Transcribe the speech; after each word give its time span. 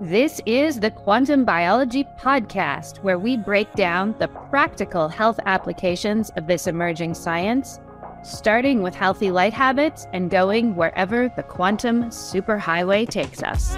This 0.00 0.40
is 0.46 0.78
the 0.78 0.92
Quantum 0.92 1.44
Biology 1.44 2.04
Podcast, 2.20 2.98
where 2.98 3.18
we 3.18 3.36
break 3.36 3.72
down 3.72 4.14
the 4.20 4.28
practical 4.28 5.08
health 5.08 5.40
applications 5.44 6.30
of 6.36 6.46
this 6.46 6.68
emerging 6.68 7.14
science, 7.14 7.80
starting 8.22 8.80
with 8.80 8.94
healthy 8.94 9.32
light 9.32 9.52
habits 9.52 10.06
and 10.12 10.30
going 10.30 10.76
wherever 10.76 11.28
the 11.34 11.42
quantum 11.42 12.04
superhighway 12.10 13.08
takes 13.08 13.42
us. 13.42 13.74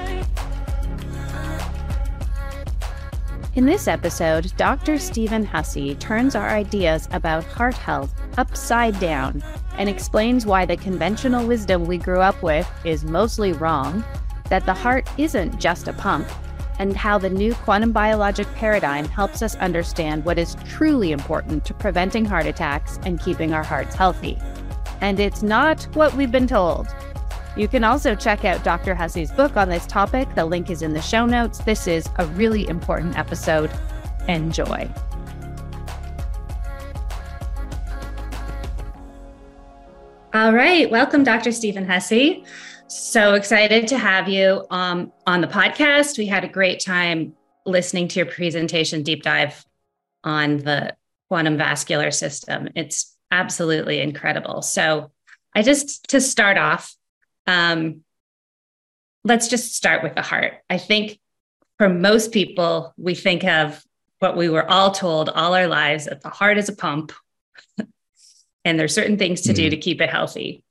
In 3.54 3.64
this 3.64 3.88
episode, 3.88 4.52
Dr. 4.58 4.98
Stephen 4.98 5.42
Hussey 5.42 5.94
turns 5.94 6.34
our 6.34 6.50
ideas 6.50 7.08
about 7.12 7.44
heart 7.44 7.74
health 7.74 8.12
upside 8.36 9.00
down 9.00 9.42
and 9.78 9.88
explains 9.88 10.44
why 10.44 10.66
the 10.66 10.76
conventional 10.76 11.46
wisdom 11.46 11.86
we 11.86 11.96
grew 11.96 12.20
up 12.20 12.42
with 12.42 12.70
is 12.84 13.06
mostly 13.06 13.54
wrong 13.54 14.04
that 14.50 14.66
the 14.66 14.74
heart 14.74 15.08
isn't 15.16 15.58
just 15.58 15.88
a 15.88 15.92
pump, 15.94 16.28
and 16.78 16.96
how 16.96 17.18
the 17.18 17.30
new 17.30 17.54
quantum 17.54 17.92
biologic 17.92 18.46
paradigm 18.54 19.06
helps 19.06 19.42
us 19.42 19.54
understand 19.56 20.24
what 20.24 20.38
is 20.38 20.56
truly 20.66 21.12
important 21.12 21.64
to 21.64 21.74
preventing 21.74 22.24
heart 22.24 22.46
attacks 22.46 22.98
and 23.04 23.20
keeping 23.20 23.52
our 23.52 23.64
hearts 23.64 23.94
healthy. 23.94 24.38
And 25.00 25.18
it's 25.18 25.42
not 25.42 25.84
what 25.94 26.14
we've 26.14 26.32
been 26.32 26.46
told. 26.46 26.88
You 27.56 27.68
can 27.68 27.84
also 27.84 28.14
check 28.14 28.44
out 28.44 28.62
Dr. 28.62 28.94
Hussey's 28.94 29.32
book 29.32 29.56
on 29.56 29.68
this 29.68 29.86
topic. 29.86 30.34
The 30.34 30.44
link 30.44 30.70
is 30.70 30.82
in 30.82 30.92
the 30.92 31.02
show 31.02 31.26
notes. 31.26 31.58
This 31.58 31.86
is 31.86 32.08
a 32.16 32.26
really 32.26 32.68
important 32.68 33.18
episode. 33.18 33.70
Enjoy. 34.28 34.88
All 40.32 40.52
right. 40.52 40.88
Welcome, 40.88 41.24
Dr. 41.24 41.50
Stephen 41.50 41.86
Hussey. 41.86 42.44
So 42.90 43.34
excited 43.34 43.86
to 43.86 43.98
have 43.98 44.28
you 44.28 44.66
um, 44.68 45.12
on 45.24 45.40
the 45.40 45.46
podcast. 45.46 46.18
We 46.18 46.26
had 46.26 46.42
a 46.42 46.48
great 46.48 46.80
time 46.80 47.34
listening 47.64 48.08
to 48.08 48.18
your 48.18 48.26
presentation 48.26 49.04
deep 49.04 49.22
dive 49.22 49.64
on 50.24 50.56
the 50.56 50.96
quantum 51.28 51.56
vascular 51.56 52.10
system. 52.10 52.68
It's 52.74 53.16
absolutely 53.30 54.00
incredible. 54.00 54.62
So, 54.62 55.12
I 55.54 55.62
just 55.62 56.08
to 56.08 56.20
start 56.20 56.58
off, 56.58 56.92
um, 57.46 58.00
let's 59.22 59.46
just 59.46 59.76
start 59.76 60.02
with 60.02 60.16
the 60.16 60.22
heart. 60.22 60.54
I 60.68 60.76
think 60.76 61.20
for 61.78 61.88
most 61.88 62.32
people, 62.32 62.92
we 62.96 63.14
think 63.14 63.44
of 63.44 63.84
what 64.18 64.36
we 64.36 64.48
were 64.48 64.68
all 64.68 64.90
told 64.90 65.28
all 65.28 65.54
our 65.54 65.68
lives 65.68 66.06
that 66.06 66.22
the 66.22 66.28
heart 66.28 66.58
is 66.58 66.68
a 66.68 66.74
pump, 66.74 67.12
and 68.64 68.80
there's 68.80 68.92
certain 68.92 69.16
things 69.16 69.42
to 69.42 69.50
mm-hmm. 69.50 69.62
do 69.62 69.70
to 69.70 69.76
keep 69.76 70.00
it 70.00 70.10
healthy. 70.10 70.64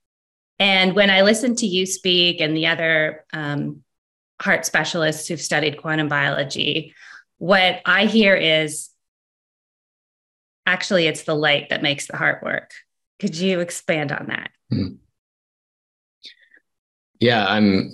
And 0.59 0.93
when 0.93 1.09
I 1.09 1.21
listen 1.21 1.55
to 1.57 1.65
you 1.65 1.85
speak 1.85 2.41
and 2.41 2.55
the 2.55 2.67
other 2.67 3.25
um, 3.31 3.83
heart 4.41 4.65
specialists 4.65 5.27
who've 5.27 5.41
studied 5.41 5.81
quantum 5.81 6.09
biology, 6.09 6.93
what 7.37 7.81
I 7.85 8.05
hear 8.05 8.35
is 8.35 8.89
actually 10.65 11.07
it's 11.07 11.23
the 11.23 11.35
light 11.35 11.69
that 11.69 11.81
makes 11.81 12.07
the 12.07 12.17
heart 12.17 12.43
work. 12.43 12.71
Could 13.19 13.37
you 13.37 13.59
expand 13.61 14.11
on 14.11 14.27
that? 14.27 14.51
Mm-hmm. 14.71 14.95
Yeah, 17.19 17.45
I'm. 17.45 17.93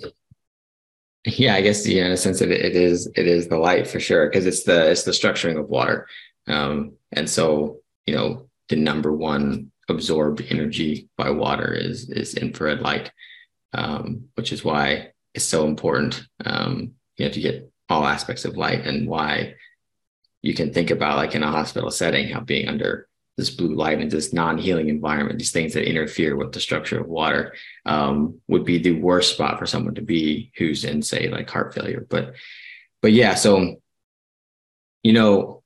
Yeah, 1.24 1.56
I 1.56 1.60
guess 1.60 1.84
yeah, 1.84 2.06
in 2.06 2.12
a 2.12 2.16
sense, 2.16 2.40
it, 2.40 2.52
it 2.52 2.76
is 2.76 3.10
it 3.16 3.26
is 3.26 3.48
the 3.48 3.58
light 3.58 3.88
for 3.88 3.98
sure 3.98 4.28
because 4.28 4.46
it's 4.46 4.62
the 4.62 4.92
it's 4.92 5.02
the 5.02 5.10
structuring 5.10 5.58
of 5.58 5.68
water, 5.68 6.06
um, 6.46 6.92
and 7.10 7.28
so 7.28 7.80
you 8.06 8.14
know 8.14 8.48
the 8.68 8.76
number 8.76 9.12
one 9.12 9.72
absorbed 9.88 10.44
energy 10.50 11.08
by 11.16 11.30
water 11.30 11.72
is 11.72 12.10
is 12.10 12.34
infrared 12.34 12.80
light, 12.80 13.10
um, 13.72 14.24
which 14.34 14.52
is 14.52 14.64
why 14.64 15.12
it's 15.34 15.44
so 15.44 15.66
important. 15.66 16.26
Um, 16.44 16.92
you 17.16 17.24
have 17.24 17.34
to 17.34 17.40
get 17.40 17.70
all 17.88 18.06
aspects 18.06 18.44
of 18.44 18.56
light, 18.56 18.86
and 18.86 19.08
why 19.08 19.54
you 20.42 20.54
can 20.54 20.72
think 20.72 20.90
about 20.90 21.16
like 21.16 21.34
in 21.34 21.42
a 21.42 21.50
hospital 21.50 21.90
setting 21.90 22.28
how 22.28 22.40
being 22.40 22.68
under 22.68 23.08
this 23.36 23.50
blue 23.50 23.74
light 23.74 24.00
and 24.00 24.10
this 24.10 24.32
non-healing 24.32 24.88
environment, 24.88 25.38
these 25.38 25.52
things 25.52 25.74
that 25.74 25.86
interfere 25.86 26.36
with 26.36 26.52
the 26.52 26.60
structure 26.60 26.98
of 26.98 27.06
water, 27.06 27.54
um, 27.84 28.40
would 28.48 28.64
be 28.64 28.78
the 28.78 28.92
worst 28.92 29.34
spot 29.34 29.58
for 29.58 29.66
someone 29.66 29.94
to 29.94 30.00
be 30.00 30.50
who's 30.56 30.84
in, 30.84 31.02
say, 31.02 31.28
like 31.28 31.50
heart 31.50 31.74
failure. 31.74 32.06
But, 32.08 32.32
but 33.02 33.12
yeah, 33.12 33.34
so 33.34 33.76
you 35.06 35.12
know, 35.12 35.62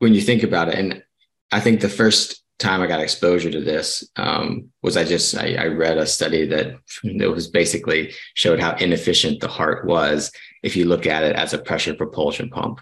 when 0.00 0.14
you 0.14 0.20
think 0.20 0.42
about 0.42 0.68
it, 0.68 0.74
and 0.74 1.04
I 1.52 1.60
think 1.60 1.80
the 1.80 1.88
first 1.88 2.41
time 2.58 2.80
I 2.80 2.86
got 2.86 3.00
exposure 3.00 3.50
to 3.50 3.60
this 3.60 4.08
um, 4.16 4.70
was 4.82 4.96
I 4.96 5.04
just 5.04 5.36
I, 5.36 5.54
I, 5.54 5.66
read 5.66 5.98
a 5.98 6.06
study 6.06 6.46
that 6.46 6.76
that 7.16 7.30
was 7.30 7.48
basically 7.48 8.12
showed 8.34 8.60
how 8.60 8.76
inefficient 8.76 9.40
the 9.40 9.48
heart 9.48 9.86
was 9.86 10.30
if 10.62 10.76
you 10.76 10.84
look 10.84 11.06
at 11.06 11.24
it 11.24 11.34
as 11.34 11.52
a 11.52 11.58
pressure 11.58 11.94
propulsion 11.94 12.50
pump, 12.50 12.80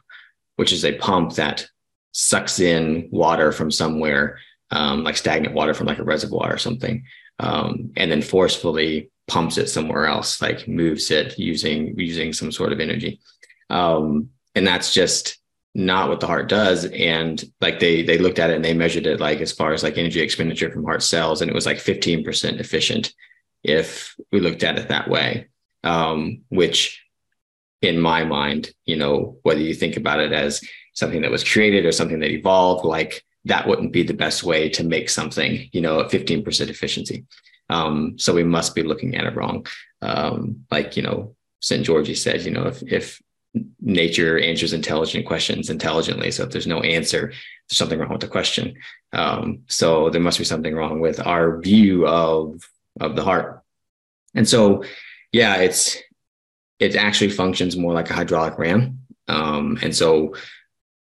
which 0.56 0.72
is 0.72 0.84
a 0.84 0.98
pump 0.98 1.34
that 1.34 1.66
sucks 2.12 2.60
in 2.60 3.08
water 3.10 3.52
from 3.52 3.70
somewhere, 3.70 4.38
um, 4.70 5.02
like 5.02 5.16
stagnant 5.16 5.54
water 5.54 5.72
from 5.72 5.86
like 5.86 5.98
a 5.98 6.04
reservoir 6.04 6.52
or 6.52 6.58
something, 6.58 7.02
um, 7.38 7.90
and 7.96 8.10
then 8.10 8.22
forcefully 8.22 9.10
pumps 9.28 9.56
it 9.56 9.68
somewhere 9.68 10.06
else, 10.06 10.42
like 10.42 10.68
moves 10.68 11.10
it 11.10 11.38
using 11.38 11.98
using 11.98 12.32
some 12.32 12.52
sort 12.52 12.72
of 12.72 12.80
energy, 12.80 13.20
um, 13.70 14.28
and 14.54 14.66
that's 14.66 14.92
just 14.92 15.39
not 15.74 16.08
what 16.08 16.20
the 16.20 16.26
heart 16.26 16.48
does. 16.48 16.84
And 16.86 17.42
like 17.60 17.78
they 17.78 18.02
they 18.02 18.18
looked 18.18 18.38
at 18.38 18.50
it 18.50 18.56
and 18.56 18.64
they 18.64 18.74
measured 18.74 19.06
it 19.06 19.20
like 19.20 19.40
as 19.40 19.52
far 19.52 19.72
as 19.72 19.82
like 19.82 19.98
energy 19.98 20.20
expenditure 20.20 20.70
from 20.70 20.84
heart 20.84 21.02
cells 21.02 21.40
and 21.40 21.50
it 21.50 21.54
was 21.54 21.66
like 21.66 21.78
15% 21.78 22.58
efficient 22.58 23.12
if 23.62 24.16
we 24.32 24.40
looked 24.40 24.64
at 24.64 24.78
it 24.78 24.88
that 24.88 25.08
way. 25.08 25.48
Um, 25.82 26.42
which 26.48 27.02
in 27.80 27.98
my 27.98 28.24
mind 28.24 28.70
you 28.84 28.96
know 28.96 29.38
whether 29.42 29.60
you 29.60 29.72
think 29.72 29.96
about 29.96 30.20
it 30.20 30.32
as 30.32 30.60
something 30.92 31.22
that 31.22 31.30
was 31.30 31.50
created 31.50 31.86
or 31.86 31.92
something 31.92 32.20
that 32.20 32.30
evolved 32.30 32.84
like 32.84 33.24
that 33.46 33.66
wouldn't 33.66 33.92
be 33.92 34.02
the 34.02 34.12
best 34.12 34.42
way 34.42 34.68
to 34.68 34.84
make 34.84 35.08
something 35.08 35.68
you 35.72 35.80
know 35.80 36.00
at 36.00 36.10
15% 36.10 36.68
efficiency. 36.68 37.24
Um, 37.70 38.18
so 38.18 38.34
we 38.34 38.44
must 38.44 38.74
be 38.74 38.82
looking 38.82 39.14
at 39.14 39.24
it 39.24 39.36
wrong. 39.36 39.64
Um, 40.02 40.66
like 40.70 40.96
you 40.96 41.02
know 41.02 41.36
Szent-Györgyi 41.62 42.16
said 42.16 42.42
you 42.42 42.50
know 42.50 42.66
if 42.66 42.82
if 42.82 43.22
nature 43.80 44.38
answers 44.38 44.72
intelligent 44.72 45.26
questions 45.26 45.70
intelligently. 45.70 46.30
So 46.30 46.44
if 46.44 46.50
there's 46.50 46.66
no 46.66 46.80
answer, 46.80 47.28
there's 47.28 47.78
something 47.78 47.98
wrong 47.98 48.10
with 48.10 48.20
the 48.20 48.28
question. 48.28 48.76
Um, 49.12 49.62
so 49.66 50.10
there 50.10 50.20
must 50.20 50.38
be 50.38 50.44
something 50.44 50.74
wrong 50.74 51.00
with 51.00 51.24
our 51.26 51.60
view 51.60 52.06
of 52.06 52.62
of 53.00 53.16
the 53.16 53.24
heart. 53.24 53.62
And 54.34 54.48
so, 54.48 54.84
yeah, 55.32 55.56
it's 55.56 55.98
it 56.78 56.96
actually 56.96 57.30
functions 57.30 57.76
more 57.76 57.92
like 57.92 58.10
a 58.10 58.14
hydraulic 58.14 58.58
ram. 58.58 59.00
Um, 59.28 59.78
and 59.82 59.94
so 59.94 60.34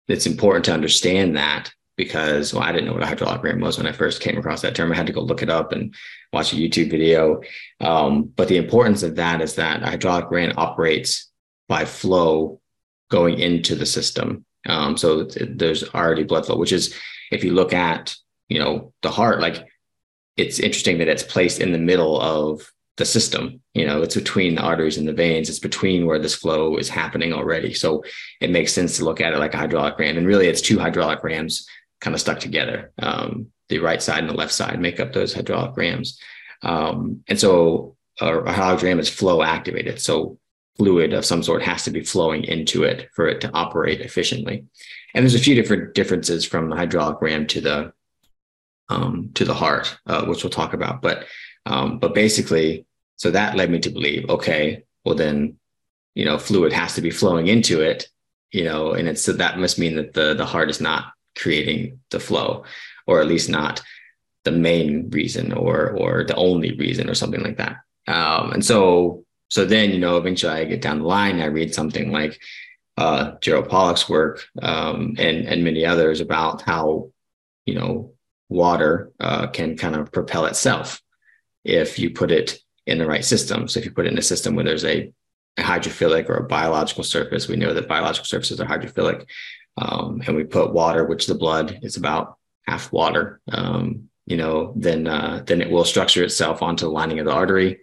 it's 0.08 0.26
important 0.26 0.64
to 0.66 0.74
understand 0.74 1.36
that 1.36 1.72
because 1.96 2.54
well, 2.54 2.62
I 2.62 2.72
didn't 2.72 2.86
know 2.86 2.94
what 2.94 3.02
a 3.02 3.06
hydraulic 3.06 3.42
ram 3.42 3.60
was 3.60 3.76
when 3.76 3.86
I 3.86 3.92
first 3.92 4.22
came 4.22 4.38
across 4.38 4.62
that 4.62 4.74
term. 4.74 4.90
I 4.90 4.96
had 4.96 5.06
to 5.06 5.12
go 5.12 5.20
look 5.20 5.42
it 5.42 5.50
up 5.50 5.72
and 5.72 5.94
watch 6.32 6.52
a 6.52 6.56
YouTube 6.56 6.90
video. 6.90 7.40
Um, 7.80 8.24
but 8.24 8.48
the 8.48 8.56
importance 8.56 9.02
of 9.02 9.16
that 9.16 9.40
is 9.40 9.56
that 9.56 9.82
a 9.82 9.86
hydraulic 9.86 10.30
ram 10.30 10.52
operates 10.56 11.29
by 11.70 11.84
flow 11.84 12.60
going 13.10 13.38
into 13.38 13.76
the 13.76 13.86
system. 13.86 14.44
Um, 14.66 14.96
so 14.96 15.22
there's 15.22 15.84
already 15.94 16.24
blood 16.24 16.44
flow, 16.44 16.56
which 16.56 16.72
is 16.72 16.94
if 17.30 17.44
you 17.44 17.54
look 17.54 17.72
at 17.72 18.14
you 18.48 18.58
know 18.58 18.92
the 19.02 19.10
heart, 19.10 19.40
like 19.40 19.66
it's 20.36 20.58
interesting 20.58 20.98
that 20.98 21.08
it's 21.08 21.22
placed 21.22 21.60
in 21.60 21.70
the 21.72 21.78
middle 21.78 22.20
of 22.20 22.70
the 22.96 23.04
system. 23.04 23.62
You 23.72 23.86
know, 23.86 24.02
it's 24.02 24.16
between 24.16 24.56
the 24.56 24.62
arteries 24.62 24.98
and 24.98 25.06
the 25.06 25.12
veins. 25.12 25.48
It's 25.48 25.60
between 25.60 26.06
where 26.06 26.18
this 26.18 26.34
flow 26.34 26.76
is 26.76 26.88
happening 26.88 27.32
already. 27.32 27.72
So 27.72 28.02
it 28.40 28.50
makes 28.50 28.72
sense 28.72 28.96
to 28.96 29.04
look 29.04 29.20
at 29.20 29.32
it 29.32 29.38
like 29.38 29.54
a 29.54 29.58
hydraulic 29.58 29.98
ram. 29.98 30.18
And 30.18 30.26
really, 30.26 30.48
it's 30.48 30.60
two 30.60 30.78
hydraulic 30.78 31.22
rams 31.22 31.66
kind 32.00 32.14
of 32.14 32.20
stuck 32.20 32.40
together. 32.40 32.92
Um, 32.98 33.52
the 33.68 33.78
right 33.78 34.02
side 34.02 34.18
and 34.18 34.28
the 34.28 34.34
left 34.34 34.52
side 34.52 34.80
make 34.80 34.98
up 34.98 35.12
those 35.12 35.32
hydraulic 35.32 35.76
rams. 35.76 36.18
Um, 36.62 37.22
and 37.28 37.38
so 37.38 37.96
a 38.20 38.26
hydraulic 38.26 38.82
ram 38.82 38.98
is 38.98 39.08
flow 39.08 39.42
activated. 39.42 40.00
So 40.00 40.40
fluid 40.76 41.12
of 41.12 41.24
some 41.24 41.42
sort 41.42 41.62
has 41.62 41.84
to 41.84 41.90
be 41.90 42.02
flowing 42.02 42.44
into 42.44 42.84
it 42.84 43.08
for 43.14 43.28
it 43.28 43.40
to 43.42 43.50
operate 43.52 44.00
efficiently. 44.00 44.64
And 45.14 45.22
there's 45.22 45.34
a 45.34 45.38
few 45.38 45.54
different 45.54 45.94
differences 45.94 46.44
from 46.44 46.70
the 46.70 46.76
hydraulic 46.76 47.20
ram 47.20 47.46
to 47.48 47.60
the 47.60 47.92
um, 48.88 49.30
to 49.34 49.44
the 49.44 49.54
heart, 49.54 49.96
uh, 50.06 50.24
which 50.24 50.42
we'll 50.42 50.50
talk 50.50 50.72
about. 50.72 51.00
But 51.00 51.26
um, 51.66 51.98
but 51.98 52.14
basically, 52.14 52.86
so 53.16 53.30
that 53.30 53.56
led 53.56 53.70
me 53.70 53.78
to 53.80 53.90
believe, 53.90 54.28
okay, 54.28 54.84
well 55.04 55.14
then, 55.14 55.56
you 56.14 56.24
know, 56.24 56.38
fluid 56.38 56.72
has 56.72 56.94
to 56.94 57.02
be 57.02 57.10
flowing 57.10 57.46
into 57.46 57.80
it, 57.80 58.08
you 58.50 58.64
know, 58.64 58.92
and 58.92 59.08
it's 59.08 59.22
so 59.22 59.32
that 59.34 59.58
must 59.58 59.78
mean 59.78 59.96
that 59.96 60.14
the 60.14 60.34
the 60.34 60.46
heart 60.46 60.70
is 60.70 60.80
not 60.80 61.12
creating 61.38 62.00
the 62.10 62.20
flow, 62.20 62.64
or 63.06 63.20
at 63.20 63.28
least 63.28 63.48
not 63.48 63.82
the 64.44 64.52
main 64.52 65.10
reason 65.10 65.52
or 65.52 65.90
or 65.90 66.24
the 66.24 66.36
only 66.36 66.72
reason 66.72 67.08
or 67.10 67.14
something 67.14 67.42
like 67.42 67.58
that. 67.58 67.76
Um, 68.08 68.52
and 68.52 68.64
so 68.64 69.24
so 69.50 69.64
then, 69.64 69.90
you 69.90 69.98
know, 69.98 70.16
eventually 70.16 70.52
I 70.52 70.64
get 70.64 70.80
down 70.80 71.00
the 71.00 71.06
line, 71.06 71.40
I 71.40 71.46
read 71.46 71.74
something 71.74 72.10
like 72.10 72.40
uh, 72.96 73.32
Gerald 73.40 73.68
Pollack's 73.68 74.08
work 74.08 74.46
um, 74.62 75.16
and 75.18 75.46
and 75.46 75.64
many 75.64 75.84
others 75.86 76.20
about 76.20 76.62
how 76.62 77.10
you 77.66 77.74
know 77.74 78.12
water 78.48 79.12
uh, 79.20 79.46
can 79.48 79.76
kind 79.76 79.94
of 79.94 80.12
propel 80.12 80.46
itself 80.46 81.00
if 81.64 81.98
you 81.98 82.10
put 82.10 82.30
it 82.30 82.58
in 82.86 82.98
the 82.98 83.06
right 83.06 83.24
system. 83.24 83.68
So 83.68 83.78
if 83.78 83.86
you 83.86 83.92
put 83.92 84.06
it 84.06 84.12
in 84.12 84.18
a 84.18 84.22
system 84.22 84.54
where 84.54 84.64
there's 84.64 84.84
a 84.84 85.12
a 85.56 85.62
hydrophilic 85.62 86.28
or 86.28 86.36
a 86.36 86.46
biological 86.46 87.04
surface. 87.04 87.48
We 87.48 87.56
know 87.56 87.74
that 87.74 87.88
biological 87.88 88.26
surfaces 88.26 88.60
are 88.60 88.66
hydrophilic. 88.66 89.26
Um, 89.76 90.22
and 90.26 90.36
we 90.36 90.44
put 90.44 90.72
water, 90.72 91.04
which 91.04 91.26
the 91.26 91.34
blood 91.34 91.78
is 91.82 91.96
about 91.96 92.36
half 92.66 92.92
water, 92.92 93.40
um, 93.52 94.08
you 94.26 94.36
know, 94.36 94.72
then 94.76 95.06
uh, 95.06 95.42
then 95.46 95.60
it 95.60 95.70
will 95.70 95.84
structure 95.84 96.22
itself 96.22 96.62
onto 96.62 96.84
the 96.84 96.90
lining 96.92 97.18
of 97.18 97.26
the 97.26 97.32
artery, 97.32 97.80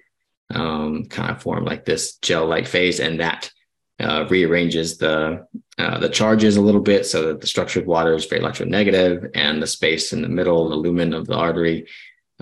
um, 0.53 1.05
kind 1.05 1.31
of 1.31 1.41
form 1.41 1.65
like 1.65 1.85
this 1.85 2.17
gel-like 2.17 2.67
phase, 2.67 2.99
and 2.99 3.19
that 3.19 3.51
uh, 3.99 4.25
rearranges 4.29 4.97
the 4.97 5.47
uh, 5.77 5.99
the 5.99 6.09
charges 6.09 6.57
a 6.57 6.61
little 6.61 6.81
bit 6.81 7.05
so 7.05 7.27
that 7.27 7.41
the 7.41 7.47
structured 7.47 7.85
water 7.85 8.13
is 8.15 8.25
very 8.25 8.41
electronegative, 8.41 9.29
and 9.35 9.61
the 9.61 9.67
space 9.67 10.13
in 10.13 10.21
the 10.21 10.29
middle, 10.29 10.69
the 10.69 10.75
lumen 10.75 11.13
of 11.13 11.27
the 11.27 11.35
artery, 11.35 11.87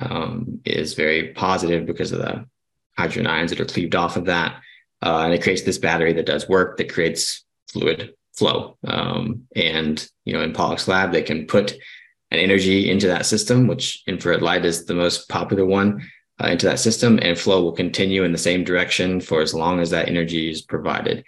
um, 0.01 0.59
is 0.65 0.93
very 0.93 1.33
positive 1.33 1.85
because 1.85 2.11
of 2.11 2.19
the 2.19 2.45
hydrogen 2.97 3.27
ions 3.27 3.51
that 3.51 3.59
are 3.59 3.65
cleaved 3.65 3.95
off 3.95 4.17
of 4.17 4.25
that. 4.25 4.61
Uh, 5.01 5.23
and 5.25 5.33
it 5.33 5.43
creates 5.43 5.63
this 5.63 5.77
battery 5.77 6.13
that 6.13 6.25
does 6.25 6.47
work 6.47 6.77
that 6.77 6.91
creates 6.91 7.43
fluid 7.71 8.13
flow. 8.37 8.77
Um, 8.87 9.43
and, 9.55 10.07
you 10.23 10.33
know, 10.33 10.41
in 10.41 10.53
Pollack's 10.53 10.87
lab, 10.87 11.11
they 11.11 11.21
can 11.21 11.45
put 11.45 11.73
an 12.31 12.39
energy 12.39 12.89
into 12.89 13.07
that 13.07 13.25
system, 13.25 13.67
which 13.67 14.01
infrared 14.07 14.41
light 14.41 14.65
is 14.65 14.85
the 14.85 14.93
most 14.93 15.29
popular 15.29 15.65
one, 15.65 16.09
uh, 16.43 16.47
into 16.47 16.65
that 16.65 16.79
system, 16.79 17.19
and 17.21 17.37
flow 17.37 17.63
will 17.63 17.71
continue 17.71 18.23
in 18.23 18.31
the 18.31 18.37
same 18.37 18.63
direction 18.63 19.21
for 19.21 19.41
as 19.41 19.53
long 19.53 19.79
as 19.79 19.89
that 19.91 20.07
energy 20.07 20.49
is 20.49 20.61
provided. 20.61 21.23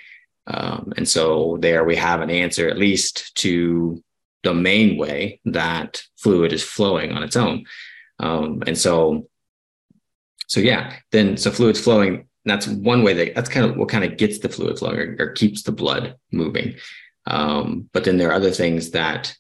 Um, 0.48 0.94
and 0.98 1.07
so 1.07 1.57
there 1.59 1.83
we 1.83 1.95
have 1.95 2.21
an 2.21 2.30
answer, 2.30 2.69
at 2.69 2.77
least 2.77 3.36
to 3.38 4.04
the 4.44 4.54
main 4.54 4.98
way 4.98 5.42
that 5.45 6.01
fluid 6.18 6.54
is 6.54 6.63
flowing 6.63 7.12
on 7.12 7.24
its 7.24 7.36
own. 7.36 7.65
Um, 8.19 8.63
and 8.65 8.77
so, 8.77 9.27
so 10.48 10.59
yeah, 10.59 10.94
then 11.12 11.38
so 11.38 11.51
fluid's 11.51 11.81
flowing. 11.81 12.27
That's 12.45 12.68
one 12.68 13.03
way 13.03 13.13
that 13.13 13.36
that's 13.36 13.50
kind 13.50 13.65
of 13.65 13.75
what 13.75 13.89
kind 13.89 14.06
of 14.06 14.18
gets 14.18 14.39
the 14.39 14.48
fluid 14.48 14.80
flowing 14.80 14.98
or, 14.98 15.15
or 15.19 15.31
keeps 15.31 15.63
the 15.63 15.74
blood 15.74 16.15
moving. 16.31 16.75
Um, 17.25 17.89
but 17.92 18.06
then 18.06 18.18
there 18.18 18.30
are 18.30 18.33
other 18.33 18.51
things 18.51 18.92
that. 18.92 19.36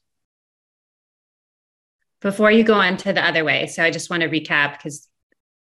Before 2.19 2.51
you 2.51 2.63
go 2.63 2.73
on 2.73 2.97
to 2.97 3.13
the 3.13 3.25
other 3.25 3.45
way, 3.45 3.67
so 3.67 3.83
I 3.83 3.91
just 3.91 4.09
want 4.09 4.23
to 4.23 4.29
recap 4.29 4.77
because 4.77 5.07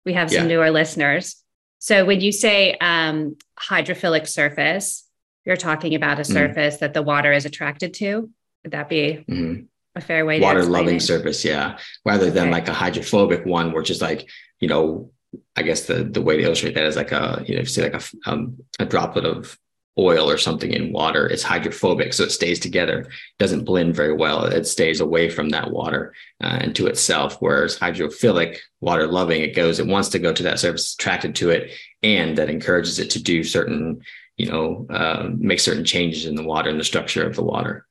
we 0.04 0.12
have 0.14 0.30
some 0.30 0.42
yeah. 0.42 0.48
newer 0.48 0.70
listeners. 0.70 1.36
So 1.78 2.04
when 2.04 2.20
you 2.20 2.32
say 2.32 2.74
um, 2.80 3.36
hydrophilic 3.58 4.26
surface, 4.26 5.06
you're 5.44 5.56
talking 5.56 5.94
about 5.94 6.18
a 6.18 6.22
mm-hmm. 6.22 6.32
surface 6.32 6.74
mm-hmm. 6.76 6.84
that 6.84 6.94
the 6.94 7.02
water 7.02 7.32
is 7.32 7.44
attracted 7.44 7.94
to. 7.94 8.30
Would 8.62 8.72
that 8.72 8.88
be 8.88 9.24
mm-hmm 9.28 9.64
a 9.96 10.00
fair 10.00 10.26
way 10.26 10.38
to 10.38 10.44
water 10.44 10.64
loving 10.64 11.00
surface 11.00 11.44
yeah 11.44 11.78
rather 12.04 12.30
than 12.30 12.50
like 12.50 12.68
a 12.68 12.72
hydrophobic 12.72 13.44
one 13.46 13.72
which 13.72 13.90
is 13.90 14.02
like 14.02 14.28
you 14.60 14.68
know 14.68 15.10
i 15.56 15.62
guess 15.62 15.86
the 15.86 16.04
the 16.04 16.22
way 16.22 16.36
to 16.36 16.42
illustrate 16.42 16.74
that 16.74 16.84
is 16.84 16.96
like 16.96 17.12
a 17.12 17.42
you 17.46 17.54
know 17.54 17.60
if 17.60 17.66
you 17.68 17.72
see 17.72 17.82
like 17.82 17.94
a, 17.94 18.30
um, 18.30 18.56
a 18.78 18.84
droplet 18.84 19.24
of 19.24 19.58
oil 19.98 20.28
or 20.28 20.36
something 20.36 20.72
in 20.72 20.92
water 20.92 21.26
it's 21.26 21.42
hydrophobic 21.42 22.12
so 22.12 22.24
it 22.24 22.32
stays 22.32 22.58
together 22.58 23.08
doesn't 23.38 23.64
blend 23.64 23.94
very 23.94 24.12
well 24.12 24.44
it 24.44 24.66
stays 24.66 25.00
away 25.00 25.28
from 25.30 25.50
that 25.50 25.70
water 25.70 26.12
uh, 26.42 26.58
and 26.60 26.74
to 26.74 26.86
itself 26.86 27.36
whereas 27.40 27.78
hydrophilic 27.78 28.58
water 28.80 29.06
loving 29.06 29.42
it 29.42 29.54
goes 29.54 29.78
it 29.78 29.86
wants 29.86 30.08
to 30.08 30.18
go 30.18 30.32
to 30.32 30.42
that 30.42 30.58
surface 30.58 30.94
attracted 30.94 31.34
to 31.34 31.50
it 31.50 31.70
and 32.02 32.36
that 32.38 32.50
encourages 32.50 32.98
it 32.98 33.10
to 33.10 33.22
do 33.22 33.44
certain 33.44 34.00
you 34.36 34.46
know 34.46 34.86
uh, 34.90 35.28
make 35.36 35.60
certain 35.60 35.84
changes 35.84 36.26
in 36.26 36.34
the 36.34 36.42
water 36.42 36.68
and 36.70 36.80
the 36.80 36.84
structure 36.84 37.24
of 37.24 37.36
the 37.36 37.44
water 37.44 37.86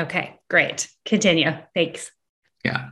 Okay, 0.00 0.38
great. 0.48 0.88
Continue. 1.04 1.50
Thanks. 1.74 2.10
Yeah. 2.64 2.90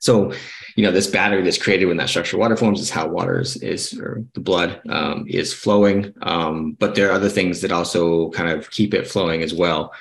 So, 0.00 0.32
you 0.76 0.82
know, 0.82 0.92
this 0.92 1.06
battery 1.06 1.42
that's 1.42 1.58
created 1.58 1.86
when 1.86 1.98
that 1.98 2.08
structured 2.08 2.40
water 2.40 2.56
forms 2.56 2.80
is 2.80 2.90
how 2.90 3.06
water 3.06 3.38
is, 3.38 3.56
is 3.56 3.98
or 3.98 4.24
the 4.34 4.40
blood 4.40 4.80
um, 4.88 5.26
is 5.28 5.52
flowing. 5.52 6.12
Um, 6.22 6.72
but 6.72 6.94
there 6.94 7.10
are 7.10 7.12
other 7.12 7.28
things 7.28 7.60
that 7.60 7.70
also 7.70 8.30
kind 8.30 8.50
of 8.50 8.70
keep 8.70 8.94
it 8.94 9.06
flowing 9.06 9.42
as 9.42 9.54
well. 9.54 9.92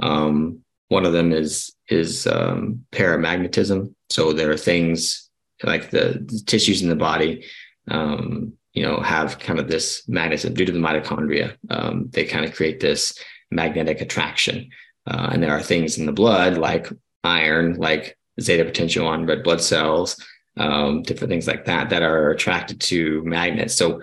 Um, 0.00 0.60
one 0.88 1.06
of 1.06 1.12
them 1.12 1.32
is 1.32 1.74
is 1.88 2.26
um, 2.26 2.84
paramagnetism. 2.92 3.94
So 4.10 4.32
there 4.32 4.50
are 4.50 4.56
things 4.56 5.28
like 5.62 5.90
the, 5.90 6.24
the 6.24 6.42
tissues 6.46 6.82
in 6.82 6.88
the 6.88 6.96
body, 6.96 7.44
um, 7.88 8.54
you 8.72 8.82
know, 8.82 9.00
have 9.00 9.38
kind 9.38 9.58
of 9.58 9.68
this 9.68 10.02
magnetism 10.08 10.54
due 10.54 10.64
to 10.64 10.72
the 10.72 10.78
mitochondria. 10.78 11.56
Um, 11.70 12.08
they 12.10 12.24
kind 12.24 12.44
of 12.44 12.54
create 12.54 12.80
this 12.80 13.18
magnetic 13.50 14.00
attraction. 14.00 14.70
Uh, 15.06 15.30
and 15.32 15.42
there 15.42 15.52
are 15.52 15.62
things 15.62 15.98
in 15.98 16.06
the 16.06 16.12
blood 16.12 16.56
like 16.56 16.88
iron, 17.22 17.74
like 17.74 18.16
zeta 18.40 18.64
potential 18.64 19.06
on 19.06 19.26
red 19.26 19.42
blood 19.42 19.60
cells, 19.60 20.22
um, 20.56 21.02
different 21.02 21.30
things 21.30 21.46
like 21.46 21.64
that 21.66 21.90
that 21.90 22.02
are 22.02 22.30
attracted 22.30 22.80
to 22.80 23.22
magnets. 23.24 23.74
So 23.74 24.00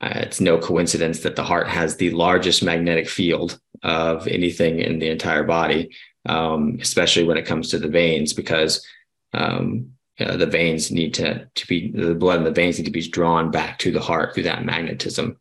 uh, 0.00 0.12
it's 0.16 0.40
no 0.40 0.58
coincidence 0.58 1.20
that 1.20 1.36
the 1.36 1.44
heart 1.44 1.68
has 1.68 1.96
the 1.96 2.10
largest 2.10 2.62
magnetic 2.62 3.08
field 3.08 3.58
of 3.82 4.26
anything 4.26 4.80
in 4.80 4.98
the 4.98 5.08
entire 5.08 5.44
body, 5.44 5.94
um, 6.26 6.78
especially 6.80 7.24
when 7.24 7.36
it 7.36 7.46
comes 7.46 7.70
to 7.70 7.78
the 7.78 7.88
veins, 7.88 8.32
because 8.32 8.84
um, 9.32 9.92
uh, 10.20 10.36
the 10.36 10.46
veins 10.46 10.90
need 10.90 11.14
to 11.14 11.48
to 11.54 11.66
be 11.66 11.90
the 11.92 12.14
blood 12.14 12.38
in 12.38 12.44
the 12.44 12.50
veins 12.50 12.78
need 12.78 12.84
to 12.84 12.90
be 12.90 13.08
drawn 13.08 13.50
back 13.50 13.78
to 13.78 13.90
the 13.90 14.00
heart 14.00 14.34
through 14.34 14.42
that 14.42 14.64
magnetism. 14.64 15.38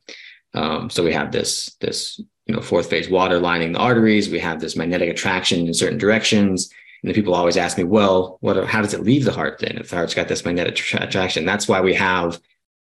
Um, 0.54 0.90
so 0.90 1.04
we 1.04 1.14
have 1.14 1.32
this 1.32 1.76
this 1.82 2.20
you 2.46 2.56
know 2.56 2.62
fourth 2.62 2.90
phase 2.90 3.10
water 3.10 3.40
lining 3.40 3.74
the 3.74 3.80
arteries. 3.80 4.30
We 4.30 4.40
have 4.40 4.60
this 4.60 4.76
magnetic 4.76 5.10
attraction 5.10 5.68
in 5.68 5.74
certain 5.74 5.98
directions. 5.98 6.72
And 7.02 7.10
then 7.10 7.16
people 7.16 7.34
always 7.34 7.58
ask 7.58 7.78
me, 7.78 7.84
well, 7.84 8.38
what? 8.42 8.64
How 8.68 8.82
does 8.82 8.94
it 8.94 9.02
leave 9.02 9.26
the 9.26 9.32
heart 9.32 9.60
then? 9.60 9.78
If 9.78 9.90
the 9.90 9.96
heart's 9.96 10.14
got 10.14 10.28
this 10.28 10.46
magnetic 10.46 10.76
tra- 10.76 11.04
attraction, 11.04 11.46
that's 11.46 11.68
why 11.68 11.82
we 11.82 11.94
have 11.96 12.40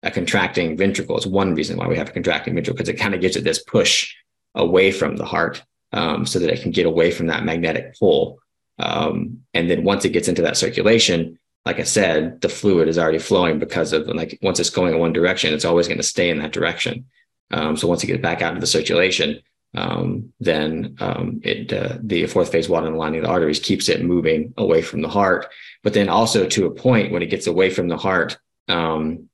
a 0.05 0.11
contracting 0.11 0.77
ventricle. 0.77 1.17
It's 1.17 1.27
one 1.27 1.55
reason 1.55 1.77
why 1.77 1.89
we 1.89 1.97
have 1.97 2.11
a 2.11 2.13
contracting 2.13 2.55
ventricle 2.55 2.77
because 2.77 2.89
it 2.89 2.99
kind 3.01 3.15
of 3.15 3.21
gives 3.21 3.37
it 3.37 3.45
this 3.45 3.63
push 3.63 4.15
away 4.55 4.93
from 4.93 5.17
the 5.17 5.25
heart, 5.25 5.65
um, 5.93 6.27
so 6.27 6.39
that 6.39 6.51
it 6.51 6.63
can 6.63 6.71
get 6.71 6.87
away 6.87 7.11
from 7.11 7.27
that 7.27 7.45
magnetic 7.45 7.99
pull. 7.99 8.39
Um, 8.79 9.43
and 9.53 9.69
then 9.69 9.85
once 9.85 10.05
it 10.05 10.11
gets 10.11 10.29
into 10.29 10.43
that 10.43 10.57
circulation, 10.57 11.39
like 11.65 11.81
I 11.81 11.85
said, 11.85 12.41
the 12.41 12.49
fluid 12.49 12.89
is 12.89 12.99
already 12.99 13.19
flowing 13.19 13.59
because 13.59 13.93
of 13.93 14.07
like 14.07 14.39
once 14.43 14.61
it's 14.61 14.71
going 14.71 14.95
in 14.95 15.01
one 15.01 15.13
direction, 15.13 15.55
it's 15.55 15.65
always 15.65 15.89
going 15.89 15.99
to 15.99 16.05
stay 16.05 16.31
in 16.31 16.39
that 16.39 16.53
direction. 16.53 17.07
Um, 17.51 17.77
so 17.77 17.89
once 17.89 18.05
it 18.05 18.09
gets 18.09 18.23
back 18.23 18.43
out 18.43 18.51
into 18.51 18.61
the 18.61 18.67
circulation, 18.67 19.41
um, 19.75 20.33
then 20.41 20.97
um, 21.01 21.41
it 21.43 21.73
uh, 21.73 21.99
the 22.01 22.27
fourth 22.27 22.53
phase 22.53 22.69
water 22.69 22.87
in 22.87 22.93
the 22.93 22.99
lining 22.99 23.21
of 23.21 23.25
the 23.25 23.31
arteries 23.31 23.59
keeps 23.59 23.89
it 23.89 24.05
moving 24.05 24.55
away 24.57 24.83
from 24.83 25.03
the 25.03 25.09
heart. 25.09 25.47
But 25.83 25.95
then 25.95 26.09
also 26.09 26.47
to 26.47 26.67
a 26.67 26.71
point 26.71 27.13
when 27.13 27.23
it 27.23 27.31
gets 27.31 27.47
away 27.47 27.71
from 27.71 27.89
the 27.89 27.97
heart, 27.97 28.39
um, 28.69 29.29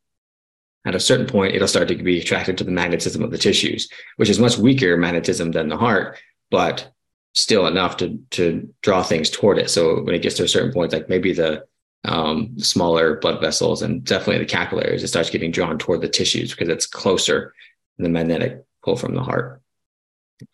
at 0.87 0.95
a 0.95 1.01
certain 1.01 1.27
point, 1.27 1.55
it'll 1.55 1.69
start 1.69 1.89
to 1.89 1.97
be 1.97 2.21
attracted 2.21 2.57
to 2.59 2.65
the 2.65 2.71
magnetism 2.71 3.23
of 3.23 3.31
the 3.31 3.39
tissues, 3.39 3.89
which 4.17 4.31
is 4.31 4.39
much 4.39 4.57
weaker 4.57 4.97
magnetism 4.97 5.53
than 5.53 5.69
the 5.69 5.77
heart, 5.77 6.19
but 6.51 6.91
still 7.35 7.67
enough 7.67 7.99
to 7.99 8.19
to 8.31 8.73
draw 8.83 9.03
things 9.03 9.31
toward 9.31 9.59
it. 9.59 9.71
So 9.71 10.03
when 10.03 10.15
it 10.15 10.23
gets 10.23 10.37
to 10.37 10.45
a 10.45 10.49
certain 10.49 10.73
point, 10.73 10.93
like 10.93 11.09
maybe 11.09 11.33
the 11.33 11.65
um, 12.05 12.59
smaller 12.59 13.17
blood 13.17 13.41
vessels 13.43 13.83
and 13.83 14.03
definitely 14.03 14.39
the 14.39 14.51
capillaries, 14.51 15.03
it 15.03 15.09
starts 15.09 15.29
getting 15.29 15.51
drawn 15.51 15.79
toward 15.79 16.01
the 16.01 16.09
tissues 16.09 16.51
because 16.51 16.71
it's 16.71 16.87
closer 16.87 17.55
the 17.99 18.09
magnetic 18.09 18.65
pull 18.83 18.97
from 18.97 19.15
the 19.15 19.23
heart. 19.23 19.61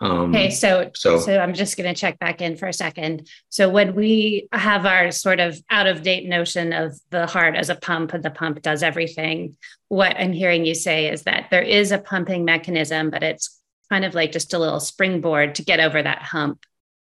Um, 0.00 0.34
okay, 0.34 0.50
so, 0.50 0.90
so 0.94 1.18
so 1.18 1.38
I'm 1.38 1.54
just 1.54 1.76
going 1.76 1.92
to 1.92 1.98
check 1.98 2.18
back 2.18 2.40
in 2.40 2.56
for 2.56 2.66
a 2.66 2.72
second. 2.72 3.28
So 3.48 3.68
when 3.68 3.94
we 3.94 4.48
have 4.52 4.86
our 4.86 5.10
sort 5.10 5.40
of 5.40 5.60
out 5.70 5.86
of 5.86 6.02
date 6.02 6.28
notion 6.28 6.72
of 6.72 6.98
the 7.10 7.26
heart 7.26 7.56
as 7.56 7.70
a 7.70 7.74
pump 7.74 8.12
and 8.12 8.22
the 8.22 8.30
pump 8.30 8.62
does 8.62 8.82
everything, 8.82 9.56
what 9.88 10.16
I'm 10.16 10.32
hearing 10.32 10.64
you 10.64 10.74
say 10.74 11.10
is 11.10 11.22
that 11.22 11.48
there 11.50 11.62
is 11.62 11.92
a 11.92 11.98
pumping 11.98 12.44
mechanism, 12.44 13.10
but 13.10 13.22
it's 13.22 13.60
kind 13.90 14.04
of 14.04 14.14
like 14.14 14.32
just 14.32 14.54
a 14.54 14.58
little 14.58 14.80
springboard 14.80 15.56
to 15.56 15.64
get 15.64 15.80
over 15.80 16.02
that 16.02 16.22
hump 16.22 16.64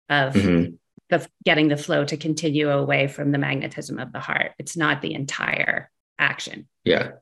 of 0.09 0.35
mm-hmm. 0.35 0.75
the 1.11 1.27
getting 1.45 1.69
the 1.69 1.77
flow 1.77 2.05
to 2.05 2.17
continue 2.17 2.71
away 2.71 3.09
from 3.09 3.33
the 3.33 3.39
magnetism 3.39 3.99
of 3.99 4.13
the 4.13 4.21
heart. 4.21 4.53
It's 4.59 4.77
not 4.77 5.03
the 5.03 5.15
entire 5.15 5.91
action. 6.19 6.69
Yeah, 6.85 7.13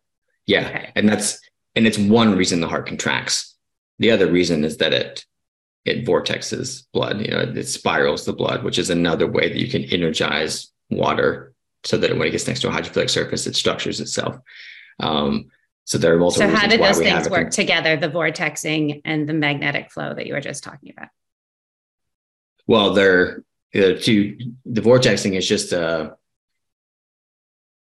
yeah, 0.46 0.68
okay. 0.68 0.92
and 0.94 1.08
that's 1.08 1.40
and 1.74 1.86
it's 1.86 1.98
one 1.98 2.36
reason 2.36 2.60
the 2.60 2.68
heart 2.68 2.86
contracts. 2.86 3.54
The 3.98 4.10
other 4.10 4.30
reason 4.30 4.64
is 4.64 4.76
that 4.78 4.92
it 4.92 5.24
it 5.86 6.04
vortexes 6.04 6.84
blood. 6.92 7.20
You 7.20 7.30
know, 7.30 7.40
it 7.40 7.68
spirals 7.68 8.24
the 8.24 8.32
blood, 8.32 8.64
which 8.64 8.78
is 8.78 8.90
another 8.90 9.26
way 9.26 9.48
that 9.48 9.58
you 9.58 9.68
can 9.68 9.84
energize 9.84 10.72
water 10.90 11.54
so 11.84 11.96
that 11.96 12.18
when 12.18 12.26
it 12.26 12.32
gets 12.32 12.46
next 12.46 12.60
to 12.60 12.68
a 12.68 12.72
hydrophilic 12.72 13.08
surface, 13.08 13.46
it 13.46 13.54
structures 13.54 14.00
itself. 14.00 14.36
Um, 15.00 15.46
so 15.84 15.98
there 15.98 16.12
are 16.12 16.18
multiple. 16.18 16.48
So 16.48 16.54
how 16.54 16.66
did 16.66 16.80
those 16.80 16.98
things 16.98 17.30
work 17.30 17.50
together? 17.50 17.96
The 17.96 18.08
vortexing 18.08 19.02
and 19.04 19.28
the 19.28 19.34
magnetic 19.34 19.92
flow 19.92 20.12
that 20.12 20.26
you 20.26 20.34
were 20.34 20.40
just 20.40 20.64
talking 20.64 20.92
about. 20.96 21.08
Well, 22.66 22.92
they're 22.92 23.44
uh, 23.72 23.94
to 24.00 24.38
the 24.64 24.80
vortexing 24.80 25.36
is 25.36 25.48
just 25.48 25.72
a. 25.72 26.16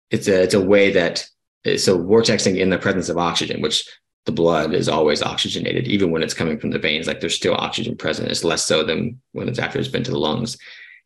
It's 0.09 0.27
a 0.27 0.41
it's 0.41 0.55
a 0.55 0.61
way 0.61 0.91
that 0.91 1.27
so 1.77 1.99
vortexing 1.99 2.57
in 2.57 2.71
the 2.71 2.79
presence 2.79 3.09
of 3.09 3.19
oxygen, 3.19 3.61
which 3.61 3.87
the 4.25 4.31
blood 4.31 4.73
is 4.73 4.87
always 4.87 5.23
oxygenated, 5.23 5.87
even 5.87 6.11
when 6.11 6.23
it's 6.23 6.33
coming 6.33 6.59
from 6.59 6.69
the 6.71 6.79
veins. 6.79 7.07
Like 7.07 7.19
there's 7.19 7.35
still 7.35 7.55
oxygen 7.55 7.97
present. 7.97 8.29
It's 8.29 8.43
less 8.43 8.63
so 8.63 8.83
than 8.83 9.19
when 9.31 9.49
it's 9.49 9.59
after 9.59 9.79
it's 9.79 9.87
been 9.87 10.03
to 10.03 10.11
the 10.11 10.19
lungs 10.19 10.57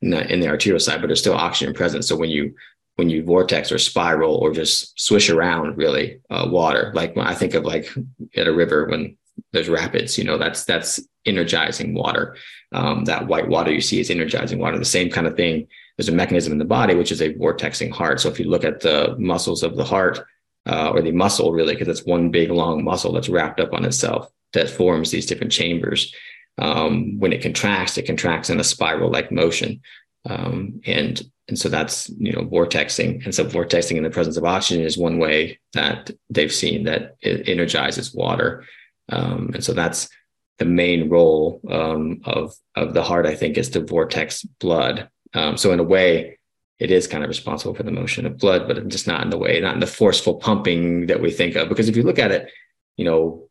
in 0.01 0.09
the, 0.09 0.31
in 0.31 0.39
the 0.41 0.49
arterial 0.49 0.79
side, 0.79 1.01
but 1.01 1.07
there's 1.07 1.21
still 1.21 1.33
oxygen 1.33 1.73
present. 1.73 2.05
So 2.05 2.15
when 2.15 2.29
you 2.29 2.55
when 2.97 3.09
you 3.09 3.23
vortex 3.23 3.73
or 3.73 3.77
spiral 3.77 4.35
or 4.35 4.53
just 4.53 4.97
swish 4.97 5.29
around 5.29 5.77
really 5.77 6.21
uh, 6.29 6.47
water, 6.49 6.93
like 6.95 7.13
when 7.15 7.27
I 7.27 7.35
think 7.35 7.53
of 7.53 7.65
like 7.65 7.93
at 8.37 8.47
a 8.47 8.53
river 8.53 8.87
when 8.87 9.17
there's 9.51 9.69
rapids. 9.69 10.17
You 10.17 10.23
know, 10.23 10.37
that's 10.37 10.65
that's 10.65 10.99
energizing 11.25 11.93
water. 11.93 12.35
Um, 12.71 13.05
that 13.05 13.27
white 13.27 13.47
water 13.47 13.71
you 13.71 13.81
see 13.81 13.99
is 13.99 14.09
energizing 14.09 14.59
water. 14.59 14.77
The 14.77 14.85
same 14.85 15.09
kind 15.09 15.27
of 15.27 15.35
thing. 15.35 15.67
There's 15.97 16.09
a 16.09 16.13
mechanism 16.13 16.51
in 16.51 16.59
the 16.59 16.65
body 16.65 16.95
which 16.95 17.11
is 17.11 17.21
a 17.21 17.33
vortexing 17.33 17.91
heart. 17.91 18.19
So 18.19 18.29
if 18.29 18.39
you 18.39 18.49
look 18.49 18.65
at 18.65 18.81
the 18.81 19.15
muscles 19.17 19.63
of 19.63 19.77
the 19.77 19.83
heart, 19.83 20.19
uh, 20.65 20.91
or 20.91 21.01
the 21.01 21.11
muscle 21.11 21.51
really, 21.51 21.73
because 21.73 21.87
it's 21.87 22.05
one 22.05 22.29
big 22.29 22.49
long 22.49 22.83
muscle 22.83 23.13
that's 23.13 23.29
wrapped 23.29 23.59
up 23.59 23.73
on 23.73 23.85
itself 23.85 24.31
that 24.53 24.69
forms 24.69 25.11
these 25.11 25.25
different 25.25 25.51
chambers. 25.51 26.13
Um, 26.57 27.19
when 27.19 27.33
it 27.33 27.41
contracts, 27.41 27.97
it 27.97 28.07
contracts 28.07 28.49
in 28.49 28.59
a 28.59 28.63
spiral 28.63 29.11
like 29.11 29.31
motion. 29.31 29.81
Um, 30.27 30.81
and 30.85 31.21
and 31.47 31.57
so 31.57 31.69
that's 31.69 32.09
you 32.17 32.31
know 32.31 32.41
vortexing 32.41 33.23
and 33.25 33.33
so 33.33 33.45
vortexing 33.45 33.97
in 33.97 34.03
the 34.03 34.09
presence 34.09 34.37
of 34.37 34.45
oxygen 34.45 34.83
is 34.83 34.97
one 34.97 35.17
way 35.17 35.59
that 35.73 36.11
they've 36.29 36.53
seen 36.53 36.83
that 36.85 37.15
it 37.21 37.47
energizes 37.47 38.13
water 38.13 38.65
um, 39.11 39.51
and 39.53 39.63
so 39.63 39.73
that's 39.73 40.09
the 40.57 40.65
main 40.65 41.09
role 41.09 41.61
um, 41.69 42.21
of 42.25 42.55
of 42.75 42.93
the 42.93 43.03
heart 43.03 43.25
i 43.25 43.35
think 43.35 43.57
is 43.57 43.69
to 43.69 43.81
vortex 43.81 44.43
blood 44.59 45.09
um, 45.33 45.57
so 45.57 45.71
in 45.71 45.79
a 45.79 45.83
way 45.83 46.34
it 46.79 46.91
is 46.91 47.07
kind 47.07 47.23
of 47.23 47.29
responsible 47.29 47.73
for 47.73 47.83
the 47.83 47.91
motion 47.91 48.25
of 48.25 48.37
blood 48.37 48.67
but 48.67 48.87
just 48.87 49.07
not 49.07 49.23
in 49.23 49.29
the 49.29 49.37
way 49.37 49.59
not 49.59 49.73
in 49.73 49.79
the 49.79 49.87
forceful 49.87 50.35
pumping 50.35 51.07
that 51.07 51.21
we 51.21 51.31
think 51.31 51.55
of 51.55 51.69
because 51.69 51.89
if 51.89 51.95
you 51.95 52.03
look 52.03 52.19
at 52.19 52.31
it 52.31 52.49
you 52.97 53.05
know 53.05 53.45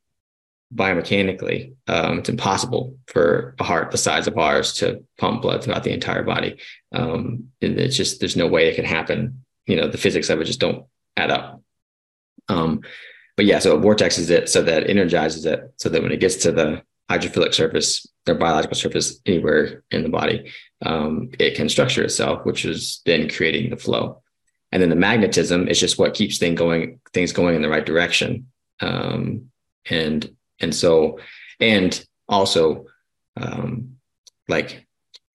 biomechanically, 0.75 1.75
um, 1.87 2.19
it's 2.19 2.28
impossible 2.28 2.97
for 3.07 3.54
a 3.61 3.64
heart 3.64 3.90
the 3.90 3.99
size 3.99 4.26
of 4.26 4.37
ours 4.38 4.75
to 4.75 5.04
pump 5.19 5.43
blood 5.43 5.62
throughout 5.62 5.85
the 5.85 5.93
entire 5.93 6.23
body. 6.23 6.59
Um, 6.93 7.50
it's 7.61 7.97
just 7.97 8.21
there's 8.21 8.37
no 8.37 8.47
way 8.47 8.69
it 8.69 8.76
can 8.76 8.85
happen. 8.85 9.45
You 9.66 9.76
know, 9.76 9.88
the 9.88 9.99
physics 9.99 10.31
of 10.31 10.40
it 10.40 10.45
just 10.45 10.61
don't 10.61 10.87
add 11.16 11.31
up. 11.31 11.62
Um, 12.49 12.81
but 13.37 13.47
yeah, 13.47 13.59
so 13.59 13.76
it 13.76 13.83
vortexes 13.83 14.31
it 14.31 14.49
so 14.49 14.62
that 14.62 14.85
it 14.85 14.90
energizes 14.90 15.47
it 15.47 15.73
so 15.76 15.88
that 15.88 16.02
when 16.02 16.12
it 16.12 16.21
gets 16.21 16.37
to 16.37 16.52
the 16.52 16.83
hydrophilic 17.11 17.54
surface 17.54 18.07
or 18.28 18.35
biological 18.35 18.76
surface 18.76 19.21
anywhere 19.26 19.85
in 19.90 20.02
the 20.02 20.09
body, 20.09 20.50
um, 20.85 21.31
it 21.38 21.55
can 21.55 21.69
structure 21.69 22.03
itself, 22.03 22.45
which 22.45 22.64
is 22.64 23.00
then 23.07 23.29
creating 23.29 23.71
the 23.71 23.76
flow. 23.76 24.23
And 24.71 24.83
then 24.83 24.91
the 24.91 24.97
magnetism 24.97 25.69
is 25.69 25.81
just 25.81 25.99
what 25.99 26.14
keeps 26.14 26.38
things 26.38 26.59
going, 26.59 27.00
things 27.12 27.33
going 27.33 27.55
in 27.55 27.62
the 27.62 27.69
right 27.69 27.85
direction. 27.85 28.49
Um, 28.81 29.50
and 29.88 30.35
and 30.61 30.75
so, 30.75 31.19
and 31.61 32.05
also 32.29 32.87
um, 33.37 33.97
like 34.49 34.87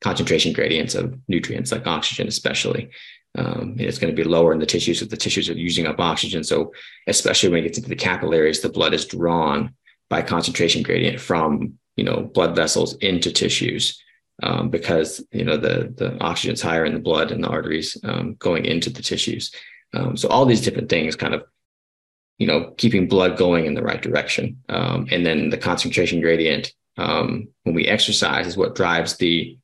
concentration 0.02 0.54
gradients 0.54 0.96
of 0.96 1.18
nutrients 1.28 1.72
like 1.72 1.88
oxygen, 1.88 2.28
especially. 2.28 2.90
Um, 3.38 3.76
it's 3.78 4.00
going 4.00 4.14
to 4.14 4.22
be 4.22 4.28
lower 4.28 4.54
in 4.54 4.60
the 4.60 4.66
tissues 4.66 5.02
if 5.02 5.10
the 5.10 5.18
tissues 5.18 5.50
are 5.50 5.54
using 5.54 5.86
up 5.86 6.00
oxygen. 6.00 6.44
So, 6.44 6.74
especially 7.08 7.50
when 7.50 7.60
it 7.60 7.64
gets 7.64 7.78
into 7.78 7.90
the 7.90 7.96
capillaries, 7.96 8.62
the 8.62 8.70
blood 8.70 8.94
is 8.94 9.06
drawn 9.06 9.74
by 10.10 10.22
concentration 10.22 10.84
gradient 10.84 11.20
from 11.20 11.78
you 11.96 12.04
know 12.04 12.30
blood 12.34 12.56
vessels 12.56 12.96
into 12.98 13.32
tissues 13.32 14.02
um, 14.44 14.70
because 14.70 15.24
you 15.32 15.44
know 15.44 15.58
the 15.58 15.94
the 15.96 16.18
oxygen 16.22 16.54
is 16.54 16.62
higher 16.62 16.86
in 16.86 16.94
the 16.94 17.00
blood 17.00 17.32
and 17.32 17.44
the 17.44 17.50
arteries 17.50 17.98
um, 18.04 18.36
going 18.36 18.66
into 18.66 18.90
the 18.90 19.02
tissues. 19.02 19.52
Um, 19.94 20.16
so 20.16 20.30
all 20.30 20.46
these 20.46 20.62
different 20.62 20.90
things 20.90 21.16
kind 21.16 21.34
of 21.34 21.44
you 22.40 22.48
know, 22.48 22.72
keeping 22.78 23.08
blood 23.08 23.38
going 23.38 23.66
in 23.66 23.76
the 23.76 23.84
right 23.84 24.02
direction. 24.02 24.64
Um, 24.70 25.08
and 25.12 25.26
then 25.26 25.50
the 25.50 25.58
concentration 25.58 26.22
gradient 26.22 26.74
um, 26.98 27.50
when 27.64 27.76
we 27.76 27.86
exercise 27.86 28.48
is 28.48 28.58
what 28.58 28.76
drives 28.76 29.18
the 29.18 29.58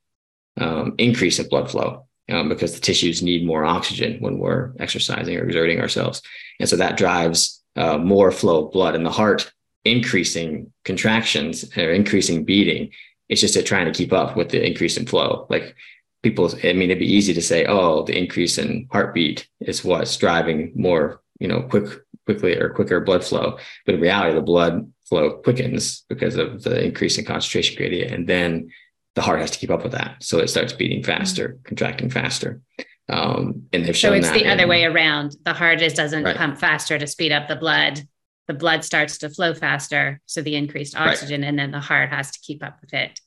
um, 0.57 0.93
increase 0.97 1.39
in 1.39 1.47
blood 1.47 1.71
flow 1.71 2.05
because 2.27 2.73
the 2.73 2.81
tissues 2.81 3.21
need 3.21 3.45
more 3.45 3.65
oxygen 3.65 4.17
when 4.19 4.39
we're 4.39 4.73
exercising 4.79 5.37
or 5.37 5.45
exerting 5.45 5.79
ourselves. 5.79 6.21
And 6.59 6.67
so 6.67 6.75
that 6.77 6.97
drives 6.97 7.63
uh, 7.75 7.97
more 7.97 8.31
flow 8.31 8.65
of 8.65 8.71
blood 8.71 8.95
in 8.95 9.03
the 9.03 9.11
heart, 9.11 9.51
increasing 9.83 10.73
contractions 10.83 11.65
or 11.77 11.91
increasing 11.91 12.43
beating. 12.43 12.91
It's 13.29 13.41
just 13.41 13.55
at 13.55 13.65
trying 13.65 13.85
to 13.85 13.97
keep 13.97 14.13
up 14.13 14.35
with 14.35 14.49
the 14.49 14.65
increase 14.65 14.97
in 14.97 15.05
flow. 15.05 15.47
Like 15.49 15.75
people, 16.23 16.51
I 16.63 16.73
mean, 16.73 16.89
it'd 16.89 16.99
be 16.99 17.11
easy 17.11 17.33
to 17.33 17.41
say, 17.41 17.65
oh, 17.65 18.03
the 18.03 18.17
increase 18.17 18.57
in 18.57 18.87
heartbeat 18.91 19.47
is 19.59 19.83
what's 19.83 20.17
driving 20.17 20.71
more, 20.75 21.21
you 21.39 21.47
know, 21.47 21.61
quick 21.63 22.01
quickly 22.25 22.57
or 22.57 22.69
quicker 22.69 22.99
blood 22.99 23.23
flow. 23.23 23.57
But 23.85 23.95
in 23.95 24.01
reality, 24.01 24.33
the 24.33 24.41
blood 24.41 24.91
flow 25.07 25.37
quickens 25.37 26.03
because 26.09 26.35
of 26.35 26.63
the 26.63 26.83
increase 26.83 27.17
in 27.17 27.25
concentration 27.25 27.77
gradient. 27.77 28.11
And 28.11 28.27
then 28.27 28.71
the 29.15 29.21
heart 29.21 29.39
has 29.39 29.51
to 29.51 29.59
keep 29.59 29.71
up 29.71 29.83
with 29.83 29.93
that. 29.93 30.23
So 30.23 30.39
it 30.39 30.49
starts 30.49 30.73
beating 30.73 31.03
faster, 31.03 31.49
mm-hmm. 31.49 31.61
contracting 31.63 32.09
faster. 32.09 32.61
Um, 33.07 33.67
and 33.71 33.85
they've 33.85 33.95
shown 33.95 34.23
so 34.23 34.29
it's 34.29 34.31
the 34.31 34.45
in, 34.45 34.49
other 34.49 34.67
way 34.67 34.83
around. 34.83 35.37
The 35.43 35.53
heart 35.53 35.79
just 35.79 35.95
doesn't 35.95 36.23
right. 36.23 36.35
pump 36.35 36.57
faster 36.57 36.97
to 36.97 37.05
speed 37.05 37.31
up 37.31 37.47
the 37.47 37.55
blood. 37.55 38.07
The 38.47 38.53
blood 38.53 38.83
starts 38.83 39.17
to 39.19 39.29
flow 39.29 39.53
faster. 39.53 40.21
So 40.25 40.41
the 40.41 40.55
increased 40.55 40.95
oxygen, 40.95 41.41
right. 41.41 41.47
and 41.47 41.57
then 41.57 41.71
the 41.71 41.79
heart 41.79 42.09
has 42.09 42.31
to 42.31 42.39
keep 42.39 42.63
up 42.63 42.79
with 42.81 42.93
it 42.93 43.19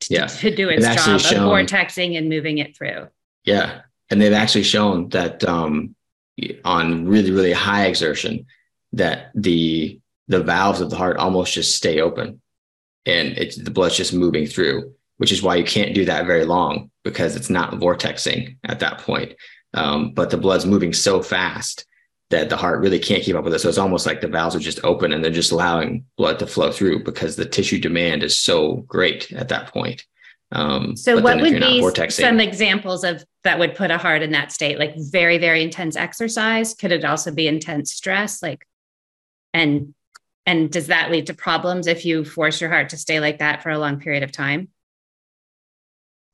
to, 0.00 0.14
yeah. 0.14 0.26
to 0.26 0.54
do 0.54 0.68
its 0.68 0.86
job 0.86 1.20
shown, 1.20 1.42
of 1.42 1.48
vortexing 1.48 2.16
and 2.16 2.28
moving 2.28 2.58
it 2.58 2.76
through. 2.76 3.08
Yeah. 3.44 3.82
And 4.10 4.20
they've 4.20 4.32
actually 4.32 4.64
shown 4.64 5.08
that 5.10 5.44
um, 5.44 5.94
on 6.64 7.06
really 7.06 7.30
really 7.30 7.52
high 7.52 7.86
exertion 7.86 8.46
that 8.92 9.30
the 9.34 10.00
the 10.28 10.42
valves 10.42 10.80
of 10.80 10.90
the 10.90 10.96
heart 10.96 11.18
almost 11.18 11.52
just 11.52 11.76
stay 11.76 12.00
open 12.00 12.40
and 13.06 13.28
it's 13.36 13.56
the 13.56 13.70
blood's 13.70 13.96
just 13.96 14.12
moving 14.12 14.46
through 14.46 14.94
which 15.18 15.32
is 15.32 15.42
why 15.42 15.56
you 15.56 15.64
can't 15.64 15.94
do 15.94 16.04
that 16.04 16.26
very 16.26 16.44
long 16.44 16.90
because 17.04 17.36
it's 17.36 17.50
not 17.50 17.74
vortexing 17.74 18.56
at 18.64 18.80
that 18.80 18.98
point 18.98 19.34
um, 19.74 20.12
but 20.12 20.30
the 20.30 20.36
blood's 20.36 20.66
moving 20.66 20.92
so 20.92 21.22
fast 21.22 21.84
that 22.32 22.48
the 22.48 22.56
heart 22.56 22.80
really 22.80 22.98
can't 22.98 23.22
keep 23.22 23.36
up 23.36 23.44
with 23.44 23.54
it 23.54 23.60
so 23.60 23.68
it's 23.68 23.78
almost 23.78 24.06
like 24.06 24.20
the 24.20 24.26
valves 24.26 24.56
are 24.56 24.60
just 24.60 24.84
open 24.84 25.12
and 25.12 25.22
they're 25.22 25.30
just 25.30 25.52
allowing 25.52 26.04
blood 26.16 26.38
to 26.38 26.46
flow 26.46 26.72
through 26.72 27.02
because 27.04 27.36
the 27.36 27.46
tissue 27.46 27.78
demand 27.78 28.22
is 28.22 28.38
so 28.38 28.76
great 28.88 29.30
at 29.32 29.48
that 29.48 29.68
point 29.72 30.04
um, 30.52 30.96
so 30.96 31.18
what 31.20 31.40
would 31.40 31.60
be 31.60 32.10
some 32.10 32.38
examples 32.38 33.04
of 33.04 33.24
that 33.42 33.58
would 33.58 33.74
put 33.74 33.90
a 33.90 33.96
heart 33.96 34.22
in 34.22 34.32
that 34.32 34.52
state? 34.52 34.78
Like 34.78 34.94
very, 34.96 35.38
very 35.38 35.62
intense 35.62 35.96
exercise. 35.96 36.74
Could 36.74 36.92
it 36.92 37.04
also 37.06 37.32
be 37.32 37.48
intense 37.48 37.92
stress? 37.92 38.42
Like, 38.42 38.66
and 39.54 39.94
and 40.44 40.70
does 40.70 40.88
that 40.88 41.10
lead 41.10 41.26
to 41.28 41.34
problems 41.34 41.86
if 41.86 42.04
you 42.04 42.24
force 42.24 42.60
your 42.60 42.68
heart 42.68 42.90
to 42.90 42.98
stay 42.98 43.18
like 43.18 43.38
that 43.38 43.62
for 43.62 43.70
a 43.70 43.78
long 43.78 43.98
period 43.98 44.22
of 44.22 44.30
time? 44.30 44.68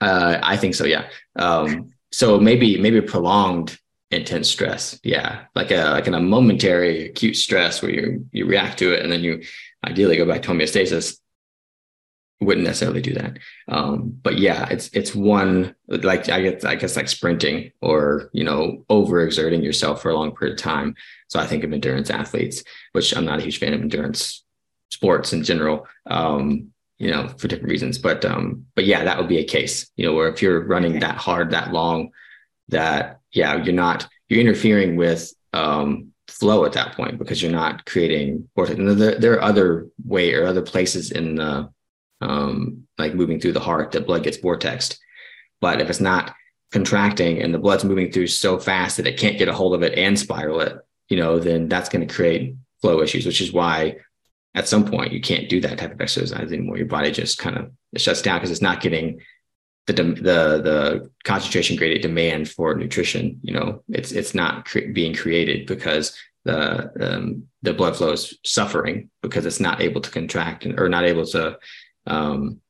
Uh, 0.00 0.38
I 0.42 0.56
think 0.56 0.74
so. 0.74 0.84
Yeah. 0.84 1.08
Um, 1.36 1.92
so 2.10 2.40
maybe 2.40 2.76
maybe 2.76 3.00
prolonged 3.00 3.78
intense 4.10 4.50
stress. 4.50 4.98
Yeah, 5.02 5.44
like 5.54 5.70
a 5.70 5.90
like 5.90 6.06
in 6.06 6.14
a 6.14 6.20
momentary 6.20 7.06
acute 7.06 7.36
stress 7.36 7.82
where 7.82 7.90
you 7.90 8.26
you 8.32 8.46
react 8.46 8.78
to 8.80 8.92
it 8.92 9.02
and 9.02 9.12
then 9.12 9.22
you 9.22 9.42
ideally 9.84 10.16
go 10.16 10.26
back 10.26 10.42
to 10.42 10.48
homeostasis 10.50 11.18
wouldn't 12.40 12.66
necessarily 12.66 13.00
do 13.00 13.14
that. 13.14 13.38
Um, 13.66 14.16
but 14.22 14.38
yeah, 14.38 14.68
it's 14.70 14.88
it's 14.88 15.14
one 15.14 15.74
like 15.88 16.28
I 16.28 16.42
guess 16.42 16.64
I 16.64 16.76
guess 16.76 16.96
like 16.96 17.08
sprinting 17.08 17.72
or 17.80 18.30
you 18.32 18.44
know 18.44 18.84
overexerting 18.88 19.64
yourself 19.64 20.02
for 20.02 20.10
a 20.10 20.14
long 20.14 20.34
period 20.34 20.58
of 20.58 20.62
time. 20.62 20.94
So 21.28 21.40
I 21.40 21.46
think 21.46 21.64
of 21.64 21.72
endurance 21.72 22.10
athletes, 22.10 22.62
which 22.92 23.16
I'm 23.16 23.24
not 23.24 23.40
a 23.40 23.42
huge 23.42 23.58
fan 23.58 23.74
of 23.74 23.80
endurance 23.80 24.44
sports 24.90 25.32
in 25.32 25.42
general. 25.42 25.86
Um, 26.06 26.70
you 26.98 27.12
know, 27.12 27.28
for 27.28 27.46
different 27.46 27.70
reasons. 27.70 27.98
But 27.98 28.24
um, 28.24 28.66
but 28.74 28.84
yeah, 28.84 29.04
that 29.04 29.18
would 29.18 29.28
be 29.28 29.38
a 29.38 29.44
case, 29.44 29.90
you 29.96 30.06
know, 30.06 30.14
where 30.14 30.28
if 30.28 30.42
you're 30.42 30.64
running 30.64 31.00
that 31.00 31.16
hard, 31.16 31.50
that 31.50 31.72
long, 31.72 32.10
that 32.68 33.17
yeah, 33.38 33.62
you're 33.64 33.82
not 33.86 34.08
you're 34.28 34.40
interfering 34.40 34.96
with 34.96 35.32
um 35.52 36.12
flow 36.28 36.64
at 36.64 36.72
that 36.74 36.94
point 36.94 37.18
because 37.18 37.42
you're 37.42 37.60
not 37.62 37.86
creating 37.86 38.48
or 38.54 38.66
there, 38.66 39.18
there 39.18 39.34
are 39.34 39.42
other 39.42 39.88
way 40.04 40.34
or 40.34 40.46
other 40.46 40.62
places 40.62 41.10
in 41.10 41.36
the 41.36 41.70
um, 42.20 42.86
like 42.98 43.14
moving 43.14 43.40
through 43.40 43.52
the 43.52 43.60
heart, 43.60 43.92
that 43.92 44.06
blood 44.06 44.24
gets 44.24 44.38
vortexed. 44.38 44.98
But 45.60 45.80
if 45.80 45.88
it's 45.88 46.00
not 46.00 46.34
contracting 46.72 47.40
and 47.40 47.54
the 47.54 47.58
blood's 47.58 47.84
moving 47.84 48.10
through 48.12 48.26
so 48.26 48.58
fast 48.58 48.96
that 48.96 49.06
it 49.06 49.18
can't 49.18 49.38
get 49.38 49.48
a 49.48 49.54
hold 49.54 49.74
of 49.74 49.82
it 49.82 49.96
and 49.96 50.18
spiral 50.18 50.60
it, 50.60 50.76
you 51.08 51.16
know, 51.16 51.38
then 51.38 51.68
that's 51.68 51.88
going 51.88 52.06
to 52.06 52.14
create 52.14 52.54
flow 52.80 53.00
issues, 53.00 53.24
which 53.26 53.40
is 53.40 53.52
why 53.52 53.96
at 54.54 54.68
some 54.68 54.84
point 54.84 55.12
you 55.12 55.20
can't 55.20 55.48
do 55.48 55.60
that 55.60 55.78
type 55.78 55.92
of 55.92 56.00
exercise 56.00 56.52
anymore. 56.52 56.76
Your 56.76 56.86
body 56.86 57.10
just 57.10 57.38
kind 57.38 57.56
of 57.56 57.70
shuts 57.96 58.22
down 58.22 58.38
because 58.38 58.50
it's 58.50 58.62
not 58.62 58.80
getting 58.80 59.20
the 59.96 60.04
the 60.04 60.62
the 60.62 61.10
concentration 61.24 61.76
gradient 61.76 62.02
demand 62.02 62.50
for 62.50 62.74
nutrition. 62.74 63.40
You 63.42 63.54
know, 63.54 63.82
it's 63.88 64.12
it's 64.12 64.34
not 64.34 64.64
cre- 64.64 64.92
being 64.92 65.14
created 65.14 65.66
because 65.66 66.16
the 66.44 66.90
um, 67.00 67.48
the 67.62 67.74
blood 67.74 67.96
flow 67.96 68.12
is 68.12 68.38
suffering 68.44 69.10
because 69.22 69.46
it's 69.46 69.60
not 69.60 69.80
able 69.80 70.00
to 70.00 70.10
contract 70.10 70.64
and, 70.64 70.78
or 70.78 70.88
not 70.88 71.04
able 71.04 71.26
to 71.26 71.58
um, 72.06 72.60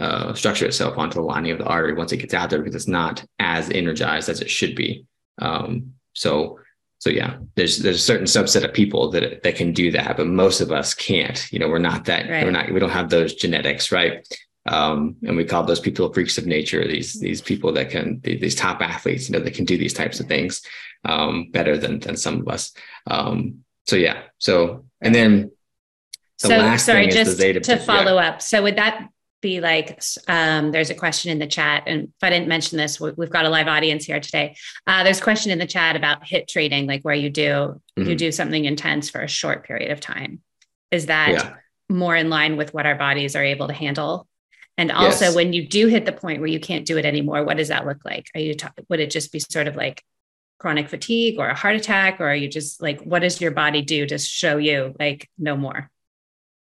uh, 0.00 0.32
structure 0.34 0.66
itself 0.66 0.96
onto 0.96 1.14
the 1.14 1.22
lining 1.22 1.52
of 1.52 1.58
the 1.58 1.64
artery 1.64 1.94
once 1.94 2.12
it 2.12 2.18
gets 2.18 2.34
out 2.34 2.50
there 2.50 2.60
because 2.60 2.74
it's 2.74 2.88
not 2.88 3.24
as 3.38 3.70
energized 3.70 4.28
as 4.28 4.40
it 4.40 4.50
should 4.50 4.74
be. 4.74 5.04
Um, 5.40 5.94
so, 6.14 6.58
so 6.98 7.10
yeah, 7.10 7.38
there's 7.54 7.78
there's 7.78 7.96
a 7.96 8.00
certain 8.00 8.26
subset 8.26 8.64
of 8.64 8.72
people 8.72 9.10
that 9.10 9.42
that 9.42 9.56
can 9.56 9.72
do 9.72 9.90
that, 9.92 10.16
but 10.16 10.26
most 10.26 10.60
of 10.60 10.72
us 10.72 10.94
can't. 10.94 11.50
You 11.52 11.58
know, 11.58 11.68
we're 11.68 11.78
not 11.78 12.06
that 12.06 12.28
right. 12.28 12.44
we're 12.44 12.50
not 12.50 12.72
we 12.72 12.80
don't 12.80 12.90
have 12.90 13.10
those 13.10 13.34
genetics, 13.34 13.92
right? 13.92 14.26
Um, 14.68 15.16
and 15.26 15.36
we 15.36 15.44
call 15.44 15.64
those 15.64 15.80
people 15.80 16.12
freaks 16.12 16.38
of 16.38 16.46
nature. 16.46 16.86
These 16.86 17.20
these 17.20 17.40
people 17.40 17.72
that 17.72 17.90
can 17.90 18.20
these 18.22 18.54
top 18.54 18.80
athletes, 18.80 19.28
you 19.28 19.32
know, 19.32 19.44
that 19.44 19.54
can 19.54 19.64
do 19.64 19.78
these 19.78 19.94
types 19.94 20.20
of 20.20 20.26
things 20.26 20.62
um, 21.04 21.50
better 21.50 21.76
than 21.76 22.00
than 22.00 22.16
some 22.16 22.40
of 22.40 22.48
us. 22.48 22.72
Um, 23.06 23.64
so 23.86 23.96
yeah, 23.96 24.22
so 24.38 24.84
and 25.00 25.14
then 25.14 25.50
the 26.42 26.76
so 26.76 26.76
sorry, 26.76 27.08
just 27.08 27.38
to 27.38 27.76
follow 27.78 28.16
yeah. 28.16 28.28
up. 28.28 28.42
So 28.42 28.62
would 28.62 28.76
that 28.76 29.08
be 29.40 29.60
like 29.60 30.02
um, 30.26 30.72
there's 30.72 30.90
a 30.90 30.94
question 30.94 31.30
in 31.30 31.38
the 31.38 31.46
chat 31.46 31.84
and 31.86 32.04
if 32.04 32.22
i 32.22 32.30
didn't 32.30 32.48
mention 32.48 32.76
this 32.76 33.00
we've 33.00 33.30
got 33.30 33.44
a 33.44 33.48
live 33.48 33.68
audience 33.68 34.04
here 34.04 34.20
today 34.20 34.56
uh, 34.86 35.04
there's 35.04 35.20
a 35.20 35.22
question 35.22 35.52
in 35.52 35.58
the 35.58 35.66
chat 35.66 35.96
about 35.96 36.24
HIIT 36.24 36.48
training 36.48 36.86
like 36.86 37.02
where 37.02 37.14
you 37.14 37.30
do 37.30 37.80
mm-hmm. 37.96 38.08
you 38.08 38.16
do 38.16 38.32
something 38.32 38.64
intense 38.64 39.08
for 39.08 39.20
a 39.20 39.28
short 39.28 39.64
period 39.64 39.92
of 39.92 40.00
time 40.00 40.40
is 40.90 41.06
that 41.06 41.30
yeah. 41.30 41.54
more 41.88 42.16
in 42.16 42.30
line 42.30 42.56
with 42.56 42.74
what 42.74 42.86
our 42.86 42.96
bodies 42.96 43.36
are 43.36 43.44
able 43.44 43.68
to 43.68 43.74
handle 43.74 44.27
and 44.78 44.90
also 44.90 45.26
yes. 45.26 45.34
when 45.34 45.52
you 45.52 45.68
do 45.68 45.88
hit 45.88 46.06
the 46.06 46.12
point 46.12 46.40
where 46.40 46.48
you 46.48 46.60
can't 46.60 46.86
do 46.86 46.96
it 46.96 47.04
anymore 47.04 47.44
what 47.44 47.58
does 47.58 47.68
that 47.68 47.84
look 47.84 48.02
like 48.04 48.30
are 48.34 48.40
you 48.40 48.54
ta- 48.54 48.72
would 48.88 49.00
it 49.00 49.10
just 49.10 49.32
be 49.32 49.38
sort 49.38 49.66
of 49.66 49.76
like 49.76 50.02
chronic 50.58 50.88
fatigue 50.88 51.38
or 51.38 51.48
a 51.48 51.54
heart 51.54 51.76
attack 51.76 52.20
or 52.20 52.26
are 52.26 52.34
you 52.34 52.48
just 52.48 52.80
like 52.80 53.00
what 53.02 53.20
does 53.20 53.40
your 53.40 53.50
body 53.50 53.82
do 53.82 54.06
to 54.06 54.18
show 54.18 54.56
you 54.56 54.94
like 54.98 55.28
no 55.38 55.56
more 55.56 55.90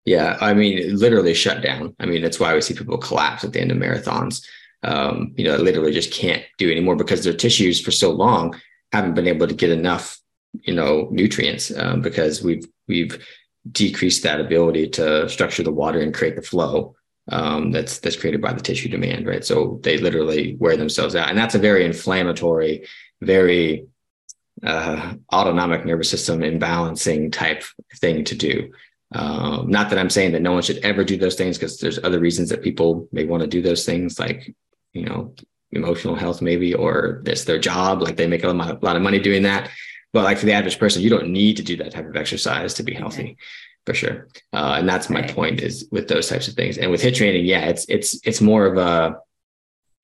yeah, 0.07 0.39
I 0.41 0.55
mean, 0.55 0.97
literally 0.97 1.35
shut 1.35 1.63
down. 1.63 1.95
I 1.99 2.07
mean, 2.07 2.23
that's 2.23 2.39
why 2.39 2.55
we 2.55 2.61
see 2.61 2.75
people 2.75 2.97
collapse 2.97 3.43
at 3.43 3.53
the 3.53 3.61
end 3.61 3.73
of 3.73 3.77
marathons. 3.77 4.41
Um, 4.85 5.35
you 5.37 5.45
know, 5.45 5.57
literally 5.57 5.93
just 5.93 6.13
can't 6.13 6.45
do 6.59 6.71
anymore 6.71 6.95
because 6.95 7.25
their 7.25 7.35
tissues 7.35 7.81
for 7.81 7.91
so 7.91 8.13
long 8.13 8.55
haven't 8.93 9.15
been 9.15 9.27
able 9.27 9.49
to 9.49 9.55
get 9.55 9.71
enough, 9.71 10.17
you 10.63 10.73
know, 10.73 11.09
nutrients 11.11 11.77
um, 11.77 12.03
because 12.03 12.41
we've 12.41 12.65
we've 12.87 13.27
decreased 13.73 14.23
that 14.23 14.41
ability 14.41 14.89
to 14.91 15.29
structure 15.29 15.65
the 15.65 15.73
water 15.73 15.99
and 15.99 16.15
create 16.15 16.37
the 16.37 16.43
flow 16.43 16.95
um, 17.29 17.73
that's 17.73 17.99
that's 17.99 18.17
created 18.17 18.41
by 18.41 18.53
the 18.53 18.61
tissue 18.61 18.89
demand, 18.89 19.27
right? 19.27 19.45
So 19.45 19.81
they 19.83 19.99
literally 19.99 20.57
wear 20.59 20.77
themselves 20.77 21.17
out, 21.17 21.29
and 21.29 21.39
that's 21.39 21.55
a 21.55 21.61
very 21.61 21.85
inflammatory, 21.85 22.87
very 23.21 23.87
uh, 24.63 25.15
autonomic 25.33 25.85
nervous 25.85 26.11
system 26.11 26.41
imbalancing 26.41 27.33
type 27.33 27.65
thing 27.97 28.25
to 28.25 28.35
do. 28.35 28.73
Um, 29.13 29.69
not 29.71 29.91
that 29.91 29.99
I'm 29.99 30.11
saying 30.11 30.33
that 30.33 30.43
no 30.43 30.53
one 30.53 30.63
should 30.63 30.85
ever 30.85 31.05
do 31.05 31.17
those 31.17 31.37
things 31.37 31.59
because 31.59 31.79
there's 31.79 32.03
other 32.03 32.19
reasons 32.19 32.49
that 32.51 32.63
people 32.63 33.09
may 33.13 33.25
want 33.25 33.43
to 33.43 33.49
do 33.49 33.63
those 33.63 33.85
things, 33.85 34.19
like 34.19 34.55
you 34.93 35.05
know, 35.05 35.35
emotional 35.73 36.15
health 36.15 36.41
maybe, 36.41 36.75
or 36.75 37.23
it's 37.27 37.45
their 37.45 37.59
job, 37.59 38.03
like 38.03 38.17
they 38.17 38.27
make 38.27 38.45
a 38.45 38.49
lot, 38.49 38.83
a 38.83 38.85
lot 38.85 38.97
of 38.97 39.03
money 39.03 39.19
doing 39.19 39.43
that. 39.43 39.71
But 40.13 40.25
like 40.25 40.39
for 40.39 40.47
the 40.47 40.53
average 40.53 40.79
person, 40.79 41.03
you 41.03 41.11
don't 41.11 41.29
need 41.29 41.57
to 41.59 41.63
do 41.63 41.77
that 41.79 41.93
type 41.93 42.07
of 42.07 42.17
exercise 42.17 42.75
to 42.75 42.83
be 42.83 42.95
healthy. 42.95 43.37
For 43.87 43.95
sure, 43.95 44.29
uh, 44.53 44.75
and 44.79 44.89
that's 44.89 45.09
my 45.09 45.21
right. 45.21 45.35
point 45.35 45.61
is 45.61 45.89
with 45.93 46.09
those 46.09 46.29
types 46.29 46.49
of 46.49 46.55
things. 46.55 46.77
And 46.77 46.91
with 46.91 47.01
HIIT 47.01 47.15
training, 47.15 47.47
yeah, 47.47 47.67
it's 47.67 47.87
it's 47.89 48.21
it's 48.27 48.41
more 48.41 48.67
of 48.67 48.77
a 48.77 49.17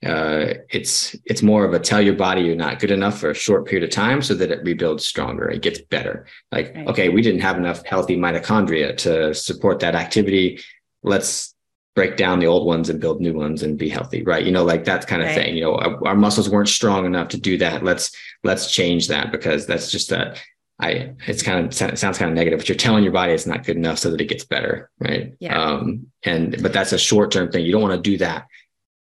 uh, 0.05 0.55
it's 0.71 1.15
it's 1.27 1.43
more 1.43 1.65
of 1.65 1.75
a 1.75 1.79
tell 1.79 2.01
your 2.01 2.15
body 2.15 2.43
you're 2.43 2.57
not 2.57 2.81
good 2.81 2.91
enough 2.91 3.19
for 3.19 3.31
a 3.31 3.35
short 3.35 3.67
period 3.67 3.85
of 3.85 3.91
time 3.91 4.21
so 4.21 4.35
that 4.35 4.51
it 4.51 4.63
rebuilds 4.65 5.05
stronger 5.05 5.49
it 5.49 5.63
gets 5.63 5.81
better 5.81 6.27
like 6.51 6.75
right. 6.75 6.89
okay 6.89 7.09
we 7.09 7.23
didn't 7.23 7.41
have 7.41 7.57
enough 7.57 7.85
healthy 7.87 8.17
mitochondria 8.17 8.97
to 8.97 9.33
support 9.33 9.79
that 9.79 9.95
activity 9.95 10.61
let's 11.05 11.55
break 11.95 12.17
down 12.17 12.41
the 12.41 12.47
old 12.47 12.67
ones 12.67 12.89
and 12.89 13.01
build 13.01 13.21
new 13.21 13.33
ones 13.33 13.63
and 13.63 13.79
be 13.79 13.89
healthy 13.89 14.25
right 14.25 14.45
you 14.45 14.51
know 14.51 14.65
like 14.65 14.85
that 14.85 15.07
kind 15.07 15.23
of 15.23 15.29
right. 15.29 15.37
thing 15.37 15.55
you 15.55 15.63
know 15.63 15.77
our, 15.77 16.09
our, 16.09 16.17
muscles 16.17 16.49
weren't 16.49 16.69
strong 16.69 17.07
enough 17.07 17.29
to 17.29 17.39
do 17.39 17.57
that 17.57 17.85
let's 17.85 18.11
let's 18.43 18.73
change 18.73 19.07
that 19.07 19.31
because 19.31 19.67
that's 19.67 19.89
just 19.89 20.11
that 20.11 20.43
I 20.83 21.15
it's 21.27 21.43
kind 21.43 21.61
of 21.61 21.93
it 21.93 21.99
sounds 21.99 22.19
kind 22.19 22.31
of 22.31 22.35
negative, 22.35 22.59
but 22.59 22.69
you're 22.69 22.77
telling 22.77 23.05
your 23.05 23.13
body 23.13 23.33
it's 23.33 23.47
not 23.47 23.65
good 23.65 23.77
enough 23.77 23.99
so 23.99 24.11
that 24.11 24.21
it 24.21 24.29
gets 24.29 24.45
better, 24.45 24.91
right? 24.99 25.35
Yeah. 25.39 25.59
Um, 25.59 26.09
and 26.25 26.61
but 26.63 26.73
that's 26.73 26.93
a 26.93 26.99
short 26.99 27.31
term 27.31 27.51
thing. 27.51 27.65
You 27.65 27.73
don't 27.73 27.83
want 27.83 27.95
to 27.95 28.11
do 28.11 28.19
that 28.19 28.47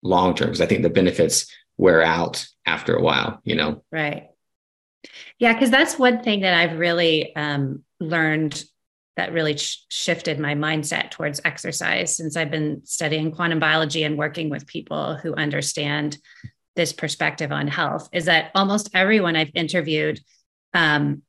long 0.03 0.35
term 0.35 0.49
because 0.49 0.61
I 0.61 0.65
think 0.65 0.83
the 0.83 0.89
benefits 0.89 1.49
wear 1.77 2.03
out 2.03 2.45
after 2.65 2.95
a 2.95 3.01
while, 3.01 3.39
you 3.43 3.55
know? 3.55 3.83
Right. 3.91 4.29
Yeah, 5.39 5.53
because 5.53 5.71
that's 5.71 5.97
one 5.97 6.21
thing 6.21 6.41
that 6.41 6.53
I've 6.53 6.77
really 6.77 7.35
um, 7.35 7.83
learned 7.99 8.63
that 9.15 9.33
really 9.33 9.57
sh- 9.57 9.85
shifted 9.89 10.39
my 10.39 10.55
mindset 10.55 11.11
towards 11.11 11.41
exercise 11.45 12.15
since 12.15 12.35
I've 12.35 12.51
been 12.51 12.81
studying 12.85 13.31
quantum 13.31 13.59
biology 13.59 14.03
and 14.03 14.17
working 14.17 14.49
with 14.49 14.67
people 14.67 15.15
who 15.15 15.35
understand 15.35 16.17
this 16.75 16.93
perspective 16.93 17.51
on 17.51 17.67
health 17.67 18.09
is 18.11 18.25
that 18.25 18.51
almost 18.55 18.89
everyone 18.93 19.35
I've 19.35 19.51
interviewed 19.53 20.19
um, 20.73 21.21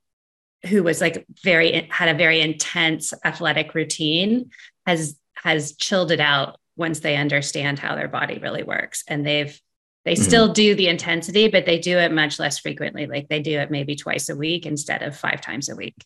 who 0.66 0.82
was 0.82 1.00
like 1.00 1.24
very 1.42 1.88
had 1.90 2.08
a 2.08 2.18
very 2.18 2.40
intense 2.40 3.12
athletic 3.24 3.74
routine 3.74 4.50
has 4.86 5.18
has 5.34 5.74
chilled 5.76 6.10
it 6.10 6.20
out 6.20 6.58
once 6.76 7.00
they 7.00 7.16
understand 7.16 7.78
how 7.78 7.94
their 7.94 8.08
body 8.08 8.38
really 8.38 8.62
works 8.62 9.04
and 9.08 9.26
they've 9.26 9.60
they 10.04 10.14
mm-hmm. 10.14 10.22
still 10.22 10.52
do 10.52 10.74
the 10.74 10.88
intensity 10.88 11.48
but 11.48 11.66
they 11.66 11.78
do 11.78 11.98
it 11.98 12.12
much 12.12 12.38
less 12.38 12.58
frequently 12.58 13.06
like 13.06 13.28
they 13.28 13.40
do 13.40 13.58
it 13.58 13.70
maybe 13.70 13.94
twice 13.94 14.28
a 14.28 14.36
week 14.36 14.66
instead 14.66 15.02
of 15.02 15.16
five 15.16 15.40
times 15.40 15.68
a 15.68 15.76
week 15.76 15.96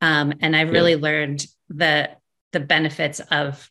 um, 0.00 0.32
and 0.40 0.56
i 0.56 0.62
really 0.62 0.92
yeah. 0.92 1.02
learned 1.02 1.46
the 1.68 2.08
the 2.52 2.60
benefits 2.60 3.20
of 3.30 3.70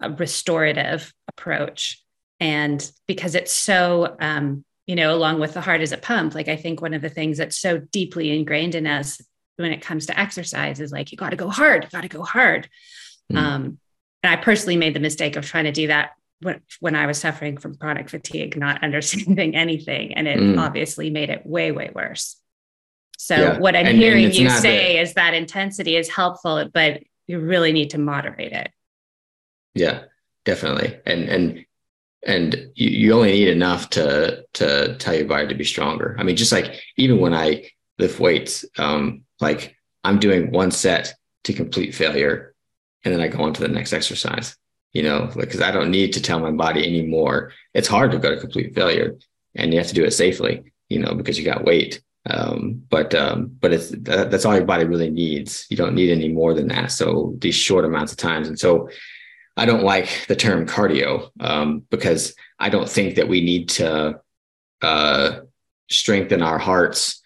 a 0.00 0.10
restorative 0.10 1.12
approach 1.28 2.02
and 2.40 2.90
because 3.06 3.34
it's 3.34 3.52
so 3.52 4.16
um, 4.20 4.64
you 4.86 4.96
know 4.96 5.14
along 5.14 5.38
with 5.38 5.54
the 5.54 5.60
heart 5.60 5.80
as 5.80 5.92
a 5.92 5.98
pump 5.98 6.34
like 6.34 6.48
i 6.48 6.56
think 6.56 6.80
one 6.80 6.94
of 6.94 7.02
the 7.02 7.10
things 7.10 7.38
that's 7.38 7.58
so 7.58 7.78
deeply 7.78 8.36
ingrained 8.36 8.74
in 8.74 8.86
us 8.86 9.20
when 9.58 9.72
it 9.72 9.82
comes 9.82 10.06
to 10.06 10.18
exercise 10.18 10.80
is 10.80 10.92
like 10.92 11.12
you 11.12 11.18
got 11.18 11.30
to 11.30 11.36
go 11.36 11.48
hard 11.48 11.84
you 11.84 11.90
got 11.90 12.02
to 12.02 12.08
go 12.08 12.22
hard 12.22 12.68
mm. 13.32 13.36
um, 13.36 13.78
and 14.22 14.32
I 14.32 14.36
personally 14.36 14.76
made 14.76 14.94
the 14.94 15.00
mistake 15.00 15.36
of 15.36 15.46
trying 15.46 15.64
to 15.64 15.72
do 15.72 15.86
that 15.88 16.10
when, 16.40 16.60
when 16.80 16.94
I 16.94 17.06
was 17.06 17.18
suffering 17.18 17.56
from 17.56 17.76
chronic 17.76 18.08
fatigue, 18.08 18.56
not 18.56 18.82
understanding 18.82 19.54
anything. 19.56 20.14
And 20.14 20.26
it 20.26 20.38
mm. 20.38 20.58
obviously 20.58 21.10
made 21.10 21.30
it 21.30 21.46
way, 21.46 21.72
way 21.72 21.90
worse. 21.94 22.36
So 23.16 23.36
yeah. 23.36 23.58
what 23.58 23.74
I'm 23.74 23.86
and, 23.86 23.98
hearing 23.98 24.26
and 24.26 24.34
you 24.34 24.48
say 24.48 24.98
is 25.00 25.14
that 25.14 25.34
intensity 25.34 25.96
is 25.96 26.08
helpful, 26.08 26.68
but 26.72 27.02
you 27.26 27.40
really 27.40 27.72
need 27.72 27.90
to 27.90 27.98
moderate 27.98 28.52
it. 28.52 28.70
Yeah, 29.74 30.04
definitely. 30.44 30.98
And 31.04 31.28
and 31.28 31.64
and 32.24 32.70
you, 32.74 32.90
you 32.90 33.12
only 33.12 33.32
need 33.32 33.48
enough 33.48 33.90
to 33.90 34.44
to 34.54 34.96
tell 34.98 35.14
your 35.14 35.26
body 35.26 35.48
to 35.48 35.54
be 35.54 35.64
stronger. 35.64 36.16
I 36.18 36.22
mean, 36.22 36.36
just 36.36 36.52
like 36.52 36.80
even 36.96 37.18
when 37.18 37.34
I 37.34 37.70
lift 37.98 38.20
weights, 38.20 38.64
um, 38.78 39.24
like 39.40 39.76
I'm 40.04 40.18
doing 40.18 40.50
one 40.50 40.70
set 40.70 41.14
to 41.44 41.52
complete 41.52 41.94
failure 41.94 42.54
and 43.04 43.14
then 43.14 43.20
I 43.20 43.28
go 43.28 43.42
on 43.42 43.54
to 43.54 43.60
the 43.60 43.68
next 43.68 43.92
exercise, 43.92 44.56
you 44.92 45.02
know, 45.02 45.30
because 45.36 45.60
I 45.60 45.70
don't 45.70 45.90
need 45.90 46.12
to 46.14 46.22
tell 46.22 46.40
my 46.40 46.50
body 46.50 46.86
anymore. 46.86 47.52
It's 47.74 47.88
hard 47.88 48.12
to 48.12 48.18
go 48.18 48.34
to 48.34 48.40
complete 48.40 48.74
failure 48.74 49.16
and 49.54 49.72
you 49.72 49.78
have 49.78 49.88
to 49.88 49.94
do 49.94 50.04
it 50.04 50.12
safely, 50.12 50.72
you 50.88 50.98
know, 50.98 51.14
because 51.14 51.38
you 51.38 51.44
got 51.44 51.64
weight. 51.64 52.02
Um, 52.28 52.82
but 52.90 53.14
um, 53.14 53.56
but 53.60 53.72
it's 53.72 53.90
that, 53.90 54.30
that's 54.30 54.44
all 54.44 54.54
your 54.54 54.64
body 54.64 54.84
really 54.84 55.08
needs. 55.08 55.66
You 55.70 55.76
don't 55.76 55.94
need 55.94 56.10
any 56.10 56.28
more 56.28 56.52
than 56.52 56.68
that. 56.68 56.92
So 56.92 57.34
these 57.38 57.54
short 57.54 57.86
amounts 57.86 58.12
of 58.12 58.18
times, 58.18 58.48
and 58.48 58.58
so 58.58 58.90
I 59.56 59.64
don't 59.64 59.82
like 59.82 60.26
the 60.28 60.36
term 60.36 60.66
cardio 60.66 61.30
um, 61.40 61.84
because 61.90 62.34
I 62.58 62.68
don't 62.68 62.88
think 62.88 63.14
that 63.14 63.28
we 63.28 63.40
need 63.40 63.70
to 63.70 64.20
uh, 64.82 65.40
strengthen 65.88 66.42
our 66.42 66.58
hearts 66.58 67.22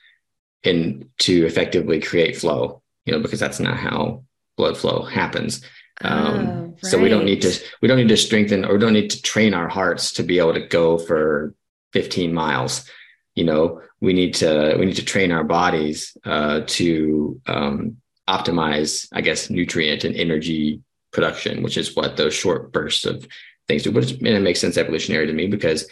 in 0.62 1.08
to 1.18 1.46
effectively 1.46 2.00
create 2.00 2.36
flow. 2.36 2.82
You 3.04 3.12
know, 3.12 3.20
because 3.20 3.40
that's 3.40 3.58
not 3.58 3.76
how 3.76 4.22
blood 4.56 4.76
flow 4.76 5.02
happens. 5.02 5.64
Um, 6.02 6.46
oh, 6.48 6.62
right. 6.66 6.86
So 6.86 7.00
we 7.00 7.08
don't 7.08 7.24
need 7.24 7.42
to 7.42 7.58
we 7.80 7.88
don't 7.88 7.98
need 7.98 8.08
to 8.08 8.16
strengthen 8.16 8.64
or 8.64 8.74
we 8.74 8.78
don't 8.78 8.92
need 8.92 9.10
to 9.10 9.22
train 9.22 9.54
our 9.54 9.68
hearts 9.68 10.12
to 10.14 10.22
be 10.22 10.38
able 10.38 10.54
to 10.54 10.66
go 10.66 10.98
for 10.98 11.54
15 11.92 12.32
miles. 12.32 12.88
You 13.34 13.44
know, 13.44 13.80
we 14.00 14.12
need 14.12 14.34
to 14.34 14.76
we 14.78 14.86
need 14.86 14.96
to 14.96 15.04
train 15.04 15.32
our 15.32 15.44
bodies 15.44 16.16
uh, 16.24 16.62
to 16.66 17.40
um, 17.46 17.96
optimize, 18.28 19.08
I 19.12 19.20
guess, 19.20 19.50
nutrient 19.50 20.04
and 20.04 20.16
energy 20.16 20.80
production, 21.12 21.62
which 21.62 21.76
is 21.76 21.94
what 21.94 22.16
those 22.16 22.34
short 22.34 22.72
bursts 22.72 23.04
of 23.04 23.26
things 23.68 23.82
do. 23.82 23.92
But 23.92 24.10
it 24.10 24.40
makes 24.40 24.60
sense 24.60 24.76
evolutionary 24.76 25.26
to 25.26 25.32
me 25.32 25.46
because, 25.46 25.88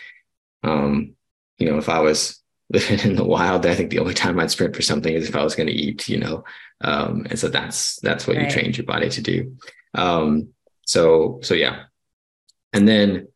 um, 0.62 1.14
you 1.59 1.70
know, 1.70 1.78
if 1.78 1.88
I 1.88 2.00
was 2.00 2.40
in 3.04 3.16
the 3.16 3.24
wild, 3.24 3.66
I 3.66 3.74
think 3.74 3.90
the 3.90 3.98
only 3.98 4.14
time 4.14 4.38
I'd 4.38 4.50
sprint 4.50 4.76
for 4.76 4.83
something 4.83 5.12
is 5.12 5.28
if 5.28 5.35
I 5.35 5.42
was 5.42 5.56
going 5.56 5.66
to 5.66 5.72
eat, 5.72 6.09
you 6.09 6.18
know. 6.18 6.44
Um, 6.83 7.26
and 7.28 7.38
so 7.38 7.48
that's 7.48 7.96
that's 8.00 8.26
what 8.26 8.37
right. 8.37 8.46
you 8.46 8.50
trained 8.50 8.76
your 8.76 8.87
body 8.87 9.09
to 9.11 9.20
do. 9.20 9.56
Um, 9.94 10.50
so 10.87 11.40
so 11.42 11.54
yeah, 11.54 11.85
and 12.72 12.87
then 12.87 13.28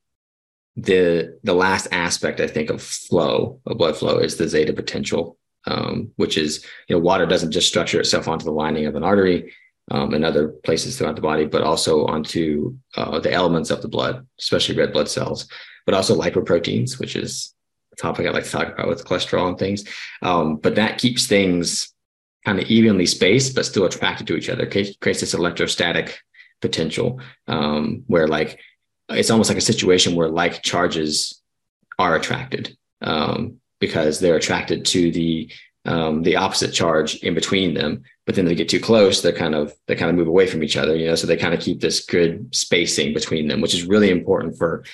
the 0.77 1.39
the 1.43 1.55
last 1.55 1.89
aspect 1.91 2.41
I 2.41 2.47
think 2.47 2.71
of 2.71 2.83
flow 2.83 3.61
of 3.67 3.79
blood 3.79 3.97
flow 3.97 4.19
is 4.19 4.37
the 4.37 4.49
zeta 4.49 4.73
potential, 4.73 5.37
um, 5.67 6.13
which 6.17 6.39
is 6.39 6.65
you 6.89 6.95
know 6.95 7.03
water 7.03 7.27
doesn't 7.27 7.53
just 7.53 7.69
structure 7.69 8.01
itself 8.01 8.29
onto 8.29 8.45
the 8.45 8.53
lining 8.53 8.87
of 8.87 8.95
an 8.95 9.05
artery 9.05 9.53
um, 9.91 10.15
and 10.15 10.25
other 10.25 10.49
places 10.49 10.97
throughout 10.97 11.17
the 11.17 11.23
body, 11.23 11.45
but 11.45 11.63
also 11.63 12.07
onto 12.07 12.77
uh, 12.97 13.19
the 13.19 13.33
elements 13.33 13.71
of 13.71 13.83
the 13.83 13.89
blood, 13.89 14.27
especially 14.39 14.77
red 14.77 14.93
blood 14.93 15.09
cells, 15.09 15.49
but 15.87 15.95
also 15.95 16.17
lipoproteins, 16.17 16.99
which 16.99 17.17
is 17.17 17.54
topic 17.97 18.27
I 18.27 18.31
like 18.31 18.45
to 18.45 18.51
talk 18.51 18.73
about 18.73 18.89
with 18.89 19.05
cholesterol 19.05 19.49
and 19.49 19.59
things. 19.59 19.85
Um, 20.23 20.57
but 20.57 20.75
that 20.77 20.99
keeps 20.99 21.27
things 21.27 21.93
kind 22.45 22.59
of 22.59 22.67
evenly 22.67 23.07
spaced, 23.07 23.55
but 23.55 23.67
still 23.67 23.85
attracted 23.85 24.27
to 24.27 24.37
each 24.37 24.49
other. 24.49 24.67
Creates 24.67 25.21
this 25.21 25.35
electrostatic 25.35 26.19
potential 26.61 27.21
um, 27.47 28.05
where 28.07 28.29
like 28.29 28.59
it's 29.11 29.31
almost 29.31 29.51
like 29.51 29.59
a 29.59 29.63
situation 29.73 30.15
where 30.15 30.29
like 30.29 30.63
charges 30.63 31.43
are 31.99 32.17
attracted 32.17 32.77
um, 33.03 33.61
because 33.81 34.19
they're 34.19 34.37
attracted 34.37 34.85
to 34.87 35.11
the 35.13 35.51
um, 35.87 36.23
the 36.23 36.37
opposite 36.37 36.73
charge 36.73 37.17
in 37.17 37.35
between 37.35 37.75
them. 37.75 38.05
But 38.25 38.37
then 38.37 38.47
they 38.47 38.55
get 38.55 38.71
too 38.71 38.81
close, 38.81 39.21
they're 39.21 39.33
kind 39.33 39.55
of 39.55 39.75
they 39.87 39.95
kind 39.95 40.11
of 40.11 40.17
move 40.17 40.29
away 40.29 40.47
from 40.47 40.63
each 40.63 40.77
other, 40.77 40.97
you 40.97 41.07
know. 41.07 41.15
So 41.15 41.27
they 41.27 41.37
kind 41.37 41.55
of 41.55 41.61
keep 41.61 41.81
this 41.81 42.05
good 42.05 42.55
spacing 42.55 43.13
between 43.13 43.49
them, 43.49 43.61
which 43.61 43.75
is 43.75 43.85
really 43.85 44.11
important 44.11 44.57
for 44.57 44.85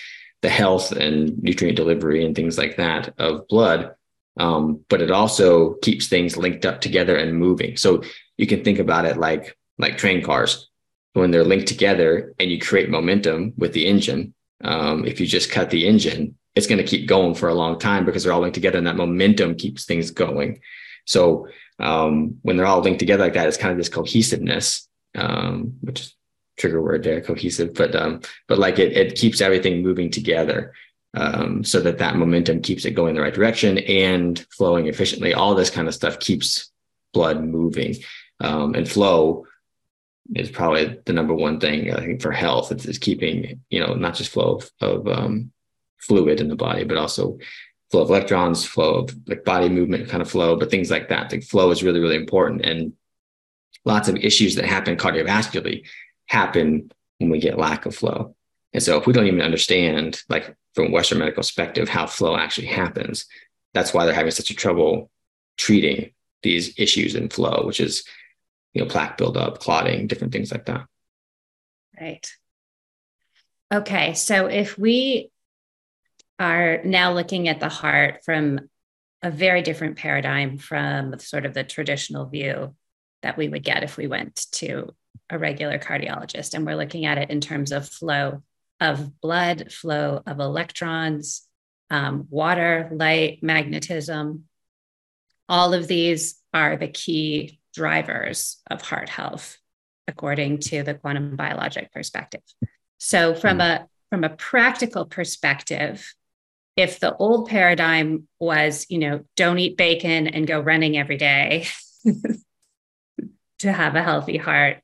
the 0.42 0.48
health 0.48 0.92
and 0.92 1.42
nutrient 1.42 1.76
delivery 1.76 2.24
and 2.24 2.35
things 2.35 2.57
like 2.57 2.76
that 2.76 3.14
of 3.18 3.46
blood. 3.48 3.94
Um, 4.38 4.85
but 4.88 5.03
it 5.03 5.11
also 5.11 5.74
keeps 5.74 6.09
things 6.09 6.37
linked 6.37 6.64
up 6.64 6.81
together 6.81 7.16
and 7.16 7.37
moving. 7.37 7.76
So 7.76 8.03
you 8.38 8.46
can 8.46 8.64
think 8.64 8.79
about 8.79 9.05
it 9.05 9.16
like 9.16 9.57
like 9.79 9.98
train 9.98 10.22
cars 10.22 10.68
when 11.14 11.31
they're 11.31 11.44
linked 11.44 11.66
together 11.66 12.35
and 12.38 12.50
you 12.50 12.59
create 12.59 12.90
momentum 12.90 13.53
with 13.57 13.72
the 13.72 13.87
engine. 13.87 14.35
Um, 14.62 15.05
if 15.07 15.20
you 15.20 15.26
just 15.26 15.50
cut 15.50 15.70
the 15.70 15.87
engine, 15.87 16.37
it's 16.55 16.66
going 16.66 16.79
to 16.79 16.85
keep 16.85 17.09
going 17.09 17.35
for 17.35 17.48
a 17.48 17.55
long 17.55 17.79
time 17.79 18.05
because 18.05 18.24
they're 18.24 18.33
all 18.33 18.40
linked 18.40 18.55
together 18.55 18.79
and 18.79 18.87
that 18.87 18.96
momentum 18.96 19.55
keeps 19.55 19.85
things 19.85 20.11
going. 20.11 20.61
So 21.07 21.48
um, 21.79 22.37
when 22.42 22.57
they're 22.57 22.66
all 22.66 22.81
linked 22.81 22.98
together 22.98 23.24
like 23.24 23.35
that, 23.35 23.48
it's 23.48 23.57
kind 23.57 23.72
of 23.72 23.79
this 23.79 23.88
cohesiveness, 23.88 24.88
um, 25.14 25.76
which 25.81 26.00
is 26.00 26.14
trigger 26.61 26.83
word 26.83 27.03
there, 27.03 27.20
cohesive, 27.20 27.75
but 27.75 27.94
um, 27.96 28.20
but 28.46 28.59
like 28.59 28.79
it 28.79 28.96
it 28.96 29.16
keeps 29.16 29.40
everything 29.40 29.83
moving 29.83 30.11
together. 30.11 30.75
Um, 31.14 31.64
so 31.64 31.81
that 31.81 31.99
that 31.99 32.14
momentum 32.14 32.62
keeps 32.62 32.85
it 32.85 32.92
going 32.92 33.16
the 33.16 33.20
right 33.20 33.35
direction 33.35 33.79
and 33.79 34.38
flowing 34.57 34.87
efficiently. 34.87 35.35
All 35.35 35.57
this 35.57 35.70
kind 35.70 35.88
of 35.88 35.94
stuff 35.94 36.20
keeps 36.20 36.70
blood 37.12 37.42
moving, 37.42 37.96
um, 38.38 38.75
and 38.75 38.88
flow 38.88 39.46
is 40.37 40.51
probably 40.51 41.01
the 41.07 41.12
number 41.12 41.35
one 41.35 41.59
thing 41.59 41.92
I 41.92 41.99
think 41.99 42.23
for 42.23 42.31
health. 42.31 42.70
It's, 42.70 42.85
it's 42.85 42.99
keeping 42.99 43.61
you 43.70 43.81
know 43.81 43.94
not 43.94 44.14
just 44.14 44.31
flow 44.31 44.57
of, 44.57 44.70
of 44.81 45.09
um, 45.09 45.51
fluid 45.99 46.40
in 46.40 46.49
the 46.49 46.57
body, 46.57 46.85
but 46.85 46.96
also 46.96 47.38
flow 47.90 48.03
of 48.03 48.11
electrons, 48.11 48.64
flow 48.64 49.01
of 49.01 49.16
like 49.27 49.44
body 49.44 49.68
movement 49.68 50.09
kind 50.09 50.23
of 50.23 50.31
flow, 50.31 50.57
but 50.57 50.70
things 50.70 50.90
like 50.90 51.09
that. 51.09 51.31
The 51.31 51.40
flow 51.40 51.70
is 51.70 51.83
really, 51.83 52.01
really 52.01 52.16
important. 52.16 52.64
And 52.64 52.92
lots 53.85 54.09
of 54.09 54.16
issues 54.16 54.55
that 54.57 54.64
happen 54.64 54.96
cardiovascularly 54.96 55.87
happen 56.31 56.93
when 57.19 57.29
we 57.29 57.40
get 57.40 57.59
lack 57.59 57.87
of 57.87 57.95
flow. 57.95 58.37
And 58.73 58.81
so 58.81 58.97
if 58.97 59.07
we 59.07 59.12
don't 59.12 59.27
even 59.27 59.43
understand, 59.43 60.23
like 60.29 60.55
from 60.77 60.93
Western 60.93 61.19
medical 61.19 61.40
perspective, 61.40 61.88
how 61.88 62.07
flow 62.07 62.37
actually 62.37 62.69
happens, 62.69 63.27
that's 63.75 63.93
why 63.93 64.07
they're 64.07 64.14
having 64.14 64.31
such 64.31 64.51
a 64.51 64.55
trouble 64.55 65.11
treating 65.59 66.12
these 66.45 66.73
issues 66.79 67.16
in 67.16 67.29
flow, 67.31 67.64
which 67.66 67.81
is, 67.81 68.05
you 68.75 68.81
know, 68.81 68.88
plaque 68.88 69.19
buildup, 69.19 69.59
clotting, 69.59 70.07
different 70.07 70.33
things 70.33 70.53
like 70.53 70.66
that. 70.66 70.87
Right. 72.01 72.31
Okay. 73.75 74.14
So 74.14 74.47
if 74.47 74.79
we 74.79 75.33
are 76.38 76.81
now 76.85 77.12
looking 77.12 77.49
at 77.49 77.59
the 77.59 77.69
heart 77.69 78.25
from 78.25 78.71
a 79.21 79.33
very 79.33 79.62
different 79.62 79.97
paradigm 79.97 80.59
from 80.59 81.19
sort 81.19 81.45
of 81.45 81.55
the 81.55 81.64
traditional 81.64 82.27
view 82.27 82.77
that 83.23 83.37
we 83.37 83.49
would 83.49 83.64
get 83.64 83.83
if 83.83 83.97
we 83.97 84.07
went 84.07 84.47
to 84.53 84.95
a 85.29 85.38
regular 85.38 85.79
cardiologist. 85.79 86.55
And 86.55 86.66
we're 86.66 86.77
looking 86.77 87.07
at 87.07 87.18
it 87.18 87.31
in 87.31 87.40
terms 87.40 87.73
of 87.73 87.88
flow 87.88 88.42
of 88.81 89.20
blood, 89.20 89.70
flow 89.73 90.23
of 90.27 90.40
electrons, 90.40 91.46
um, 91.90 92.27
water, 92.31 92.88
light, 92.92 93.42
magnetism. 93.42 94.44
All 95.49 95.75
of 95.75 95.87
these 95.87 96.40
are 96.55 96.77
the 96.77 96.88
key 96.88 97.61
drivers 97.75 98.61
of 98.70 98.81
heart 98.81 99.09
health, 99.09 99.59
according 100.09 100.59
to 100.59 100.83
the 100.83 100.94
quantum 100.94 101.37
biologic 101.37 101.92
perspective. 101.92 102.42
So, 102.99 103.35
from 103.35 103.57
hmm. 103.57 103.62
a 103.62 103.87
from 104.11 104.25
a 104.25 104.31
practical 104.31 105.05
perspective, 105.05 106.14
if 106.77 106.99
the 106.99 107.14
old 107.16 107.49
paradigm 107.49 108.27
was, 108.38 108.87
you 108.88 108.99
know, 108.99 109.25
don't 109.37 109.59
eat 109.59 109.77
bacon 109.77 110.27
and 110.27 110.46
go 110.46 110.61
running 110.61 110.96
every 110.96 111.16
day 111.16 111.66
to 113.61 113.73
have 113.73 113.94
a 113.94 114.03
healthy 114.03 114.37
heart, 114.37 114.79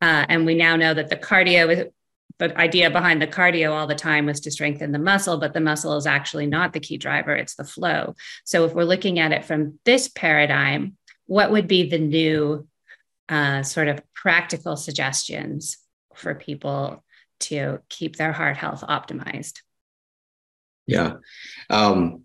uh, 0.00 0.26
and 0.28 0.46
we 0.46 0.54
now 0.54 0.76
know 0.76 0.94
that 0.94 1.08
the 1.08 1.16
cardio, 1.16 1.90
the 2.38 2.58
idea 2.58 2.90
behind 2.90 3.22
the 3.22 3.26
cardio 3.26 3.72
all 3.72 3.86
the 3.86 3.94
time 3.94 4.26
was 4.26 4.40
to 4.40 4.50
strengthen 4.50 4.92
the 4.92 4.98
muscle, 4.98 5.38
but 5.38 5.54
the 5.54 5.60
muscle 5.60 5.96
is 5.96 6.06
actually 6.06 6.46
not 6.46 6.72
the 6.72 6.80
key 6.80 6.98
driver, 6.98 7.34
it's 7.34 7.54
the 7.54 7.64
flow. 7.64 8.14
So 8.44 8.64
if 8.64 8.74
we're 8.74 8.84
looking 8.84 9.18
at 9.18 9.32
it 9.32 9.44
from 9.44 9.78
this 9.84 10.08
paradigm, 10.08 10.96
what 11.26 11.50
would 11.50 11.68
be 11.68 11.88
the 11.88 11.98
new 11.98 12.66
uh, 13.28 13.62
sort 13.62 13.88
of 13.88 14.00
practical 14.14 14.76
suggestions 14.76 15.78
for 16.14 16.34
people 16.34 17.02
to 17.40 17.80
keep 17.88 18.16
their 18.16 18.32
heart 18.32 18.56
health 18.56 18.82
optimized? 18.82 19.60
Yeah. 20.86 21.14
Um, 21.70 22.22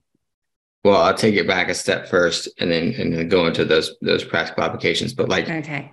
well, 0.83 1.01
I'll 1.01 1.13
take 1.13 1.35
it 1.35 1.47
back 1.47 1.69
a 1.69 1.73
step 1.73 2.07
first 2.07 2.49
and 2.59 2.71
then 2.71 2.93
and 2.97 3.13
then 3.13 3.29
go 3.29 3.47
into 3.47 3.65
those 3.65 3.95
those 4.01 4.23
practical 4.23 4.63
applications. 4.63 5.13
But 5.13 5.29
like 5.29 5.49
okay. 5.49 5.91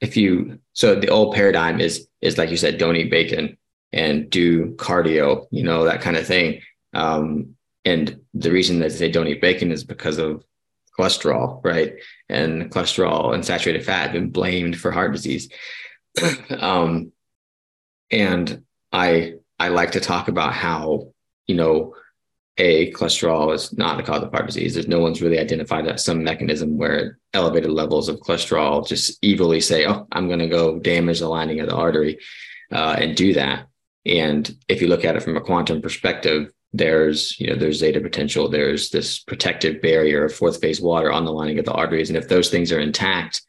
If 0.00 0.16
you 0.16 0.58
so 0.72 0.94
the 0.94 1.08
old 1.08 1.34
paradigm 1.34 1.80
is 1.80 2.06
is 2.20 2.38
like 2.38 2.50
you 2.50 2.56
said, 2.56 2.78
don't 2.78 2.96
eat 2.96 3.10
bacon 3.10 3.56
and 3.92 4.28
do 4.28 4.74
cardio, 4.76 5.46
you 5.50 5.62
know, 5.62 5.84
that 5.84 6.00
kind 6.00 6.16
of 6.16 6.26
thing. 6.26 6.60
Um, 6.92 7.56
and 7.84 8.20
the 8.34 8.50
reason 8.50 8.80
that 8.80 8.92
they 8.92 9.10
don't 9.10 9.28
eat 9.28 9.40
bacon 9.40 9.70
is 9.70 9.84
because 9.84 10.18
of 10.18 10.44
cholesterol, 10.98 11.62
right? 11.64 11.94
And 12.28 12.70
cholesterol 12.70 13.32
and 13.32 13.44
saturated 13.44 13.84
fat 13.84 14.02
have 14.02 14.12
been 14.12 14.30
blamed 14.30 14.78
for 14.78 14.90
heart 14.90 15.12
disease. 15.12 15.48
um, 16.50 17.12
and 18.10 18.64
I 18.92 19.34
I 19.58 19.68
like 19.68 19.92
to 19.92 20.00
talk 20.00 20.28
about 20.28 20.52
how 20.52 21.12
you 21.46 21.54
know, 21.54 21.94
a 22.58 22.90
cholesterol 22.92 23.54
is 23.54 23.76
not 23.76 24.00
a 24.00 24.02
cause 24.02 24.22
of 24.22 24.30
heart 24.30 24.46
disease. 24.46 24.74
There's 24.74 24.88
no 24.88 25.00
one's 25.00 25.20
really 25.20 25.38
identified 25.38 25.86
that 25.86 26.00
some 26.00 26.24
mechanism 26.24 26.78
where 26.78 27.18
elevated 27.34 27.70
levels 27.70 28.08
of 28.08 28.20
cholesterol 28.20 28.86
just 28.86 29.18
evilly 29.22 29.60
say, 29.60 29.86
"Oh, 29.86 30.06
I'm 30.12 30.28
going 30.28 30.38
to 30.38 30.48
go 30.48 30.78
damage 30.78 31.20
the 31.20 31.28
lining 31.28 31.60
of 31.60 31.68
the 31.68 31.76
artery," 31.76 32.18
uh, 32.72 32.96
and 32.98 33.16
do 33.16 33.34
that. 33.34 33.66
And 34.06 34.56
if 34.68 34.80
you 34.80 34.88
look 34.88 35.04
at 35.04 35.16
it 35.16 35.22
from 35.22 35.36
a 35.36 35.40
quantum 35.40 35.82
perspective, 35.82 36.50
there's 36.72 37.38
you 37.38 37.48
know 37.48 37.56
there's 37.56 37.78
zeta 37.78 38.00
potential. 38.00 38.48
There's 38.48 38.90
this 38.90 39.18
protective 39.18 39.82
barrier 39.82 40.24
of 40.24 40.34
fourth 40.34 40.60
phase 40.60 40.80
water 40.80 41.12
on 41.12 41.24
the 41.24 41.32
lining 41.32 41.58
of 41.58 41.66
the 41.66 41.72
arteries, 41.72 42.08
and 42.08 42.16
if 42.16 42.28
those 42.28 42.48
things 42.48 42.72
are 42.72 42.80
intact, 42.80 43.42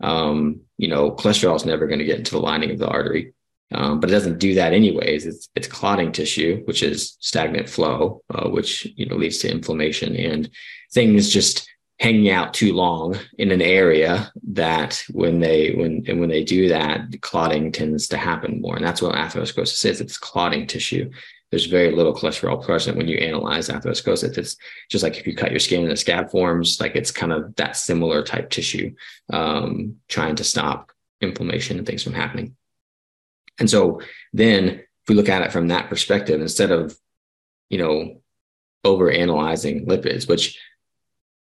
um, 0.00 0.60
you 0.78 0.88
know, 0.88 1.10
cholesterol 1.10 1.56
is 1.56 1.66
never 1.66 1.86
going 1.86 1.98
to 1.98 2.04
get 2.04 2.18
into 2.18 2.32
the 2.32 2.40
lining 2.40 2.70
of 2.70 2.78
the 2.78 2.88
artery. 2.88 3.32
Um, 3.74 3.98
but 3.98 4.10
it 4.10 4.12
doesn't 4.12 4.38
do 4.38 4.54
that 4.54 4.72
anyways. 4.72 5.26
It's 5.26 5.48
it's 5.56 5.66
clotting 5.66 6.12
tissue, 6.12 6.62
which 6.66 6.82
is 6.82 7.16
stagnant 7.20 7.68
flow, 7.68 8.22
uh, 8.32 8.48
which 8.48 8.86
you 8.96 9.06
know 9.06 9.16
leads 9.16 9.38
to 9.38 9.50
inflammation 9.50 10.14
and 10.14 10.48
things 10.92 11.30
just 11.30 11.68
hanging 11.98 12.30
out 12.30 12.52
too 12.52 12.74
long 12.74 13.18
in 13.38 13.50
an 13.50 13.62
area 13.62 14.30
that 14.52 15.02
when 15.10 15.40
they 15.40 15.72
when 15.72 16.04
and 16.06 16.20
when 16.20 16.28
they 16.28 16.44
do 16.44 16.68
that, 16.68 17.20
clotting 17.22 17.72
tends 17.72 18.06
to 18.08 18.16
happen 18.16 18.60
more, 18.60 18.76
and 18.76 18.84
that's 18.84 19.02
what 19.02 19.16
atherosclerosis 19.16 19.84
is. 19.84 20.00
It's 20.00 20.18
clotting 20.18 20.66
tissue. 20.66 21.10
There's 21.50 21.66
very 21.66 21.92
little 21.92 22.14
cholesterol 22.14 22.62
present 22.64 22.96
when 22.96 23.08
you 23.08 23.18
analyze 23.18 23.68
atherosclerosis. 23.68 24.36
It's 24.36 24.56
just 24.90 25.02
like 25.02 25.16
if 25.16 25.26
you 25.26 25.34
cut 25.34 25.52
your 25.52 25.60
skin 25.60 25.82
and 25.82 25.90
the 25.90 25.96
scab 25.96 26.30
forms, 26.30 26.80
like 26.80 26.96
it's 26.96 27.12
kind 27.12 27.32
of 27.32 27.54
that 27.56 27.76
similar 27.76 28.22
type 28.22 28.50
tissue, 28.50 28.94
um, 29.32 29.96
trying 30.08 30.36
to 30.36 30.44
stop 30.44 30.92
inflammation 31.20 31.78
and 31.78 31.86
things 31.86 32.02
from 32.02 32.14
happening. 32.14 32.56
And 33.58 33.68
so 33.68 34.00
then 34.32 34.68
if 34.68 35.08
we 35.08 35.14
look 35.14 35.28
at 35.28 35.42
it 35.42 35.52
from 35.52 35.68
that 35.68 35.88
perspective, 35.88 36.40
instead 36.40 36.70
of, 36.70 36.96
you 37.68 37.78
know, 37.78 38.20
over 38.84 39.10
analyzing 39.10 39.86
lipids, 39.86 40.28
which, 40.28 40.58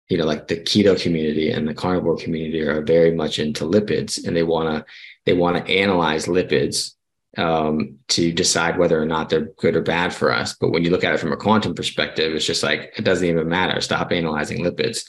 you 0.09 0.17
know, 0.17 0.25
like 0.25 0.47
the 0.47 0.57
keto 0.57 1.01
community 1.01 1.51
and 1.51 1.67
the 1.67 1.73
carnivore 1.73 2.17
community 2.17 2.61
are 2.61 2.81
very 2.81 3.11
much 3.11 3.39
into 3.39 3.65
lipids 3.65 4.25
and 4.25 4.35
they 4.35 4.43
want 4.43 4.69
to, 4.69 4.85
they 5.25 5.33
want 5.33 5.57
to 5.57 5.71
analyze 5.71 6.25
lipids 6.25 6.93
um, 7.37 7.97
to 8.09 8.31
decide 8.31 8.77
whether 8.77 9.01
or 9.01 9.05
not 9.05 9.29
they're 9.29 9.51
good 9.57 9.75
or 9.75 9.81
bad 9.81 10.13
for 10.13 10.33
us. 10.33 10.55
But 10.59 10.71
when 10.71 10.83
you 10.83 10.89
look 10.89 11.03
at 11.03 11.13
it 11.13 11.19
from 11.19 11.31
a 11.31 11.37
quantum 11.37 11.73
perspective, 11.73 12.33
it's 12.33 12.45
just 12.45 12.63
like, 12.63 12.93
it 12.97 13.03
doesn't 13.03 13.27
even 13.27 13.47
matter. 13.47 13.79
Stop 13.79 14.11
analyzing 14.11 14.63
lipids 14.63 15.05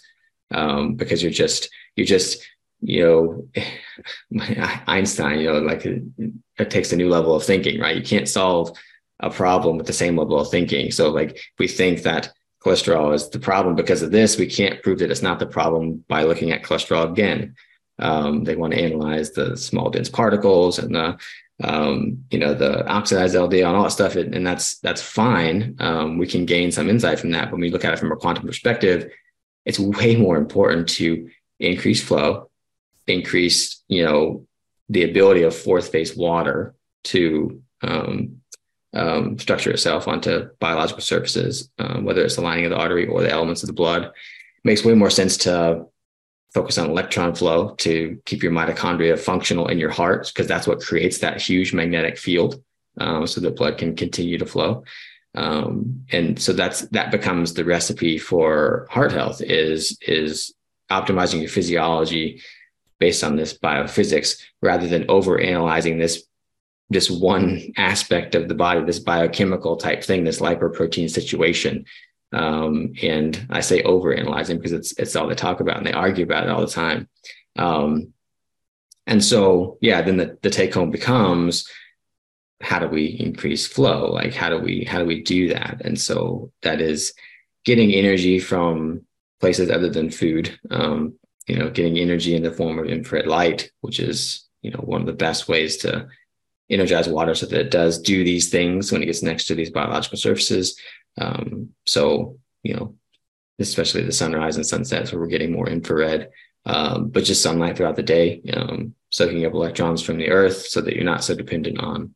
um, 0.53 0.95
because 0.95 1.23
you're 1.23 1.33
just, 1.33 1.69
you're 1.97 2.07
just, 2.07 2.47
you 2.81 3.05
know, 3.05 4.41
Einstein, 4.87 5.41
you 5.41 5.53
know, 5.53 5.59
like 5.59 5.85
it, 6.59 6.71
takes 6.71 6.93
a 6.93 6.97
new 6.97 7.09
level 7.09 7.35
of 7.35 7.45
thinking, 7.45 7.81
right? 7.81 7.97
You 7.97 8.03
can't 8.03 8.29
solve 8.29 8.77
a 9.21 9.31
problem 9.31 9.77
with 9.77 9.87
the 9.87 9.93
same 9.93 10.17
level 10.17 10.39
of 10.39 10.51
thinking. 10.51 10.91
So, 10.91 11.11
like, 11.11 11.39
we 11.59 11.69
think 11.69 12.03
that 12.03 12.33
cholesterol 12.65 13.15
is 13.15 13.29
the 13.29 13.39
problem 13.39 13.75
because 13.75 14.03
of 14.03 14.11
this, 14.11 14.39
we 14.39 14.47
can't 14.47 14.83
prove 14.83 15.01
that 15.01 15.11
it's 15.11 15.23
not 15.23 15.39
the 15.39 15.47
problem 15.47 16.05
by 16.09 16.23
looking 16.23 16.53
at 16.53 16.63
cholesterol 16.63 17.11
again. 17.11 17.55
Um, 17.99 18.45
they 18.45 18.57
want 18.57 18.73
to 18.73 18.81
analyze 18.81 19.33
the 19.33 19.57
small 19.57 19.91
dense 19.91 20.09
particles 20.09 20.79
and 20.79 20.95
the 20.95 21.19
um, 21.63 22.25
you 22.31 22.39
know 22.39 22.55
the 22.55 22.87
oxidized 22.89 23.37
LDL 23.37 23.69
and 23.69 23.77
all 23.77 23.85
that 23.85 23.91
stuff, 23.91 24.17
and 24.17 24.47
that's 24.47 24.79
that's 24.79 25.03
fine. 25.03 25.77
Um, 25.79 26.19
we 26.19 26.27
can 26.27 26.45
gain 26.45 26.73
some 26.73 26.89
insight 26.89 27.21
from 27.21 27.31
that. 27.31 27.47
But 27.47 27.53
when 27.53 27.61
we 27.61 27.71
look 27.71 27.85
at 27.85 27.93
it 27.93 27.99
from 27.99 28.11
a 28.11 28.17
quantum 28.17 28.47
perspective, 28.47 29.13
it's 29.65 29.79
way 29.79 30.17
more 30.17 30.37
important 30.37 30.89
to 30.91 31.29
increase 31.61 32.03
flow, 32.03 32.51
increase 33.07 33.83
you 33.89 34.05
know, 34.05 34.47
the 34.93 35.05
ability 35.05 35.43
of 35.43 35.57
fourth 35.57 35.91
phase 35.91 36.17
water 36.17 36.75
to 37.05 37.63
um, 37.83 38.37
um, 38.95 39.39
structure 39.39 39.71
itself 39.71 40.07
onto 40.07 40.49
biological 40.61 41.03
surfaces, 41.03 41.71
um, 41.79 42.05
whether 42.05 42.23
it's 42.23 42.37
the 42.37 42.43
lining 42.43 42.67
of 42.67 42.71
the 42.71 42.77
artery 42.77 43.07
or 43.07 43.23
the 43.23 43.31
elements 43.31 43.63
of 43.63 43.67
the 43.69 43.73
blood. 43.73 44.13
makes 44.65 44.85
way 44.85 44.95
more 44.95 45.11
sense 45.11 45.37
to 45.39 45.87
focus 46.53 46.77
on 46.77 46.91
electron 46.91 47.35
flow 47.35 47.75
to 47.77 48.21
keep 48.27 48.43
your 48.43 48.53
mitochondria 48.53 49.19
functional 49.19 49.69
in 49.69 49.79
your 49.79 49.91
heart 49.91 50.31
because 50.33 50.47
that's 50.47 50.67
what 50.67 50.81
creates 50.81 51.19
that 51.19 51.41
huge 51.41 51.73
magnetic 51.73 52.19
field 52.19 52.63
um, 52.99 53.27
so 53.27 53.41
the 53.41 53.51
blood 53.51 53.79
can 53.79 53.97
continue 53.97 54.37
to 54.37 54.45
flow 54.45 54.85
um, 55.35 56.05
and 56.13 56.39
so 56.39 56.53
that's 56.53 56.83
that 56.89 57.11
becomes 57.11 57.55
the 57.55 57.65
recipe 57.65 58.19
for 58.19 58.87
heart 58.91 59.13
health 59.13 59.41
is 59.41 59.97
is 60.03 60.55
optimizing 60.91 61.41
your 61.41 61.49
physiology 61.49 62.43
based 63.05 63.25
on 63.25 63.35
this 63.35 63.53
biophysics 63.59 64.41
rather 64.61 64.87
than 64.87 65.05
over 65.09 65.41
analyzing 65.41 65.99
this 65.99 66.25
this 66.89 67.11
one 67.11 67.61
aspect 67.77 68.35
of 68.35 68.49
the 68.49 68.55
body 68.55 68.81
this 68.85 69.01
biochemical 69.01 69.77
type 69.77 70.05
thing 70.05 70.23
this 70.23 70.41
lipoprotein 70.41 71.11
situation 71.11 71.85
um, 72.33 72.95
and 73.03 73.47
I 73.51 73.61
say 73.61 73.83
over 73.83 74.15
analyzing 74.15 74.57
because 74.57 74.73
it's 74.73 74.93
it's 74.93 75.15
all 75.17 75.27
they 75.27 75.35
talk 75.35 75.61
about 75.61 75.79
and 75.79 75.87
they 75.87 75.93
argue 75.93 76.25
about 76.25 76.45
it 76.45 76.51
all 76.51 76.63
the 76.63 76.67
time. 76.67 77.09
Um, 77.57 78.13
and 79.07 79.23
so 79.23 79.79
yeah, 79.81 80.03
then 80.03 80.17
the, 80.17 80.39
the 80.43 80.51
take 80.51 80.73
home 80.73 80.91
becomes 80.91 81.69
how 82.61 82.79
do 82.79 82.89
we 82.89 83.07
increase 83.07 83.67
flow? 83.67 84.11
Like 84.11 84.35
how 84.35 84.49
do 84.49 84.59
we 84.59 84.85
how 84.85 84.99
do 84.99 85.05
we 85.05 85.23
do 85.23 85.49
that? 85.49 85.83
And 85.85 86.01
so 86.01 86.53
that 86.63 86.81
is 86.81 87.13
getting 87.65 87.93
energy 87.93 88.39
from 88.39 89.03
places 89.41 89.71
other 89.71 89.91
than 89.91 90.11
food. 90.11 90.59
Um, 90.71 91.15
you 91.47 91.57
know, 91.57 91.71
getting 91.71 91.99
energy 91.99 92.35
in 92.35 92.43
the 92.43 92.53
form 92.53 92.79
of 92.79 92.87
infrared 92.87 93.27
light, 93.27 93.71
which 93.81 94.01
is 94.01 94.49
you 94.63 94.71
know 94.71 94.79
one 94.79 95.01
of 95.01 95.07
the 95.07 95.13
best 95.13 95.49
ways 95.49 95.79
to 95.79 96.09
energize 96.71 97.09
water 97.09 97.35
so 97.35 97.47
that 97.47 97.61
it 97.61 97.71
does 97.71 98.01
do 98.01 98.25
these 98.25 98.49
things 98.49 98.91
when 98.91 99.03
it 99.03 99.07
gets 99.07 99.23
next 99.23 99.45
to 99.47 99.55
these 99.55 99.71
biological 99.71 100.19
surfaces. 100.19 100.79
Um, 101.19 101.71
so, 101.87 102.39
you 102.63 102.75
know, 102.75 102.97
especially 103.59 104.03
the 104.03 104.13
sunrise 104.13 104.57
and 104.57 104.67
sunsets 104.67 105.13
where 105.13 105.21
we're 105.21 105.27
getting 105.27 105.53
more 105.53 105.69
infrared, 105.69 106.31
um, 106.65 107.09
but 107.09 107.25
just 107.25 107.43
sunlight 107.43 107.77
throughout 107.77 107.97
the 107.97 108.03
day, 108.03 108.41
um, 108.55 108.95
soaking 109.11 109.45
up 109.45 109.53
electrons 109.53 110.03
from 110.03 110.17
the 110.17 110.31
earth 110.31 110.67
so 110.67 110.81
that 110.81 110.95
you're 110.95 111.05
not 111.05 111.23
so 111.23 111.35
dependent 111.35 111.79
on 111.79 112.15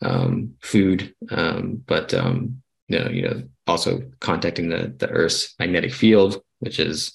um, 0.00 0.54
food. 0.62 1.14
Um, 1.30 1.82
but, 1.86 2.14
um, 2.14 2.62
you 2.88 2.98
know, 2.98 3.10
you 3.10 3.22
know, 3.22 3.42
also 3.66 4.02
contacting 4.20 4.70
the, 4.70 4.94
the 4.96 5.10
earth's 5.10 5.54
magnetic 5.58 5.92
field, 5.92 6.42
which 6.60 6.80
is 6.80 7.12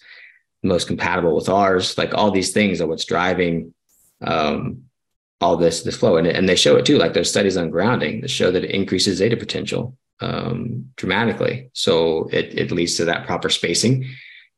most 0.63 0.87
compatible 0.87 1.35
with 1.35 1.49
ours. 1.49 1.97
Like 1.97 2.13
all 2.13 2.31
these 2.31 2.53
things 2.53 2.81
are 2.81 2.87
what's 2.87 3.05
driving 3.05 3.73
um, 4.21 4.83
all 5.41 5.57
this 5.57 5.83
this 5.83 5.97
flow, 5.97 6.17
and 6.17 6.27
and 6.27 6.47
they 6.47 6.55
show 6.55 6.77
it 6.77 6.85
too. 6.85 6.97
Like 6.97 7.13
there's 7.13 7.29
studies 7.29 7.57
on 7.57 7.69
grounding 7.69 8.21
that 8.21 8.29
show 8.29 8.51
that 8.51 8.63
it 8.63 8.71
increases 8.71 9.17
zeta 9.17 9.37
potential 9.37 9.97
um, 10.21 10.91
dramatically. 10.95 11.69
So 11.73 12.29
it, 12.31 12.57
it 12.57 12.71
leads 12.71 12.95
to 12.97 13.05
that 13.05 13.25
proper 13.25 13.49
spacing. 13.49 14.07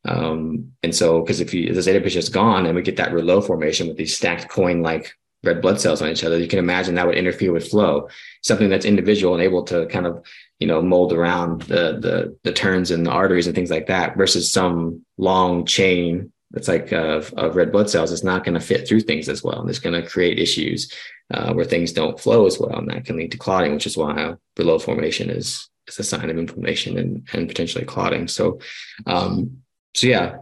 Um, 0.06 0.72
and 0.84 0.96
so, 0.96 1.22
because 1.22 1.42
if 1.42 1.54
you, 1.54 1.74
the 1.74 1.82
zeta 1.82 2.00
pitch 2.00 2.16
is 2.16 2.30
gone 2.30 2.66
and 2.66 2.76
we 2.76 2.84
get 2.84 2.98
that 2.98 3.12
rouleau 3.12 3.42
formation 3.42 3.88
with 3.88 3.98
these 3.98 4.16
stacked 4.16 4.50
coin 4.50 4.82
like 4.82 5.14
red 5.44 5.62
blood 5.62 5.82
cells 5.82 6.02
on 6.02 6.10
each 6.10 6.24
other, 6.24 6.38
you 6.38 6.48
can 6.48 6.60
imagine 6.60 6.96
that 6.96 7.08
would 7.08 7.18
interfere 7.18 7.52
with 7.52 7.70
flow, 7.70 8.08
something 8.44 8.70
that's 8.70 8.86
individual 8.86 9.34
and 9.34 9.44
able 9.44 9.64
to 9.64 9.88
kind 9.88 10.06
of, 10.06 10.24
you 10.60 10.68
know, 10.68 10.82
mold 10.82 11.12
around 11.14 11.64
the, 11.64 12.00
the, 12.00 12.38
the 12.44 12.54
turns 12.54 12.92
in 12.92 13.04
the 13.04 13.12
arteries 13.12 13.48
and 13.48 13.56
things 13.56 13.70
like 13.70 13.88
that 13.88 14.16
versus 14.16 14.52
some 14.52 15.06
long 15.18 15.66
chain 15.66 16.32
that's 16.52 16.68
like 16.68 16.94
of, 16.94 17.34
of 17.34 17.56
red 17.56 17.72
blood 17.72 17.90
cells. 17.90 18.12
It's 18.12 18.24
not 18.24 18.46
going 18.46 18.54
to 18.54 18.62
fit 18.62 18.88
through 18.88 19.02
things 19.02 19.28
as 19.28 19.44
well. 19.44 19.60
And 19.60 19.70
it's 19.70 19.80
going 19.80 20.02
to 20.02 20.08
create 20.08 20.40
issues 20.40 20.92
uh, 21.34 21.54
where 21.54 21.66
things 21.66 21.92
don't 21.92 22.20
flow 22.20 22.46
as 22.46 22.60
well, 22.60 22.78
and 22.78 22.90
that 22.90 23.06
can 23.06 23.18
lead 23.18 23.32
to 23.32 23.38
clotting, 23.38 23.74
which 23.74 23.88
is 23.88 23.98
why 23.98 24.36
rouleau 24.58 24.80
formation 24.80 25.30
is 25.30 25.70
is 25.88 26.00
a 26.00 26.04
sign 26.04 26.30
of 26.30 26.38
inflammation 26.38 26.98
and 26.98 27.28
and 27.34 27.48
potentially 27.48 27.86
clotting. 27.86 28.28
So, 28.28 28.60
um, 29.08 29.58
so 29.96 30.08
yeah, 30.08 30.38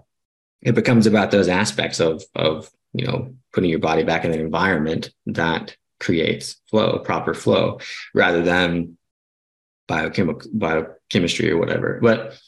it 0.62 0.76
becomes 0.76 1.08
about 1.08 1.32
those 1.32 1.48
aspects 1.48 2.00
of 2.00 2.24
of 2.36 2.70
you 2.94 3.08
know 3.08 3.34
putting 3.54 3.70
your 3.70 3.80
body 3.80 4.04
back 4.04 4.26
in 4.26 4.34
an 4.34 4.40
environment 4.40 5.12
that 5.28 5.76
creates 6.00 6.62
flow, 6.70 7.00
proper 7.00 7.34
flow, 7.34 7.80
rather 8.14 8.44
than 8.44 8.98
biochemical 9.88 10.50
biochemistry 10.54 11.52
or 11.52 11.58
whatever. 11.58 12.00
But 12.02 12.40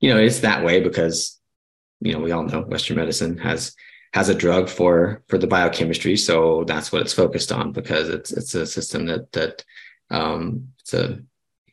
you 0.00 0.12
know, 0.12 0.20
it's 0.20 0.40
that 0.40 0.64
way 0.64 0.80
because 0.80 1.40
you 2.00 2.12
know 2.12 2.20
we 2.20 2.32
all 2.32 2.42
know 2.42 2.62
Western 2.62 2.96
medicine 2.96 3.38
has 3.38 3.74
has 4.14 4.28
a 4.28 4.34
drug 4.34 4.68
for 4.68 5.22
for 5.28 5.38
the 5.38 5.46
biochemistry 5.46 6.16
so 6.16 6.64
that's 6.64 6.92
what 6.92 7.02
it's 7.02 7.12
focused 7.12 7.50
on 7.50 7.72
because 7.72 8.08
it's 8.08 8.32
it's 8.32 8.54
a 8.54 8.66
system 8.66 9.06
that 9.06 9.30
that 9.32 9.64
um, 10.10 10.68
it's 10.80 10.94
a 10.94 11.20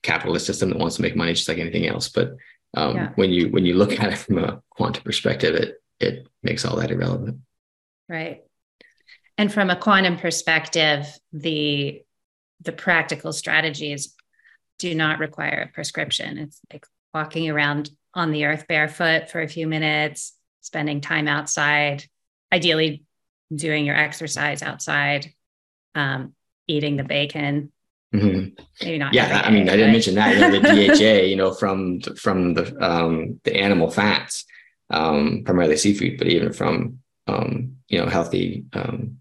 capitalist 0.02 0.46
system 0.46 0.70
that 0.70 0.80
wants 0.80 0.96
to 0.96 1.02
make 1.02 1.16
money 1.16 1.34
just 1.34 1.48
like 1.48 1.58
anything 1.58 1.88
else 1.88 2.08
but 2.10 2.36
um, 2.76 2.96
yeah. 2.96 3.10
when 3.16 3.32
you 3.32 3.50
when 3.50 3.66
you 3.66 3.74
look 3.74 4.00
at 4.00 4.14
it 4.14 4.18
from 4.18 4.38
a 4.38 4.62
quantum 4.70 5.04
perspective 5.04 5.56
it 5.56 5.82
it 6.00 6.28
makes 6.44 6.64
all 6.64 6.78
that 6.78 6.92
irrelevant 6.92 7.40
right 8.08 8.44
and 9.38 9.52
from 9.52 9.70
a 9.70 9.76
quantum 9.76 10.18
perspective 10.18 11.06
the 11.34 12.02
the 12.62 12.72
practical 12.72 13.34
strategies 13.34 14.16
do 14.80 14.96
not 14.96 15.20
require 15.20 15.68
a 15.70 15.74
prescription 15.74 16.38
it's 16.38 16.60
like 16.74 16.86
walking 17.14 17.50
around 17.50 17.90
on 18.14 18.32
the 18.32 18.46
earth 18.46 18.66
barefoot 18.68 19.30
for 19.30 19.42
a 19.42 19.48
few 19.48 19.68
minutes 19.68 20.34
spending 20.62 21.00
time 21.02 21.28
outside 21.28 22.04
ideally 22.52 23.04
doing 23.54 23.86
your 23.86 23.96
exercise 23.96 24.62
outside, 24.62 25.34
um, 25.96 26.34
eating 26.68 26.98
the 26.98 27.04
bacon. 27.04 27.72
Mm-hmm. 28.14 28.64
Maybe 28.84 28.98
not. 28.98 29.14
Yeah, 29.14 29.42
I 29.44 29.52
mean, 29.52 29.70
I 29.70 29.76
didn't 29.76 29.92
mention 29.92 30.16
that. 30.16 30.34
You 30.34 30.42
know, 30.42 30.60
the 30.60 30.88
DHA, 30.98 31.26
you 31.26 31.36
know, 31.36 31.54
from 31.54 32.02
from 32.02 32.56
the 32.56 32.76
um, 32.84 33.40
the 33.44 33.56
animal 33.56 33.92
fats, 33.92 34.46
um, 34.90 35.44
primarily 35.46 35.78
seafood, 35.78 36.18
but 36.18 36.28
even 36.28 36.52
from 36.52 37.00
um, 37.28 37.78
you 37.88 38.00
know 38.00 38.08
healthy 38.08 38.66
um, 38.74 39.18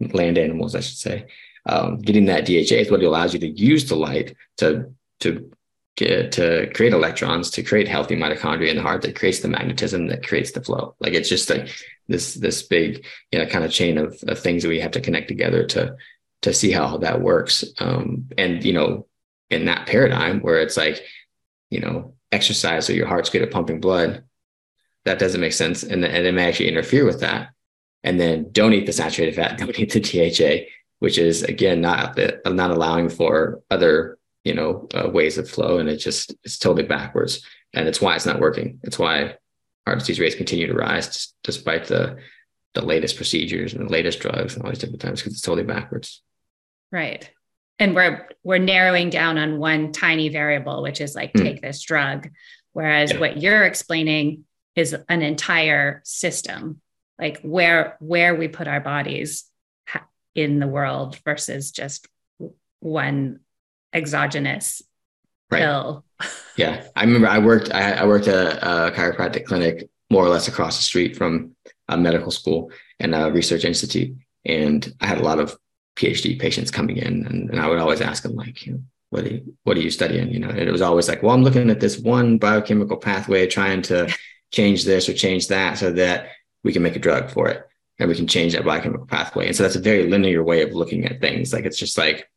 land 0.00 0.38
animals, 0.38 0.74
I 0.74 0.80
should 0.80 0.98
say. 0.98 1.26
Um, 1.66 1.98
getting 1.98 2.26
that 2.26 2.46
DHA 2.46 2.76
is 2.76 2.90
what 2.90 3.02
allows 3.02 3.34
you 3.34 3.40
to 3.40 3.48
use 3.48 3.88
the 3.88 3.96
light 3.96 4.36
to 4.58 4.94
to 5.20 5.50
get, 5.96 6.32
to 6.32 6.70
create 6.74 6.92
electrons, 6.92 7.50
to 7.50 7.62
create 7.62 7.88
healthy 7.88 8.16
mitochondria 8.16 8.70
in 8.70 8.76
the 8.76 8.82
heart 8.82 9.02
that 9.02 9.16
creates 9.16 9.40
the 9.40 9.48
magnetism 9.48 10.08
that 10.08 10.26
creates 10.26 10.52
the 10.52 10.62
flow. 10.62 10.94
Like 11.00 11.14
it's 11.14 11.28
just 11.28 11.50
like 11.50 11.68
this 12.06 12.34
this 12.34 12.62
big 12.62 13.04
you 13.32 13.38
know 13.38 13.46
kind 13.46 13.64
of 13.64 13.70
chain 13.70 13.98
of, 13.98 14.18
of 14.26 14.38
things 14.38 14.62
that 14.62 14.68
we 14.68 14.80
have 14.80 14.92
to 14.92 15.00
connect 15.00 15.28
together 15.28 15.66
to 15.66 15.96
to 16.42 16.54
see 16.54 16.70
how 16.70 16.98
that 16.98 17.20
works. 17.20 17.64
Um, 17.78 18.28
and 18.38 18.64
you 18.64 18.72
know 18.72 19.06
in 19.50 19.64
that 19.66 19.86
paradigm 19.86 20.40
where 20.40 20.60
it's 20.60 20.76
like 20.76 21.02
you 21.70 21.80
know 21.80 22.14
exercise 22.30 22.86
so 22.86 22.92
your 22.92 23.06
heart's 23.06 23.30
good 23.30 23.42
at 23.42 23.50
pumping 23.50 23.80
blood 23.80 24.22
that 25.08 25.18
doesn't 25.18 25.40
make 25.40 25.54
sense. 25.54 25.82
And, 25.82 26.04
and 26.04 26.26
it 26.26 26.34
may 26.34 26.48
actually 26.48 26.68
interfere 26.68 27.04
with 27.04 27.20
that. 27.20 27.50
And 28.04 28.20
then 28.20 28.50
don't 28.52 28.74
eat 28.74 28.86
the 28.86 28.92
saturated 28.92 29.34
fat 29.34 29.58
don't 29.58 29.78
eat 29.78 29.92
the 29.92 30.00
dha 30.00 30.66
which 31.00 31.18
is 31.18 31.42
again 31.44 31.80
not 31.80 32.18
not 32.46 32.70
allowing 32.70 33.08
for 33.08 33.62
other 33.70 34.17
you 34.48 34.54
know 34.54 34.88
uh, 34.94 35.08
ways 35.08 35.38
of 35.38 35.48
flow 35.48 35.78
and 35.78 35.88
it 35.88 35.98
just 35.98 36.34
it's 36.44 36.58
totally 36.58 36.86
backwards 36.86 37.44
and 37.74 37.86
it's 37.86 38.00
why 38.00 38.16
it's 38.16 38.26
not 38.26 38.40
working 38.40 38.80
it's 38.82 38.98
why 38.98 39.34
heart 39.86 39.98
disease 40.00 40.18
rates 40.18 40.34
continue 40.34 40.66
to 40.66 40.74
rise 40.74 41.32
despite 41.44 41.84
the 41.86 42.18
the 42.74 42.84
latest 42.84 43.16
procedures 43.16 43.74
and 43.74 43.86
the 43.86 43.92
latest 43.92 44.20
drugs 44.20 44.54
and 44.54 44.64
all 44.64 44.70
these 44.70 44.78
different 44.78 45.00
times 45.00 45.20
because 45.20 45.32
it's 45.32 45.42
totally 45.42 45.64
backwards. 45.64 46.22
Right. 46.92 47.28
And 47.78 47.94
we're 47.94 48.28
we're 48.42 48.58
narrowing 48.58 49.10
down 49.10 49.38
on 49.38 49.58
one 49.58 49.92
tiny 49.92 50.28
variable, 50.28 50.82
which 50.82 51.00
is 51.00 51.14
like 51.14 51.32
mm. 51.32 51.42
take 51.42 51.62
this 51.62 51.82
drug. 51.82 52.28
Whereas 52.72 53.12
yeah. 53.12 53.20
what 53.20 53.40
you're 53.40 53.64
explaining 53.64 54.44
is 54.74 54.96
an 55.08 55.22
entire 55.22 56.02
system, 56.04 56.80
like 57.18 57.40
where 57.42 57.96
where 58.00 58.34
we 58.34 58.48
put 58.48 58.68
our 58.68 58.80
bodies 58.80 59.44
in 60.34 60.60
the 60.60 60.66
world 60.66 61.18
versus 61.24 61.70
just 61.70 62.06
one 62.80 63.40
exogenous 63.92 64.82
right. 65.50 65.60
pill 65.60 66.04
yeah, 66.56 66.84
I 66.96 67.04
remember 67.04 67.28
I 67.28 67.38
worked 67.38 67.72
I, 67.72 67.92
I 67.92 68.04
worked 68.06 68.26
at 68.26 68.34
a, 68.34 68.88
a, 68.88 68.90
chiropractic 68.90 69.44
clinic 69.44 69.88
more 70.10 70.24
or 70.24 70.28
less 70.28 70.48
across 70.48 70.76
the 70.76 70.82
street 70.82 71.16
from 71.16 71.54
a 71.88 71.96
medical 71.96 72.30
school 72.30 72.72
and 72.98 73.14
a 73.14 73.30
research 73.30 73.64
institute, 73.64 74.16
and 74.44 74.92
I 75.00 75.06
had 75.06 75.18
a 75.18 75.22
lot 75.22 75.38
of 75.38 75.56
PhD 75.96 76.38
patients 76.38 76.70
coming 76.70 76.96
in, 76.96 77.26
and, 77.26 77.50
and 77.50 77.60
I 77.60 77.68
would 77.68 77.78
always 77.78 78.00
ask 78.00 78.22
them 78.22 78.34
like, 78.34 78.66
you 78.66 78.72
know, 78.72 78.80
what 79.10 79.24
are 79.24 79.28
you, 79.28 79.54
what 79.62 79.76
are 79.76 79.80
you 79.80 79.90
studying? 79.90 80.32
You 80.32 80.40
know, 80.40 80.48
and 80.48 80.58
it 80.58 80.72
was 80.72 80.82
always 80.82 81.08
like, 81.08 81.22
well, 81.22 81.34
I'm 81.34 81.44
looking 81.44 81.70
at 81.70 81.80
this 81.80 81.98
one 81.98 82.38
biochemical 82.38 82.96
pathway, 82.96 83.46
trying 83.46 83.82
to 83.82 84.12
change 84.52 84.84
this 84.84 85.08
or 85.08 85.14
change 85.14 85.48
that 85.48 85.78
so 85.78 85.92
that 85.92 86.30
we 86.64 86.72
can 86.72 86.82
make 86.82 86.96
a 86.96 87.00
drug 87.00 87.30
for 87.30 87.48
it 87.48 87.64
and 87.98 88.08
we 88.08 88.16
can 88.16 88.26
change 88.26 88.54
that 88.54 88.64
biochemical 88.64 89.06
pathway. 89.06 89.46
And 89.46 89.54
so 89.54 89.62
that's 89.62 89.76
a 89.76 89.80
very 89.80 90.08
linear 90.08 90.42
way 90.42 90.62
of 90.62 90.72
looking 90.72 91.04
at 91.04 91.20
things. 91.20 91.52
Like 91.52 91.64
it's 91.64 91.78
just 91.78 91.98
like 91.98 92.28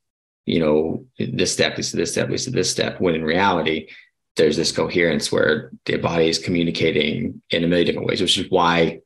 you 0.45 0.60
know, 0.60 1.06
this 1.19 1.54
step 1.54 1.77
leads 1.77 1.91
to 1.91 1.97
this 1.97 2.12
step 2.12 2.30
leads 2.30 2.45
to 2.45 2.51
this 2.51 2.71
step, 2.71 2.99
when 2.99 3.15
in 3.15 3.23
reality, 3.23 3.89
there's 4.36 4.58
this 4.58 4.71
coherence 4.71 5.32
where 5.32 5.71
the 5.86 5.97
body 5.97 6.30
is 6.30 6.39
communicating 6.39 7.41
in 7.49 7.63
a 7.63 7.67
million 7.67 7.88
different 7.88 8.08
ways, 8.08 8.21
which 8.21 8.38
is 8.38 8.49
why 8.49 9.01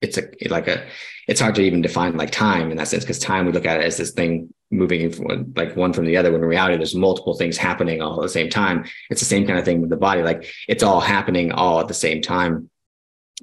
it's 0.00 0.18
a 0.18 0.28
like 0.48 0.68
a 0.68 0.86
it's 1.28 1.40
hard 1.40 1.54
to 1.54 1.62
even 1.62 1.82
define 1.82 2.16
like 2.16 2.30
time 2.30 2.70
in 2.70 2.76
that 2.78 2.88
sense 2.88 3.04
because 3.04 3.18
time 3.18 3.46
we 3.46 3.52
look 3.52 3.66
at 3.66 3.80
it 3.80 3.84
as 3.84 3.96
this 3.98 4.12
thing 4.12 4.52
moving 4.70 5.10
from 5.10 5.52
like 5.56 5.76
one 5.76 5.92
from 5.92 6.06
the 6.06 6.16
other 6.16 6.32
when 6.32 6.40
in 6.40 6.46
reality 6.46 6.76
there's 6.76 6.94
multiple 6.94 7.34
things 7.34 7.58
happening 7.58 8.00
all 8.00 8.18
at 8.18 8.22
the 8.22 8.28
same 8.28 8.48
time 8.48 8.84
it's 9.10 9.20
the 9.20 9.26
same 9.26 9.46
kind 9.46 9.58
of 9.58 9.64
thing 9.64 9.80
with 9.82 9.90
the 9.90 9.96
body 9.96 10.22
like 10.22 10.46
it's 10.68 10.82
all 10.82 11.00
happening 11.00 11.52
all 11.52 11.80
at 11.80 11.88
the 11.88 11.92
same 11.92 12.22
time 12.22 12.70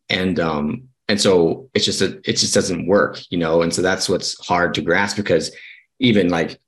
and 0.10 0.40
um, 0.40 0.88
and 1.08 1.20
so 1.20 1.70
it's 1.74 1.86
just 1.86 2.02
a, 2.02 2.18
it 2.30 2.38
just 2.38 2.54
doesn't 2.54 2.88
work, 2.88 3.20
you 3.30 3.38
know. 3.38 3.62
And 3.62 3.74
so 3.74 3.82
that's 3.82 4.10
what's 4.10 4.46
hard 4.46 4.74
to 4.76 4.82
grasp 4.82 5.18
because 5.18 5.56
even 6.00 6.30
like 6.30 6.60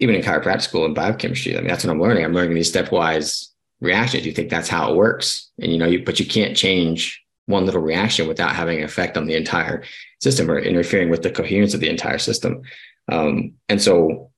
even 0.00 0.14
in 0.14 0.22
chiropractic 0.22 0.62
school 0.62 0.84
and 0.84 0.94
biochemistry, 0.94 1.56
I 1.56 1.60
mean 1.60 1.68
that's 1.68 1.84
what 1.84 1.92
I'm 1.92 2.00
learning. 2.00 2.24
I'm 2.24 2.34
learning 2.34 2.54
these 2.54 2.72
stepwise 2.72 3.48
reactions. 3.80 4.26
You 4.26 4.32
think 4.32 4.50
that's 4.50 4.68
how 4.68 4.90
it 4.90 4.96
works, 4.96 5.50
and 5.60 5.70
you 5.70 5.78
know, 5.78 5.86
you, 5.86 6.04
but 6.04 6.18
you 6.18 6.26
can't 6.26 6.56
change 6.56 7.22
one 7.46 7.66
little 7.66 7.82
reaction 7.82 8.26
without 8.26 8.54
having 8.54 8.78
an 8.78 8.84
effect 8.84 9.16
on 9.16 9.26
the 9.26 9.34
entire 9.34 9.84
system 10.20 10.50
or 10.50 10.58
interfering 10.58 11.10
with 11.10 11.22
the 11.22 11.30
coherence 11.30 11.74
of 11.74 11.80
the 11.80 11.88
entire 11.88 12.18
system. 12.18 12.62
Um, 13.10 13.54
and 13.68 13.80
so 13.80 14.30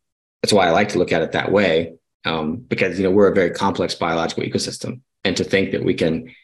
that's 0.42 0.52
why 0.52 0.66
I 0.66 0.70
like 0.70 0.88
to 0.90 0.98
look 0.98 1.12
at 1.12 1.22
it 1.22 1.32
that 1.32 1.52
way, 1.52 1.94
um, 2.24 2.56
because 2.56 2.98
you 2.98 3.04
know 3.04 3.10
we're 3.10 3.30
a 3.30 3.34
very 3.34 3.50
complex 3.50 3.94
biological 3.94 4.44
ecosystem, 4.44 5.00
and 5.24 5.36
to 5.36 5.44
think 5.44 5.72
that 5.72 5.84
we 5.84 5.94
can 5.94 6.34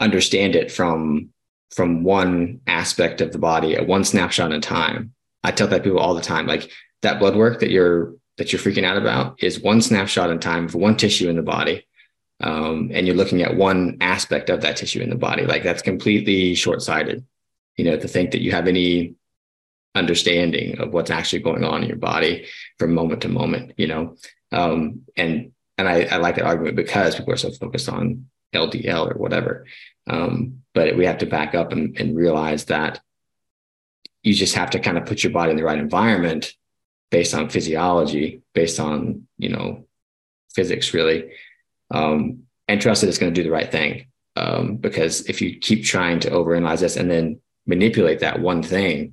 understand 0.00 0.56
it 0.56 0.72
from 0.72 1.30
from 1.70 2.04
one 2.04 2.60
aspect 2.66 3.20
of 3.20 3.32
the 3.32 3.38
body 3.38 3.76
at 3.76 3.86
one 3.86 4.04
snapshot 4.04 4.52
in 4.52 4.60
time. 4.60 5.14
I 5.44 5.50
tell 5.52 5.68
that 5.68 5.82
people 5.82 5.98
all 5.98 6.14
the 6.14 6.20
time, 6.20 6.46
like 6.46 6.70
that 7.02 7.18
blood 7.18 7.36
work 7.36 7.60
that 7.60 7.70
you're 7.70 8.14
that 8.38 8.52
you're 8.52 8.60
freaking 8.60 8.84
out 8.84 8.96
about 8.96 9.42
is 9.42 9.60
one 9.60 9.80
snapshot 9.80 10.30
in 10.30 10.38
time 10.38 10.68
for 10.68 10.78
one 10.78 10.96
tissue 10.96 11.28
in 11.28 11.36
the 11.36 11.42
body. 11.42 11.86
Um, 12.40 12.90
and 12.92 13.06
you're 13.06 13.16
looking 13.16 13.42
at 13.42 13.56
one 13.56 13.98
aspect 14.00 14.50
of 14.50 14.62
that 14.62 14.76
tissue 14.76 15.00
in 15.00 15.10
the 15.10 15.16
body. 15.16 15.44
Like 15.44 15.62
that's 15.62 15.82
completely 15.82 16.54
short-sighted, 16.54 17.24
you 17.76 17.84
know, 17.84 17.96
to 17.96 18.08
think 18.08 18.32
that 18.32 18.40
you 18.40 18.50
have 18.50 18.66
any 18.66 19.14
understanding 19.94 20.78
of 20.78 20.92
what's 20.92 21.10
actually 21.10 21.40
going 21.40 21.64
on 21.64 21.82
in 21.82 21.88
your 21.88 21.98
body 21.98 22.46
from 22.78 22.94
moment 22.94 23.22
to 23.22 23.28
moment, 23.28 23.74
you 23.76 23.86
know. 23.86 24.16
Um, 24.50 25.02
and 25.16 25.52
and 25.78 25.88
I, 25.88 26.04
I 26.04 26.16
like 26.16 26.36
that 26.36 26.44
argument 26.44 26.76
because 26.76 27.16
people 27.16 27.32
are 27.32 27.38
so 27.38 27.50
focused 27.50 27.88
on 27.88 28.26
LDL 28.54 29.14
or 29.14 29.18
whatever. 29.18 29.66
Um, 30.06 30.62
but 30.74 30.96
we 30.96 31.06
have 31.06 31.18
to 31.18 31.26
back 31.26 31.54
up 31.54 31.72
and, 31.72 31.98
and 31.98 32.16
realize 32.16 32.66
that 32.66 33.00
you 34.22 34.34
just 34.34 34.54
have 34.54 34.70
to 34.70 34.78
kind 34.78 34.98
of 34.98 35.06
put 35.06 35.22
your 35.22 35.32
body 35.32 35.50
in 35.50 35.56
the 35.56 35.64
right 35.64 35.78
environment 35.78 36.54
based 37.12 37.34
on 37.34 37.50
physiology, 37.50 38.42
based 38.54 38.80
on, 38.80 39.28
you 39.38 39.50
know, 39.50 39.86
physics 40.54 40.92
really. 40.94 41.30
Um, 41.90 42.44
and 42.66 42.80
trust 42.80 43.02
that 43.02 43.08
it's 43.08 43.18
going 43.18 43.32
to 43.32 43.38
do 43.38 43.44
the 43.46 43.54
right 43.54 43.70
thing. 43.70 44.06
Um, 44.34 44.78
because 44.78 45.28
if 45.28 45.42
you 45.42 45.58
keep 45.58 45.84
trying 45.84 46.20
to 46.20 46.30
overanalyze 46.30 46.80
this 46.80 46.96
and 46.96 47.10
then 47.10 47.40
manipulate 47.66 48.20
that 48.20 48.40
one 48.40 48.62
thing, 48.62 49.12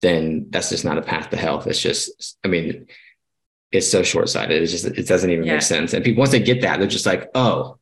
then 0.00 0.46
that's 0.48 0.70
just 0.70 0.86
not 0.86 0.96
a 0.96 1.02
path 1.02 1.30
to 1.30 1.36
health. 1.36 1.66
It's 1.66 1.80
just, 1.80 2.38
I 2.42 2.48
mean, 2.48 2.86
it's 3.70 3.90
so 3.90 4.02
short 4.02 4.30
sighted. 4.30 4.62
It's 4.62 4.72
just, 4.72 4.86
it 4.86 5.06
doesn't 5.06 5.30
even 5.30 5.44
yeah. 5.44 5.54
make 5.54 5.62
sense. 5.62 5.92
And 5.92 6.02
people, 6.02 6.20
once 6.20 6.30
they 6.30 6.40
get 6.40 6.62
that, 6.62 6.78
they're 6.78 6.88
just 6.88 7.06
like, 7.06 7.30
oh, 7.34 7.78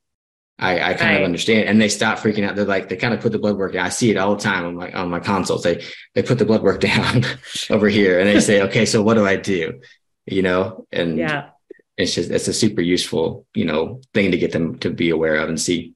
I, 0.62 0.90
I 0.90 0.94
kind 0.94 1.10
right. 1.10 1.20
of 1.20 1.24
understand. 1.24 1.68
And 1.68 1.80
they 1.80 1.88
stop 1.88 2.18
freaking 2.18 2.46
out. 2.48 2.54
They're 2.54 2.64
like, 2.64 2.88
they 2.88 2.96
kind 2.96 3.12
of 3.12 3.20
put 3.20 3.32
the 3.32 3.38
blood 3.38 3.56
work. 3.56 3.74
I 3.74 3.88
see 3.88 4.10
it 4.10 4.16
all 4.16 4.36
the 4.36 4.42
time 4.42 4.64
on 4.64 4.76
my, 4.76 4.92
on 4.92 5.10
my 5.10 5.18
consults. 5.18 5.64
They, 5.64 5.84
they 6.14 6.22
put 6.22 6.38
the 6.38 6.44
blood 6.44 6.62
work 6.62 6.80
down 6.92 7.24
over 7.68 7.88
here 7.88 8.20
and 8.20 8.28
they 8.28 8.40
say, 8.40 8.62
okay, 8.68 8.86
so 8.86 9.02
what 9.02 9.14
do 9.14 9.26
I 9.26 9.36
do? 9.36 9.80
You 10.24 10.42
know? 10.42 10.86
And 10.92 11.18
yeah, 11.18 11.50
it's 11.96 12.14
just, 12.14 12.30
it's 12.30 12.48
a 12.48 12.52
super 12.52 12.80
useful, 12.80 13.44
you 13.54 13.64
know, 13.64 14.00
thing 14.14 14.30
to 14.30 14.38
get 14.38 14.52
them 14.52 14.78
to 14.78 14.90
be 14.90 15.10
aware 15.10 15.36
of 15.36 15.48
and 15.48 15.60
see. 15.60 15.94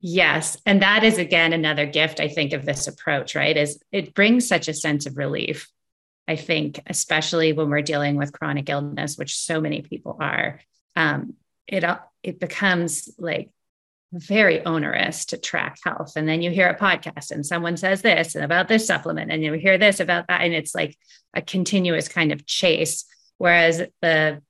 Yes. 0.00 0.56
And 0.64 0.80
that 0.80 1.04
is 1.04 1.18
again 1.18 1.52
another 1.52 1.84
gift 1.84 2.20
I 2.20 2.28
think 2.28 2.54
of 2.54 2.64
this 2.64 2.86
approach, 2.86 3.34
right? 3.34 3.54
Is 3.54 3.82
it 3.92 4.14
brings 4.14 4.48
such 4.48 4.66
a 4.66 4.74
sense 4.74 5.04
of 5.04 5.18
relief. 5.18 5.68
I 6.26 6.36
think, 6.36 6.80
especially 6.86 7.52
when 7.52 7.70
we're 7.70 7.82
dealing 7.82 8.16
with 8.16 8.32
chronic 8.32 8.68
illness, 8.68 9.18
which 9.18 9.36
so 9.36 9.60
many 9.60 9.82
people 9.82 10.16
are. 10.20 10.60
Um, 10.94 11.34
it 11.66 11.82
it 12.22 12.40
becomes 12.40 13.10
like 13.18 13.50
very 14.12 14.64
onerous 14.64 15.26
to 15.26 15.38
track 15.38 15.78
health. 15.84 16.14
And 16.16 16.28
then 16.28 16.42
you 16.42 16.50
hear 16.50 16.68
a 16.68 16.78
podcast 16.78 17.30
and 17.30 17.46
someone 17.46 17.76
says 17.76 18.02
this 18.02 18.34
and 18.34 18.44
about 18.44 18.68
this 18.68 18.86
supplement, 18.86 19.30
and 19.30 19.42
you 19.42 19.52
hear 19.52 19.78
this 19.78 20.00
about 20.00 20.26
that. 20.28 20.42
And 20.42 20.52
it's 20.52 20.74
like 20.74 20.96
a 21.34 21.42
continuous 21.42 22.08
kind 22.08 22.32
of 22.32 22.46
chase. 22.46 23.04
Whereas 23.38 23.82
the 24.02 24.42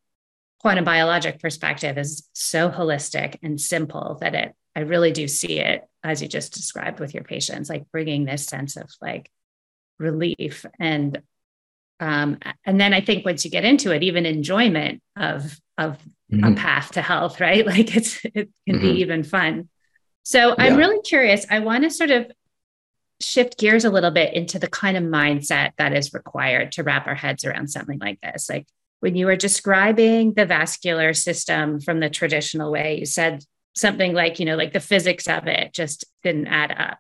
quantum 0.60 0.84
biologic 0.84 1.40
perspective 1.40 1.98
is 1.98 2.28
so 2.32 2.70
holistic 2.70 3.38
and 3.42 3.60
simple 3.60 4.18
that 4.20 4.34
it, 4.34 4.54
I 4.74 4.80
really 4.80 5.12
do 5.12 5.28
see 5.28 5.58
it 5.58 5.82
as 6.02 6.22
you 6.22 6.28
just 6.28 6.54
described 6.54 7.00
with 7.00 7.14
your 7.14 7.24
patients, 7.24 7.68
like 7.68 7.90
bringing 7.92 8.24
this 8.24 8.46
sense 8.46 8.76
of 8.76 8.88
like 9.00 9.30
relief 9.98 10.64
and 10.78 11.22
um, 12.00 12.38
and 12.64 12.80
then 12.80 12.94
I 12.94 13.02
think 13.02 13.26
once 13.26 13.44
you 13.44 13.50
get 13.50 13.66
into 13.66 13.92
it, 13.92 14.02
even 14.02 14.24
enjoyment 14.24 15.02
of 15.16 15.60
of 15.76 15.98
mm-hmm. 16.30 16.44
a 16.44 16.54
path 16.54 16.92
to 16.92 17.02
health, 17.02 17.40
right? 17.40 17.66
Like 17.70 17.96
it's 17.96 18.24
it 18.24 18.50
can 18.66 18.76
mm-hmm. 18.76 18.80
be 18.80 19.00
even 19.00 19.22
fun. 19.22 19.68
So 20.22 20.48
yeah. 20.48 20.54
I'm 20.58 20.76
really 20.76 21.00
curious. 21.02 21.46
I 21.50 21.60
want 21.60 21.84
to 21.84 21.90
sort 21.90 22.10
of 22.10 22.30
shift 23.20 23.58
gears 23.58 23.84
a 23.84 23.90
little 23.90 24.10
bit 24.10 24.34
into 24.34 24.58
the 24.58 24.68
kind 24.68 24.96
of 24.96 25.04
mindset 25.04 25.72
that 25.78 25.94
is 25.94 26.14
required 26.14 26.72
to 26.72 26.82
wrap 26.82 27.06
our 27.06 27.14
heads 27.14 27.44
around 27.44 27.68
something 27.68 27.98
like 27.98 28.20
this. 28.20 28.48
Like 28.48 28.66
when 29.00 29.14
you 29.14 29.26
were 29.26 29.36
describing 29.36 30.34
the 30.34 30.46
vascular 30.46 31.12
system 31.14 31.80
from 31.80 32.00
the 32.00 32.10
traditional 32.10 32.70
way, 32.70 32.98
you 32.98 33.06
said 33.06 33.44
something 33.74 34.14
like, 34.14 34.40
you 34.40 34.46
know, 34.46 34.56
like 34.56 34.72
the 34.72 34.80
physics 34.80 35.28
of 35.28 35.46
it 35.46 35.72
just 35.72 36.04
didn't 36.22 36.46
add 36.46 36.72
up. 36.76 36.98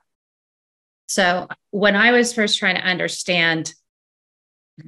So 1.08 1.48
when 1.70 1.96
I 1.96 2.12
was 2.12 2.32
first 2.32 2.58
trying 2.58 2.76
to 2.76 2.82
understand 2.82 3.74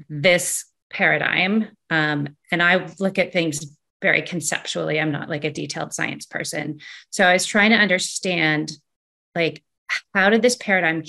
this 0.09 0.64
paradigm. 0.92 1.68
Um, 1.90 2.37
and 2.50 2.62
I 2.62 2.87
look 2.98 3.18
at 3.18 3.33
things 3.33 3.76
very 4.02 4.22
conceptually. 4.22 5.00
I'm 5.00 5.12
not 5.12 5.28
like 5.28 5.44
a 5.44 5.50
detailed 5.50 5.94
science 5.94 6.26
person. 6.26 6.80
So 7.10 7.24
I 7.24 7.32
was 7.32 7.46
trying 7.46 7.70
to 7.70 7.76
understand 7.76 8.72
like 9.34 9.62
how 10.14 10.30
did 10.30 10.42
this 10.42 10.56
paradigm 10.56 11.04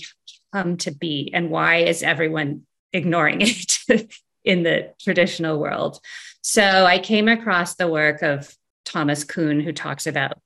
come 0.54 0.78
to 0.78 0.92
be 0.92 1.32
and 1.34 1.50
why 1.50 1.78
is 1.78 2.04
everyone 2.04 2.62
ignoring 2.94 3.42
it 3.42 4.14
in 4.44 4.64
the 4.64 4.94
traditional 5.02 5.60
world? 5.60 6.00
So 6.42 6.62
I 6.62 7.00
came 7.00 7.28
across 7.28 7.76
the 7.76 7.88
work 7.88 8.22
of 8.22 8.56
Thomas 8.86 9.24
Kuhn, 9.24 9.60
who 9.60 9.74
talks 9.74 10.08
about 10.08 10.38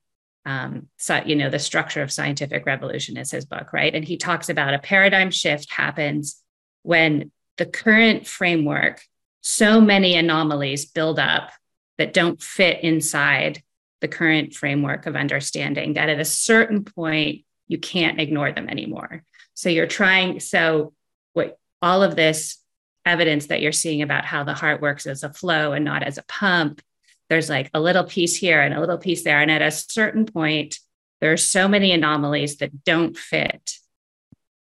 um, 0.46 0.88
so, 0.96 1.22
you 1.26 1.36
know, 1.36 1.50
the 1.50 1.60
structure 1.60 2.02
of 2.02 2.10
scientific 2.10 2.66
revolution 2.66 3.18
is 3.18 3.32
his 3.32 3.44
book, 3.44 3.74
right? 3.74 3.94
And 3.94 4.06
he 4.06 4.16
talks 4.16 4.48
about 4.48 4.74
a 4.74 4.80
paradigm 4.80 5.30
shift 5.30 5.70
happens 5.74 6.42
when 6.84 7.32
the 7.58 7.66
current 7.66 8.26
framework, 8.26 9.02
so 9.42 9.82
many 9.82 10.16
anomalies 10.16 10.86
build 10.86 11.20
up 11.20 11.52
that 11.98 12.14
don't 12.14 12.42
fit 12.42 12.84
inside 12.84 13.62
the 14.02 14.08
current 14.08 14.54
framework 14.54 15.06
of 15.06 15.16
understanding 15.16 15.94
that 15.94 16.10
at 16.10 16.20
a 16.20 16.26
certain 16.26 16.84
point, 16.84 17.44
you 17.68 17.78
can't 17.78 18.20
ignore 18.20 18.52
them 18.52 18.70
anymore. 18.70 19.24
So 19.54 19.70
you're 19.70 19.88
trying, 19.88 20.40
so 20.40 20.94
what 21.34 21.58
all 21.82 22.04
of 22.04 22.16
this 22.16 22.62
evidence 23.06 23.48
that 23.48 23.62
you're 23.62 23.72
seeing 23.72 24.02
about 24.02 24.26
how 24.26 24.44
the 24.44 24.54
heart 24.54 24.82
works 24.82 25.08
as 25.08 25.24
a 25.24 25.34
flow 25.34 25.74
and 25.74 25.84
not 25.84 26.04
as 26.04 26.18
a 26.18 26.24
pump, 26.24 26.82
there's 27.30 27.50
like 27.50 27.70
a 27.74 27.80
little 27.80 28.04
piece 28.04 28.36
here 28.36 28.62
and 28.62 28.74
a 28.74 28.80
little 28.80 28.98
piece 28.98 29.24
there. 29.24 29.42
And 29.42 29.52
at 29.52 29.62
a 29.62 29.72
certain 29.72 30.26
point, 30.26 30.80
there 31.20 31.34
are 31.34 31.38
so 31.38 31.68
many 31.68 31.92
anomalies 31.92 32.58
that 32.58 32.84
don't 32.84 33.18
fit 33.18 33.74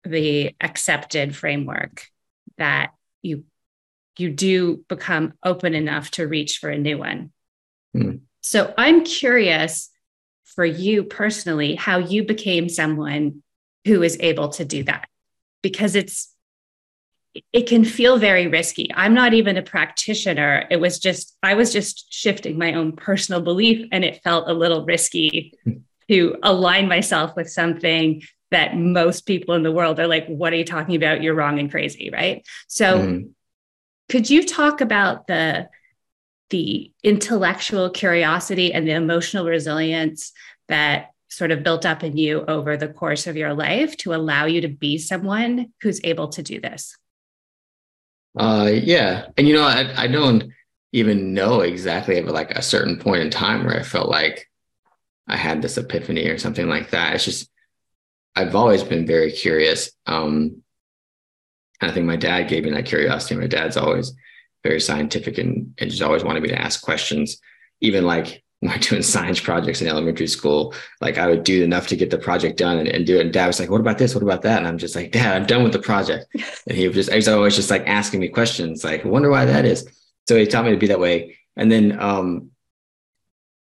the 0.05 0.55
accepted 0.61 1.37
framework 1.37 2.07
that 2.59 2.93
you 3.23 3.45
you 4.17 4.31
do 4.31 4.85
become 4.89 5.35
open 5.45 5.75
enough 5.75 6.11
to 6.13 6.27
reach 6.27 6.59
for 6.59 6.71
a 6.71 6.79
new 6.79 6.99
one. 6.99 7.33
Mm. 7.97 8.21
So 8.41 8.73
I'm 8.77 9.05
curious 9.05 9.91
for 10.45 10.65
you 10.65 11.05
personally 11.05 11.75
how 11.75 11.99
you 11.99 12.25
became 12.25 12.69
someone 12.69 13.43
who 13.85 14.03
is 14.03 14.17
able 14.21 14.49
to 14.51 14.65
do 14.65 14.83
that 14.85 15.09
because 15.63 15.95
it's 15.95 16.35
it 17.53 17.69
can 17.69 17.85
feel 17.85 18.19
very 18.19 18.49
risky. 18.49 18.91
I'm 18.93 19.15
not 19.15 19.35
even 19.35 19.57
a 19.57 19.63
practitioner. 19.63 20.67
It 20.69 20.79
was 20.79 20.99
just 20.99 21.37
I 21.43 21.55
was 21.55 21.73
just 21.73 22.13
shifting 22.13 22.59
my 22.59 22.75
own 22.75 22.97
personal 22.97 23.41
belief 23.41 23.89
and 23.93 24.05
it 24.05 24.23
felt 24.25 24.49
a 24.49 24.53
little 24.53 24.85
risky 24.85 25.55
to 26.09 26.37
align 26.43 26.89
myself 26.89 27.37
with 27.37 27.49
something 27.49 28.23
that 28.51 28.77
most 28.77 29.27
people 29.27 29.55
in 29.55 29.63
the 29.63 29.71
world 29.71 30.01
are 30.01 30.09
like, 30.09 30.27
what 30.27 30.53
are 30.53 30.57
you 30.57 30.65
talking 30.65 30.97
about? 30.97 31.23
You're 31.23 31.37
wrong 31.37 31.61
and 31.61 31.71
crazy, 31.71 32.11
right? 32.13 32.45
So 32.67 32.99
mm. 32.99 33.31
Could 34.11 34.29
you 34.29 34.45
talk 34.45 34.81
about 34.81 35.27
the 35.27 35.69
the 36.51 36.93
intellectual 37.05 37.89
curiosity 37.91 38.73
and 38.73 38.87
the 38.87 38.91
emotional 38.93 39.47
resilience 39.47 40.33
that 40.67 41.11
sort 41.29 41.53
of 41.53 41.63
built 41.63 41.87
up 41.87 42.03
in 42.03 42.17
you 42.17 42.45
over 42.47 42.77
the 42.77 42.89
course 42.89 43.29
of 43.29 43.37
your 43.37 43.55
life 43.55 43.97
to 43.97 44.13
allow 44.13 44.47
you 44.47 44.61
to 44.63 44.69
be 44.69 44.99
someone 44.99 45.73
who's 45.81 46.01
able 46.03 46.27
to 46.27 46.43
do 46.43 46.61
this? 46.61 46.97
Uh, 48.37 48.69
yeah. 48.73 49.27
And, 49.37 49.47
you 49.47 49.55
know, 49.55 49.63
I, 49.63 49.93
I 49.97 50.07
don't 50.09 50.51
even 50.93 51.33
know 51.33 51.61
exactly, 51.61 52.21
but 52.21 52.35
like 52.35 52.51
a 52.51 52.63
certain 52.63 52.99
point 52.99 53.23
in 53.23 53.31
time 53.31 53.65
where 53.65 53.79
I 53.79 53.85
felt 53.85 54.09
like 54.09 54.51
I 55.29 55.37
had 55.37 55.63
this 55.63 55.79
epiphany 55.79 56.27
or 56.27 56.39
something 56.39 56.69
like 56.69 56.91
that. 56.91 57.15
It's 57.15 57.25
just, 57.25 57.49
I've 58.35 58.57
always 58.57 58.83
been 58.83 59.07
very 59.07 59.31
curious. 59.31 59.93
Um, 60.07 60.65
I 61.81 61.93
think 61.93 62.07
my 62.07 62.17
dad 62.17 62.49
gave 62.49 62.65
me 62.65 62.71
that 62.71 62.87
curiosity. 62.87 63.37
My 63.37 63.47
dad's 63.47 63.77
always 63.77 64.13
very 64.63 64.81
scientific 64.81 65.39
and, 65.39 65.75
and 65.79 65.91
just 65.91 66.03
always 66.03 66.25
wanted 66.25 66.43
me 66.43 66.51
to 66.51 66.61
ask 66.61 66.83
questions. 66.83 67.39
Even 67.81 68.05
like 68.05 68.43
when 68.61 68.73
I 68.73 68.77
was 68.77 68.87
doing 68.87 69.03
science 69.03 69.41
projects 69.41 69.81
in 69.81 69.89
elementary 69.89 70.27
school, 70.27 70.75
like 71.01 71.17
I 71.17 71.27
would 71.27 71.45
do 71.45 71.65
enough 71.65 71.87
to 71.89 71.97
get 71.97 72.11
the 72.11 72.19
project 72.19 72.59
done 72.59 72.79
and, 72.79 72.89
and 72.89 73.07
do 73.07 73.19
it. 73.19 73.23
And 73.23 73.33
dad 73.33 73.47
was 73.47 73.59
like, 73.59 73.71
what 73.71 73.81
about 73.81 73.99
this? 73.99 74.15
What 74.15 74.23
about 74.23 74.43
that? 74.43 74.59
And 74.59 74.69
I'm 74.69 74.79
just 74.79 74.95
like, 74.95 75.13
dad, 75.13 75.35
I'm 75.35 75.47
done 75.47 75.63
with 75.63 75.73
the 75.73 75.79
project. 75.79 76.27
And 76.67 76.77
he 76.77 76.87
was 76.87 76.95
just, 76.95 77.11
he 77.11 77.17
was 77.17 77.29
always 77.29 77.57
just 77.57 77.71
like 77.71 77.87
asking 77.87 78.21
me 78.21 78.29
questions, 78.29 78.85
like, 78.85 79.05
I 79.05 79.09
wonder 79.09 79.31
why 79.31 79.47
that 79.47 79.65
is. 79.65 79.89
So 80.29 80.37
he 80.37 80.47
taught 80.47 80.67
me 80.67 80.73
to 80.73 80.77
be 80.77 80.89
that 80.89 81.01
way. 81.01 81.39
And 81.57 81.73
then, 81.73 81.99
um, 81.99 82.51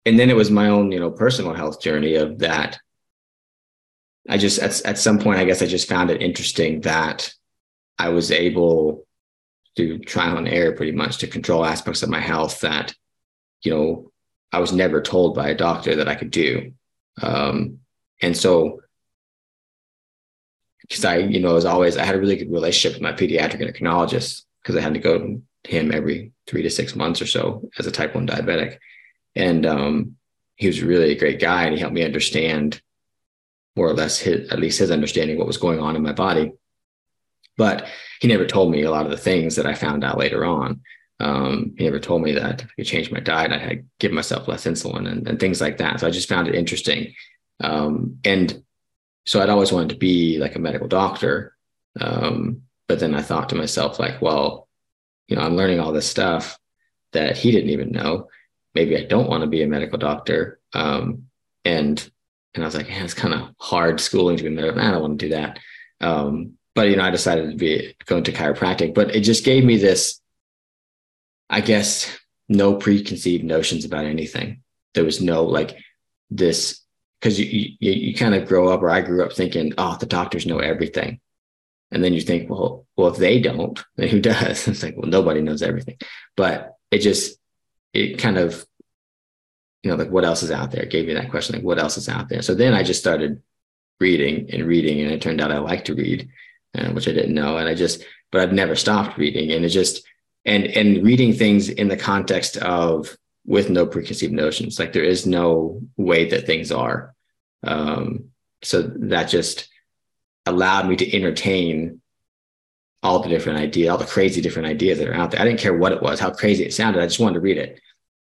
and 0.04 0.18
then 0.18 0.30
it 0.30 0.36
was 0.36 0.50
my 0.50 0.68
own, 0.68 0.92
you 0.92 1.00
know, 1.00 1.10
personal 1.10 1.54
health 1.54 1.80
journey 1.80 2.14
of 2.16 2.38
that. 2.40 2.78
I 4.28 4.36
just, 4.36 4.58
at, 4.60 4.80
at 4.84 4.98
some 4.98 5.18
point, 5.18 5.40
I 5.40 5.44
guess 5.44 5.62
I 5.62 5.66
just 5.66 5.88
found 5.88 6.10
it 6.10 6.22
interesting 6.22 6.82
that 6.82 7.32
I 8.01 8.09
was 8.09 8.30
able 8.30 9.07
to 9.76 9.98
trial 9.98 10.38
and 10.38 10.48
error 10.48 10.72
pretty 10.72 10.92
much 10.92 11.18
to 11.18 11.26
control 11.26 11.66
aspects 11.66 12.03
of 12.03 12.09
my 12.09 12.18
health 12.18 12.61
that, 12.61 12.94
you 13.62 13.72
know, 13.74 14.11
I 14.51 14.59
was 14.59 14.72
never 14.72 15.03
told 15.03 15.34
by 15.34 15.51
a 15.51 15.55
doctor 15.55 15.96
that 15.96 16.09
I 16.09 16.14
could 16.14 16.30
do. 16.30 16.72
Um, 17.20 17.80
and 18.22 18.34
so, 18.34 18.80
because 20.80 21.05
I, 21.05 21.18
you 21.18 21.40
know, 21.40 21.57
as 21.57 21.66
always, 21.66 21.98
I 21.98 22.05
had 22.05 22.14
a 22.14 22.18
really 22.18 22.36
good 22.36 22.51
relationship 22.51 22.96
with 22.96 23.03
my 23.03 23.12
pediatric 23.12 23.61
endocrinologist 23.61 24.44
because 24.62 24.76
I 24.76 24.80
had 24.80 24.94
to 24.94 25.01
go 25.01 25.18
to 25.18 25.42
him 25.64 25.92
every 25.92 26.32
three 26.46 26.62
to 26.62 26.70
six 26.70 26.96
months 26.96 27.20
or 27.20 27.26
so 27.26 27.68
as 27.78 27.86
a 27.86 27.92
type 27.92 28.14
1 28.14 28.26
diabetic. 28.26 28.78
And 29.36 29.66
um, 29.66 30.16
he 30.57 30.68
was 30.68 30.82
really 30.82 31.12
a 31.12 31.18
great 31.18 31.38
guy 31.38 31.64
and 31.64 31.74
he 31.74 31.80
helped 31.80 31.94
me 31.94 32.03
understand 32.03 32.80
more 33.76 33.88
or 33.88 33.94
less 33.94 34.18
his, 34.18 34.48
at 34.51 34.59
least 34.59 34.78
his 34.78 34.90
understanding 34.90 35.36
what 35.36 35.46
was 35.46 35.59
going 35.59 35.80
on 35.80 35.96
in 35.96 36.03
my 36.03 36.12
body. 36.12 36.53
But 37.61 37.86
he 38.22 38.28
never 38.28 38.46
told 38.46 38.72
me 38.72 38.84
a 38.84 38.90
lot 38.90 39.04
of 39.04 39.11
the 39.11 39.18
things 39.18 39.56
that 39.56 39.66
I 39.66 39.74
found 39.74 40.02
out 40.02 40.16
later 40.16 40.46
on. 40.46 40.80
Um, 41.20 41.74
he 41.76 41.84
never 41.84 42.00
told 42.00 42.22
me 42.22 42.32
that 42.32 42.62
if 42.62 42.68
I 42.68 42.74
could 42.76 42.86
change 42.86 43.12
my 43.12 43.20
diet, 43.20 43.52
I 43.52 43.58
had 43.58 43.86
give 43.98 44.12
myself 44.12 44.48
less 44.48 44.64
insulin 44.64 45.06
and, 45.06 45.28
and 45.28 45.38
things 45.38 45.61
like 45.61 45.76
that. 45.76 46.00
So 46.00 46.06
I 46.06 46.11
just 46.11 46.30
found 46.30 46.48
it 46.48 46.54
interesting. 46.54 47.12
Um, 47.62 48.18
and 48.24 48.64
so 49.26 49.42
I'd 49.42 49.50
always 49.50 49.72
wanted 49.72 49.90
to 49.90 49.96
be 49.96 50.38
like 50.38 50.56
a 50.56 50.58
medical 50.58 50.88
doctor. 50.88 51.54
Um, 52.00 52.62
but 52.88 52.98
then 52.98 53.14
I 53.14 53.20
thought 53.20 53.50
to 53.50 53.56
myself, 53.56 53.98
like, 53.98 54.22
well, 54.22 54.66
you 55.28 55.36
know, 55.36 55.42
I'm 55.42 55.56
learning 55.56 55.80
all 55.80 55.92
this 55.92 56.08
stuff 56.08 56.58
that 57.12 57.36
he 57.36 57.50
didn't 57.50 57.70
even 57.76 57.90
know. 57.90 58.28
Maybe 58.74 58.96
I 58.96 59.04
don't 59.04 59.28
want 59.28 59.42
to 59.42 59.50
be 59.50 59.62
a 59.62 59.66
medical 59.66 59.98
doctor. 59.98 60.61
Um, 60.72 61.24
and 61.66 62.11
and 62.54 62.64
I 62.64 62.66
was 62.66 62.74
like, 62.74 62.88
yeah, 62.88 63.04
it's 63.04 63.12
kind 63.12 63.34
of 63.34 63.50
hard 63.58 64.00
schooling 64.00 64.38
to 64.38 64.44
be 64.44 64.48
a 64.48 64.50
medical. 64.50 64.80
I 64.80 64.90
don't 64.92 65.02
want 65.02 65.18
to 65.18 65.26
do 65.26 65.34
that. 65.34 65.58
But 66.80 66.88
you 66.88 66.96
know, 66.96 67.04
I 67.04 67.10
decided 67.10 67.50
to 67.50 67.56
be 67.58 67.94
going 68.06 68.24
to 68.24 68.32
chiropractic. 68.32 68.94
But 68.94 69.14
it 69.14 69.20
just 69.20 69.44
gave 69.44 69.66
me 69.66 69.76
this 69.76 70.18
I 71.50 71.60
guess, 71.60 72.16
no 72.48 72.76
preconceived 72.76 73.44
notions 73.44 73.84
about 73.84 74.06
anything. 74.06 74.62
There 74.94 75.04
was 75.04 75.20
no 75.20 75.44
like 75.44 75.76
this 76.30 76.80
because 77.20 77.38
you, 77.38 77.74
you 77.80 77.92
you 77.92 78.14
kind 78.14 78.34
of 78.34 78.48
grow 78.48 78.68
up, 78.68 78.80
or 78.80 78.88
I 78.88 79.02
grew 79.02 79.22
up 79.22 79.34
thinking, 79.34 79.74
oh, 79.76 79.98
the 80.00 80.06
doctors 80.06 80.46
know 80.46 80.60
everything, 80.60 81.20
and 81.90 82.02
then 82.02 82.14
you 82.14 82.22
think, 82.22 82.48
well, 82.48 82.86
well, 82.96 83.08
if 83.08 83.18
they 83.18 83.40
don't, 83.42 83.78
then 83.96 84.08
who 84.08 84.18
does? 84.18 84.66
It's 84.68 84.82
like, 84.82 84.96
well, 84.96 85.10
nobody 85.10 85.42
knows 85.42 85.60
everything, 85.60 85.98
but 86.34 86.76
it 86.90 87.00
just 87.00 87.38
it 87.92 88.18
kind 88.18 88.38
of 88.38 88.64
you 89.82 89.90
know 89.90 89.98
like 89.98 90.10
what 90.10 90.24
else 90.24 90.42
is 90.42 90.50
out 90.50 90.70
there? 90.70 90.84
It 90.84 90.90
gave 90.90 91.06
me 91.06 91.12
that 91.12 91.30
question, 91.30 91.56
like 91.56 91.64
what 91.64 91.78
else 91.78 91.98
is 91.98 92.08
out 92.08 92.30
there? 92.30 92.40
So 92.40 92.54
then 92.54 92.72
I 92.72 92.84
just 92.84 93.00
started 93.00 93.42
reading 94.00 94.48
and 94.50 94.64
reading, 94.64 95.02
and 95.02 95.12
it 95.12 95.20
turned 95.20 95.42
out 95.42 95.52
I 95.52 95.58
like 95.58 95.84
to 95.84 95.94
read, 95.94 96.30
uh, 96.76 96.90
which 96.90 97.08
I 97.08 97.12
didn't 97.12 97.34
know, 97.34 97.56
and 97.56 97.68
I 97.68 97.74
just 97.74 98.04
but 98.32 98.40
I've 98.40 98.52
never 98.52 98.76
stopped 98.76 99.18
reading, 99.18 99.52
and 99.52 99.64
it 99.64 99.70
just 99.70 100.04
and 100.44 100.64
and 100.66 101.04
reading 101.04 101.32
things 101.32 101.68
in 101.68 101.88
the 101.88 101.96
context 101.96 102.56
of 102.58 103.16
with 103.46 103.70
no 103.70 103.86
preconceived 103.86 104.32
notions 104.32 104.78
like 104.78 104.92
there 104.92 105.02
is 105.02 105.26
no 105.26 105.80
way 105.96 106.28
that 106.30 106.46
things 106.46 106.70
are. 106.70 107.14
Um, 107.62 108.30
so 108.62 108.82
that 108.82 109.24
just 109.24 109.68
allowed 110.46 110.88
me 110.88 110.96
to 110.96 111.16
entertain 111.16 112.00
all 113.02 113.20
the 113.20 113.28
different 113.28 113.58
ideas 113.58 113.90
all 113.90 113.98
the 113.98 114.04
crazy 114.04 114.40
different 114.42 114.68
ideas 114.68 114.98
that 114.98 115.08
are 115.08 115.14
out 115.14 115.30
there. 115.30 115.40
I 115.40 115.44
didn't 115.44 115.60
care 115.60 115.76
what 115.76 115.92
it 115.92 116.02
was 116.02 116.20
how 116.20 116.30
crazy 116.30 116.64
it 116.64 116.74
sounded. 116.74 117.02
I 117.02 117.06
just 117.06 117.20
wanted 117.20 117.34
to 117.34 117.40
read 117.40 117.58
it 117.58 117.80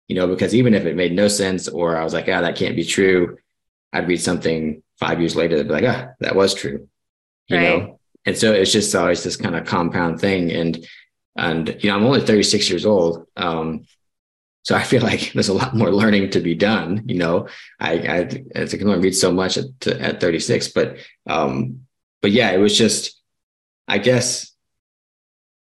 you 0.07 0.15
know 0.15 0.27
because 0.27 0.53
even 0.53 0.73
if 0.73 0.85
it 0.85 0.95
made 0.95 1.13
no 1.13 1.27
sense 1.27 1.67
or 1.67 1.97
i 1.97 2.03
was 2.03 2.13
like 2.13 2.27
ah 2.29 2.41
that 2.41 2.55
can't 2.55 2.75
be 2.75 2.83
true 2.83 3.37
i'd 3.93 4.07
read 4.07 4.21
something 4.21 4.81
five 4.99 5.19
years 5.19 5.35
later 5.35 5.55
that'd 5.55 5.67
be 5.67 5.73
like 5.73 5.83
ah 5.85 6.09
that 6.19 6.35
was 6.35 6.53
true 6.53 6.87
you 7.47 7.57
right. 7.57 7.63
know 7.63 7.99
and 8.25 8.37
so 8.37 8.53
it's 8.53 8.71
just 8.71 8.95
always 8.95 9.23
this 9.23 9.37
kind 9.37 9.55
of 9.55 9.65
compound 9.65 10.19
thing 10.19 10.51
and 10.51 10.85
and, 11.35 11.77
you 11.81 11.89
know, 11.89 11.97
I'm 11.97 12.05
only 12.05 12.21
36 12.21 12.69
years 12.69 12.85
old. 12.85 13.27
Um, 13.35 13.85
so 14.63 14.75
I 14.75 14.83
feel 14.83 15.01
like 15.09 15.33
there's 15.33 15.49
a 15.49 15.53
lot 15.53 15.75
more 15.75 15.91
learning 15.91 16.31
to 16.31 16.39
be 16.39 16.55
done. 16.55 17.03
You 17.07 17.17
know, 17.17 17.47
I, 17.79 17.93
I, 17.93 18.19
I 18.61 18.65
can 18.65 18.87
only 18.87 18.99
read 18.99 19.15
so 19.15 19.31
much 19.31 19.57
at, 19.57 19.87
at 19.87 20.21
36, 20.21 20.69
but, 20.69 20.97
um, 21.27 21.81
but 22.21 22.31
yeah, 22.31 22.51
it 22.51 22.57
was 22.57 22.77
just, 22.77 23.21
I 23.87 23.97
guess 23.99 24.51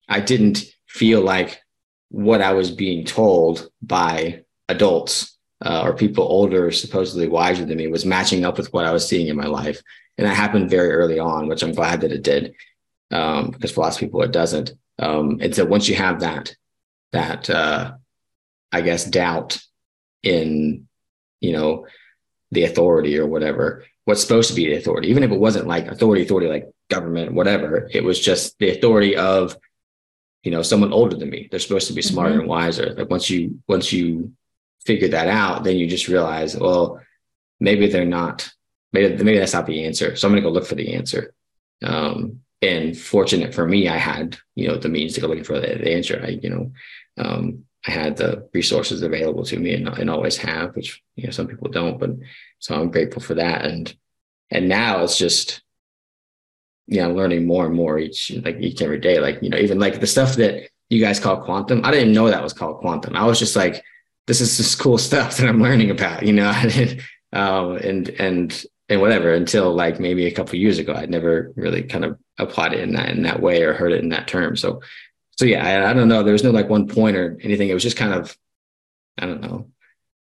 I 0.08 0.20
didn't 0.20 0.64
feel 0.88 1.22
like 1.22 1.62
what 2.10 2.42
I 2.42 2.54
was 2.54 2.72
being 2.72 3.06
told 3.06 3.70
by 3.82 4.44
adults 4.68 5.38
uh, 5.64 5.84
or 5.84 5.94
people 5.94 6.24
older, 6.24 6.72
supposedly 6.72 7.28
wiser 7.28 7.66
than 7.66 7.78
me, 7.78 7.88
was 7.88 8.06
matching 8.06 8.46
up 8.46 8.58
with 8.58 8.74
what 8.74 8.86
I 8.86 8.92
was 8.92 9.08
seeing 9.08 9.28
in 9.28 9.36
my 9.36 9.46
life. 9.46 9.82
And 10.20 10.28
that 10.28 10.36
happened 10.36 10.70
very 10.70 10.92
early 10.92 11.18
on, 11.18 11.48
which 11.48 11.64
I'm 11.64 11.72
glad 11.72 12.02
that 12.02 12.12
it 12.12 12.24
did, 12.24 12.54
um, 13.10 13.52
because 13.52 13.72
for 13.72 13.82
lots 13.82 13.96
of 13.96 14.02
people 14.02 14.22
it 14.22 14.34
doesn't. 14.34 14.74
Um, 15.00 15.40
and 15.40 15.56
so 15.56 15.64
once 15.64 15.88
you 15.88 15.96
have 15.96 16.20
that, 16.20 16.54
that 17.14 17.50
uh, 17.50 17.94
I 18.70 18.82
guess 18.82 19.06
doubt 19.06 19.62
in, 20.22 20.90
you 21.40 21.54
know, 21.54 21.88
the 22.52 22.66
authority 22.66 23.18
or 23.18 23.28
whatever, 23.28 23.86
what's 24.04 24.20
supposed 24.20 24.50
to 24.50 24.56
be 24.56 24.66
the 24.66 24.76
authority, 24.76 25.08
even 25.08 25.24
if 25.24 25.32
it 25.32 25.40
wasn't 25.40 25.68
like 25.68 25.88
authority, 25.88 26.24
authority 26.24 26.50
like 26.50 26.70
government, 26.90 27.32
whatever, 27.32 27.88
it 27.90 28.04
was 28.04 28.20
just 28.20 28.60
the 28.60 28.72
authority 28.72 29.16
of, 29.16 29.56
you 30.44 30.52
know, 30.52 30.62
someone 30.64 30.92
older 30.92 31.16
than 31.16 31.30
me. 31.30 31.48
They're 31.50 31.62
supposed 31.62 31.88
to 31.88 31.94
be 31.94 32.02
smarter 32.02 32.32
mm-hmm. 32.32 32.42
and 32.42 32.50
wiser. 32.50 32.94
Like 32.98 33.10
once 33.10 33.30
you 33.30 33.62
once 33.70 33.94
you 33.94 34.34
figure 34.86 35.08
that 35.10 35.30
out, 35.30 35.64
then 35.64 35.78
you 35.78 35.88
just 35.88 36.10
realize, 36.10 36.58
well, 36.58 37.00
maybe 37.62 37.88
they're 37.88 38.04
not. 38.04 38.52
Maybe 38.92 39.24
maybe 39.24 39.38
that's 39.38 39.54
not 39.54 39.66
the 39.66 39.86
answer. 39.86 40.16
So 40.16 40.28
I'm 40.28 40.34
going 40.34 40.44
to 40.44 40.50
go 40.50 40.54
look 40.54 40.66
for 40.66 40.76
the 40.76 40.94
answer. 40.96 41.34
Um, 41.84 42.42
and 42.62 42.98
fortunate 42.98 43.54
for 43.54 43.68
me, 43.68 43.88
I 43.88 43.98
had, 43.98 44.38
you 44.56 44.68
know, 44.68 44.78
the 44.78 44.90
means 44.90 45.14
to 45.14 45.22
go 45.22 45.28
looking 45.28 45.44
for 45.44 45.60
the, 45.60 45.68
the 45.68 45.94
answer. 45.94 46.22
I, 46.24 46.30
you 46.30 46.50
know, 46.50 46.72
um, 47.18 47.66
I 47.88 47.92
had 47.92 48.18
the 48.18 48.50
resources 48.54 49.02
available 49.02 49.46
to 49.46 49.58
me 49.58 49.74
and, 49.74 49.88
and 49.88 50.10
always 50.10 50.36
have, 50.38 50.76
which, 50.76 51.02
you 51.16 51.26
know, 51.26 51.32
some 51.32 51.48
people 51.48 51.70
don't, 51.70 51.98
but 51.98 52.12
so 52.60 52.76
I'm 52.76 52.92
grateful 52.92 53.22
for 53.22 53.36
that. 53.36 53.66
And, 53.66 53.96
and 54.52 54.68
now 54.68 55.04
it's 55.04 55.18
just, 55.18 55.62
you 56.88 57.02
know, 57.02 57.14
learning 57.14 57.46
more 57.46 57.66
and 57.66 57.76
more 57.76 57.98
each, 57.98 58.32
like 58.44 58.58
each 58.60 58.82
every 58.82 59.00
day. 59.00 59.20
Like, 59.20 59.42
you 59.42 59.50
know, 59.50 59.58
even 59.58 59.80
like 59.80 60.02
the 60.02 60.08
stuff 60.08 60.36
that 60.36 60.70
you 60.90 61.00
guys 61.00 61.20
call 61.20 61.42
quantum, 61.42 61.86
I 61.86 61.92
didn't 61.92 62.14
know 62.14 62.28
that 62.28 62.44
was 62.44 62.54
called 62.54 62.80
quantum. 62.80 63.16
I 63.16 63.26
was 63.26 63.40
just 63.40 63.56
like, 63.56 63.82
this 64.28 64.42
is 64.42 64.58
just 64.58 64.80
cool 64.80 64.98
stuff 65.10 65.38
that 65.38 65.48
I'm 65.48 65.62
learning 65.62 65.92
about, 65.92 66.26
you 66.26 66.34
know, 66.34 66.50
um, 67.34 67.78
and, 67.78 68.10
and, 68.10 68.66
and 68.90 69.00
whatever 69.00 69.34
until 69.34 69.74
like 69.74 70.00
maybe 70.00 70.26
a 70.26 70.32
couple 70.32 70.56
years 70.56 70.80
ago. 70.80 70.94
I'd 70.94 71.12
never 71.12 71.54
really 71.56 71.84
kind 71.84 72.04
of 72.04 72.18
applied 72.38 72.74
it 72.74 72.82
in 72.82 72.94
that 72.94 73.10
in 73.10 73.24
that 73.24 73.42
way 73.42 73.62
or 73.62 73.74
heard 73.74 73.94
it 73.94 74.02
in 74.02 74.10
that 74.10 74.28
term. 74.28 74.58
So 74.58 74.82
so 75.38 75.46
yeah 75.46 75.66
I, 75.66 75.92
I, 75.92 75.94
don't 75.94 76.08
know. 76.10 76.24
There 76.24 76.34
was 76.34 76.44
no 76.44 76.52
like 76.52 76.70
one 76.70 76.88
point 76.88 77.16
or 77.16 77.38
anything. 77.42 77.70
It 77.70 77.74
was 77.74 77.84
just 77.84 77.98
kind 77.98 78.14
of 78.14 78.36
i 79.22 79.26
don't 79.26 79.42
know 79.42 79.70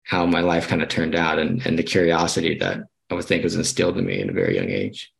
how 0.05 0.25
my 0.25 0.41
life 0.41 0.69
kind 0.69 0.81
of 0.81 0.89
turned 0.89 1.17
out 1.17 1.39
and 1.39 1.65
and 1.67 1.77
the 1.77 1.83
curiosity 1.83 2.57
that 2.59 2.79
i 3.11 3.15
would 3.15 3.25
think 3.25 3.43
was 3.43 3.57
instilled 3.57 3.99
in 3.99 4.07
me 4.07 4.21
in 4.21 4.31
a 4.31 4.33
very 4.33 4.57
young 4.57 4.71
age. 4.71 5.13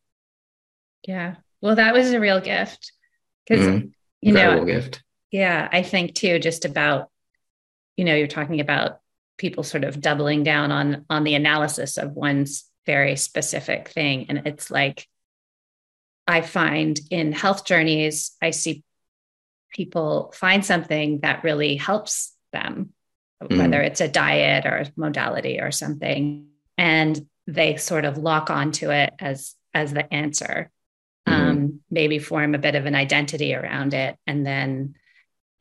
Yeah. 1.07 1.37
Well 1.61 1.77
that 1.77 1.95
was 1.95 2.13
a 2.13 2.21
real 2.21 2.41
gift. 2.41 2.93
Because 3.47 3.67
mm-hmm. 3.67 3.87
you 4.23 4.31
Incredible 4.31 4.67
know 4.67 4.73
gift. 4.73 5.03
Yeah 5.31 5.69
i 5.71 5.83
think 5.83 6.15
too 6.15 6.39
just 6.39 6.65
about 6.65 7.11
you 7.97 8.05
know 8.05 8.15
you're 8.15 8.27
talking 8.29 8.61
about 8.61 9.01
people 9.37 9.63
sort 9.63 9.85
of 9.85 10.01
doubling 10.01 10.43
down 10.43 10.73
on 10.73 11.05
on 11.11 11.25
the 11.25 11.35
analysis 11.35 11.99
of 11.99 12.13
one's 12.13 12.65
very 12.87 13.17
specific 13.17 13.89
thing. 13.89 14.27
And 14.29 14.47
it's 14.47 14.71
like, 14.71 15.09
I 16.27 16.41
find 16.41 16.99
in 17.11 17.33
health 17.33 17.65
journeys, 17.65 18.37
I 18.43 18.51
see 18.51 18.83
people 19.73 20.33
find 20.35 20.65
something 20.65 21.21
that 21.21 21.45
really 21.45 21.77
helps 21.77 22.35
them, 22.53 22.93
mm. 23.43 23.59
whether 23.59 23.81
it's 23.83 24.01
a 24.01 24.09
diet 24.09 24.67
or 24.67 24.79
a 24.79 24.93
modality 24.97 25.61
or 25.61 25.71
something, 25.71 26.47
and 26.79 27.27
they 27.47 27.77
sort 27.77 28.05
of 28.05 28.19
lock 28.19 28.51
onto 28.51 28.91
it 28.91 29.15
as 29.19 29.55
as 29.75 29.93
the 29.93 30.13
answer. 30.13 30.71
Mm. 31.29 31.33
Um, 31.33 31.81
maybe 31.91 32.19
form 32.19 32.55
a 32.55 32.59
bit 32.59 32.75
of 32.75 32.87
an 32.87 32.95
identity 32.95 33.55
around 33.55 33.95
it, 33.95 34.17
and 34.27 34.45
then 34.45 34.95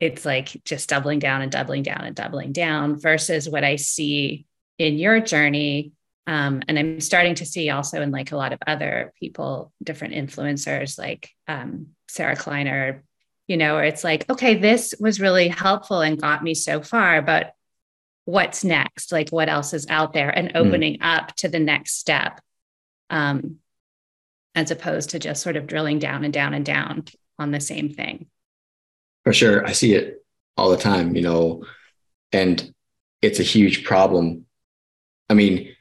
it's 0.00 0.24
like 0.24 0.62
just 0.64 0.88
doubling 0.88 1.18
down 1.18 1.42
and 1.42 1.52
doubling 1.52 1.82
down 1.82 2.04
and 2.04 2.14
doubling 2.14 2.52
down 2.52 2.98
versus 2.98 3.48
what 3.48 3.64
I 3.64 3.76
see 3.76 4.46
in 4.78 4.98
your 4.98 5.20
journey 5.20 5.92
um, 6.26 6.62
and 6.66 6.78
I'm 6.78 7.00
starting 7.00 7.36
to 7.36 7.46
see 7.46 7.70
also 7.70 8.02
in 8.02 8.10
like 8.10 8.32
a 8.32 8.36
lot 8.36 8.52
of 8.52 8.58
other 8.66 9.12
people, 9.20 9.72
different 9.82 10.14
influencers 10.14 10.98
like 10.98 11.30
um, 11.46 11.88
Sarah 12.08 12.34
Kleiner, 12.34 13.04
you 13.46 13.56
know, 13.56 13.74
where 13.74 13.84
it's 13.84 14.02
like, 14.02 14.28
okay, 14.28 14.56
this 14.56 14.92
was 14.98 15.20
really 15.20 15.48
helpful 15.48 16.00
and 16.00 16.20
got 16.20 16.42
me 16.42 16.54
so 16.54 16.82
far, 16.82 17.22
but 17.22 17.52
what's 18.24 18.64
next, 18.64 19.12
like 19.12 19.30
what 19.30 19.48
else 19.48 19.72
is 19.72 19.86
out 19.88 20.12
there, 20.12 20.30
and 20.30 20.50
hmm. 20.50 20.56
opening 20.56 20.94
mm. 20.94 20.98
up 21.02 21.34
to 21.36 21.48
the 21.48 21.60
next 21.60 21.98
step, 21.98 22.40
um, 23.08 23.58
as 24.56 24.72
opposed 24.72 25.10
to 25.10 25.20
just 25.20 25.42
sort 25.42 25.54
of 25.54 25.68
drilling 25.68 26.00
down 26.00 26.24
and 26.24 26.34
down 26.34 26.54
and 26.54 26.66
down 26.66 27.04
on 27.38 27.52
the 27.52 27.60
same 27.60 27.88
thing. 27.88 28.26
For 29.22 29.32
sure, 29.32 29.64
I 29.64 29.72
see 29.72 29.94
it 29.94 30.24
all 30.56 30.70
the 30.70 30.76
time, 30.76 31.14
you 31.14 31.22
know, 31.22 31.64
and 32.32 32.74
it's 33.22 33.38
a 33.38 33.44
huge 33.44 33.84
problem. 33.84 34.46
I 35.28 35.34
mean, 35.34 35.75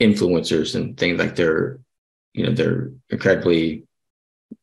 influencers 0.00 0.74
and 0.74 0.96
things 0.96 1.18
like 1.18 1.36
they're, 1.36 1.78
you 2.32 2.44
know, 2.44 2.52
they're 2.52 2.90
incredibly 3.10 3.84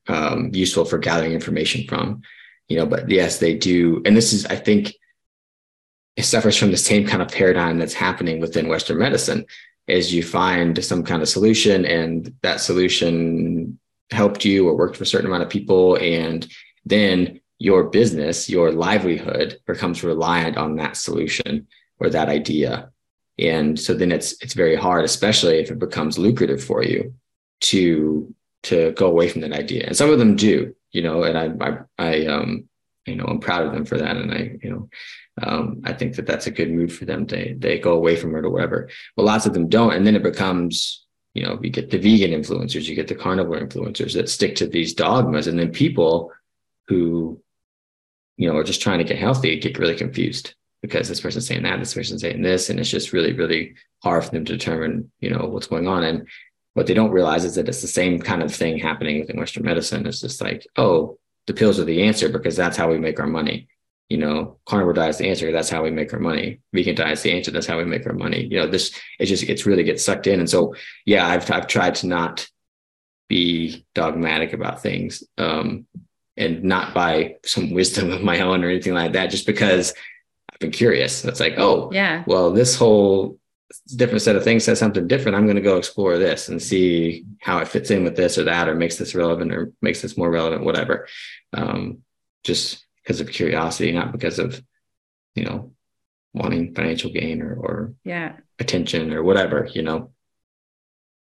um, 0.07 0.51
useful 0.53 0.85
for 0.85 0.97
gathering 0.97 1.31
information 1.31 1.87
from, 1.87 2.21
you 2.67 2.77
know, 2.77 2.85
but 2.85 3.09
yes, 3.09 3.39
they 3.39 3.55
do. 3.55 4.01
And 4.05 4.15
this 4.15 4.33
is, 4.33 4.45
I 4.45 4.55
think, 4.55 4.93
it 6.17 6.23
suffers 6.23 6.57
from 6.57 6.71
the 6.71 6.77
same 6.77 7.07
kind 7.07 7.21
of 7.21 7.31
paradigm 7.31 7.79
that's 7.79 7.93
happening 7.93 8.39
within 8.39 8.67
Western 8.67 8.97
medicine 8.97 9.45
is 9.87 10.13
you 10.13 10.23
find 10.23 10.83
some 10.83 11.03
kind 11.03 11.21
of 11.21 11.29
solution 11.29 11.85
and 11.85 12.33
that 12.41 12.61
solution 12.61 13.79
helped 14.11 14.45
you 14.45 14.67
or 14.67 14.75
worked 14.75 14.97
for 14.97 15.03
a 15.03 15.07
certain 15.07 15.27
amount 15.27 15.43
of 15.43 15.49
people. 15.49 15.95
And 15.95 16.47
then 16.85 17.39
your 17.59 17.85
business, 17.85 18.49
your 18.49 18.71
livelihood 18.71 19.59
becomes 19.65 20.03
reliant 20.03 20.57
on 20.57 20.75
that 20.75 20.97
solution 20.97 21.67
or 21.99 22.09
that 22.09 22.29
idea. 22.29 22.90
And 23.41 23.79
so 23.79 23.93
then 23.93 24.11
it's 24.11 24.33
it's 24.41 24.53
very 24.53 24.75
hard, 24.75 25.03
especially 25.05 25.59
if 25.59 25.71
it 25.71 25.79
becomes 25.79 26.17
lucrative 26.17 26.63
for 26.63 26.83
you 26.83 27.13
to 27.61 28.33
to 28.63 28.91
go 28.91 29.07
away 29.07 29.29
from 29.29 29.41
that 29.41 29.53
idea. 29.53 29.85
And 29.87 29.97
some 29.97 30.09
of 30.09 30.19
them 30.19 30.35
do, 30.35 30.75
you 30.91 31.01
know, 31.01 31.23
and 31.23 31.37
I 31.37 31.65
I, 31.65 31.77
I 31.97 32.25
um 32.27 32.69
you 33.05 33.15
know 33.15 33.25
I'm 33.25 33.39
proud 33.39 33.65
of 33.65 33.73
them 33.73 33.85
for 33.85 33.97
that. 33.97 34.17
And 34.17 34.31
I, 34.31 34.57
you 34.61 34.69
know, 34.69 34.89
um, 35.41 35.81
I 35.85 35.93
think 35.93 36.15
that 36.15 36.27
that's 36.27 36.47
a 36.47 36.51
good 36.51 36.71
move 36.71 36.93
for 36.93 37.05
them. 37.05 37.25
They 37.25 37.55
they 37.57 37.79
go 37.79 37.93
away 37.93 38.15
from 38.15 38.35
it 38.35 38.45
or 38.45 38.49
whatever. 38.49 38.89
But 39.15 39.25
lots 39.25 39.45
of 39.45 39.53
them 39.53 39.69
don't, 39.69 39.93
and 39.93 40.05
then 40.05 40.15
it 40.15 40.23
becomes 40.23 41.05
you 41.33 41.43
know 41.43 41.59
you 41.61 41.69
get 41.69 41.89
the 41.89 41.97
vegan 41.97 42.31
influencers, 42.31 42.87
you 42.87 42.95
get 42.95 43.07
the 43.07 43.15
carnivore 43.15 43.59
influencers 43.59 44.13
that 44.13 44.29
stick 44.29 44.55
to 44.57 44.67
these 44.67 44.93
dogmas, 44.93 45.47
and 45.47 45.57
then 45.57 45.71
people 45.71 46.31
who 46.87 47.41
you 48.37 48.47
know, 48.47 48.57
are 48.57 48.63
just 48.63 48.81
trying 48.81 48.97
to 48.97 49.03
get 49.03 49.19
healthy, 49.19 49.59
get 49.59 49.77
really 49.77 49.95
confused 49.95 50.55
because 50.81 51.07
this 51.07 51.21
person's 51.21 51.47
saying 51.47 51.63
that, 51.63 51.79
this 51.79 51.93
person's 51.93 52.21
saying 52.21 52.41
this, 52.41 52.69
and 52.69 52.79
it's 52.79 52.89
just 52.89 53.13
really, 53.13 53.33
really 53.33 53.75
hard 54.03 54.23
for 54.23 54.31
them 54.31 54.45
to 54.45 54.57
determine, 54.57 55.11
you 55.19 55.29
know, 55.29 55.45
what's 55.45 55.67
going 55.67 55.87
on. 55.87 56.03
And 56.03 56.27
what 56.73 56.87
they 56.87 56.93
don't 56.93 57.11
realize 57.11 57.45
is 57.45 57.55
that 57.55 57.69
it's 57.69 57.81
the 57.81 57.87
same 57.87 58.19
kind 58.19 58.41
of 58.41 58.53
thing 58.53 58.79
happening 58.79 59.19
within 59.19 59.37
Western 59.37 59.63
medicine. 59.63 60.07
It's 60.07 60.21
just 60.21 60.41
like, 60.41 60.65
oh, 60.77 61.19
the 61.47 61.53
pills 61.53 61.79
are 61.79 61.85
the 61.85 62.03
answer 62.03 62.29
because 62.29 62.55
that's 62.55 62.77
how 62.77 62.89
we 62.89 62.97
make 62.97 63.19
our 63.19 63.27
money. 63.27 63.67
You 64.09 64.17
know, 64.17 64.57
carnivore 64.65 64.93
diet's 64.93 65.19
the 65.19 65.29
answer. 65.29 65.51
That's 65.51 65.69
how 65.69 65.83
we 65.83 65.91
make 65.91 66.11
our 66.13 66.19
money. 66.19 66.59
Vegan 66.73 66.95
diet's 66.95 67.21
the 67.21 67.31
answer. 67.31 67.51
That's 67.51 67.67
how 67.67 67.77
we 67.77 67.85
make 67.85 68.05
our 68.05 68.13
money. 68.13 68.43
You 68.43 68.59
know, 68.59 68.67
this 68.67 68.91
it 69.19 69.25
just 69.25 69.43
it's 69.43 69.65
really 69.65 69.83
gets 69.83 70.03
sucked 70.03 70.27
in. 70.27 70.39
And 70.39 70.49
so, 70.49 70.75
yeah, 71.05 71.27
I've 71.27 71.49
I've 71.49 71.67
tried 71.67 71.95
to 71.95 72.07
not 72.07 72.47
be 73.29 73.85
dogmatic 73.95 74.51
about 74.51 74.81
things. 74.81 75.23
Um, 75.37 75.85
and 76.37 76.63
not 76.63 76.93
by 76.93 77.35
some 77.45 77.71
wisdom 77.71 78.11
of 78.11 78.21
my 78.23 78.39
own 78.39 78.63
or 78.63 78.69
anything 78.69 78.93
like 78.93 79.13
that, 79.13 79.27
just 79.27 79.45
because 79.45 79.93
been 80.61 80.71
curious. 80.71 81.25
It's 81.25 81.39
like, 81.39 81.55
oh, 81.57 81.89
yeah, 81.91 82.23
well, 82.25 82.51
this 82.51 82.75
whole 82.75 83.37
different 83.95 84.21
set 84.21 84.35
of 84.35 84.43
things 84.43 84.63
says 84.63 84.79
something 84.79 85.07
different. 85.07 85.35
I'm 85.35 85.45
going 85.45 85.55
to 85.55 85.61
go 85.61 85.77
explore 85.77 86.17
this 86.17 86.49
and 86.49 86.61
see 86.61 87.25
how 87.41 87.59
it 87.59 87.67
fits 87.67 87.91
in 87.91 88.03
with 88.03 88.15
this 88.15 88.37
or 88.37 88.43
that, 88.45 88.69
or 88.69 88.75
makes 88.75 88.97
this 88.97 89.15
relevant 89.15 89.53
or 89.53 89.71
makes 89.81 90.01
this 90.01 90.17
more 90.17 90.29
relevant, 90.29 90.63
whatever. 90.63 91.07
Um, 91.53 91.99
just 92.43 92.85
because 93.03 93.21
of 93.21 93.29
curiosity, 93.29 93.91
not 93.91 94.11
because 94.11 94.39
of, 94.39 94.61
you 95.35 95.45
know, 95.45 95.73
wanting 96.33 96.73
financial 96.73 97.11
gain 97.11 97.41
or, 97.41 97.53
or 97.53 97.93
yeah, 98.03 98.37
attention 98.59 99.13
or 99.13 99.23
whatever, 99.23 99.67
you 99.73 99.81
know? 99.81 100.11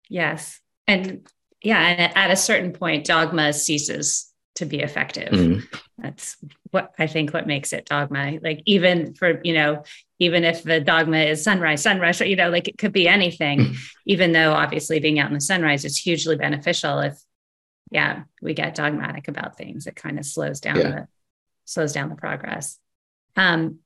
Yes. 0.08 0.60
And 0.86 1.26
yeah, 1.62 1.78
and 1.80 2.16
at 2.16 2.30
a 2.30 2.36
certain 2.36 2.72
point, 2.72 3.06
dogma 3.06 3.52
ceases 3.52 4.29
to 4.60 4.66
be 4.66 4.80
effective. 4.80 5.32
Mm. 5.32 5.62
That's 5.98 6.36
what 6.70 6.92
I 6.98 7.06
think 7.06 7.32
what 7.32 7.46
makes 7.46 7.72
it 7.72 7.86
dogma. 7.86 8.38
Like 8.40 8.62
even 8.64 9.14
for, 9.14 9.40
you 9.42 9.54
know, 9.54 9.82
even 10.18 10.44
if 10.44 10.62
the 10.62 10.80
dogma 10.80 11.18
is 11.18 11.42
sunrise, 11.42 11.82
sunrise, 11.82 12.20
you 12.20 12.36
know, 12.36 12.50
like 12.50 12.68
it 12.68 12.78
could 12.78 12.92
be 12.92 13.08
anything, 13.08 13.58
mm. 13.58 13.76
even 14.06 14.32
though 14.32 14.52
obviously 14.52 15.00
being 15.00 15.18
out 15.18 15.28
in 15.28 15.34
the 15.34 15.40
sunrise 15.40 15.84
is 15.84 15.96
hugely 15.96 16.36
beneficial 16.36 17.00
if 17.00 17.18
yeah, 17.90 18.22
we 18.40 18.54
get 18.54 18.74
dogmatic 18.74 19.28
about 19.28 19.56
things. 19.56 19.86
It 19.86 19.96
kind 19.96 20.18
of 20.18 20.24
slows 20.24 20.60
down 20.60 20.76
yeah. 20.76 20.90
the 20.90 21.08
slows 21.64 21.92
down 21.92 22.08
the 22.08 22.16
progress. 22.16 22.78
Um, 23.36 23.78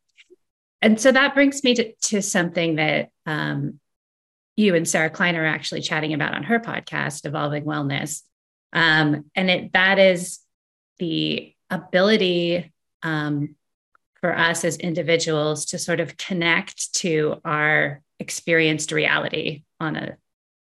and 0.82 1.00
so 1.00 1.12
that 1.12 1.34
brings 1.34 1.64
me 1.64 1.74
to, 1.76 1.92
to 1.94 2.20
something 2.20 2.76
that 2.76 3.10
um, 3.26 3.80
you 4.56 4.74
and 4.74 4.86
Sarah 4.86 5.10
Kleiner 5.10 5.42
are 5.42 5.46
actually 5.46 5.80
chatting 5.80 6.12
about 6.12 6.34
on 6.34 6.44
her 6.44 6.60
podcast, 6.60 7.24
Evolving 7.24 7.64
Wellness. 7.64 8.22
Um, 8.72 9.26
and 9.34 9.50
it 9.50 9.72
that 9.72 9.98
is 9.98 10.40
the 10.98 11.54
ability 11.70 12.72
um, 13.02 13.56
for 14.20 14.36
us 14.36 14.64
as 14.64 14.76
individuals 14.78 15.66
to 15.66 15.78
sort 15.78 16.00
of 16.00 16.16
connect 16.16 16.94
to 16.94 17.40
our 17.44 18.00
experienced 18.18 18.92
reality 18.92 19.64
on 19.80 19.96
a 19.96 20.16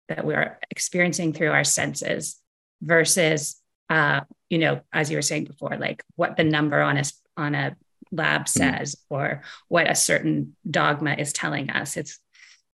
that 0.10 0.26
we're 0.26 0.58
experiencing 0.72 1.34
through 1.34 1.52
our 1.52 1.64
senses 1.64 2.38
versus 2.82 3.60
uh, 3.90 4.22
you 4.50 4.58
know 4.58 4.82
as 4.94 5.10
you 5.10 5.18
were 5.18 5.22
saying 5.22 5.46
before 5.46 5.78
like 5.78 6.04
what 6.16 6.38
the 6.38 6.44
number 6.44 6.80
on 6.82 6.98
a 6.98 7.04
on 7.36 7.56
a 7.56 7.76
lab 8.12 8.46
mm-hmm. 8.46 8.78
says 8.78 8.96
mm. 8.96 9.00
or 9.10 9.42
what 9.68 9.90
a 9.90 9.96
certain 9.96 10.56
dogma 10.70 11.14
is 11.14 11.34
telling 11.34 11.70
us 11.70 11.98
it's 11.98 12.20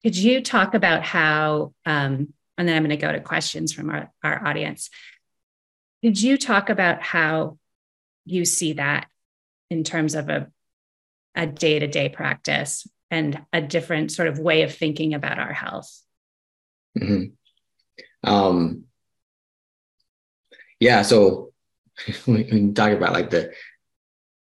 could 0.03 0.17
you 0.17 0.41
talk 0.41 0.73
about 0.73 1.03
how 1.03 1.73
um, 1.85 2.33
and 2.57 2.67
then 2.67 2.75
i'm 2.75 2.83
going 2.83 2.89
to 2.89 2.97
go 2.97 3.11
to 3.11 3.19
questions 3.19 3.71
from 3.71 3.89
our, 3.89 4.11
our 4.23 4.45
audience 4.45 4.89
could 6.01 6.21
you 6.21 6.37
talk 6.37 6.69
about 6.69 7.01
how 7.01 7.57
you 8.25 8.45
see 8.45 8.73
that 8.73 9.07
in 9.69 9.83
terms 9.83 10.15
of 10.15 10.29
a, 10.29 10.49
a 11.35 11.47
day-to-day 11.47 12.09
practice 12.09 12.87
and 13.09 13.41
a 13.53 13.61
different 13.61 14.11
sort 14.11 14.27
of 14.27 14.39
way 14.39 14.63
of 14.63 14.73
thinking 14.73 15.13
about 15.13 15.39
our 15.39 15.53
health? 15.53 16.01
Mm-hmm. 16.97 18.29
Um, 18.29 18.85
yeah, 20.79 21.01
so 21.03 21.53
we 22.27 22.43
can 22.43 22.73
talk 22.73 22.91
about 22.91 23.13
like 23.13 23.29
the 23.29 23.53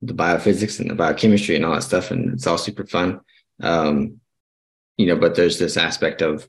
the 0.03 0.14
biophysics 0.14 0.80
and 0.80 0.91
the 0.91 0.95
biochemistry 0.95 1.55
and 1.55 1.66
all 1.66 1.74
that 1.74 1.82
stuff, 1.82 2.12
and 2.12 2.34
it's 2.34 2.45
all 2.45 2.58
super 2.58 2.86
fun. 2.86 3.20
Um, 3.62 4.20
you 4.95 5.08
know, 5.08 5.16
but 5.16 5.36
there's 5.36 5.58
this 5.58 5.76
aspect 5.76 6.22
of 6.22 6.47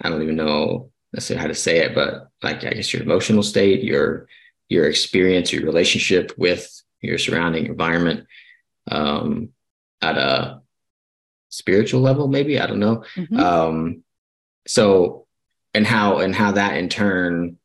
I 0.00 0.10
don't 0.10 0.22
even 0.22 0.36
know 0.36 0.90
necessarily 1.12 1.42
how 1.42 1.48
to 1.48 1.54
say 1.54 1.78
it, 1.78 1.94
but 1.94 2.28
like 2.42 2.64
I 2.64 2.70
guess 2.70 2.92
your 2.92 3.02
emotional 3.02 3.42
state, 3.42 3.82
your 3.82 4.28
your 4.68 4.88
experience, 4.88 5.52
your 5.52 5.64
relationship 5.64 6.32
with 6.36 6.82
your 7.00 7.18
surrounding 7.18 7.66
environment 7.66 8.26
um, 8.90 9.50
at 10.00 10.16
a 10.16 10.60
spiritual 11.48 12.00
level, 12.00 12.28
maybe 12.28 12.58
I 12.60 12.66
don't 12.66 12.78
know. 12.78 13.04
Mm-hmm. 13.16 13.38
Um, 13.38 14.04
so, 14.66 15.26
and 15.74 15.86
how 15.86 16.18
and 16.18 16.34
how 16.34 16.52
that 16.52 16.76
in 16.76 16.88
turn 16.88 17.58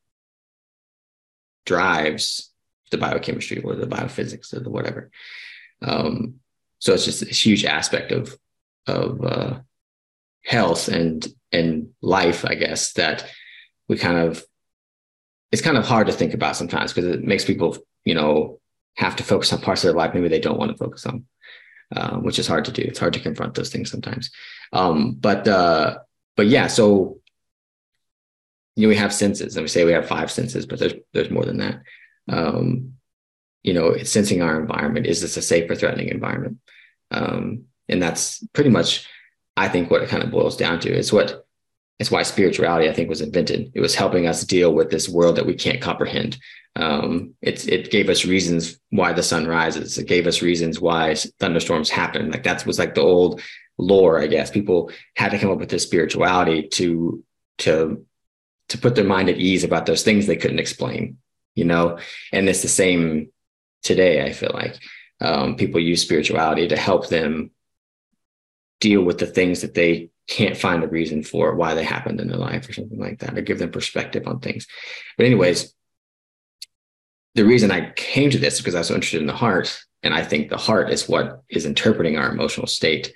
drives 1.65 2.51
the 2.91 2.97
biochemistry 2.97 3.61
or 3.61 3.75
the 3.75 3.87
biophysics 3.87 4.53
or 4.53 4.59
the 4.59 4.69
whatever. 4.69 5.11
Um, 5.81 6.35
so 6.79 6.93
it's 6.93 7.05
just 7.05 7.23
a 7.23 7.25
huge 7.25 7.65
aspect 7.65 8.11
of 8.11 8.37
of 8.87 9.23
uh, 9.23 9.59
health 10.43 10.87
and 10.87 11.25
and 11.56 11.89
life, 12.01 12.45
I 12.45 12.56
guess, 12.56 12.93
that 12.93 13.26
we 13.88 13.97
kind 13.97 14.18
of 14.18 14.43
it's 15.51 15.62
kind 15.62 15.78
of 15.78 15.86
hard 15.86 16.08
to 16.08 16.14
think 16.14 16.34
about 16.34 16.56
sometimes 16.56 16.91
because 16.91 17.10
it 17.10 17.24
makes 17.24 17.45
people, 17.45 17.78
you 18.03 18.16
know, 18.16 18.60
have 18.95 19.16
to 19.16 19.24
focus 19.24 19.53
on 19.53 19.62
parts 19.62 19.84
of 19.84 19.88
their 19.88 19.97
life 19.97 20.14
maybe 20.14 20.28
they 20.28 20.39
don't 20.39 20.58
want 20.60 20.72
to 20.72 20.78
focus 20.78 21.06
on, 21.06 21.26
um, 21.95 22.24
which 22.24 22.39
is 22.39 22.47
hard 22.47 22.66
to 22.66 22.72
do. 22.72 22.82
It's 22.82 22.99
hard 22.99 23.14
to 23.14 23.20
confront 23.20 23.53
those 23.53 23.70
things 23.70 23.91
sometimes. 23.91 24.32
Um, 24.74 25.14
but 25.14 25.47
uh, 25.47 25.99
but 26.36 26.47
yeah, 26.47 26.68
so 26.68 27.20
you 28.76 28.84
know, 28.84 28.89
we 28.89 28.97
have 28.97 29.14
senses, 29.14 29.56
and 29.56 29.64
we 29.64 29.70
say 29.70 29.86
we 29.86 29.93
have 29.93 30.08
five 30.08 30.32
senses, 30.32 30.66
but 30.66 30.80
there's 30.80 30.93
there's 31.14 31.32
more 31.32 31.45
than 31.45 31.58
that. 31.58 31.82
Um, 32.28 32.93
you 33.64 33.74
know, 33.74 33.97
sensing 34.03 34.41
our 34.41 34.60
environment. 34.60 35.08
Is 35.08 35.22
this 35.22 35.38
a 35.38 35.41
safe 35.41 35.70
or 35.70 35.76
threatening 35.76 36.10
environment? 36.10 36.58
Um, 37.12 37.66
and 37.88 38.01
that's 38.01 38.45
pretty 38.53 38.70
much, 38.70 39.08
I 39.58 39.70
think, 39.70 39.89
what 39.89 40.03
it 40.03 40.10
kind 40.10 40.24
of 40.24 40.32
boils 40.32 40.58
down 40.58 40.80
to. 40.82 40.93
It's 40.93 41.14
what 41.14 41.44
it's 41.99 42.11
why 42.11 42.23
spirituality, 42.23 42.89
I 42.89 42.93
think, 42.93 43.09
was 43.09 43.21
invented. 43.21 43.71
It 43.73 43.79
was 43.79 43.95
helping 43.95 44.27
us 44.27 44.43
deal 44.43 44.73
with 44.73 44.89
this 44.89 45.07
world 45.07 45.37
that 45.37 45.45
we 45.45 45.55
can't 45.55 45.81
comprehend. 45.81 46.37
Um, 46.75 47.35
it, 47.41 47.67
it 47.69 47.89
gave 47.89 48.09
us 48.09 48.25
reasons 48.25 48.77
why 48.89 49.13
the 49.13 49.23
sun 49.23 49.47
rises. 49.47 49.97
It 49.97 50.07
gave 50.07 50.27
us 50.27 50.41
reasons 50.41 50.81
why 50.81 51.15
thunderstorms 51.39 51.89
happen. 51.89 52.31
Like 52.31 52.43
that 52.43 52.65
was 52.65 52.77
like 52.77 52.95
the 52.95 53.01
old 53.01 53.41
lore, 53.77 54.19
I 54.19 54.27
guess. 54.27 54.51
People 54.51 54.91
had 55.15 55.31
to 55.31 55.39
come 55.39 55.51
up 55.51 55.59
with 55.59 55.69
this 55.69 55.83
spirituality 55.83 56.67
to 56.69 57.23
to 57.59 58.05
to 58.67 58.77
put 58.77 58.95
their 58.95 59.05
mind 59.05 59.29
at 59.29 59.37
ease 59.37 59.63
about 59.63 59.85
those 59.85 60.03
things 60.03 60.25
they 60.25 60.35
couldn't 60.35 60.59
explain. 60.59 61.17
You 61.53 61.63
know, 61.63 61.99
and 62.33 62.49
it's 62.49 62.61
the 62.61 62.67
same 62.67 63.29
today. 63.83 64.25
I 64.25 64.33
feel 64.33 64.51
like 64.53 64.77
um, 65.21 65.55
people 65.55 65.79
use 65.79 66.01
spirituality 66.01 66.67
to 66.67 66.75
help 66.75 67.07
them 67.07 67.51
deal 68.81 69.01
with 69.01 69.17
the 69.17 69.27
things 69.27 69.61
that 69.61 69.73
they 69.73 70.09
can't 70.28 70.57
find 70.57 70.84
a 70.84 70.88
reason 70.88 71.23
for 71.23 71.55
why 71.55 71.73
they 71.73 71.84
happened 71.84 72.19
in 72.19 72.28
their 72.28 72.38
life 72.38 72.67
or 72.67 72.73
something 72.73 72.99
like 72.99 73.19
that, 73.19 73.38
or 73.38 73.41
give 73.41 73.59
them 73.59 73.71
perspective 73.71 74.28
on 74.28 74.39
things. 74.39 74.67
But, 75.17 75.26
anyways, 75.26 75.73
the 77.36 77.45
reason 77.45 77.69
I 77.69 77.91
came 77.91 78.30
to 78.32 78.38
this 78.38 78.59
because 78.59 78.76
I 78.76 78.80
was 78.80 78.88
so 78.88 78.95
interested 78.95 79.21
in 79.21 79.28
the 79.28 79.34
heart. 79.34 79.82
And 80.03 80.13
I 80.13 80.23
think 80.23 80.49
the 80.49 80.57
heart 80.57 80.91
is 80.91 81.09
what 81.09 81.43
is 81.49 81.65
interpreting 81.65 82.17
our 82.17 82.32
emotional 82.32 82.67
state 82.67 83.13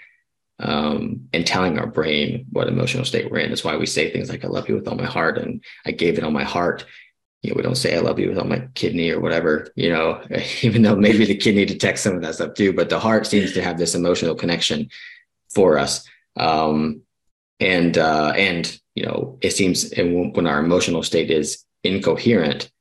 um, 0.59 1.27
and 1.31 1.45
telling 1.45 1.79
our 1.79 1.87
brain 1.87 2.45
what 2.51 2.67
emotional 2.67 3.05
state 3.05 3.31
we're 3.31 3.39
in. 3.39 3.49
That's 3.49 3.63
why 3.63 3.77
we 3.77 3.85
say 3.85 4.11
things 4.11 4.29
like, 4.29 4.43
I 4.43 4.47
love 4.47 4.67
you 4.67 4.75
with 4.75 4.87
all 4.87 4.95
my 4.95 5.05
heart 5.05 5.37
and 5.37 5.63
I 5.85 5.91
gave 5.91 6.17
it 6.17 6.23
all 6.23 6.31
my 6.31 6.43
heart. 6.43 6.85
You 7.41 7.51
know, 7.51 7.55
we 7.55 7.61
don't 7.61 7.75
say 7.75 7.95
I 7.95 8.01
love 8.01 8.19
you 8.19 8.27
with 8.29 8.37
all 8.37 8.45
my 8.45 8.67
kidney 8.75 9.11
or 9.11 9.21
whatever, 9.21 9.71
you 9.75 9.89
know, 9.89 10.21
even 10.61 10.81
though 10.81 10.95
maybe 10.95 11.25
the 11.25 11.37
kidney 11.37 11.63
detects 11.63 12.01
some 12.01 12.15
of 12.15 12.21
that 12.23 12.35
stuff 12.35 12.55
too, 12.55 12.73
but 12.73 12.89
the 12.89 12.99
heart 12.99 13.25
seems 13.25 13.53
to 13.53 13.61
have 13.61 13.77
this 13.77 13.95
emotional 13.95 14.35
connection 14.35 14.89
for 15.53 15.77
us. 15.77 16.05
Um, 16.39 17.01
and, 17.59 17.97
uh, 17.97 18.33
and, 18.35 18.79
you 18.95 19.05
know, 19.05 19.37
it 19.41 19.51
seems 19.51 19.93
when 19.95 20.47
our 20.47 20.59
emotional 20.59 21.03
state 21.03 21.29
is 21.29 21.65
incoherent, 21.83 22.71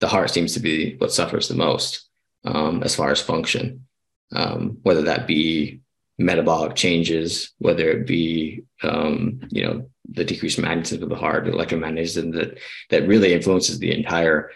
the 0.00 0.08
heart 0.08 0.30
seems 0.30 0.54
to 0.54 0.60
be 0.60 0.96
what 0.96 1.12
suffers 1.12 1.48
the 1.48 1.54
most 1.54 2.08
um, 2.44 2.82
as 2.82 2.94
far 2.94 3.10
as 3.10 3.20
function, 3.20 3.86
um, 4.34 4.78
whether 4.82 5.02
that 5.02 5.26
be 5.26 5.80
metabolic 6.18 6.74
changes, 6.74 7.52
whether 7.58 7.88
it 7.90 8.06
be 8.06 8.64
um, 8.82 9.40
you 9.50 9.64
know 9.64 9.88
the 10.10 10.24
decreased 10.24 10.58
magnetism 10.58 11.02
of 11.02 11.08
the 11.08 11.16
heart, 11.16 11.46
electromagnetism 11.46 12.32
that 12.34 12.58
that 12.90 13.08
really 13.08 13.32
influences 13.32 13.78
the 13.78 13.94
entire 13.96 14.50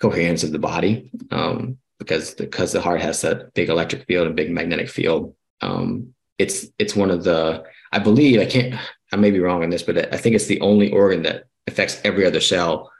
coherence 0.00 0.42
of 0.44 0.52
the 0.52 0.58
body, 0.58 1.10
um, 1.30 1.78
because 1.98 2.34
because 2.34 2.72
the 2.72 2.80
heart 2.80 3.00
has 3.00 3.20
that 3.22 3.52
big 3.54 3.68
electric 3.68 4.06
field 4.06 4.26
and 4.26 4.36
big 4.36 4.50
magnetic 4.50 4.88
field. 4.88 5.34
Um, 5.60 6.14
it's 6.38 6.66
it's 6.78 6.96
one 6.96 7.10
of 7.10 7.24
the 7.24 7.64
I 7.92 7.98
believe 7.98 8.40
I 8.40 8.46
can't 8.46 8.74
I 9.12 9.16
may 9.16 9.30
be 9.30 9.40
wrong 9.40 9.62
on 9.62 9.70
this, 9.70 9.82
but 9.82 10.12
I 10.14 10.16
think 10.16 10.36
it's 10.36 10.46
the 10.46 10.60
only 10.60 10.90
organ 10.90 11.22
that 11.22 11.44
affects 11.66 12.00
every 12.04 12.24
other 12.24 12.40
cell, 12.40 12.92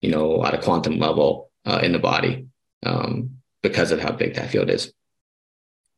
you 0.00 0.10
know, 0.10 0.44
at 0.44 0.54
a 0.54 0.58
quantum 0.58 0.98
level 0.98 1.50
uh, 1.66 1.80
in 1.82 1.92
the 1.92 1.98
body 1.98 2.46
um, 2.84 3.30
because 3.62 3.90
of 3.90 4.00
how 4.00 4.12
big 4.12 4.34
that 4.34 4.50
field 4.50 4.70
is. 4.70 4.92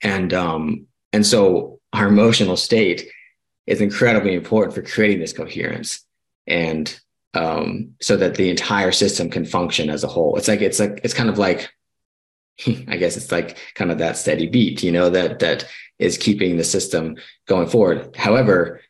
And 0.03 0.34
um, 0.34 0.86
and 1.12 1.24
so 1.24 1.80
our 1.93 2.09
emotional 2.09 2.57
state 2.57 3.09
is 3.66 3.80
incredibly 3.80 4.34
important 4.34 4.74
for 4.74 4.82
creating 4.82 5.20
this 5.20 5.32
coherence 5.32 6.05
and 6.47 6.99
um, 7.34 7.93
so 8.01 8.16
that 8.16 8.34
the 8.34 8.51
entire 8.51 8.93
system 8.93 9.30
can 9.30 9.45
function 9.45 9.88
as 9.88 10.03
a 10.03 10.09
whole. 10.09 10.36
It's 10.36 10.49
like 10.49 10.61
it's 10.61 10.80
like 10.80 11.01
it's 11.05 11.14
kind 11.14 11.28
of 11.28 11.38
like 11.38 11.70
I 12.88 12.97
guess 12.97 13.16
it's 13.16 13.30
like 13.30 13.59
kind 13.74 13.93
of 13.93 13.99
that 13.99 14.16
steady 14.16 14.49
beat, 14.49 14.82
you 14.82 14.90
know, 14.93 15.11
that 15.11 15.38
that 15.38 15.66
is 16.03 16.19
keeping 16.19 16.57
the 16.57 16.65
system 16.65 17.17
going 17.47 17.69
forward. 17.69 18.15
However, 18.17 18.81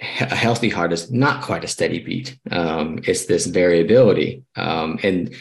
a 0.00 0.34
healthy 0.34 0.68
heart 0.68 0.92
is 0.92 1.10
not 1.10 1.42
quite 1.42 1.64
a 1.64 1.68
steady 1.68 1.98
beat. 1.98 2.38
Um, 2.50 3.00
it's 3.04 3.26
this 3.26 3.46
variability, 3.46 4.44
um, 4.54 4.98
and 5.02 5.34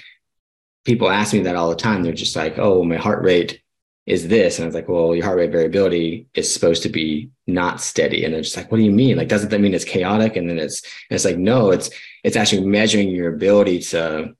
people 0.84 1.10
ask 1.10 1.34
me 1.34 1.42
that 1.42 1.56
all 1.56 1.70
the 1.70 1.76
time. 1.76 2.02
They're 2.02 2.14
just 2.14 2.36
like, 2.36 2.58
"Oh, 2.58 2.84
my 2.84 2.98
heart 2.98 3.24
rate 3.24 3.62
is 4.08 4.30
this. 4.30 4.58
And 4.58 4.64
I 4.64 4.68
was 4.68 4.74
like, 4.74 4.88
well, 4.88 5.14
your 5.14 5.26
heart 5.26 5.38
rate 5.38 5.52
variability 5.52 6.28
is 6.34 6.52
supposed 6.52 6.82
to 6.84 6.90
be 6.90 7.30
not 7.46 7.82
steady. 7.82 8.24
And 8.24 8.34
they're 8.34 8.42
just 8.42 8.56
like, 8.56 8.72
what 8.72 8.78
do 8.78 8.84
you 8.86 8.92
mean? 8.92 9.18
Like, 9.18 9.28
doesn't 9.28 9.50
that 9.50 9.60
mean 9.60 9.74
it's 9.74 9.84
chaotic? 9.84 10.38
And 10.38 10.50
then 10.50 10.58
it's, 10.58 10.82
and 11.10 11.16
it's 11.16 11.26
like, 11.26 11.38
no, 11.38 11.72
it's, 11.72 11.90
it's 12.24 12.38
actually 12.38 12.66
measuring 12.66 13.10
your 13.10 13.36
ability 13.36 13.80
to, 13.80 14.34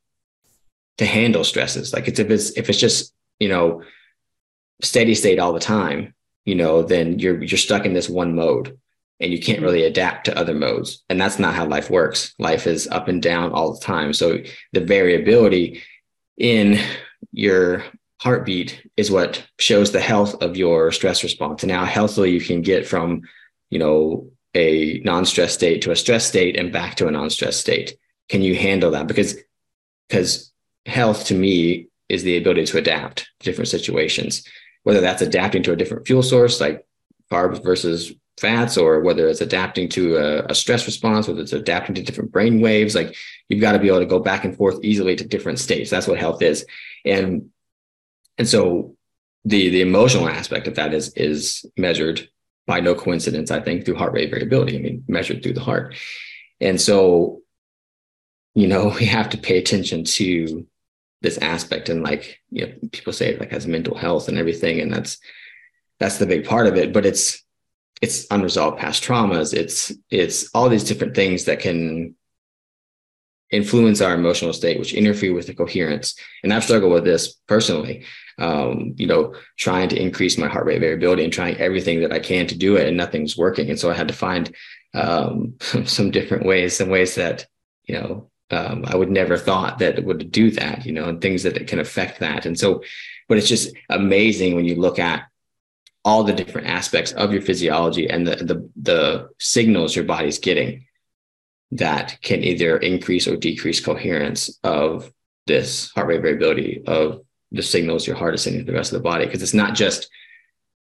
to 1.00 1.06
handle 1.06 1.44
stresses. 1.44 1.94
Like 1.94 2.08
it's, 2.08 2.18
if 2.18 2.30
it's, 2.30 2.52
if 2.52 2.70
it's 2.70 2.80
just, 2.80 3.14
you 3.40 3.50
know, 3.50 3.84
steady 4.82 5.14
state 5.14 5.38
all 5.38 5.52
the 5.52 5.60
time, 5.60 6.14
you 6.48 6.56
know, 6.56 6.82
then 6.82 7.20
you're, 7.20 7.44
you're 7.44 7.58
stuck 7.58 7.86
in 7.86 7.94
this 7.94 8.08
one 8.08 8.34
mode 8.34 8.80
and 9.20 9.34
you 9.34 9.40
can't 9.40 9.58
mm-hmm. 9.58 9.66
really 9.66 9.84
adapt 9.84 10.26
to 10.26 10.38
other 10.38 10.54
modes. 10.54 11.04
And 11.10 11.20
that's 11.20 11.40
not 11.40 11.54
how 11.54 11.66
life 11.68 11.90
works. 11.90 12.34
Life 12.40 12.66
is 12.66 12.88
up 12.88 13.10
and 13.10 13.22
down 13.22 13.52
all 13.52 13.74
the 13.74 13.82
time. 13.82 14.14
So 14.14 14.40
the 14.72 14.80
variability 14.80 15.84
in 16.38 16.80
your 17.34 17.84
heartbeat 18.22 18.82
is 18.96 19.12
what 19.12 19.46
shows 19.60 19.92
the 19.92 20.00
health 20.00 20.42
of 20.42 20.56
your 20.56 20.94
stress 20.94 21.22
response 21.22 21.64
and 21.64 21.72
how 21.72 21.84
healthily 21.84 22.32
you 22.32 22.40
can 22.40 22.62
get 22.62 22.88
from 22.88 23.22
you 23.70 23.78
know 23.78 24.30
a 24.56 25.02
non-stress 25.04 25.54
state 25.54 25.82
to 25.84 25.92
a 25.92 25.96
stress 25.96 26.26
state 26.26 26.58
and 26.58 26.74
back 26.74 26.96
to 26.96 27.08
a 27.08 27.12
non-stress 27.12 27.58
state 27.58 27.96
can 28.28 28.42
you 28.42 28.56
handle 28.56 28.90
that 28.90 29.06
because 29.06 29.38
because 30.10 30.52
health 30.88 31.26
to 31.26 31.36
me 31.36 31.88
is 32.10 32.24
the 32.24 32.38
ability 32.38 32.66
to 32.66 32.78
adapt 32.78 33.30
to 33.40 33.46
different 33.46 33.68
situations 33.68 34.44
whether 34.88 35.02
that's 35.02 35.22
adapting 35.22 35.64
to 35.64 35.74
a 35.74 35.76
different 35.76 36.08
fuel 36.08 36.24
source 36.24 36.62
like 36.62 36.86
carbs 37.32 37.62
versus 37.64 38.14
fats 38.40 38.78
or 38.78 39.02
whether 39.02 39.28
it's 39.28 39.42
adapting 39.42 39.90
to 39.90 40.16
a, 40.16 40.46
a, 40.46 40.56
stress 40.56 40.86
response 40.86 41.28
whether 41.28 41.42
it's 41.42 41.54
adapting 41.54 41.96
to 41.96 42.04
different 42.04 42.32
brain 42.32 42.62
waves 42.62 42.96
like 42.96 43.16
you've 43.50 43.62
got 43.62 43.74
to 43.74 43.80
be 43.80 43.88
able 43.88 44.00
to 44.00 44.06
go 44.06 44.20
back 44.20 44.46
and 44.46 44.56
forth 44.56 44.80
easily 44.84 45.16
to 45.16 45.28
different 45.28 45.60
states 45.60 45.90
that's 45.90 46.08
what 46.08 46.20
health 46.20 46.42
is 46.42 46.66
and 47.04 47.50
and 48.38 48.48
so 48.48 48.96
the 49.44 49.70
the 49.70 49.82
emotional 49.82 50.30
aspect 50.30 50.68
of 50.68 50.76
that 50.76 50.94
is 50.94 51.14
is 51.16 51.66
measured 51.78 52.30
by 52.68 52.82
no 52.82 52.94
coincidence, 52.94 53.50
I 53.50 53.62
think, 53.62 53.86
through 53.86 53.96
heart 53.96 54.14
rate 54.14 54.30
variability. 54.30 54.78
I 54.78 54.82
mean, 54.82 55.04
measured 55.08 55.42
through 55.42 55.54
the 55.54 55.62
heart. 55.62 55.96
And 56.60 56.80
so, 56.80 57.42
you 58.54 58.68
know, 58.68 58.94
we 59.00 59.06
have 59.06 59.30
to 59.30 59.38
pay 59.38 59.58
attention 59.58 60.04
to 60.04 60.68
this 61.22 61.38
aspect. 61.40 61.90
And 61.90 62.04
like, 62.04 62.40
you 62.50 62.68
know, 62.68 62.74
people 62.92 63.14
say 63.14 63.30
it 63.30 63.40
like 63.40 63.52
has 63.52 63.68
mental 63.68 63.98
health 63.98 64.28
and 64.28 64.38
everything. 64.38 64.80
And 64.80 64.94
that's 64.94 65.18
that's 66.00 66.18
the 66.18 66.26
big 66.26 66.46
part 66.46 66.68
of 66.68 66.76
it. 66.76 66.94
But 66.94 67.06
it's 67.06 67.44
it's 68.02 68.28
unresolved 68.30 68.78
past 68.78 69.04
traumas. 69.04 69.54
It's 69.54 69.92
it's 70.10 70.50
all 70.54 70.70
these 70.70 70.84
different 70.84 71.16
things 71.16 71.46
that 71.46 71.60
can 71.60 72.16
influence 73.50 74.02
our 74.02 74.14
emotional 74.14 74.54
state, 74.54 74.78
which 74.78 74.94
interfere 74.94 75.34
with 75.34 75.48
the 75.48 75.54
coherence. 75.54 76.16
And 76.44 76.54
I've 76.54 76.66
struggled 76.66 76.92
with 76.92 77.06
this 77.06 77.34
personally 77.48 78.06
um, 78.40 78.94
you 78.98 79.08
know, 79.08 79.34
trying 79.58 79.90
to 79.90 80.02
increase 80.02 80.38
my 80.38 80.48
heart 80.48 80.66
rate 80.66 80.80
variability 80.80 81.24
and 81.24 81.34
trying 81.34 81.58
everything 81.58 82.02
that 82.02 82.12
I 82.12 82.20
can 82.20 82.48
to 82.48 82.58
do 82.58 82.76
it, 82.76 82.88
and 82.88 82.98
nothing's 82.98 83.38
working. 83.38 83.70
And 83.70 83.80
so 83.80 83.90
I 83.90 83.96
had 83.96 84.08
to 84.10 84.14
find 84.14 84.56
um, 84.94 85.56
some 85.86 86.12
different 86.12 86.46
ways, 86.46 86.78
some 86.78 86.90
ways 86.90 87.16
that 87.16 87.46
you 87.86 87.96
know 87.96 88.30
um, 88.50 88.86
I 88.88 88.96
would 88.96 89.12
never 89.12 89.38
thought 89.38 89.80
that 89.80 89.98
it 89.98 90.06
would 90.06 90.32
do 90.32 90.52
that, 90.52 90.86
you 90.86 90.94
know, 90.94 91.06
and 91.06 91.22
things 91.22 91.44
that 91.44 91.68
can 91.68 91.80
affect 91.80 92.20
that. 92.20 92.46
And 92.46 92.58
so, 92.58 92.82
but 93.28 93.38
it's 93.38 93.50
just 93.50 93.76
amazing 93.90 94.56
when 94.56 94.66
you 94.66 94.76
look 94.76 95.00
at 95.00 95.28
all 96.06 96.24
the 96.24 96.34
different 96.34 96.68
aspects 96.68 97.12
of 97.12 97.34
your 97.34 97.42
physiology 97.42 98.10
and 98.10 98.26
the 98.26 98.38
the, 98.38 98.70
the 98.82 99.30
signals 99.40 99.96
your 99.96 100.06
body's 100.06 100.40
getting 100.40 100.86
that 101.72 102.18
can 102.22 102.44
either 102.44 102.78
increase 102.78 103.28
or 103.28 103.36
decrease 103.36 103.82
coherence 103.82 104.58
of 104.64 105.12
this 105.48 105.92
heart 105.92 106.08
rate 106.08 106.22
variability 106.22 106.82
of 106.88 107.22
the 107.52 107.62
signals 107.62 108.08
your 108.08 108.16
heart 108.16 108.36
is 108.36 108.44
sending 108.44 108.66
to 108.66 108.72
the 108.72 108.78
rest 108.78 108.94
of 108.94 109.00
the 109.00 109.04
body 109.04 109.26
because 109.26 109.44
it's 109.44 109.54
not 109.54 109.76
just 109.76 110.10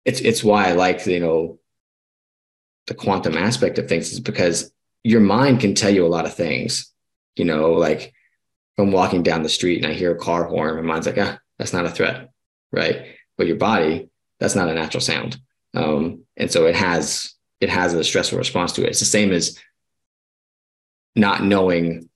it's 0.06 0.22
it's 0.22 0.44
why 0.44 0.68
I 0.68 0.74
like 0.74 1.06
you 1.06 1.20
know 1.20 1.60
the 2.88 2.94
quantum 2.94 3.38
aspect 3.38 3.78
of 3.78 3.88
things 3.88 4.12
is 4.12 4.20
because 4.20 4.72
your 5.04 5.22
mind 5.22 5.60
can 5.60 5.76
tell 5.76 5.90
you 5.90 6.06
a 6.06 6.08
lot 6.08 6.26
of 6.26 6.34
things 6.34 6.91
you 7.36 7.46
know 7.46 7.74
like 7.74 8.14
I'm 8.78 8.92
walking 8.92 9.24
down 9.24 9.44
the 9.44 9.50
street 9.50 9.84
and 9.84 9.92
I 9.92 9.96
hear 9.96 10.12
a 10.12 10.20
car 10.20 10.46
horn 10.46 10.76
my 10.76 10.82
mind's 10.82 11.08
like 11.08 11.18
ah 11.18 11.38
that's 11.58 11.74
not 11.74 11.86
a 11.86 11.90
threat 11.90 12.32
right? 12.72 13.06
But 13.38 13.48
your 13.48 13.58
body 13.58 14.10
that's 14.40 14.56
not 14.56 14.70
a 14.70 14.74
natural 14.74 15.02
sound. 15.02 15.38
Um, 15.76 16.24
and 16.36 16.52
so 16.52 16.66
it 16.66 16.76
has 16.76 17.34
it 17.60 17.70
has 17.70 17.94
a 17.94 18.04
stressful 18.04 18.38
response 18.38 18.74
to 18.74 18.84
it. 18.84 18.90
It's 18.90 19.00
the 19.00 19.06
same 19.06 19.32
as 19.32 19.58
not 21.16 21.44
knowing 21.44 22.10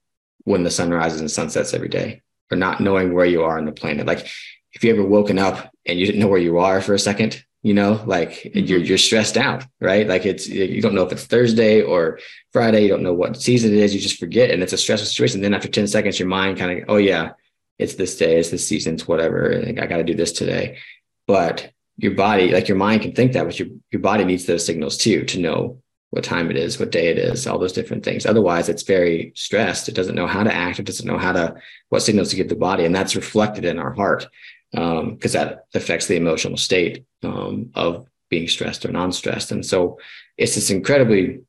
when 0.44 0.64
the 0.64 0.70
sun 0.70 0.90
rises 0.90 1.20
and 1.20 1.30
sunsets 1.30 1.74
every 1.74 1.88
day 1.88 2.22
or 2.50 2.56
not 2.56 2.80
knowing 2.80 3.14
where 3.14 3.26
you 3.26 3.44
are 3.44 3.58
on 3.58 3.64
the 3.64 3.72
planet. 3.72 4.06
Like 4.06 4.26
if 4.72 4.82
you 4.82 4.92
ever 4.92 5.04
woken 5.04 5.38
up 5.38 5.70
and 5.84 5.98
you 5.98 6.06
didn't 6.06 6.20
know 6.20 6.28
where 6.28 6.40
you 6.40 6.58
are 6.58 6.80
for 6.80 6.94
a 6.94 6.98
second, 6.98 7.44
you 7.62 7.74
know, 7.74 8.02
like 8.06 8.30
mm-hmm. 8.30 8.60
you're 8.60 8.78
you're 8.78 8.98
stressed 8.98 9.36
out, 9.36 9.64
right? 9.80 10.06
Like 10.06 10.26
it's 10.26 10.48
you 10.48 10.80
don't 10.80 10.94
know 10.94 11.04
if 11.04 11.12
it's 11.12 11.24
Thursday 11.24 11.82
or 11.82 12.18
Friday, 12.52 12.82
you 12.82 12.88
don't 12.88 13.02
know 13.02 13.14
what 13.14 13.40
season 13.40 13.72
it 13.72 13.78
is, 13.78 13.94
you 13.94 14.00
just 14.00 14.18
forget, 14.18 14.50
and 14.50 14.62
it's 14.62 14.72
a 14.72 14.78
stressful 14.78 15.06
situation. 15.06 15.40
Then 15.40 15.54
after 15.54 15.68
ten 15.68 15.86
seconds, 15.86 16.18
your 16.18 16.28
mind 16.28 16.58
kind 16.58 16.78
of, 16.78 16.84
oh 16.88 16.96
yeah, 16.96 17.32
it's 17.78 17.94
this 17.94 18.16
day, 18.16 18.38
it's 18.38 18.50
this 18.50 18.66
season, 18.66 18.94
it's 18.94 19.08
whatever. 19.08 19.62
I 19.66 19.72
got 19.72 19.96
to 19.96 20.04
do 20.04 20.14
this 20.14 20.32
today, 20.32 20.78
but 21.26 21.72
your 21.96 22.14
body, 22.14 22.52
like 22.52 22.68
your 22.68 22.76
mind, 22.76 23.02
can 23.02 23.12
think 23.12 23.32
that, 23.32 23.44
but 23.44 23.58
your 23.58 23.68
your 23.90 24.02
body 24.02 24.24
needs 24.24 24.46
those 24.46 24.64
signals 24.64 24.96
too 24.96 25.24
to 25.24 25.40
know 25.40 25.82
what 26.10 26.24
time 26.24 26.50
it 26.50 26.56
is, 26.56 26.78
what 26.78 26.92
day 26.92 27.08
it 27.08 27.18
is, 27.18 27.46
all 27.46 27.58
those 27.58 27.72
different 27.72 28.04
things. 28.04 28.24
Otherwise, 28.24 28.68
it's 28.68 28.84
very 28.84 29.32
stressed. 29.34 29.88
It 29.88 29.94
doesn't 29.94 30.14
know 30.14 30.26
how 30.26 30.44
to 30.44 30.54
act. 30.54 30.78
It 30.78 30.86
doesn't 30.86 31.06
know 31.06 31.18
how 31.18 31.32
to, 31.32 31.56
what 31.88 32.00
signals 32.02 32.30
to 32.30 32.36
give 32.36 32.48
the 32.48 32.54
body. 32.54 32.84
And 32.84 32.94
that's 32.94 33.16
reflected 33.16 33.64
in 33.64 33.78
our 33.78 33.92
heart 33.92 34.26
because 34.72 35.36
um, 35.36 35.46
that 35.46 35.66
affects 35.74 36.06
the 36.06 36.16
emotional 36.16 36.56
state 36.56 37.04
um, 37.22 37.70
of 37.74 38.06
being 38.28 38.48
stressed 38.48 38.84
or 38.84 38.92
non 38.92 39.12
stressed. 39.12 39.52
And 39.52 39.64
so 39.64 39.98
it's 40.36 40.54
this 40.54 40.70
incredibly 40.70 41.42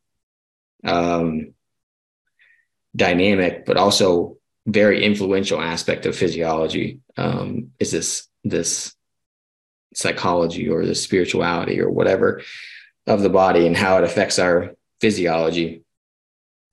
um, 0.83 1.53
dynamic, 2.95 3.65
but 3.65 3.77
also 3.77 4.37
very 4.65 5.03
influential 5.03 5.61
aspect 5.61 6.05
of 6.05 6.15
physiology 6.15 6.99
um, 7.15 7.71
is 7.79 7.91
this, 7.91 8.27
this 8.43 8.93
psychology 9.93 10.69
or 10.69 10.85
the 10.85 10.95
spirituality 10.95 11.81
or 11.81 11.89
whatever 11.89 12.41
of 13.07 13.21
the 13.21 13.29
body 13.29 13.65
and 13.65 13.75
how 13.75 13.97
it 13.97 14.03
affects 14.03 14.37
our 14.37 14.75
physiology. 15.01 15.83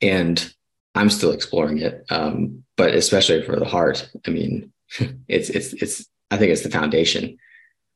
And 0.03 0.55
I'm 0.95 1.11
still 1.11 1.33
exploring 1.33 1.79
it, 1.79 2.05
um, 2.11 2.65
but 2.77 2.95
especially 2.95 3.43
for 3.43 3.59
the 3.59 3.65
heart. 3.65 4.09
I 4.27 4.31
mean, 4.31 4.73
it's 5.29 5.51
it's 5.51 5.73
it's. 5.75 6.07
I 6.31 6.37
think 6.37 6.53
it's 6.53 6.63
the 6.63 6.71
foundation 6.71 7.39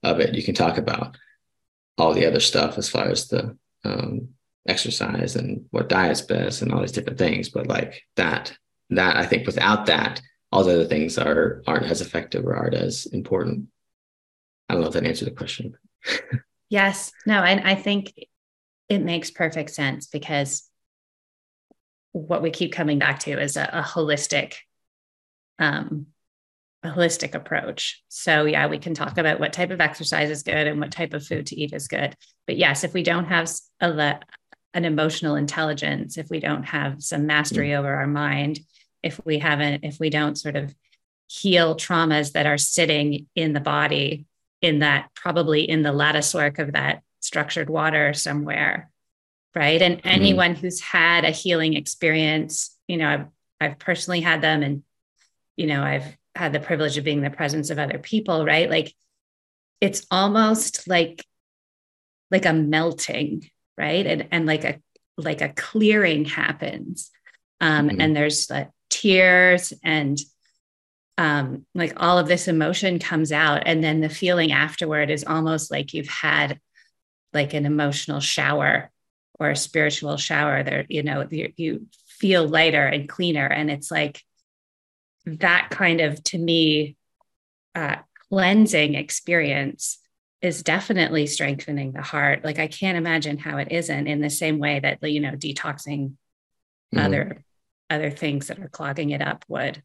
of 0.02 0.20
it. 0.20 0.34
You 0.34 0.42
can 0.42 0.54
talk 0.54 0.78
about 0.78 1.16
all 1.96 2.14
the 2.14 2.26
other 2.26 2.40
stuff 2.40 2.78
as 2.78 2.88
far 2.88 3.08
as 3.08 3.28
the 3.28 3.56
um, 3.84 4.28
exercise 4.66 5.34
and 5.36 5.66
what 5.70 5.88
diet's 5.88 6.20
best 6.22 6.62
and 6.62 6.72
all 6.72 6.80
these 6.80 6.92
different 6.92 7.18
things, 7.18 7.48
but 7.48 7.66
like 7.66 8.04
that, 8.16 8.56
that 8.90 9.16
I 9.16 9.26
think 9.26 9.46
without 9.46 9.86
that, 9.86 10.20
all 10.52 10.64
the 10.64 10.72
other 10.72 10.86
things 10.86 11.18
are 11.18 11.62
aren't 11.66 11.86
as 11.86 12.00
effective 12.00 12.44
or 12.46 12.56
aren't 12.56 12.74
as 12.74 13.06
important. 13.06 13.66
I 14.68 14.74
don't 14.74 14.82
know 14.82 14.88
if 14.88 14.94
that 14.94 15.04
answered 15.04 15.26
the 15.26 15.32
question. 15.32 15.76
yes, 16.70 17.12
no, 17.26 17.42
and 17.42 17.66
I 17.66 17.74
think 17.74 18.12
it 18.88 19.00
makes 19.00 19.30
perfect 19.30 19.70
sense 19.70 20.06
because 20.06 20.68
what 22.12 22.42
we 22.42 22.50
keep 22.50 22.72
coming 22.72 22.98
back 22.98 23.18
to 23.20 23.38
is 23.38 23.56
a, 23.56 23.64
a 23.64 23.82
holistic 23.82 24.54
um, 25.58 26.06
a 26.82 26.90
holistic 26.90 27.34
approach. 27.34 28.02
So 28.08 28.44
yeah, 28.44 28.66
we 28.68 28.78
can 28.78 28.94
talk 28.94 29.18
about 29.18 29.40
what 29.40 29.52
type 29.52 29.70
of 29.70 29.80
exercise 29.80 30.30
is 30.30 30.42
good 30.42 30.66
and 30.66 30.78
what 30.78 30.92
type 30.92 31.12
of 31.12 31.26
food 31.26 31.46
to 31.46 31.56
eat 31.56 31.72
is 31.72 31.88
good. 31.88 32.14
But 32.46 32.56
yes, 32.56 32.84
if 32.84 32.94
we 32.94 33.02
don't 33.02 33.26
have 33.26 33.50
a, 33.80 34.20
an 34.74 34.84
emotional 34.84 35.34
intelligence, 35.34 36.18
if 36.18 36.30
we 36.30 36.40
don't 36.40 36.64
have 36.64 37.02
some 37.02 37.26
mastery 37.26 37.70
mm-hmm. 37.70 37.80
over 37.80 37.94
our 37.94 38.06
mind, 38.06 38.60
if 39.02 39.20
we 39.24 39.38
haven't, 39.38 39.84
if 39.84 39.98
we 39.98 40.10
don't 40.10 40.38
sort 40.38 40.56
of 40.56 40.74
heal 41.26 41.76
traumas 41.76 42.32
that 42.32 42.46
are 42.46 42.58
sitting 42.58 43.26
in 43.34 43.52
the 43.52 43.60
body, 43.60 44.26
in 44.60 44.80
that 44.80 45.08
probably 45.14 45.68
in 45.68 45.82
the 45.82 45.92
lattice 45.92 46.34
work 46.34 46.58
of 46.58 46.72
that 46.72 47.02
structured 47.20 47.70
water 47.70 48.12
somewhere, 48.14 48.90
right? 49.54 49.80
And 49.80 49.98
mm-hmm. 49.98 50.08
anyone 50.08 50.54
who's 50.54 50.80
had 50.80 51.24
a 51.24 51.30
healing 51.30 51.74
experience, 51.74 52.76
you 52.86 52.96
know, 52.96 53.08
I've 53.08 53.26
I've 53.60 53.78
personally 53.78 54.20
had 54.20 54.40
them, 54.40 54.62
and 54.62 54.82
you 55.56 55.66
know, 55.66 55.82
I've 55.82 56.16
had 56.38 56.52
the 56.52 56.60
privilege 56.60 56.96
of 56.96 57.04
being 57.04 57.18
in 57.18 57.24
the 57.24 57.30
presence 57.30 57.70
of 57.70 57.78
other 57.78 57.98
people, 57.98 58.44
right? 58.44 58.70
Like 58.70 58.94
it's 59.80 60.06
almost 60.10 60.88
like 60.88 61.24
like 62.30 62.46
a 62.46 62.52
melting, 62.52 63.50
right? 63.76 64.06
And 64.06 64.28
and 64.30 64.46
like 64.46 64.64
a 64.64 64.80
like 65.16 65.40
a 65.42 65.48
clearing 65.50 66.24
happens. 66.24 67.10
Um, 67.60 67.88
mm-hmm. 67.88 68.00
and 68.00 68.16
there's 68.16 68.48
like 68.48 68.70
tears 68.88 69.72
and 69.82 70.16
um, 71.18 71.66
like 71.74 71.94
all 71.96 72.18
of 72.18 72.28
this 72.28 72.46
emotion 72.46 73.00
comes 73.00 73.32
out 73.32 73.64
and 73.66 73.82
then 73.82 74.00
the 74.00 74.08
feeling 74.08 74.52
afterward 74.52 75.10
is 75.10 75.24
almost 75.24 75.72
like 75.72 75.92
you've 75.92 76.08
had 76.08 76.60
like 77.32 77.52
an 77.54 77.66
emotional 77.66 78.20
shower 78.20 78.92
or 79.40 79.50
a 79.50 79.56
spiritual 79.56 80.16
shower 80.16 80.62
there 80.62 80.86
you 80.88 81.02
know 81.02 81.26
you, 81.28 81.52
you 81.56 81.86
feel 82.06 82.46
lighter 82.46 82.86
and 82.86 83.08
cleaner 83.08 83.46
and 83.46 83.68
it's 83.68 83.90
like 83.90 84.22
that 85.36 85.68
kind 85.70 86.00
of 86.00 86.22
to 86.24 86.38
me 86.38 86.96
uh, 87.74 87.96
cleansing 88.30 88.94
experience 88.94 89.98
is 90.40 90.62
definitely 90.62 91.26
strengthening 91.26 91.92
the 91.92 92.02
heart. 92.02 92.44
Like 92.44 92.58
i 92.58 92.66
can't 92.66 92.98
imagine 92.98 93.38
how 93.38 93.58
it 93.58 93.68
isn't 93.70 94.06
in 94.06 94.20
the 94.20 94.30
same 94.30 94.58
way 94.58 94.80
that 94.80 95.02
you 95.02 95.20
know 95.20 95.32
detoxing 95.32 96.12
mm-hmm. 96.94 96.98
other 96.98 97.44
other 97.90 98.10
things 98.10 98.48
that 98.48 98.58
are 98.58 98.68
clogging 98.68 99.10
it 99.10 99.22
up 99.22 99.44
would. 99.48 99.82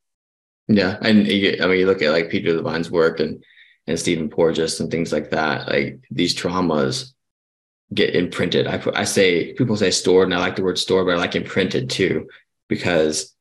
Yeah 0.67 0.97
and 1.01 1.19
i 1.19 1.67
mean 1.67 1.79
you 1.79 1.85
look 1.85 2.01
at 2.01 2.11
like 2.11 2.29
peter 2.29 2.53
levine's 2.53 2.89
work 2.89 3.19
and 3.19 3.43
and 3.85 3.99
stephen 3.99 4.29
porges 4.29 4.79
and 4.79 4.89
things 4.89 5.11
like 5.11 5.31
that 5.31 5.67
like 5.67 5.99
these 6.09 6.33
traumas 6.33 7.11
get 7.93 8.15
imprinted. 8.15 8.65
I 8.65 8.81
i 8.95 9.03
say 9.03 9.53
people 9.53 9.75
say 9.75 9.91
stored 9.91 10.27
and 10.27 10.33
i 10.33 10.39
like 10.39 10.55
the 10.55 10.63
word 10.63 10.77
stored 10.77 11.05
but 11.05 11.15
i 11.15 11.17
like 11.17 11.35
imprinted 11.35 11.89
too 11.89 12.27
because 12.69 13.35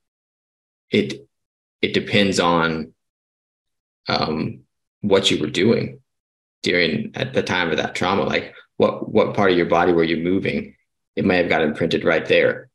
it 0.90 1.26
it 1.83 1.93
depends 1.93 2.41
on 2.41 2.95
um, 4.09 4.61
what 5.01 5.30
you 5.30 5.41
were 5.41 5.51
doing 5.51 6.01
during 6.62 7.11
at 7.14 7.35
the 7.35 7.43
time 7.43 7.70
of 7.70 7.76
that 7.76 7.95
trauma. 7.95 8.22
Like 8.22 8.55
what 8.76 9.09
what 9.12 9.35
part 9.35 9.51
of 9.51 9.57
your 9.57 9.66
body 9.66 9.93
were 9.93 10.05
you 10.05 10.16
moving? 10.16 10.76
It 11.16 11.24
may 11.24 11.37
have 11.37 11.49
got 11.49 11.62
imprinted 11.62 12.05
right 12.05 12.24
there. 12.24 12.70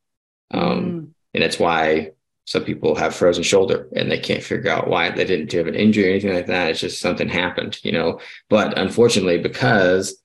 Um, 0.52 0.62
mm. 0.62 1.08
and 1.34 1.44
that's 1.44 1.60
why 1.60 2.12
some 2.46 2.64
people 2.64 2.96
have 2.96 3.14
frozen 3.14 3.44
shoulder 3.44 3.90
and 3.94 4.10
they 4.10 4.20
can't 4.20 4.44
figure 4.44 4.72
out 4.72 4.88
why 4.88 5.10
they 5.10 5.26
didn't 5.26 5.52
have 5.52 5.68
an 5.68 5.76
injury 5.76 6.06
or 6.06 6.12
anything 6.12 6.34
like 6.34 6.48
that. 6.48 6.70
It's 6.70 6.80
just 6.80 7.02
something 7.02 7.28
happened 7.28 7.80
you 7.84 7.92
know? 7.92 8.20
But 8.50 8.78
unfortunately 8.78 9.40
because 9.40 10.22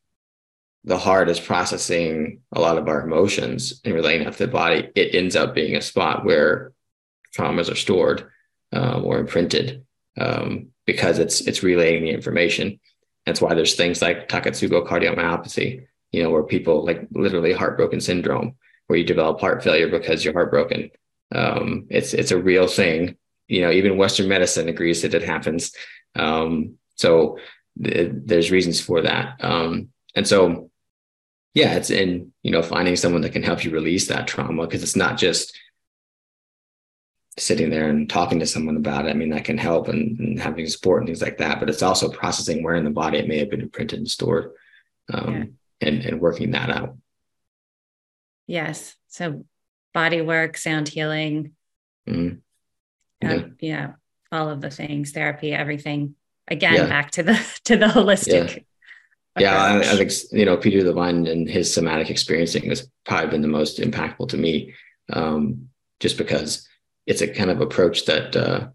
the 0.84 0.98
heart 0.98 1.28
is 1.28 1.40
processing 1.40 2.40
a 2.52 2.60
lot 2.60 2.78
of 2.78 2.88
our 2.88 3.02
emotions 3.02 3.80
and 3.84 3.94
relaying 3.94 4.26
out 4.26 4.32
to 4.34 4.46
the 4.46 4.52
body 4.52 4.90
it 4.94 5.14
ends 5.14 5.36
up 5.36 5.54
being 5.54 5.76
a 5.76 5.80
spot 5.80 6.24
where 6.24 6.72
traumas 7.36 7.70
are 7.70 7.76
stored 7.76 8.28
um, 8.72 9.04
or 9.04 9.18
imprinted 9.18 9.84
um, 10.18 10.68
because 10.86 11.18
it's 11.18 11.40
it's 11.42 11.62
relaying 11.62 12.02
the 12.02 12.10
information. 12.10 12.80
That's 13.26 13.40
why 13.40 13.54
there's 13.54 13.74
things 13.74 14.02
like 14.02 14.28
Takotsubo 14.28 14.86
cardiomyopathy, 14.86 15.86
you 16.10 16.22
know, 16.22 16.30
where 16.30 16.42
people 16.42 16.84
like 16.84 17.06
literally 17.12 17.52
heartbroken 17.52 18.00
syndrome, 18.00 18.56
where 18.86 18.98
you 18.98 19.04
develop 19.04 19.40
heart 19.40 19.62
failure 19.62 19.88
because 19.88 20.24
you're 20.24 20.34
heartbroken. 20.34 20.90
Um, 21.34 21.86
it's 21.88 22.14
it's 22.14 22.30
a 22.30 22.42
real 22.42 22.66
thing. 22.66 23.16
You 23.48 23.62
know, 23.62 23.70
even 23.70 23.96
Western 23.96 24.28
medicine 24.28 24.68
agrees 24.68 25.02
that 25.02 25.14
it 25.14 25.22
happens. 25.22 25.72
Um, 26.14 26.78
so 26.96 27.38
th- 27.82 28.12
there's 28.24 28.50
reasons 28.50 28.80
for 28.80 29.02
that. 29.02 29.42
Um, 29.42 29.88
and 30.14 30.26
so, 30.26 30.70
yeah, 31.54 31.74
it's 31.74 31.90
in 31.90 32.32
you 32.42 32.50
know 32.50 32.62
finding 32.62 32.96
someone 32.96 33.22
that 33.22 33.32
can 33.32 33.42
help 33.42 33.64
you 33.64 33.70
release 33.70 34.08
that 34.08 34.26
trauma 34.26 34.66
because 34.66 34.82
it's 34.82 34.96
not 34.96 35.16
just 35.18 35.56
sitting 37.38 37.70
there 37.70 37.88
and 37.88 38.08
talking 38.08 38.38
to 38.40 38.46
someone 38.46 38.76
about 38.76 39.06
it. 39.06 39.10
I 39.10 39.14
mean, 39.14 39.30
that 39.30 39.44
can 39.44 39.58
help 39.58 39.88
and, 39.88 40.18
and, 40.18 40.40
having 40.40 40.66
support 40.66 41.00
and 41.00 41.08
things 41.08 41.22
like 41.22 41.38
that. 41.38 41.60
But 41.60 41.70
it's 41.70 41.82
also 41.82 42.10
processing 42.10 42.62
where 42.62 42.74
in 42.74 42.84
the 42.84 42.90
body 42.90 43.18
it 43.18 43.28
may 43.28 43.38
have 43.38 43.50
been 43.50 43.62
imprinted 43.62 43.98
and 43.98 44.10
stored, 44.10 44.52
um, 45.12 45.34
yeah. 45.80 45.88
and 45.88 46.04
and 46.04 46.20
working 46.20 46.50
that 46.52 46.70
out. 46.70 46.96
Yes. 48.46 48.96
So 49.08 49.44
body 49.94 50.20
work, 50.20 50.56
sound 50.56 50.88
healing. 50.88 51.52
Mm-hmm. 52.08 52.36
Yeah. 53.22 53.34
Um, 53.34 53.56
yeah. 53.60 53.92
All 54.30 54.48
of 54.48 54.60
the 54.60 54.70
things, 54.70 55.12
therapy, 55.12 55.52
everything. 55.52 56.14
Again, 56.48 56.74
yeah. 56.74 56.86
back 56.86 57.12
to 57.12 57.22
the 57.22 57.40
to 57.64 57.76
the 57.76 57.86
holistic. 57.86 58.64
Yeah, 59.38 59.56
I, 59.56 59.78
I, 59.78 59.96
think 59.96 60.12
you 60.32 60.44
know 60.44 60.58
Peter 60.58 60.84
Levine 60.84 61.26
and 61.26 61.48
his 61.48 61.72
somatic 61.72 62.10
experiencing 62.10 62.68
has 62.68 62.90
probably 63.06 63.30
been 63.30 63.40
the 63.40 63.48
most 63.48 63.78
impactful 63.78 64.28
to 64.28 64.36
me, 64.36 64.74
um, 65.10 65.70
just 66.00 66.18
because 66.18 66.68
it's 67.06 67.22
a 67.22 67.28
kind 67.28 67.50
of 67.50 67.60
approach 67.60 68.06
that 68.06 68.36
uh, 68.36 68.68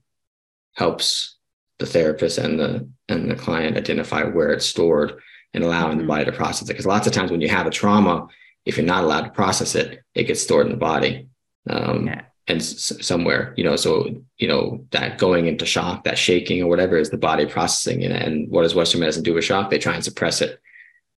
helps 0.75 1.37
the 1.79 1.85
therapist 1.85 2.37
and 2.37 2.59
the 2.59 2.89
and 3.09 3.29
the 3.29 3.35
client 3.35 3.77
identify 3.77 4.23
where 4.23 4.51
it's 4.51 4.65
stored 4.65 5.19
and 5.53 5.63
allowing 5.63 5.97
mm-hmm. 5.97 6.01
the 6.01 6.07
body 6.07 6.25
to 6.25 6.31
process 6.31 6.67
it. 6.67 6.73
Because 6.73 6.85
lots 6.85 7.07
of 7.07 7.13
times 7.13 7.31
when 7.31 7.41
you 7.41 7.49
have 7.49 7.67
a 7.67 7.71
trauma, 7.71 8.27
if 8.65 8.77
you're 8.77 8.85
not 8.85 9.03
allowed 9.03 9.21
to 9.21 9.29
process 9.31 9.75
it, 9.75 10.01
it 10.13 10.23
gets 10.23 10.41
stored 10.41 10.65
in 10.65 10.71
the 10.71 10.77
body 10.77 11.29
um, 11.69 12.07
yeah. 12.07 12.21
and 12.47 12.59
s- 12.59 12.93
somewhere. 13.01 13.53
You 13.55 13.63
know, 13.63 13.75
so 13.75 14.21
you 14.37 14.47
know 14.47 14.85
that 14.91 15.17
going 15.17 15.47
into 15.47 15.65
shock, 15.65 16.03
that 16.03 16.17
shaking 16.17 16.61
or 16.61 16.67
whatever 16.67 16.97
is 16.97 17.09
the 17.09 17.17
body 17.17 17.45
processing 17.45 18.01
it. 18.01 18.11
And 18.11 18.49
what 18.49 18.63
does 18.63 18.75
Western 18.75 19.01
medicine 19.01 19.23
do 19.23 19.33
with 19.33 19.45
shock? 19.45 19.69
They 19.69 19.79
try 19.79 19.95
and 19.95 20.03
suppress 20.03 20.41
it 20.41 20.59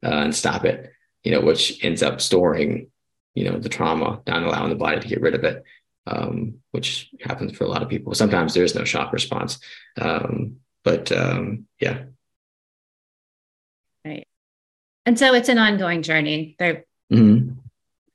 uh, 0.04 0.08
and 0.08 0.34
stop 0.34 0.64
it. 0.64 0.92
You 1.24 1.32
know, 1.32 1.40
which 1.40 1.84
ends 1.84 2.02
up 2.02 2.20
storing 2.20 2.88
you 3.34 3.50
know 3.50 3.58
the 3.58 3.68
trauma, 3.68 4.20
not 4.26 4.42
allowing 4.42 4.70
the 4.70 4.76
body 4.76 5.00
to 5.00 5.08
get 5.08 5.20
rid 5.20 5.34
of 5.34 5.44
it 5.44 5.64
um, 6.10 6.54
which 6.72 7.10
happens 7.20 7.56
for 7.56 7.64
a 7.64 7.68
lot 7.68 7.82
of 7.82 7.88
people. 7.88 8.14
Sometimes 8.14 8.54
there 8.54 8.64
is 8.64 8.74
no 8.74 8.84
shock 8.84 9.12
response, 9.12 9.58
um, 10.00 10.56
but 10.84 11.10
um, 11.12 11.66
yeah. 11.80 12.02
Right, 14.04 14.26
and 15.06 15.18
so 15.18 15.34
it's 15.34 15.48
an 15.48 15.58
ongoing 15.58 16.02
journey 16.02 16.56
there, 16.58 16.84
mm-hmm. 17.12 17.52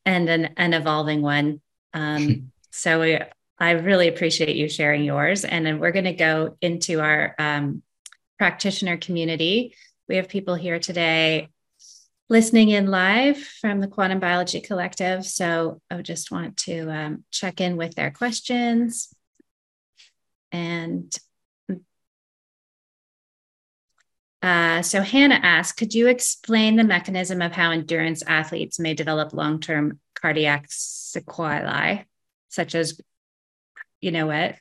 and 0.06 0.30
an 0.30 0.50
an 0.58 0.74
evolving 0.74 1.22
one. 1.22 1.62
Um, 1.94 2.52
so 2.72 3.02
we, 3.02 3.20
I 3.58 3.72
really 3.72 4.08
appreciate 4.10 4.56
you 4.56 4.68
sharing 4.68 5.04
yours, 5.04 5.46
and 5.46 5.66
then 5.66 5.80
we're 5.80 5.92
going 5.92 6.06
to 6.06 6.14
go 6.14 6.58
into 6.62 7.00
our 7.00 7.34
um, 7.40 7.82
practitioner 8.38 8.98
community. 8.98 9.76
We 10.08 10.18
have 10.18 10.30
people 10.30 10.56
here 10.56 10.80
today 10.80 11.50
listening 12.30 12.70
in 12.70 12.88
live 12.88 13.38
from 13.38 13.80
the 13.80 13.88
Quantum 13.88 14.20
Biology 14.20 14.60
Collective. 14.60 15.26
So 15.26 15.82
I 15.92 16.02
just 16.02 16.32
want 16.32 16.58
to 16.58 16.90
um, 16.90 17.24
check 17.32 17.62
in 17.62 17.78
with 17.78 17.96
their 17.96 18.12
questions. 18.12 19.14
And 20.52 21.16
uh, 24.42 24.82
so 24.82 25.02
Hannah 25.02 25.40
asked, 25.42 25.78
could 25.78 25.94
you 25.94 26.08
explain 26.08 26.76
the 26.76 26.84
mechanism 26.84 27.42
of 27.42 27.52
how 27.52 27.72
endurance 27.72 28.24
athletes 28.26 28.80
may 28.80 28.94
develop 28.94 29.34
long-term 29.34 30.00
cardiac 30.16 30.66
sequelae, 30.70 32.06
such 32.50 32.76
as, 32.76 33.00
you 34.02 34.12
know 34.12 34.28
what? 34.28 34.56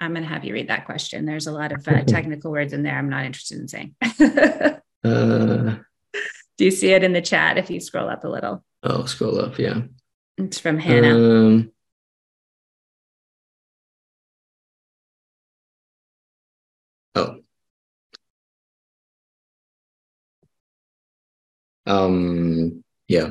I'm 0.00 0.12
going 0.12 0.24
to 0.24 0.28
have 0.28 0.44
you 0.44 0.52
read 0.52 0.68
that 0.68 0.86
question. 0.86 1.26
There's 1.26 1.46
a 1.46 1.52
lot 1.52 1.72
of 1.72 1.86
uh, 1.86 2.02
technical 2.04 2.50
words 2.50 2.72
in 2.72 2.82
there 2.82 2.98
I'm 2.98 3.08
not 3.08 3.24
interested 3.24 3.58
in 3.58 3.68
saying. 3.68 3.94
uh, 5.04 5.76
Do 6.62 6.66
you 6.66 6.70
see 6.70 6.92
it 6.92 7.02
in 7.02 7.12
the 7.12 7.20
chat 7.20 7.58
if 7.58 7.70
you 7.70 7.80
scroll 7.80 8.08
up 8.08 8.22
a 8.22 8.28
little? 8.28 8.62
Oh, 8.84 9.04
scroll 9.06 9.40
up, 9.40 9.58
yeah. 9.58 9.80
It's 10.38 10.60
from 10.60 10.78
Hannah. 10.78 11.16
Um, 11.16 11.72
oh. 17.16 17.40
Um, 21.84 22.84
yeah. 23.08 23.30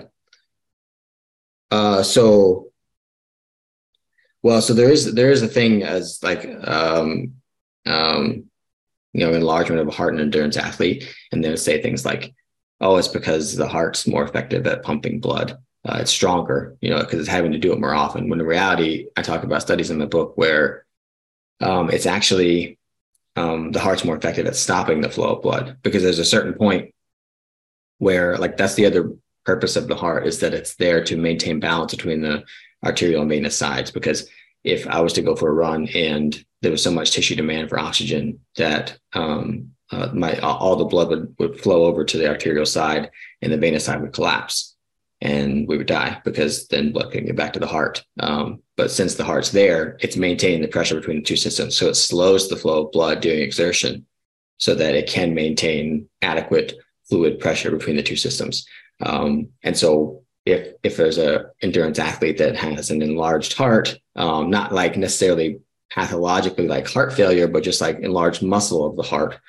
Uh, 1.72 2.04
so, 2.04 2.74
well, 4.44 4.62
so 4.62 4.74
there 4.74 4.92
is 4.92 5.14
there 5.14 5.32
is 5.32 5.42
a 5.42 5.48
thing 5.48 5.84
as 5.84 6.20
like 6.22 6.46
um, 6.68 7.36
um, 7.86 8.50
you 9.14 9.26
know 9.26 9.32
enlargement 9.32 9.80
of 9.80 9.88
a 9.88 9.92
heart 9.92 10.12
and 10.12 10.22
endurance 10.22 10.58
athlete, 10.58 11.16
and 11.32 11.42
they'll 11.42 11.56
say 11.56 11.82
things 11.82 12.04
like, 12.04 12.36
"Oh, 12.82 12.98
it's 12.98 13.08
because 13.08 13.56
the 13.56 13.68
heart's 13.68 14.08
more 14.08 14.24
effective 14.24 14.68
at 14.68 14.84
pumping 14.84 15.20
blood. 15.20 15.58
Uh, 15.88 15.98
it's 16.02 16.12
stronger, 16.12 16.78
you 16.82 16.90
know, 16.90 17.00
because 17.00 17.20
it's 17.20 17.30
having 17.30 17.52
to 17.54 17.58
do 17.58 17.72
it 17.74 17.80
more 17.80 17.94
often." 17.94 18.30
When 18.30 18.40
in 18.40 18.46
reality, 18.46 19.08
I 19.16 19.22
talk 19.22 19.44
about 19.44 19.62
studies 19.62 19.92
in 19.92 20.00
the 20.00 20.08
book 20.08 20.34
where 20.36 20.86
um, 21.62 21.90
it's 21.90 22.06
actually 22.06 22.78
um, 23.36 23.72
the 23.72 23.80
heart's 23.80 24.04
more 24.04 24.18
effective 24.18 24.48
at 24.48 24.56
stopping 24.56 25.02
the 25.02 25.10
flow 25.10 25.36
of 25.36 25.42
blood 25.42 25.78
because 25.84 26.04
there's 26.04 26.20
a 26.20 26.26
certain 26.26 26.54
point 26.54 26.94
where 28.00 28.38
like 28.38 28.58
that's 28.58 28.76
the 28.76 28.86
other 28.86 29.14
purpose 29.46 29.76
of 29.76 29.88
the 29.88 29.96
heart 29.96 30.28
is 30.28 30.40
that 30.40 30.54
it's 30.54 30.76
there 30.76 31.04
to 31.04 31.16
maintain 31.16 31.60
balance 31.60 31.94
between 31.94 32.22
the 32.22 32.44
arterial 32.84 33.22
and 33.22 33.30
venous 33.30 33.56
sides. 33.56 33.92
Because 33.92 34.28
if 34.64 34.88
I 34.88 35.02
was 35.02 35.14
to 35.14 35.22
go 35.22 35.36
for 35.36 35.50
a 35.50 35.54
run 35.54 35.88
and 35.90 36.44
there 36.62 36.72
was 36.72 36.84
so 36.84 36.92
much 36.92 37.12
tissue 37.12 37.36
demand 37.36 37.70
for 37.70 37.80
oxygen 37.80 38.40
that 38.58 38.98
um, 39.14 39.72
uh, 39.92 40.10
my 40.14 40.38
all 40.40 40.76
the 40.76 40.86
blood 40.86 41.10
would, 41.10 41.36
would 41.40 41.60
flow 41.60 41.86
over 41.86 42.04
to 42.04 42.18
the 42.18 42.28
arterial 42.28 42.66
side 42.66 43.10
and 43.42 43.52
the 43.52 43.58
venous 43.58 43.86
side 43.86 44.02
would 44.02 44.14
collapse 44.14 44.76
and 45.22 45.68
we 45.68 45.78
would 45.78 45.88
die 45.88 46.20
because 46.26 46.68
then 46.68 46.92
blood 46.92 47.12
couldn't 47.12 47.28
get 47.28 47.36
back 47.36 47.54
to 47.54 47.60
the 47.60 47.68
heart. 47.68 48.04
Um, 48.20 48.62
but 48.76 48.90
since 48.90 49.16
the 49.16 49.24
heart's 49.24 49.52
there, 49.52 49.98
it's 50.02 50.18
maintaining 50.18 50.62
the 50.62 50.68
pressure 50.68 50.96
between 50.96 51.18
the 51.18 51.24
two 51.24 51.36
systems. 51.36 51.78
So 51.78 51.88
it 51.88 51.96
slows 51.96 52.50
the 52.50 52.56
flow 52.56 52.86
of 52.86 52.92
blood 52.92 53.22
during 53.22 53.42
exertion 53.42 54.06
so 54.58 54.74
that 54.76 54.96
it 54.96 55.08
can 55.08 55.36
maintain 55.36 56.10
adequate 56.22 56.74
fluid 57.08 57.40
pressure 57.40 57.72
between 57.72 57.98
the 57.98 58.04
two 58.04 58.16
systems. 58.16 58.66
Um, 59.02 59.50
and 59.64 59.78
so 59.78 60.24
if 60.46 60.74
if 60.82 60.98
there's 60.98 61.20
a 61.20 61.52
endurance 61.62 62.00
athlete 62.00 62.40
that 62.40 62.56
has 62.56 62.90
an 62.90 63.02
enlarged 63.04 63.54
heart, 63.54 64.00
um, 64.16 64.50
not 64.50 64.72
like 64.72 64.98
necessarily 64.98 65.60
pathologically 65.92 66.68
like 66.68 66.88
heart 66.88 67.14
failure, 67.14 67.48
but 67.48 67.64
just 67.64 67.82
like 67.82 68.00
enlarged 68.00 68.42
muscle 68.42 68.86
of 68.86 68.96
the 68.96 69.04
heart, 69.04 69.40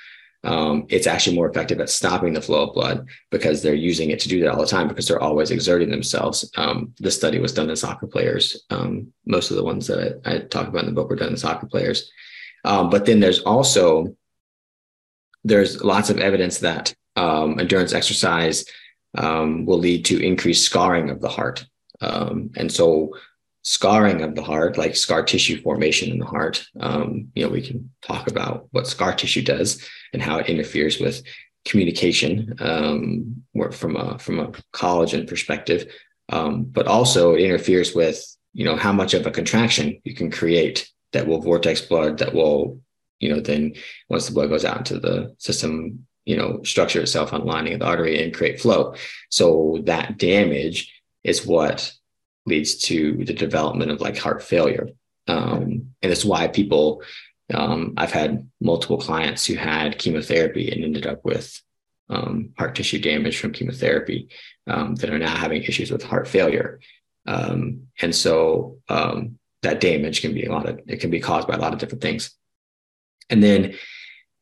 um, 0.45 0.86
it's 0.88 1.07
actually 1.07 1.36
more 1.36 1.49
effective 1.49 1.80
at 1.80 1.90
stopping 1.90 2.32
the 2.32 2.40
flow 2.40 2.66
of 2.66 2.74
blood 2.74 3.07
because 3.30 3.62
they're 3.62 3.74
using 3.74 4.11
it 4.11 4.18
to 4.20 4.28
do 4.28 4.40
that 4.40 4.51
all 4.51 4.61
the 4.61 4.66
time 4.66 4.88
because 4.88 5.07
they're 5.07 5.22
always 5.22 5.51
exerting 5.51 5.90
themselves. 5.90 6.51
Um, 6.57 6.93
the 6.99 7.11
study 7.11 7.38
was 7.38 7.53
done 7.53 7.70
in 7.70 7.76
soccer 7.76 8.07
players. 8.07 8.64
Um, 8.70 9.12
most 9.24 9.51
of 9.51 9.57
the 9.57 9.64
ones 9.64 9.86
that 9.86 10.20
I, 10.24 10.34
I, 10.34 10.38
talk 10.40 10.66
about 10.66 10.82
in 10.82 10.86
the 10.86 10.95
book 10.95 11.09
were 11.09 11.16
done 11.16 11.28
in 11.28 11.36
soccer 11.36 11.66
players. 11.66 12.11
Um, 12.64 12.90
but 12.90 13.07
then 13.07 13.20
there's 13.20 13.40
also 13.40 14.16
there's 15.45 15.82
lots 15.82 16.11
of 16.11 16.18
evidence 16.18 16.59
that 16.59 16.95
um, 17.16 17.59
endurance 17.61 17.93
exercise 17.93 18.64
um, 19.16 19.64
will 19.66 19.78
lead 19.78 20.05
to 20.07 20.24
increased 20.24 20.64
scarring 20.64 21.11
of 21.11 21.20
the 21.20 21.28
heart. 21.28 21.66
And 22.01 22.70
so, 22.70 23.14
scarring 23.62 24.22
of 24.22 24.34
the 24.34 24.42
heart, 24.42 24.76
like 24.76 24.96
scar 24.96 25.22
tissue 25.22 25.60
formation 25.60 26.10
in 26.10 26.18
the 26.18 26.26
heart, 26.26 26.64
um, 26.80 27.28
you 27.34 27.44
know, 27.44 27.50
we 27.50 27.62
can 27.62 27.90
talk 28.02 28.28
about 28.28 28.68
what 28.72 28.86
scar 28.86 29.14
tissue 29.14 29.42
does 29.42 29.88
and 30.12 30.20
how 30.20 30.38
it 30.38 30.48
interferes 30.48 31.00
with 31.00 31.22
communication 31.64 32.54
um, 32.58 33.42
from 33.72 33.96
a 33.96 34.18
from 34.18 34.40
a 34.40 34.48
collagen 34.72 35.28
perspective, 35.28 35.92
um, 36.30 36.64
but 36.64 36.86
also 36.86 37.34
it 37.34 37.42
interferes 37.42 37.94
with 37.94 38.24
you 38.52 38.64
know 38.64 38.76
how 38.76 38.92
much 38.92 39.14
of 39.14 39.26
a 39.26 39.30
contraction 39.30 40.00
you 40.04 40.14
can 40.14 40.30
create 40.30 40.90
that 41.12 41.26
will 41.26 41.40
vortex 41.40 41.80
blood 41.80 42.18
that 42.18 42.34
will 42.34 42.80
you 43.20 43.32
know 43.32 43.40
then 43.40 43.72
once 44.08 44.26
the 44.26 44.34
blood 44.34 44.48
goes 44.48 44.64
out 44.64 44.78
into 44.78 44.98
the 44.98 45.34
system 45.38 46.04
you 46.24 46.36
know, 46.36 46.62
structure 46.62 47.00
itself 47.00 47.32
on 47.32 47.44
lining 47.44 47.74
of 47.74 47.80
the 47.80 47.86
artery 47.86 48.22
and 48.22 48.34
create 48.34 48.60
flow. 48.60 48.94
So 49.30 49.80
that 49.84 50.18
damage 50.18 50.92
is 51.24 51.46
what 51.46 51.92
leads 52.47 52.76
to 52.76 53.24
the 53.24 53.32
development 53.32 53.90
of 53.90 54.01
like 54.01 54.18
heart 54.18 54.43
failure. 54.43 54.88
Um, 55.28 55.95
and 56.03 56.12
it's 56.12 56.24
why 56.24 56.49
people, 56.49 57.03
um, 57.55 57.95
I've 57.97 58.12
had 58.12 58.49
multiple 58.61 58.99
clients 58.99 59.47
who 59.47 59.55
had 59.55 59.99
chemotherapy 59.99 60.70
and 60.70 60.82
ended 60.82 61.07
up 61.07 61.24
with 61.24 61.61
um, 62.09 62.51
heart 62.59 62.74
tissue 62.74 62.99
damage 62.99 63.38
from 63.38 63.53
chemotherapy 63.53 64.28
um, 64.66 64.97
that 64.97 65.11
are 65.11 65.18
now 65.18 65.34
having 65.34 65.62
issues 65.62 65.90
with 65.90 66.03
heart 66.03 66.26
failure. 66.26 66.80
Um, 67.26 67.88
and 68.01 68.14
so 68.14 68.78
um, 68.88 69.38
that 69.62 69.80
damage 69.80 70.20
can 70.20 70.34
be 70.34 70.45
a 70.45 70.53
lot 70.53 70.68
of, 70.68 70.80
it 70.88 71.01
can 71.01 71.11
be 71.11 71.20
caused 71.20 71.47
by 71.47 71.55
a 71.55 71.61
lot 71.61 71.72
of 71.72 71.78
different 71.78 72.03
things. 72.03 72.34
And 73.30 73.43
then 73.43 73.76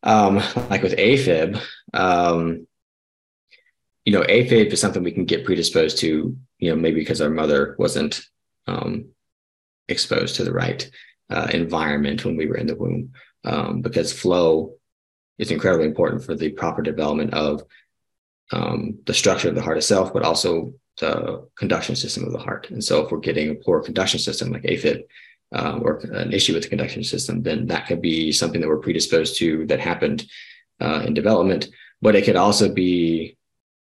like 0.03 0.83
with 0.83 0.97
AFib, 0.97 1.61
you 4.07 4.13
know, 4.13 4.23
AFib 4.23 4.73
is 4.73 4.81
something 4.81 5.03
we 5.03 5.13
can 5.13 5.27
get 5.27 5.45
predisposed 5.45 5.99
to, 5.99 6.37
you 6.61 6.71
know, 6.71 6.77
maybe 6.77 7.01
because 7.01 7.21
our 7.21 7.31
mother 7.31 7.75
wasn't 7.79 8.23
um, 8.67 9.07
exposed 9.89 10.37
to 10.37 10.45
the 10.45 10.53
right 10.53 10.89
uh, 11.31 11.49
environment 11.53 12.25
when 12.25 12.37
we 12.37 12.47
were 12.47 12.57
in 12.57 12.67
the 12.67 12.77
womb, 12.77 13.13
um, 13.45 13.81
because 13.81 14.13
flow 14.13 14.75
is 15.39 15.51
incredibly 15.51 15.87
important 15.87 16.23
for 16.23 16.35
the 16.35 16.51
proper 16.51 16.83
development 16.83 17.33
of 17.35 17.63
um, 18.53 18.99
the 19.07 19.15
structure 19.15 19.49
of 19.49 19.55
the 19.55 19.63
heart 19.63 19.79
itself, 19.79 20.13
but 20.13 20.23
also 20.23 20.75
the 20.99 21.49
conduction 21.57 21.97
system 21.97 22.25
of 22.25 22.33
the 22.33 22.39
heart. 22.39 22.69
And 22.71 22.83
so, 22.83 23.05
if 23.05 23.11
we're 23.11 23.19
getting 23.19 23.51
a 23.51 23.55
poor 23.55 23.83
conduction 23.83 24.21
system 24.21 24.53
like 24.53 24.63
AFib, 24.63 25.05
uh, 25.53 25.79
or 25.83 25.99
an 26.13 26.33
issue 26.33 26.55
with 26.55 26.63
the 26.63 26.69
conduction 26.69 27.03
system, 27.03 27.43
then 27.43 27.67
that 27.67 27.87
could 27.87 28.01
be 28.01 28.31
something 28.31 28.61
that 28.61 28.69
we're 28.69 28.79
predisposed 28.79 29.37
to 29.39 29.67
that 29.67 29.81
happened 29.81 30.25
uh, 30.81 31.03
in 31.07 31.15
development. 31.15 31.69
But 32.03 32.15
it 32.15 32.25
could 32.25 32.37
also 32.37 32.73
be 32.73 33.37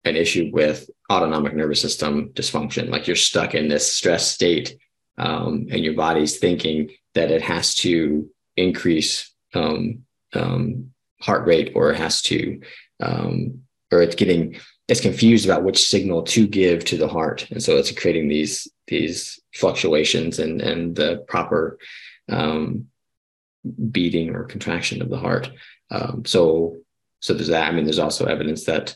an 0.04 0.16
issue 0.16 0.50
with 0.54 0.90
autonomic 1.12 1.56
nervous 1.56 1.82
system 1.82 2.30
dysfunction, 2.34 2.90
like 2.90 3.08
you're 3.08 3.16
stuck 3.16 3.56
in 3.56 3.68
this 3.68 3.92
stress 3.92 4.28
state, 4.28 4.78
um, 5.18 5.68
and 5.72 5.84
your 5.84 5.94
body's 5.94 6.38
thinking 6.38 6.90
that 7.14 7.32
it 7.32 7.42
has 7.42 7.76
to 7.76 8.30
increase 8.56 9.34
um, 9.54 10.04
um, 10.34 10.92
heart 11.22 11.48
rate 11.48 11.72
or 11.76 11.92
it 11.92 11.98
has 11.98 12.22
to, 12.22 12.62
um, 13.02 13.62
or 13.92 14.02
it's 14.02 14.16
getting 14.16 14.60
it's 14.88 15.02
confused 15.02 15.44
about 15.44 15.64
which 15.64 15.88
signal 15.90 16.24
to 16.24 16.48
give 16.48 16.86
to 16.86 16.98
the 16.98 17.08
heart, 17.08 17.48
and 17.52 17.62
so 17.62 17.76
it's 17.76 17.92
creating 17.92 18.30
these 18.30 18.68
these 18.88 19.40
fluctuations 19.54 20.40
and 20.40 20.62
and 20.62 20.96
the 20.96 21.26
proper 21.28 21.78
um, 22.30 22.88
beating 23.92 24.34
or 24.34 24.44
contraction 24.44 25.02
of 25.02 25.10
the 25.10 25.18
heart. 25.18 25.52
Um, 25.92 26.24
so 26.26 26.78
so 27.20 27.34
there's 27.34 27.50
that. 27.50 27.68
I 27.68 27.72
mean, 27.72 27.84
there's 27.84 28.00
also 28.00 28.26
evidence 28.26 28.66
that 28.66 28.96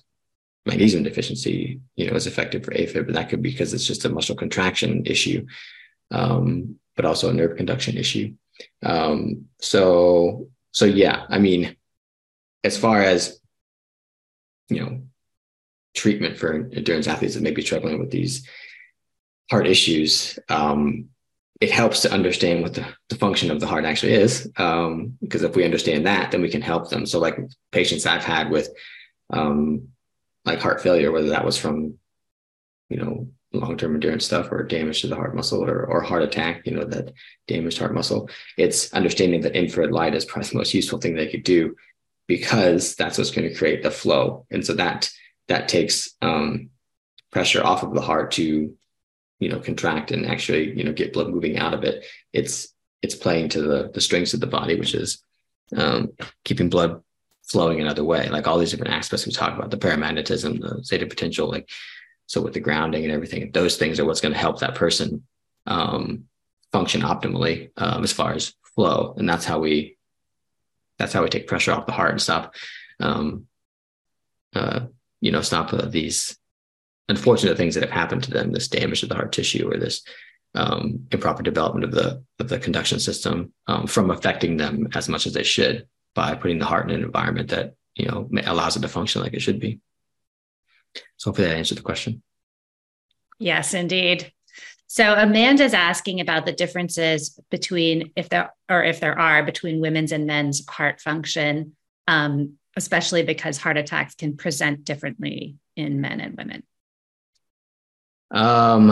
magnesium 0.66 1.04
deficiency, 1.04 1.80
you 1.96 2.10
know, 2.10 2.16
is 2.16 2.28
effective 2.28 2.64
for 2.64 2.72
AFib, 2.72 3.06
but 3.06 3.16
that 3.16 3.30
could 3.30 3.42
be 3.42 3.52
because 3.52 3.74
it's 3.74 3.86
just 3.86 4.06
a 4.06 4.10
muscle 4.10 4.36
contraction 4.36 5.06
issue, 5.06 5.46
um, 6.12 6.76
but 6.96 7.06
also 7.06 7.30
a 7.30 7.34
nerve 7.34 7.58
conduction 7.58 7.98
issue. 7.98 8.34
Um, 8.84 9.46
so 9.60 10.50
so 10.72 10.86
yeah, 10.86 11.26
I 11.30 11.40
mean, 11.40 11.76
as 12.64 12.78
far 12.78 13.02
as 13.02 13.40
you 14.70 14.80
know 14.80 15.02
treatment 15.94 16.38
for 16.38 16.54
endurance 16.54 17.08
athletes 17.08 17.36
that 17.36 17.44
may 17.44 17.52
be 17.52 17.62
struggling 17.62 18.00
with 18.00 18.12
these 18.12 18.48
heart 19.50 19.68
issues, 19.68 20.40
um, 20.48 21.10
it 21.60 21.70
helps 21.70 22.02
to 22.02 22.12
understand 22.12 22.64
what 22.64 22.74
the, 22.74 22.86
the, 23.10 23.16
function 23.16 23.52
of 23.52 23.60
the 23.60 23.68
heart 23.68 23.84
actually 23.84 24.14
is. 24.14 24.50
Um, 24.58 25.18
because 25.22 25.44
if 25.44 25.56
we 25.56 25.66
understand 25.66 26.08
that, 26.08 26.32
then 26.32 26.42
we 26.42 26.50
can 26.50 26.62
help 26.62 26.90
them. 26.90 27.06
So, 27.06 27.20
like 27.20 27.38
patients 27.72 28.06
I've 28.06 28.24
had 28.24 28.50
with 28.50 28.70
um, 29.30 29.90
like 30.46 30.60
heart 30.60 30.82
failure, 30.82 31.12
whether 31.12 31.30
that 31.30 31.46
was 31.46 31.58
from, 31.58 31.96
you 32.90 32.98
know, 32.98 33.28
long-term 33.54 33.94
endurance 33.94 34.26
stuff 34.26 34.52
or 34.52 34.64
damage 34.64 35.02
to 35.02 35.08
the 35.08 35.16
heart 35.16 35.36
muscle 35.36 35.64
or, 35.64 35.86
or 35.86 36.02
heart 36.02 36.24
attack, 36.24 36.66
you 36.66 36.74
know, 36.74 36.86
that 36.86 37.12
damaged 37.48 37.78
heart 37.78 37.94
muscle, 37.94 38.30
it's 38.58 38.94
understanding 38.94 39.42
that 39.42 39.56
infrared 39.56 39.92
light 39.92 40.16
is 40.16 40.26
probably 40.26 40.50
the 40.50 40.58
most 40.58 40.74
useful 40.74 41.00
thing 41.00 41.16
they 41.16 41.28
could 41.28 41.44
do 41.44 41.76
because 42.28 42.96
that's 42.96 43.18
what's 43.18 43.32
going 43.32 43.48
to 43.48 43.56
create 43.56 43.84
the 43.84 43.92
flow. 43.92 44.46
And 44.52 44.66
so 44.66 44.74
that 44.76 45.10
that 45.48 45.68
takes 45.68 46.16
um, 46.22 46.70
pressure 47.32 47.64
off 47.64 47.84
of 47.84 47.94
the 47.94 48.02
heart 48.02 48.32
to 48.32 48.76
you 49.40 49.50
know 49.50 49.60
contract 49.60 50.12
and 50.12 50.26
actually 50.26 50.78
you 50.78 50.84
know 50.84 50.94
get 50.94 51.14
blood 51.14 51.30
moving 51.30 51.58
out 51.58 51.74
of 51.74 51.84
it 51.84 52.06
it's 52.32 52.74
it's 53.02 53.16
playing 53.16 53.50
to 53.50 53.62
the 53.62 53.92
the 53.94 54.00
strengths 54.00 54.34
of 54.34 54.40
the 54.40 54.48
body 54.48 54.80
which 54.80 54.94
is 54.94 55.24
um, 55.76 56.12
keeping 56.46 56.70
blood 56.70 57.02
flowing 57.44 57.82
another 57.82 58.04
way. 58.04 58.30
Like 58.30 58.48
all 58.48 58.58
these 58.58 58.72
different 58.72 58.94
aspects 58.94 59.26
we 59.26 59.32
talk 59.32 59.58
about 59.58 59.72
the 59.72 59.78
paramagnetism 59.78 60.62
the 60.62 60.84
zeta 60.84 61.06
potential 61.06 61.50
like 61.50 61.70
so 62.28 62.42
with 62.42 62.54
the 62.54 62.60
grounding 62.60 63.04
and 63.04 63.12
everything 63.12 63.52
those 63.52 63.78
things 63.78 64.00
are 64.00 64.06
what's 64.06 64.22
going 64.22 64.34
to 64.34 64.40
help 64.40 64.60
that 64.60 64.76
person 64.76 65.24
um, 65.68 66.26
function 66.72 67.02
optimally 67.02 67.72
um, 67.78 68.04
as 68.04 68.14
far 68.14 68.34
as 68.34 68.54
flow. 68.76 69.14
And 69.18 69.28
that's 69.28 69.46
how 69.46 69.60
we 69.60 69.98
that's 70.98 71.14
how 71.14 71.24
we 71.24 71.30
take 71.30 71.48
pressure 71.48 71.72
off 71.72 71.88
the 71.88 71.92
heart 71.92 72.12
and 72.12 72.22
stop 72.22 72.56
um, 73.00 73.48
uh, 74.54 74.82
you 75.22 75.32
know, 75.32 75.42
stop 75.42 75.74
uh, 75.74 75.86
these 75.86 76.38
unfortunate 77.10 77.58
things 77.58 77.76
that 77.76 77.84
have 77.84 77.92
happened 77.92 78.24
to 78.24 78.32
them, 78.32 78.52
this 78.52 78.68
damage 78.68 79.02
to 79.02 79.08
the 79.08 79.16
heart 79.16 79.32
tissue 79.32 79.70
or 79.72 79.78
this 79.78 80.04
um, 80.56 81.08
improper 81.12 81.44
development 81.44 81.86
of 81.86 81.92
the 81.92 82.24
of 82.40 82.50
the 82.50 82.60
conduction 82.60 83.00
system 83.00 83.54
um, 83.68 83.88
from 83.88 84.12
affecting 84.12 84.58
them 84.58 84.88
as 84.96 85.08
much 85.08 85.26
as 85.26 85.34
they 85.34 85.44
should 85.44 85.88
by 86.14 86.36
putting 86.36 86.60
the 86.60 86.66
heart 86.66 86.90
in 86.90 86.96
an 86.96 87.04
environment 87.04 87.50
that 87.50 87.76
you 87.96 88.06
know 88.06 88.30
allows 88.46 88.76
it 88.76 88.82
to 88.82 88.88
function 88.88 89.22
like 89.22 89.34
it 89.34 89.42
should 89.42 89.60
be. 89.60 89.80
So 91.18 91.30
hopefully 91.30 91.48
that 91.48 91.58
answered 91.58 91.78
the 91.78 91.84
question. 91.84 92.22
Yes, 93.40 93.74
indeed. 93.74 94.32
So 94.88 95.14
Amanda's 95.14 95.74
asking 95.74 96.20
about 96.20 96.46
the 96.46 96.52
differences 96.52 97.40
between 97.50 98.12
if 98.16 98.28
there 98.28 98.54
or 98.70 98.84
if 98.84 99.00
there 99.00 99.18
are 99.18 99.42
between 99.42 99.80
women's 99.80 100.12
and 100.12 100.28
men's 100.28 100.68
heart 100.68 101.00
function, 101.00 101.78
um, 102.08 102.58
especially 102.76 103.24
because 103.24 103.58
heart 103.58 103.78
attacks 103.78 104.16
can 104.16 104.36
present 104.36 104.84
differently 104.84 105.56
in 105.78 106.02
men 106.02 106.20
and 106.20 106.36
women. 106.38 106.64
Um, 108.32 108.92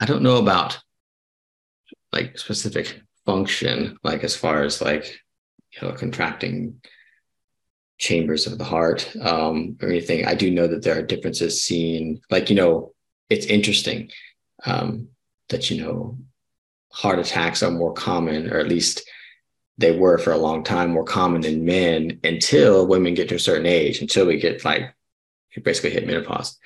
I 0.00 0.06
don't 0.06 0.22
know 0.22 0.38
about 0.38 0.80
like 2.12 2.38
specific 2.38 3.02
function, 3.26 3.98
like 4.02 4.24
as 4.24 4.34
far 4.36 4.62
as 4.62 4.80
like 4.80 5.18
you 5.74 5.86
know 5.86 5.94
contracting 5.94 6.80
chambers 7.98 8.46
of 8.46 8.58
the 8.58 8.64
heart 8.64 9.14
um, 9.20 9.76
or 9.80 9.88
anything. 9.88 10.26
I 10.26 10.34
do 10.34 10.50
know 10.50 10.66
that 10.66 10.82
there 10.82 10.98
are 10.98 11.02
differences 11.02 11.62
seen, 11.62 12.20
like 12.30 12.50
you 12.50 12.56
know, 12.56 12.92
it's 13.30 13.46
interesting 13.46 14.10
um, 14.66 15.08
that 15.48 15.70
you 15.70 15.82
know 15.82 16.18
heart 16.90 17.18
attacks 17.18 17.62
are 17.62 17.70
more 17.70 17.92
common, 17.92 18.52
or 18.52 18.58
at 18.58 18.68
least 18.68 19.08
they 19.78 19.96
were 19.96 20.18
for 20.18 20.32
a 20.32 20.38
long 20.38 20.62
time 20.62 20.90
more 20.90 21.04
common 21.04 21.44
in 21.44 21.64
men 21.64 22.20
until 22.22 22.86
women 22.86 23.14
get 23.14 23.28
to 23.28 23.34
a 23.36 23.40
certain 23.40 23.66
age, 23.66 24.00
until 24.00 24.26
we 24.26 24.38
get 24.38 24.64
like 24.64 24.94
basically 25.62 25.90
hit 25.90 26.06
menopause. 26.06 26.58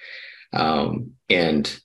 Um, 0.53 1.13
and 1.29 1.81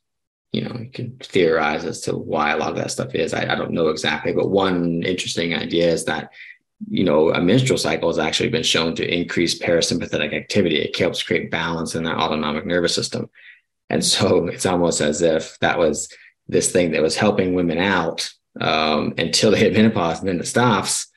you 0.51 0.61
know, 0.61 0.75
you 0.75 0.89
can 0.91 1.17
theorize 1.17 1.83
as 1.83 2.01
to 2.01 2.15
why 2.15 2.51
a 2.51 2.57
lot 2.57 2.69
of 2.69 2.75
that 2.75 2.91
stuff 2.91 3.15
is. 3.15 3.33
I, 3.33 3.51
I 3.51 3.55
don't 3.55 3.71
know 3.71 3.87
exactly, 3.87 4.33
but 4.33 4.51
one 4.51 5.01
interesting 5.01 5.55
idea 5.55 5.91
is 5.91 6.05
that 6.05 6.31
you 6.89 7.03
know, 7.03 7.31
a 7.31 7.41
menstrual 7.41 7.77
cycle 7.77 8.09
has 8.09 8.19
actually 8.19 8.49
been 8.49 8.63
shown 8.63 8.95
to 8.95 9.07
increase 9.07 9.59
parasympathetic 9.59 10.33
activity. 10.33 10.77
It 10.77 10.97
helps 10.97 11.23
create 11.23 11.51
balance 11.51 11.95
in 11.95 12.03
that 12.03 12.17
autonomic 12.17 12.65
nervous 12.65 12.95
system. 12.95 13.29
And 13.89 14.03
so 14.03 14.47
it's 14.47 14.65
almost 14.65 15.01
as 15.01 15.21
if 15.21 15.57
that 15.59 15.77
was 15.77 16.09
this 16.47 16.71
thing 16.71 16.91
that 16.91 17.01
was 17.01 17.15
helping 17.15 17.53
women 17.53 17.77
out 17.77 18.29
um, 18.59 19.13
until 19.17 19.51
they 19.51 19.59
hit 19.59 19.73
menopause, 19.77 20.19
and 20.19 20.27
then 20.27 20.39
it 20.39 20.47
stops, 20.47 21.07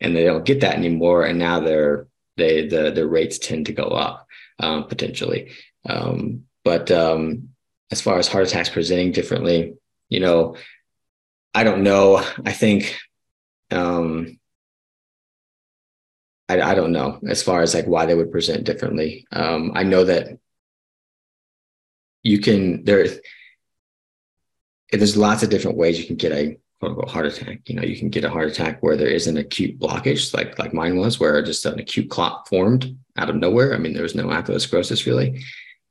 and 0.00 0.14
they 0.14 0.24
don't 0.24 0.44
get 0.44 0.60
that 0.60 0.76
anymore. 0.76 1.24
And 1.24 1.38
now 1.38 1.60
their 1.60 2.06
they 2.36 2.66
the 2.66 2.90
the 2.90 3.06
rates 3.06 3.38
tend 3.38 3.66
to 3.66 3.72
go 3.72 3.84
up 3.84 4.26
um, 4.58 4.84
potentially. 4.84 5.52
Um, 5.88 6.44
but 6.64 6.90
um, 6.90 7.50
as 7.90 8.00
far 8.00 8.18
as 8.18 8.28
heart 8.28 8.46
attacks 8.46 8.68
presenting 8.68 9.12
differently, 9.12 9.74
you 10.08 10.20
know, 10.20 10.56
I 11.54 11.64
don't 11.64 11.82
know. 11.82 12.24
I 12.44 12.52
think 12.52 12.96
um, 13.70 14.38
I, 16.48 16.60
I 16.60 16.74
don't 16.74 16.92
know 16.92 17.18
as 17.26 17.42
far 17.42 17.62
as 17.62 17.74
like 17.74 17.86
why 17.86 18.06
they 18.06 18.14
would 18.14 18.32
present 18.32 18.64
differently. 18.64 19.26
Um, 19.32 19.72
I 19.74 19.82
know 19.82 20.04
that 20.04 20.38
you 22.22 22.38
can 22.38 22.84
there 22.84 23.06
there's 24.92 25.16
lots 25.16 25.42
of 25.42 25.50
different 25.50 25.76
ways 25.76 25.98
you 25.98 26.06
can 26.06 26.16
get 26.16 26.32
a 26.32 26.58
quote 26.78 26.90
unquote 26.90 27.10
heart 27.10 27.26
attack. 27.26 27.60
You 27.66 27.76
know, 27.76 27.82
you 27.82 27.98
can 27.98 28.10
get 28.10 28.24
a 28.24 28.30
heart 28.30 28.48
attack 28.48 28.82
where 28.82 28.96
there 28.96 29.08
is 29.08 29.26
an 29.26 29.36
acute 29.36 29.78
blockage, 29.78 30.34
like 30.34 30.58
like 30.58 30.74
mine 30.74 30.96
was, 30.96 31.18
where 31.18 31.42
just 31.42 31.66
an 31.66 31.78
acute 31.78 32.10
clot 32.10 32.48
formed 32.48 32.96
out 33.16 33.30
of 33.30 33.36
nowhere. 33.36 33.74
I 33.74 33.78
mean, 33.78 33.94
there 33.94 34.02
was 34.02 34.14
no 34.14 34.26
atherosclerosis 34.26 35.06
really. 35.06 35.42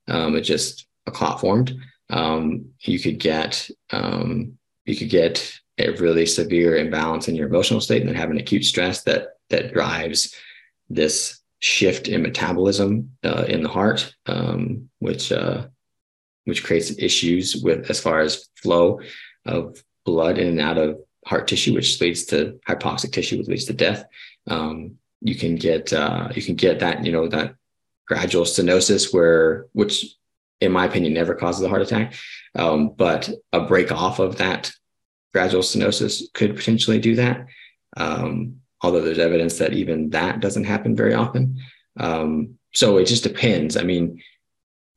Um, 0.08 0.36
it 0.36 0.42
just 0.42 0.88
a 1.08 1.12
clot 1.12 1.40
formed. 1.40 1.76
Um, 2.10 2.66
you 2.82 3.00
could 3.00 3.20
get 3.20 3.70
um, 3.92 4.58
you 4.86 4.96
could 4.96 5.10
get 5.10 5.54
a 5.80 5.90
really 5.92 6.26
severe 6.26 6.76
imbalance 6.76 7.28
in 7.28 7.36
your 7.36 7.48
emotional 7.48 7.82
state 7.82 8.02
and 8.02 8.10
then 8.10 8.16
have 8.16 8.30
an 8.30 8.38
acute 8.38 8.64
stress 8.64 9.04
that 9.04 9.38
that 9.54 9.74
drives 9.74 10.36
this 10.90 11.40
shift 11.60 12.08
in 12.08 12.22
metabolism 12.22 13.12
uh, 13.24 13.46
in 13.48 13.64
the 13.64 13.70
heart, 13.70 14.14
um, 14.26 14.90
which 15.00 15.32
uh, 15.32 15.68
which 16.46 16.64
creates 16.64 16.92
issues 16.98 17.56
with 17.56 17.90
as 17.90 18.02
far 18.02 18.20
as 18.20 18.50
flow 18.62 19.00
of 19.46 19.82
blood 20.06 20.38
in 20.38 20.48
and 20.48 20.60
out 20.60 20.78
of 20.78 21.00
heart 21.26 21.48
tissue, 21.48 21.74
which 21.74 22.02
leads 22.02 22.26
to 22.26 22.60
hypoxic 22.68 23.14
tissue, 23.14 23.38
which 23.38 23.48
leads 23.48 23.66
to 23.66 23.74
death. 23.74 24.06
Um, 24.48 24.98
you 25.22 25.36
can 25.36 25.56
get 25.56 25.94
uh, 25.94 26.30
you 26.36 26.42
can 26.42 26.56
get 26.56 26.80
that 26.80 27.06
you 27.06 27.12
know 27.12 27.28
that 27.28 27.56
gradual 28.08 28.46
stenosis 28.46 29.14
where 29.14 29.68
which 29.74 30.18
in 30.60 30.72
my 30.72 30.86
opinion 30.86 31.14
never 31.14 31.36
causes 31.36 31.64
a 31.64 31.70
heart 31.70 31.82
attack 31.82 32.14
um, 32.56 32.90
but 32.90 33.30
a 33.54 33.62
break 33.62 33.92
off 33.92 34.20
of 34.20 34.38
that 34.38 34.72
gradual 35.34 35.64
stenosis 35.64 36.24
could 36.34 36.56
potentially 36.56 37.00
do 37.00 37.16
that 37.16 37.48
um, 37.96 38.58
although 38.84 39.02
there's 39.02 39.20
evidence 39.20 39.58
that 39.58 39.74
even 39.74 40.10
that 40.12 40.42
doesn't 40.42 40.66
happen 40.66 40.96
very 40.96 41.14
often. 41.14 41.60
Um, 42.00 42.60
so 42.74 42.98
it 42.98 43.06
just 43.06 43.24
depends. 43.24 43.78
I 43.78 43.84
mean, 43.84 44.22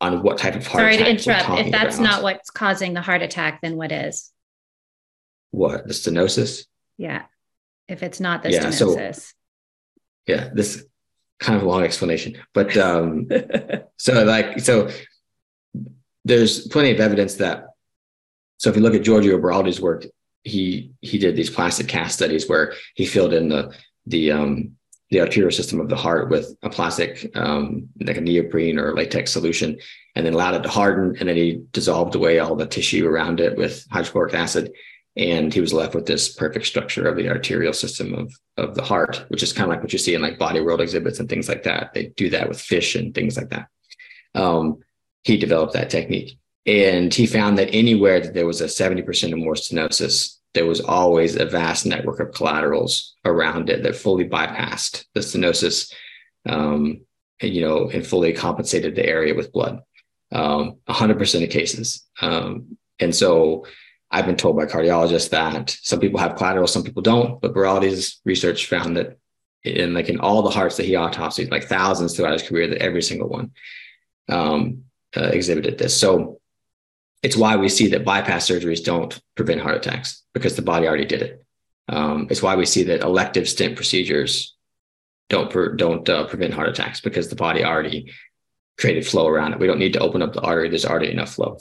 on 0.01 0.23
what 0.23 0.39
type 0.39 0.55
of 0.55 0.67
heart 0.67 0.93
attack. 0.93 0.99
Sorry 0.99 1.17
to 1.17 1.41
interrupt. 1.45 1.67
If 1.67 1.73
that's 1.73 1.97
about. 1.99 2.05
not 2.05 2.23
what's 2.23 2.51
causing 2.51 2.95
the 2.95 3.01
heart 3.01 3.23
attack, 3.23 3.61
then 3.63 3.77
what 3.77 3.93
is? 3.93 4.31
What 5.53 5.87
the 5.87 5.95
stenosis? 5.95 6.67
Yeah. 6.99 7.23
If 7.89 8.03
it's 8.03 8.21
not 8.21 8.43
the 8.43 8.51
yeah, 8.51 8.65
stenosis. 8.65 9.17
So, 9.17 9.33
yeah, 10.27 10.51
this 10.53 10.85
kind 11.39 11.57
of 11.57 11.63
long 11.63 11.85
explanation, 11.85 12.37
but 12.53 12.77
um, 12.77 13.29
so 13.99 14.25
like 14.25 14.59
so, 14.59 14.91
there's 16.25 16.67
plenty 16.67 16.91
of 16.91 17.01
evidence 17.01 17.37
that. 17.37 17.67
So 18.59 18.71
if 18.71 18.77
you 18.77 18.83
look 18.83 18.95
at 18.95 19.03
Giorgio 19.03 19.39
Baroldi's 19.39 19.81
work, 19.81 20.07
he 20.47 20.93
he 21.01 21.19
did 21.19 21.37
these 21.37 21.51
plastic 21.51 21.89
cast 21.89 22.15
studies 22.15 22.49
where 22.49 22.75
he 22.95 23.05
filled 23.05 23.35
in 23.35 23.49
the 23.49 23.75
the 24.07 24.33
um, 24.33 24.73
the 25.11 25.21
arterial 25.21 25.51
system 25.51 25.81
of 25.81 25.89
the 25.89 25.97
heart 25.97 26.31
with 26.31 26.57
a 26.63 26.71
plastic 26.71 27.31
um, 27.37 27.89
like 28.01 28.17
a 28.17 28.21
neoprene 28.21 28.79
or 28.79 28.95
latex 28.95 29.33
solution, 29.33 29.79
and 30.15 30.25
then 30.25 30.35
allowed 30.35 30.55
it 30.55 30.63
to 30.63 30.69
harden, 30.69 31.17
and 31.19 31.29
then 31.29 31.37
he 31.37 31.63
dissolved 31.73 32.15
away 32.15 32.39
all 32.39 32.57
the 32.57 32.67
tissue 32.67 33.07
around 33.07 33.41
it 33.41 33.57
with 33.57 33.87
hydrochloric 33.91 34.35
acid, 34.35 34.73
and 35.17 35.53
he 35.53 35.61
was 35.61 35.73
left 35.73 35.95
with 35.95 36.07
this 36.07 36.33
perfect 36.35 36.67
structure 36.67 37.07
of 37.09 37.17
the 37.17 37.29
arterial 37.29 37.73
system 37.73 38.15
of 38.15 38.33
of 38.57 38.75
the 38.75 38.85
heart, 38.85 39.25
which 39.29 39.43
is 39.43 39.53
kind 39.53 39.71
of 39.71 39.71
like 39.71 39.83
what 39.83 39.93
you 39.93 39.99
see 39.99 40.15
in 40.15 40.23
like 40.23 40.39
body 40.39 40.61
world 40.61 40.81
exhibits 40.81 41.19
and 41.19 41.29
things 41.29 41.49
like 41.49 41.65
that. 41.65 41.93
They 41.93 42.07
do 42.17 42.31
that 42.31 42.49
with 42.49 42.61
fish 42.61 42.95
and 42.95 43.15
things 43.15 43.37
like 43.37 43.51
that. 43.51 43.69
Um, 44.35 44.79
he 45.25 45.37
developed 45.37 45.73
that 45.73 45.91
technique. 45.91 46.39
And 46.67 47.15
he 47.15 47.27
found 47.27 47.59
that 47.59 47.73
anywhere 47.73 48.21
that 48.21 48.35
there 48.35 48.47
was 48.47 48.61
a 48.61 48.65
70% 48.65 49.33
or 49.33 49.37
more 49.37 49.55
stenosis, 49.55 50.36
there 50.57 50.67
was 50.67 50.81
always 50.81 51.37
a 51.37 51.45
vast 51.45 51.85
network 51.85 52.19
of 52.19 52.33
collaterals 52.33 53.15
around 53.27 53.69
it 53.69 53.83
that 53.83 53.95
fully 53.95 54.27
bypassed 54.27 55.05
the 55.13 55.21
stenosis, 55.21 55.93
um, 56.47 57.03
and, 57.41 57.55
you 57.55 57.61
know, 57.61 57.91
and 57.91 58.07
fully 58.07 58.33
compensated 58.33 58.97
the 58.97 59.07
area 59.07 59.35
with 59.35 59.53
blood. 59.53 59.83
Um, 60.33 60.79
100% 60.89 61.45
of 61.45 61.51
cases. 61.51 62.05
Um, 62.23 62.79
and 62.99 63.15
so 63.15 63.67
I've 64.11 64.25
been 64.25 64.37
told 64.37 64.57
by 64.57 64.65
cardiologists 64.65 65.31
that 65.31 65.77
some 65.83 66.01
people 66.01 66.19
have 66.19 66.37
collateral, 66.37 66.67
some 66.67 66.83
people 66.83 67.03
don't. 67.03 67.39
But 67.41 67.53
Baroldi's 67.53 68.21
research 68.25 68.67
found 68.67 68.97
that 68.97 69.19
in 69.63 69.93
like 69.93 70.09
in 70.09 70.21
all 70.21 70.43
the 70.43 70.51
hearts 70.51 70.79
that 70.79 70.87
he 70.87 70.93
autopsied, 70.93 71.51
like 71.51 71.65
thousands 71.65 72.17
throughout 72.17 72.33
his 72.33 72.43
career, 72.43 72.67
that 72.69 72.83
every 72.83 73.03
single 73.03 73.29
one 73.29 73.51
um, 74.31 74.85
uh, 75.17 75.29
exhibited 75.29 75.77
this. 75.77 75.95
So 75.95 76.41
it's 77.27 77.37
why 77.37 77.57
we 77.57 77.69
see 77.69 77.89
that 77.89 78.05
bypass 78.05 78.49
surgeries 78.49 78.85
don't 78.85 79.21
prevent 79.35 79.61
heart 79.61 79.75
attacks 79.75 80.23
because 80.33 80.55
the 80.55 80.63
body 80.63 80.87
already 80.87 81.05
did 81.05 81.23
it. 81.23 81.45
Um, 81.89 82.29
it's 82.31 82.41
why 82.41 82.55
we 82.55 82.67
see 82.67 82.85
that 82.85 83.01
elective 83.01 83.49
stent 83.49 83.75
procedures 83.75 84.55
don't 85.29 85.51
per, 85.51 85.75
don't 85.75 86.09
uh, 86.09 86.29
prevent 86.29 86.55
heart 86.55 86.69
attacks 86.69 87.01
because 87.01 87.29
the 87.29 87.35
body 87.35 87.65
already 87.65 88.13
created 88.79 89.05
flow 89.05 89.27
around 89.27 89.55
it. 89.55 89.59
We 89.59 89.67
don't 89.67 89.81
need 89.81 89.95
to 89.95 89.99
open 89.99 90.23
up 90.23 90.35
the 90.35 90.41
artery. 90.41 90.69
There's 90.69 90.87
already 90.87 91.11
enough 91.11 91.35
flow. 91.35 91.59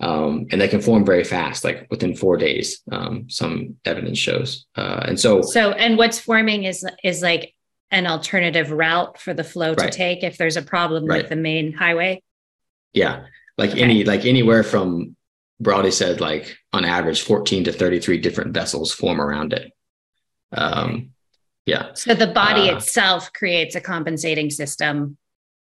Um, 0.00 0.48
and 0.50 0.60
they 0.60 0.66
can 0.66 0.80
form 0.80 1.06
very 1.06 1.22
fast, 1.22 1.62
like 1.62 1.86
within 1.90 2.16
four 2.16 2.36
days. 2.36 2.82
Um, 2.90 3.30
some 3.30 3.76
evidence 3.84 4.18
shows, 4.18 4.66
uh, 4.74 5.04
and 5.06 5.18
so 5.18 5.42
so 5.42 5.70
and 5.70 5.96
what's 5.96 6.18
forming 6.18 6.64
is 6.64 6.84
is 7.04 7.22
like 7.22 7.54
an 7.92 8.08
alternative 8.08 8.72
route 8.72 9.20
for 9.20 9.32
the 9.32 9.44
flow 9.44 9.74
right. 9.74 9.92
to 9.92 9.96
take 9.96 10.24
if 10.24 10.36
there's 10.36 10.56
a 10.56 10.62
problem 10.62 11.06
right. 11.06 11.22
with 11.22 11.28
the 11.28 11.36
main 11.36 11.72
highway. 11.72 12.20
Yeah, 12.92 13.26
like 13.58 13.70
okay. 13.70 13.82
any 13.82 14.04
like 14.04 14.24
anywhere 14.24 14.62
from 14.62 15.16
Baroldi 15.60 15.92
said 15.92 16.20
like 16.20 16.56
on 16.72 16.84
average 16.84 17.22
14 17.22 17.64
to 17.64 17.72
33 17.72 18.18
different 18.18 18.52
vessels 18.52 18.92
form 18.92 19.20
around 19.20 19.52
it. 19.52 19.72
Um, 20.52 21.10
yeah. 21.66 21.94
So 21.94 22.14
the 22.14 22.26
body 22.26 22.70
uh, 22.70 22.76
itself 22.76 23.32
creates 23.32 23.74
a 23.74 23.80
compensating 23.80 24.50
system 24.50 25.16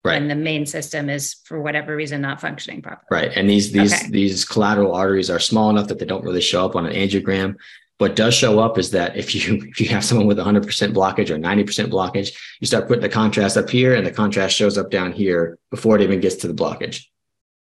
right. 0.04 0.20
and 0.20 0.30
the 0.30 0.34
main 0.34 0.66
system 0.66 1.10
is 1.10 1.36
for 1.44 1.60
whatever 1.60 1.94
reason 1.94 2.20
not 2.20 2.40
functioning 2.40 2.82
properly. 2.82 3.06
Right. 3.10 3.32
And 3.36 3.48
these 3.48 3.72
these 3.72 3.92
okay. 3.92 4.10
these 4.10 4.44
collateral 4.44 4.94
arteries 4.94 5.30
are 5.30 5.38
small 5.38 5.70
enough 5.70 5.88
that 5.88 5.98
they 5.98 6.06
don't 6.06 6.24
really 6.24 6.40
show 6.40 6.64
up 6.64 6.76
on 6.76 6.86
an 6.86 6.94
angiogram. 6.94 7.56
what 7.98 8.16
does 8.16 8.34
show 8.34 8.60
up 8.60 8.78
is 8.78 8.92
that 8.92 9.16
if 9.16 9.34
you 9.34 9.56
if 9.70 9.80
you 9.80 9.88
have 9.88 10.04
someone 10.04 10.26
with 10.26 10.38
100% 10.38 10.64
blockage 10.94 11.30
or 11.30 11.36
90% 11.36 11.90
blockage, 11.90 12.34
you 12.60 12.66
start 12.66 12.88
putting 12.88 13.02
the 13.02 13.08
contrast 13.08 13.56
up 13.56 13.68
here, 13.68 13.94
and 13.94 14.06
the 14.06 14.10
contrast 14.10 14.56
shows 14.56 14.78
up 14.78 14.90
down 14.90 15.12
here 15.12 15.58
before 15.70 15.96
it 15.96 16.02
even 16.02 16.20
gets 16.20 16.36
to 16.36 16.48
the 16.48 16.54
blockage, 16.54 17.04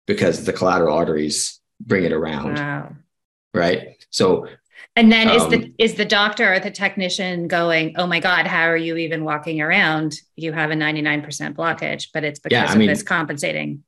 because 0.06 0.44
the 0.44 0.52
collateral 0.52 0.96
arteries 0.96 1.60
bring 1.80 2.04
it 2.04 2.12
around. 2.12 2.56
Wow. 2.56 2.96
Right. 3.54 4.04
So 4.10 4.46
and 4.94 5.10
then 5.10 5.28
um, 5.28 5.36
is 5.36 5.48
the 5.48 5.56
um, 5.56 5.74
is 5.78 5.94
the 5.94 6.04
doctor 6.04 6.52
or 6.52 6.60
the 6.60 6.70
technician 6.70 7.48
going, 7.48 7.94
"Oh 7.96 8.06
my 8.06 8.20
God, 8.20 8.46
how 8.46 8.64
are 8.64 8.76
you 8.76 8.96
even 8.96 9.24
walking 9.24 9.60
around? 9.60 10.14
You 10.36 10.52
have 10.52 10.70
a 10.70 10.76
ninety 10.76 11.00
nine 11.00 11.22
percent 11.22 11.56
blockage, 11.56 12.08
but 12.12 12.24
it's 12.24 12.38
because 12.38 12.54
yeah, 12.54 12.70
of 12.70 12.78
mean, 12.78 12.88
this 12.88 13.02
compensating 13.02 13.84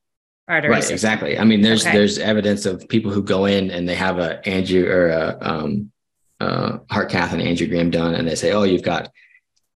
artery." 0.49 0.71
Right, 0.71 0.83
system. 0.83 0.95
exactly. 0.95 1.39
I 1.39 1.45
mean, 1.45 1.61
there's 1.61 1.85
okay. 1.85 1.97
there's 1.97 2.19
evidence 2.19 2.65
of 2.65 2.89
people 2.89 3.11
who 3.11 3.23
go 3.23 3.45
in 3.45 3.71
and 3.71 3.87
they 3.87 3.95
have 3.95 4.19
a 4.19 4.41
angio 4.47 4.87
or 4.87 5.09
a 5.11 5.39
um, 5.43 5.93
uh, 6.41 6.79
heart 6.91 7.11
cath 7.11 7.35
and 7.35 7.43
angiogram 7.43 7.91
done, 7.91 8.15
and 8.15 8.27
they 8.27 8.35
say, 8.35 8.53
"Oh, 8.53 8.65
you've 8.65 8.83
got." 8.83 9.11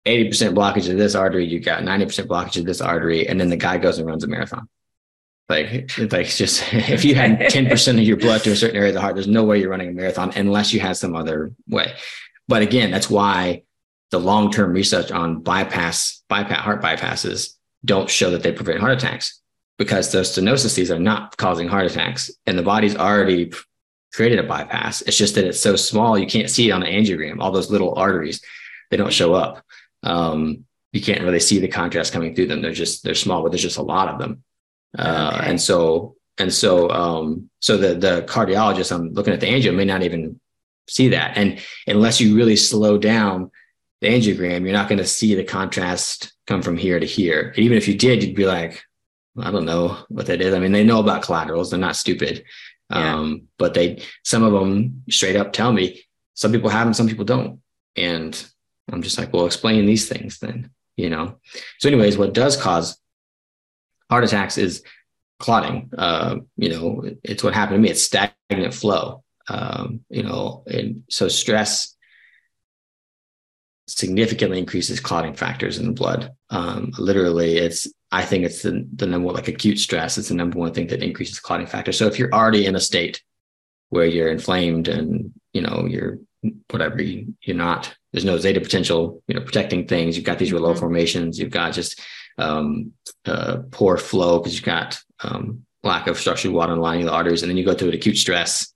80% 0.06 0.54
blockage 0.54 0.90
of 0.90 0.96
this 0.96 1.14
artery, 1.14 1.44
you've 1.44 1.64
got 1.66 1.82
90% 1.82 2.28
blockage 2.28 2.56
of 2.56 2.64
this 2.64 2.80
artery, 2.80 3.28
and 3.28 3.38
then 3.38 3.50
the 3.50 3.56
guy 3.56 3.76
goes 3.76 3.98
and 3.98 4.06
runs 4.06 4.24
a 4.24 4.26
marathon. 4.26 4.66
Like, 5.48 5.96
like 6.12 6.26
just 6.26 6.62
if 6.72 7.04
you 7.04 7.14
had 7.14 7.38
10% 7.40 7.98
of 7.98 8.00
your 8.00 8.16
blood 8.16 8.42
to 8.42 8.52
a 8.52 8.56
certain 8.56 8.76
area 8.76 8.90
of 8.90 8.94
the 8.94 9.00
heart, 9.00 9.14
there's 9.14 9.28
no 9.28 9.44
way 9.44 9.60
you're 9.60 9.70
running 9.70 9.88
a 9.88 9.92
marathon 9.92 10.32
unless 10.36 10.72
you 10.72 10.80
had 10.80 10.96
some 10.96 11.16
other 11.16 11.52
way. 11.68 11.94
But 12.48 12.62
again, 12.62 12.90
that's 12.90 13.10
why 13.10 13.62
the 14.10 14.20
long-term 14.20 14.72
research 14.72 15.10
on 15.10 15.40
bypass, 15.40 16.22
bypass, 16.28 16.60
heart 16.60 16.82
bypasses 16.82 17.54
don't 17.84 18.10
show 18.10 18.30
that 18.30 18.42
they 18.42 18.52
prevent 18.52 18.80
heart 18.80 18.92
attacks 18.92 19.40
because 19.76 20.10
those 20.10 20.34
stenosis 20.34 20.90
are 20.90 20.98
not 20.98 21.36
causing 21.36 21.68
heart 21.68 21.86
attacks. 21.86 22.30
And 22.46 22.58
the 22.58 22.62
body's 22.62 22.96
already 22.96 23.52
created 24.12 24.38
a 24.38 24.42
bypass. 24.42 25.02
It's 25.02 25.16
just 25.16 25.34
that 25.36 25.44
it's 25.44 25.60
so 25.60 25.76
small, 25.76 26.18
you 26.18 26.26
can't 26.26 26.50
see 26.50 26.68
it 26.68 26.72
on 26.72 26.80
the 26.80 26.86
angiogram. 26.86 27.40
All 27.40 27.52
those 27.52 27.70
little 27.70 27.94
arteries, 27.94 28.42
they 28.90 28.96
don't 28.96 29.12
show 29.12 29.34
up. 29.34 29.62
Um, 30.02 30.64
you 30.92 31.02
can't 31.02 31.22
really 31.22 31.40
see 31.40 31.58
the 31.58 31.68
contrast 31.68 32.12
coming 32.12 32.34
through 32.34 32.46
them. 32.46 32.62
They're 32.62 32.72
just, 32.72 33.04
they're 33.04 33.14
small, 33.14 33.42
but 33.42 33.52
there's 33.52 33.62
just 33.62 33.78
a 33.78 33.82
lot 33.82 34.08
of 34.08 34.18
them. 34.18 34.42
Uh, 34.96 35.32
okay. 35.34 35.50
And 35.50 35.60
so, 35.60 36.16
and 36.38 36.52
so, 36.52 36.90
um, 36.90 37.50
so 37.60 37.76
the 37.76 37.94
the 37.94 38.22
cardiologist 38.22 38.94
I'm 38.94 39.12
looking 39.12 39.34
at 39.34 39.40
the 39.40 39.46
angio 39.46 39.74
may 39.74 39.84
not 39.84 40.02
even 40.02 40.40
see 40.88 41.08
that, 41.08 41.36
and 41.36 41.60
unless 41.86 42.20
you 42.20 42.36
really 42.36 42.56
slow 42.56 42.98
down 42.98 43.50
the 44.00 44.08
angiogram, 44.08 44.62
you're 44.62 44.72
not 44.72 44.88
going 44.88 44.98
to 44.98 45.06
see 45.06 45.34
the 45.34 45.44
contrast 45.44 46.32
come 46.46 46.62
from 46.62 46.76
here 46.76 47.00
to 47.00 47.06
here. 47.06 47.52
And 47.56 47.58
even 47.58 47.76
if 47.76 47.88
you 47.88 47.98
did, 47.98 48.22
you'd 48.22 48.36
be 48.36 48.46
like, 48.46 48.82
I 49.36 49.50
don't 49.50 49.66
know 49.66 49.98
what 50.08 50.26
that 50.26 50.40
is. 50.40 50.54
I 50.54 50.60
mean, 50.60 50.72
they 50.72 50.84
know 50.84 51.00
about 51.00 51.22
collaterals; 51.22 51.70
they're 51.70 51.78
not 51.80 51.96
stupid. 51.96 52.44
Yeah. 52.90 53.16
Um, 53.16 53.48
but 53.58 53.74
they, 53.74 54.02
some 54.24 54.44
of 54.44 54.52
them 54.52 55.02
straight 55.10 55.36
up 55.36 55.52
tell 55.52 55.72
me 55.72 56.02
some 56.38 56.52
people 56.52 56.70
have 56.70 56.86
them, 56.86 56.94
some 56.94 57.08
people 57.08 57.24
don't, 57.24 57.60
and 57.96 58.48
I'm 58.92 59.02
just 59.02 59.18
like, 59.18 59.32
well, 59.32 59.44
explain 59.44 59.86
these 59.86 60.08
things 60.08 60.38
then, 60.38 60.70
you 60.96 61.10
know. 61.10 61.40
So, 61.80 61.88
anyways, 61.88 62.16
what 62.16 62.32
does 62.32 62.56
cause 62.56 62.96
heart 64.10 64.24
attacks 64.24 64.58
is 64.58 64.82
clotting. 65.38 65.90
Uh, 65.96 66.36
you 66.56 66.70
know, 66.70 67.04
it's 67.22 67.42
what 67.42 67.54
happened 67.54 67.76
to 67.76 67.80
me. 67.80 67.90
It's 67.90 68.02
stagnant 68.02 68.74
flow. 68.74 69.22
Um, 69.48 70.00
you 70.10 70.22
know, 70.22 70.64
and 70.66 71.04
so 71.08 71.28
stress 71.28 71.96
significantly 73.86 74.58
increases 74.58 75.00
clotting 75.00 75.34
factors 75.34 75.78
in 75.78 75.86
the 75.86 75.92
blood. 75.92 76.32
Um, 76.50 76.92
literally, 76.98 77.56
it's 77.56 77.88
I 78.12 78.24
think 78.24 78.44
it's 78.44 78.62
the 78.62 78.86
the 78.94 79.06
number 79.06 79.26
one 79.26 79.34
like 79.34 79.48
acute 79.48 79.78
stress. 79.78 80.18
It's 80.18 80.28
the 80.28 80.34
number 80.34 80.58
one 80.58 80.74
thing 80.74 80.88
that 80.88 81.02
increases 81.02 81.40
clotting 81.40 81.66
factor. 81.66 81.92
So 81.92 82.06
if 82.06 82.18
you're 82.18 82.32
already 82.32 82.66
in 82.66 82.76
a 82.76 82.80
state 82.80 83.22
where 83.90 84.06
you're 84.06 84.30
inflamed 84.30 84.88
and 84.88 85.32
you 85.52 85.62
know 85.62 85.86
you're 85.88 86.18
whatever 86.70 87.02
you, 87.02 87.34
you're 87.42 87.56
not 87.56 87.94
there's 88.12 88.24
no 88.24 88.38
zeta 88.38 88.60
potential 88.60 89.22
you 89.26 89.34
know 89.34 89.40
protecting 89.40 89.86
things 89.86 90.16
you've 90.16 90.24
got 90.24 90.38
these 90.38 90.52
mm-hmm. 90.52 90.62
low 90.62 90.74
formations 90.74 91.38
you've 91.38 91.50
got 91.50 91.72
just 91.72 92.00
um, 92.38 92.92
uh, 93.24 93.58
poor 93.70 93.96
flow 93.96 94.38
because 94.38 94.54
you've 94.54 94.64
got 94.64 95.00
um, 95.22 95.64
lack 95.82 96.06
of 96.06 96.18
structured 96.18 96.52
water 96.52 96.76
lining 96.76 97.06
the 97.06 97.12
arteries, 97.12 97.42
and 97.42 97.50
then 97.50 97.56
you 97.56 97.64
go 97.64 97.74
through 97.74 97.88
an 97.88 97.94
acute 97.94 98.16
stress 98.16 98.72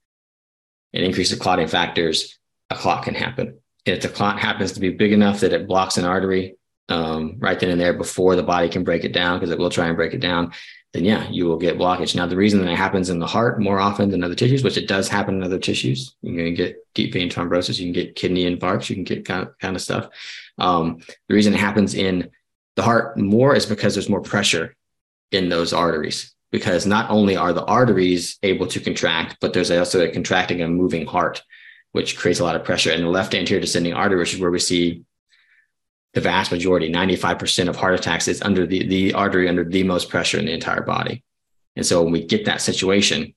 and 0.93 1.03
increase 1.03 1.31
the 1.31 1.37
clotting 1.37 1.67
factors, 1.67 2.37
a 2.69 2.75
clot 2.75 3.03
can 3.03 3.15
happen. 3.15 3.57
If 3.85 4.01
the 4.01 4.09
clot 4.09 4.39
happens 4.39 4.73
to 4.73 4.79
be 4.79 4.89
big 4.89 5.11
enough 5.11 5.41
that 5.41 5.53
it 5.53 5.67
blocks 5.67 5.97
an 5.97 6.05
artery 6.05 6.55
um, 6.89 7.37
right 7.39 7.59
then 7.59 7.69
and 7.69 7.79
there 7.79 7.93
before 7.93 8.35
the 8.35 8.43
body 8.43 8.69
can 8.69 8.83
break 8.83 9.03
it 9.03 9.13
down, 9.13 9.39
because 9.39 9.51
it 9.51 9.57
will 9.57 9.69
try 9.69 9.87
and 9.87 9.97
break 9.97 10.13
it 10.13 10.19
down, 10.19 10.53
then 10.93 11.03
yeah, 11.03 11.27
you 11.29 11.45
will 11.45 11.57
get 11.57 11.77
blockage. 11.77 12.15
Now, 12.15 12.27
the 12.27 12.35
reason 12.37 12.59
that 12.61 12.71
it 12.71 12.77
happens 12.77 13.09
in 13.09 13.19
the 13.19 13.25
heart 13.25 13.59
more 13.59 13.79
often 13.79 14.11
than 14.11 14.23
other 14.23 14.35
tissues, 14.35 14.63
which 14.63 14.77
it 14.77 14.87
does 14.87 15.09
happen 15.09 15.35
in 15.35 15.43
other 15.43 15.57
tissues, 15.57 16.15
you 16.21 16.35
can 16.35 16.53
get 16.53 16.77
deep 16.93 17.13
vein 17.13 17.29
thrombosis, 17.29 17.79
you 17.79 17.85
can 17.85 17.93
get 17.93 18.15
kidney 18.15 18.45
infarcts, 18.45 18.89
you 18.89 18.95
can 18.95 19.03
get 19.03 19.25
kind 19.25 19.47
of, 19.47 19.57
kind 19.57 19.75
of 19.75 19.81
stuff. 19.81 20.09
Um, 20.59 20.99
the 21.27 21.33
reason 21.33 21.53
it 21.53 21.59
happens 21.59 21.95
in 21.95 22.29
the 22.75 22.83
heart 22.83 23.17
more 23.17 23.55
is 23.55 23.65
because 23.65 23.93
there's 23.93 24.09
more 24.09 24.21
pressure 24.21 24.75
in 25.31 25.49
those 25.49 25.73
arteries 25.73 26.33
because 26.51 26.85
not 26.85 27.09
only 27.09 27.35
are 27.35 27.53
the 27.53 27.65
arteries 27.65 28.37
able 28.43 28.67
to 28.67 28.79
contract 28.79 29.37
but 29.41 29.53
there's 29.53 29.71
also 29.71 30.01
a 30.01 30.11
contracting 30.11 30.61
and 30.61 30.75
moving 30.75 31.05
heart 31.05 31.41
which 31.91 32.17
creates 32.17 32.39
a 32.39 32.43
lot 32.43 32.55
of 32.55 32.63
pressure. 32.63 32.91
And 32.91 33.03
the 33.03 33.09
left 33.09 33.35
anterior 33.35 33.61
descending 33.61 33.93
artery 33.93 34.19
which 34.19 34.33
is 34.33 34.39
where 34.39 34.51
we 34.51 34.59
see 34.59 35.03
the 36.13 36.21
vast 36.21 36.51
majority 36.51 36.91
95% 36.91 37.69
of 37.69 37.75
heart 37.75 37.95
attacks 37.95 38.27
is 38.27 38.41
under 38.41 38.67
the, 38.67 38.87
the 38.87 39.13
artery 39.13 39.49
under 39.49 39.63
the 39.63 39.83
most 39.83 40.09
pressure 40.09 40.37
in 40.37 40.45
the 40.45 40.53
entire 40.53 40.83
body. 40.83 41.23
And 41.75 41.85
so 41.85 42.03
when 42.03 42.11
we 42.11 42.23
get 42.23 42.45
that 42.45 42.61
situation 42.61 43.33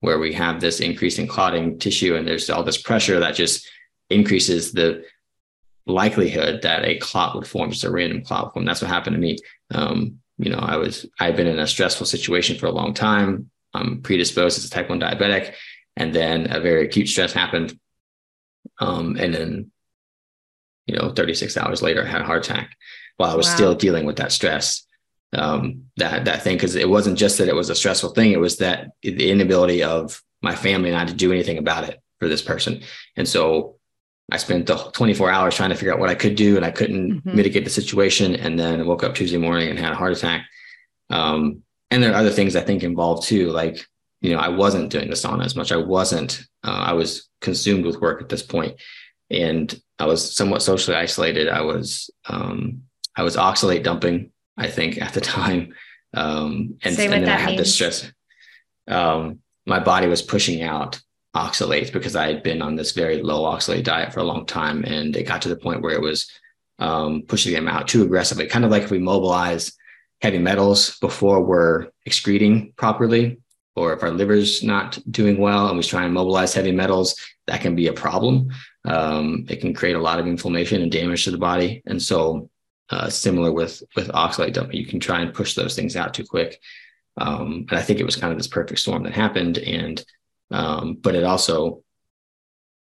where 0.00 0.18
we 0.18 0.32
have 0.34 0.60
this 0.60 0.80
increase 0.80 1.18
in 1.18 1.26
clotting 1.26 1.78
tissue 1.78 2.16
and 2.16 2.26
there's 2.26 2.50
all 2.50 2.62
this 2.62 2.80
pressure 2.80 3.20
that 3.20 3.34
just 3.34 3.68
increases 4.10 4.72
the 4.72 5.04
likelihood 5.86 6.62
that 6.62 6.84
a 6.84 6.98
clot 6.98 7.34
would 7.34 7.46
form, 7.46 7.70
just 7.70 7.84
a 7.84 7.90
random 7.90 8.22
clot 8.22 8.46
would 8.46 8.52
form. 8.52 8.64
That's 8.64 8.82
what 8.82 8.90
happened 8.90 9.14
to 9.14 9.20
me. 9.20 9.38
Um, 9.72 10.20
you 10.38 10.50
know, 10.50 10.58
I 10.58 10.76
was 10.76 11.06
I've 11.18 11.36
been 11.36 11.46
in 11.46 11.58
a 11.58 11.66
stressful 11.66 12.06
situation 12.06 12.58
for 12.58 12.66
a 12.66 12.72
long 12.72 12.94
time. 12.94 13.50
I'm 13.74 14.02
predisposed 14.02 14.58
as 14.58 14.64
a 14.64 14.70
type 14.70 14.88
1 14.88 15.00
diabetic. 15.00 15.54
And 15.96 16.14
then 16.14 16.50
a 16.50 16.60
very 16.60 16.86
acute 16.86 17.08
stress 17.08 17.32
happened. 17.32 17.78
Um, 18.78 19.16
and 19.16 19.34
then, 19.34 19.70
you 20.86 20.96
know, 20.96 21.12
36 21.12 21.56
hours 21.56 21.82
later, 21.82 22.02
I 22.02 22.08
had 22.08 22.22
a 22.22 22.24
heart 22.24 22.46
attack 22.46 22.76
while 23.16 23.30
I 23.30 23.36
was 23.36 23.46
wow. 23.48 23.54
still 23.54 23.74
dealing 23.74 24.06
with 24.06 24.16
that 24.16 24.32
stress. 24.32 24.86
Um, 25.32 25.84
that 25.96 26.24
that 26.24 26.42
thing, 26.42 26.56
because 26.56 26.74
it 26.74 26.88
wasn't 26.88 27.18
just 27.18 27.38
that 27.38 27.48
it 27.48 27.54
was 27.54 27.70
a 27.70 27.74
stressful 27.74 28.10
thing, 28.10 28.32
it 28.32 28.40
was 28.40 28.56
that 28.58 28.90
the 29.02 29.30
inability 29.30 29.82
of 29.82 30.22
my 30.42 30.56
family 30.56 30.88
and 30.88 30.98
I 30.98 31.04
to 31.04 31.14
do 31.14 31.30
anything 31.30 31.58
about 31.58 31.88
it 31.88 32.00
for 32.18 32.28
this 32.28 32.42
person. 32.42 32.80
And 33.16 33.28
so 33.28 33.76
I 34.32 34.36
spent 34.36 34.66
the 34.66 34.76
24 34.76 35.30
hours 35.30 35.54
trying 35.54 35.70
to 35.70 35.76
figure 35.76 35.92
out 35.92 35.98
what 35.98 36.10
I 36.10 36.14
could 36.14 36.36
do, 36.36 36.56
and 36.56 36.64
I 36.64 36.70
couldn't 36.70 37.10
mm-hmm. 37.10 37.36
mitigate 37.36 37.64
the 37.64 37.70
situation. 37.70 38.36
And 38.36 38.58
then 38.58 38.80
I 38.80 38.82
woke 38.84 39.02
up 39.02 39.14
Tuesday 39.14 39.38
morning 39.38 39.68
and 39.68 39.78
had 39.78 39.92
a 39.92 39.96
heart 39.96 40.16
attack. 40.16 40.46
Um, 41.08 41.62
and 41.90 42.02
there 42.02 42.12
are 42.12 42.16
other 42.16 42.30
things 42.30 42.54
I 42.54 42.60
think 42.60 42.82
involved 42.82 43.24
too, 43.24 43.50
like 43.50 43.84
you 44.20 44.34
know, 44.34 44.38
I 44.38 44.48
wasn't 44.48 44.90
doing 44.90 45.08
the 45.08 45.16
sauna 45.16 45.44
as 45.44 45.56
much. 45.56 45.72
I 45.72 45.76
wasn't. 45.76 46.44
Uh, 46.62 46.70
I 46.72 46.92
was 46.92 47.28
consumed 47.40 47.86
with 47.86 48.00
work 48.00 48.20
at 48.20 48.28
this 48.28 48.42
point, 48.42 48.76
and 49.30 49.80
I 49.98 50.06
was 50.06 50.34
somewhat 50.34 50.62
socially 50.62 50.96
isolated. 50.96 51.48
I 51.48 51.62
was 51.62 52.10
um, 52.28 52.82
I 53.16 53.22
was 53.22 53.36
oxalate 53.36 53.82
dumping. 53.82 54.30
I 54.56 54.68
think 54.68 55.00
at 55.00 55.14
the 55.14 55.20
time, 55.38 55.74
um, 56.14 56.78
and, 56.82 56.98
and 56.98 57.12
then 57.12 57.28
I 57.28 57.36
had 57.36 57.50
means. 57.50 57.60
the 57.60 57.64
stress. 57.64 58.12
Um, 58.86 59.40
my 59.66 59.78
body 59.78 60.06
was 60.06 60.22
pushing 60.22 60.62
out 60.62 61.00
oxalates 61.34 61.92
because 61.92 62.16
I 62.16 62.26
had 62.26 62.42
been 62.42 62.62
on 62.62 62.76
this 62.76 62.92
very 62.92 63.22
low 63.22 63.44
oxalate 63.44 63.84
diet 63.84 64.12
for 64.12 64.20
a 64.20 64.24
long 64.24 64.46
time. 64.46 64.84
And 64.84 65.16
it 65.16 65.24
got 65.24 65.42
to 65.42 65.48
the 65.48 65.56
point 65.56 65.82
where 65.82 65.94
it 65.94 66.02
was 66.02 66.30
um, 66.78 67.22
pushing 67.28 67.52
them 67.52 67.68
out 67.68 67.88
too 67.88 68.02
aggressively, 68.02 68.46
kind 68.46 68.64
of 68.64 68.70
like 68.70 68.84
if 68.84 68.90
we 68.90 68.98
mobilize 68.98 69.72
heavy 70.22 70.38
metals 70.38 70.98
before 70.98 71.42
we're 71.42 71.88
excreting 72.04 72.72
properly, 72.76 73.38
or 73.76 73.92
if 73.92 74.02
our 74.02 74.10
liver's 74.10 74.62
not 74.62 74.98
doing 75.10 75.38
well 75.38 75.68
and 75.68 75.76
we 75.76 75.84
try 75.84 76.04
and 76.04 76.12
mobilize 76.12 76.52
heavy 76.52 76.72
metals, 76.72 77.14
that 77.46 77.60
can 77.60 77.74
be 77.74 77.86
a 77.86 77.92
problem. 77.92 78.50
Um, 78.84 79.46
it 79.48 79.60
can 79.60 79.74
create 79.74 79.96
a 79.96 80.00
lot 80.00 80.18
of 80.18 80.26
inflammation 80.26 80.82
and 80.82 80.90
damage 80.90 81.24
to 81.24 81.30
the 81.30 81.38
body. 81.38 81.82
And 81.86 82.02
so, 82.02 82.50
uh, 82.90 83.08
similar 83.08 83.52
with 83.52 83.82
with 83.94 84.08
oxalate 84.08 84.52
dumping, 84.52 84.76
you 84.76 84.86
can 84.86 84.98
try 84.98 85.20
and 85.20 85.32
push 85.32 85.54
those 85.54 85.76
things 85.76 85.96
out 85.96 86.12
too 86.12 86.24
quick. 86.24 86.60
Um, 87.16 87.66
and 87.68 87.78
I 87.78 87.82
think 87.82 88.00
it 88.00 88.04
was 88.04 88.16
kind 88.16 88.32
of 88.32 88.38
this 88.38 88.48
perfect 88.48 88.80
storm 88.80 89.04
that 89.04 89.12
happened. 89.12 89.58
And 89.58 90.04
um, 90.50 90.94
but 90.94 91.14
it 91.14 91.24
also 91.24 91.82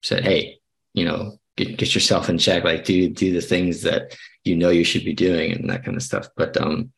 said, 0.02 0.24
hey, 0.24 0.60
you 0.94 1.06
know, 1.06 1.40
get, 1.56 1.78
get 1.78 1.94
yourself 1.94 2.30
in 2.30 2.38
check, 2.38 2.64
like 2.64 2.84
do 2.86 3.10
do 3.10 3.34
the 3.34 3.42
things 3.42 3.84
that 3.84 4.18
you 4.44 4.56
know 4.56 4.70
you 4.70 4.84
should 4.84 5.06
be 5.06 5.14
doing 5.14 5.52
and 5.52 5.70
that 5.70 5.84
kind 5.84 5.98
of 5.98 6.04
stuff. 6.04 6.28
But 6.36 6.58
um, 6.58 6.92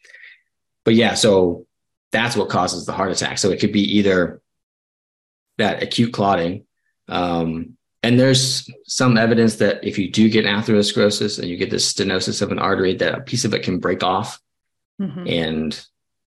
but 0.86 0.96
yeah, 0.96 1.14
so 1.14 1.66
that's 2.12 2.36
what 2.36 2.50
causes 2.50 2.86
the 2.86 2.94
heart 2.94 3.12
attack. 3.12 3.38
So 3.38 3.52
it 3.52 3.60
could 3.60 3.72
be 3.72 3.98
either 3.98 4.42
that 5.58 5.84
acute 5.84 6.14
clotting. 6.14 6.66
Um, 7.08 7.78
and 8.04 8.20
there's 8.20 8.70
some 8.86 9.18
evidence 9.18 9.58
that 9.58 9.84
if 9.84 10.00
you 10.00 10.12
do 10.12 10.30
get 10.30 10.46
atherosclerosis 10.46 11.40
and 11.40 11.48
you 11.48 11.58
get 11.58 11.70
this 11.70 11.94
stenosis 11.94 12.42
of 12.42 12.52
an 12.52 12.60
artery, 12.60 12.96
that 12.96 13.16
a 13.16 13.22
piece 13.22 13.46
of 13.46 13.54
it 13.54 13.64
can 13.64 13.80
break 13.80 14.04
off. 14.04 14.40
Mm-hmm. 15.00 15.28
And 15.28 15.86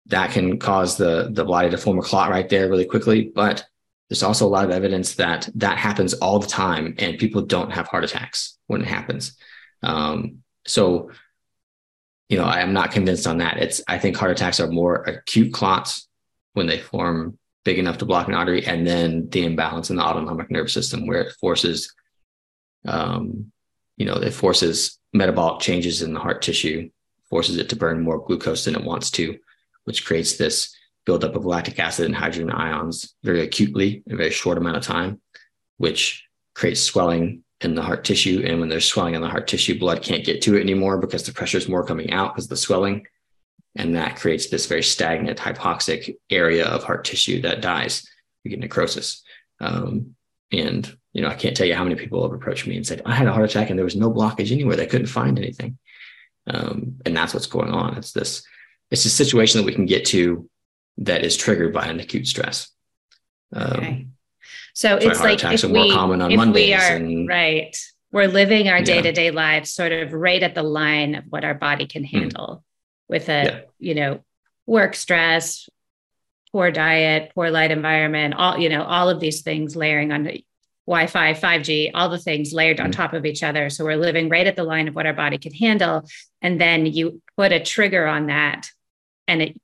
that 0.08 0.32
can 0.32 0.58
cause 0.58 0.98
the 0.98 1.30
the 1.32 1.46
body 1.46 1.70
to 1.70 1.78
form 1.78 2.00
a 2.00 2.02
clot 2.02 2.30
right 2.30 2.50
there 2.50 2.70
really 2.70 2.86
quickly. 2.86 3.32
But 3.34 3.66
there's 4.12 4.24
also 4.24 4.46
a 4.46 4.50
lot 4.50 4.66
of 4.66 4.72
evidence 4.72 5.16
that 5.16 5.48
that 5.56 5.78
happens 5.78 6.14
all 6.16 6.38
the 6.38 6.46
time 6.46 6.96
and 6.98 7.18
people 7.18 7.44
don't 7.44 7.72
have 7.72 7.88
heart 7.88 8.04
attacks 8.04 8.58
when 8.68 8.82
it 8.82 8.88
happens. 8.88 9.38
Um, 9.84 10.40
so, 10.68 11.12
you 12.28 12.38
know, 12.38 12.44
I 12.44 12.60
am 12.60 12.74
not 12.74 12.92
convinced 12.92 13.26
on 13.26 13.38
that. 13.38 13.56
It's, 13.56 13.82
I 13.88 14.00
think 14.00 14.18
heart 14.18 14.32
attacks 14.32 14.60
are 14.60 14.68
more 14.68 14.96
acute 15.04 15.54
clots 15.54 16.10
when 16.52 16.68
they 16.68 16.78
form 16.78 17.40
big 17.64 17.80
enough 17.80 18.00
to 18.00 18.06
block 18.06 18.28
an 18.28 18.34
artery, 18.34 18.66
and 18.66 18.86
then 18.86 19.30
the 19.30 19.46
imbalance 19.46 19.90
in 19.90 19.96
the 19.96 20.04
autonomic 20.04 20.52
nervous 20.52 20.74
system 20.74 21.08
where 21.08 21.22
it 21.22 21.32
forces, 21.40 21.94
um, 22.86 23.50
you 23.96 24.06
know, 24.06 24.16
it 24.16 24.34
forces 24.34 25.00
metabolic 25.14 25.62
changes 25.62 26.02
in 26.02 26.14
the 26.14 26.20
heart 26.20 26.42
tissue, 26.42 26.90
forces 27.30 27.56
it 27.56 27.70
to 27.70 27.78
burn 27.78 28.02
more 28.02 28.20
glucose 28.20 28.66
than 28.66 28.76
it 28.76 28.84
wants 28.84 29.10
to, 29.12 29.38
which 29.86 30.06
creates 30.06 30.36
this 30.36 30.76
buildup 31.06 31.36
of 31.36 31.46
lactic 31.46 31.80
acid 31.80 32.06
and 32.06 32.16
hydrogen 32.16 32.52
ions 32.52 33.16
very 33.24 33.42
acutely 33.42 34.04
in 34.06 34.14
a 34.14 34.18
very 34.18 34.30
short 34.30 34.58
amount 34.58 34.78
of 34.78 34.84
time, 34.84 35.20
which 35.78 36.26
creates 36.54 36.82
swelling 36.82 37.44
in 37.62 37.76
the 37.76 37.82
heart 37.82 38.04
tissue. 38.04 38.44
And 38.46 38.60
when 38.60 38.70
there's 38.70 38.86
swelling 38.86 39.16
in 39.16 39.22
the 39.22 39.30
heart 39.30 39.48
tissue, 39.48 39.80
blood 39.80 40.04
can't 40.04 40.26
get 40.26 40.42
to 40.44 40.56
it 40.56 40.62
anymore 40.62 40.98
because 40.98 41.24
the 41.24 41.34
pressure 41.34 41.58
is 41.58 41.70
more 41.70 41.86
coming 41.86 42.12
out 42.12 42.34
because 42.34 42.46
of 42.46 42.50
the 42.50 42.58
swelling. 42.58 43.06
And 43.76 43.96
that 43.96 44.18
creates 44.18 44.50
this 44.50 44.66
very 44.66 44.84
stagnant, 44.84 45.40
hypoxic 45.40 46.16
area 46.30 46.66
of 46.66 46.84
heart 46.84 47.06
tissue 47.06 47.42
that 47.42 47.62
dies. 47.62 48.08
You 48.44 48.52
get 48.52 48.60
necrosis. 48.60 49.24
Um, 49.60 50.16
and, 50.52 50.98
you 51.14 51.22
know, 51.22 51.30
I 51.30 51.36
can't 51.36 51.56
tell 51.56 51.68
you 51.68 51.76
how 51.76 51.84
many 51.84 51.96
people 51.96 52.22
have 52.24 52.34
approached 52.34 52.68
me 52.68 52.76
and 52.76 52.86
said, 52.86 53.02
I 53.06 53.16
had 53.16 53.28
a 53.28 53.32
heart 53.32 53.50
attack 53.50 53.70
and 53.70 53.80
there 53.80 53.86
was 53.86 53.96
no 53.96 54.12
blockage 54.12 54.52
anywhere. 54.52 54.76
They 54.76 54.88
couldn't 54.88 55.08
find 55.08 55.38
anything. 55.38 55.78
Um, 56.48 56.98
and 57.06 57.16
that's 57.16 57.34
what's 57.34 57.46
going 57.46 57.72
on. 57.72 57.96
It's 57.96 58.12
this, 58.12 58.44
it's 58.90 59.06
a 59.06 59.10
situation 59.10 59.60
that 59.60 59.66
we 59.66 59.74
can 59.74 59.86
get 59.86 60.06
to 60.08 60.50
that 61.02 61.24
is 61.24 61.36
triggered 61.36 61.74
by 61.74 61.88
an 61.88 62.00
acute 62.00 62.28
stress. 62.28 62.70
Um, 63.54 63.72
okay. 63.74 64.08
So 64.74 64.96
it's 64.96 65.20
like 65.20 65.44
if 65.44 65.64
we, 65.66 65.92
if 65.92 66.38
Mondays 66.38 66.54
we 66.54 66.74
are 66.74 66.96
and, 66.96 67.28
right, 67.28 67.76
we're 68.12 68.28
living 68.28 68.70
our 68.70 68.82
day 68.82 69.02
to 69.02 69.12
day 69.12 69.32
lives 69.32 69.74
sort 69.74 69.92
of 69.92 70.14
right 70.14 70.42
at 70.42 70.56
the 70.56 70.64
line 70.64 71.16
of 71.16 71.26
what 71.30 71.44
our 71.44 71.54
body 71.54 71.88
can 71.88 72.04
hmm. 72.04 72.18
handle 72.18 72.48
mm. 72.48 72.62
with 73.10 73.30
a 73.30 73.44
yeah. 73.44 73.60
you 73.80 73.96
know 73.96 74.24
work 74.66 74.96
stress, 74.96 75.68
poor 76.52 76.72
diet, 76.72 77.32
poor 77.36 77.50
light 77.52 77.72
environment, 77.72 78.36
all 78.36 78.58
you 78.58 78.70
know 78.70 78.84
all 78.84 79.10
of 79.10 79.20
these 79.20 79.42
things 79.42 79.76
layering 79.76 80.12
on 80.12 80.30
Wi-Fi, 80.88 81.34
5G, 81.34 81.92
all 81.94 82.10
the 82.10 82.18
things 82.18 82.54
layered 82.54 82.80
on 82.80 82.88
hmm. 82.88 82.92
top 82.92 83.14
of 83.14 83.26
each 83.26 83.44
other. 83.44 83.70
So 83.70 83.84
we're 83.84 83.98
living 83.98 84.30
right 84.30 84.48
at 84.48 84.56
the 84.56 84.64
line 84.64 84.88
of 84.88 84.96
what 84.96 85.06
our 85.06 85.14
body 85.14 85.38
can 85.38 85.54
handle, 85.54 86.08
and 86.42 86.62
then 86.62 86.86
you 86.86 87.22
put 87.38 87.52
a 87.52 87.60
trigger 87.60 88.08
on 88.08 88.28
that, 88.28 88.70
and 89.28 89.42
it 89.42 89.62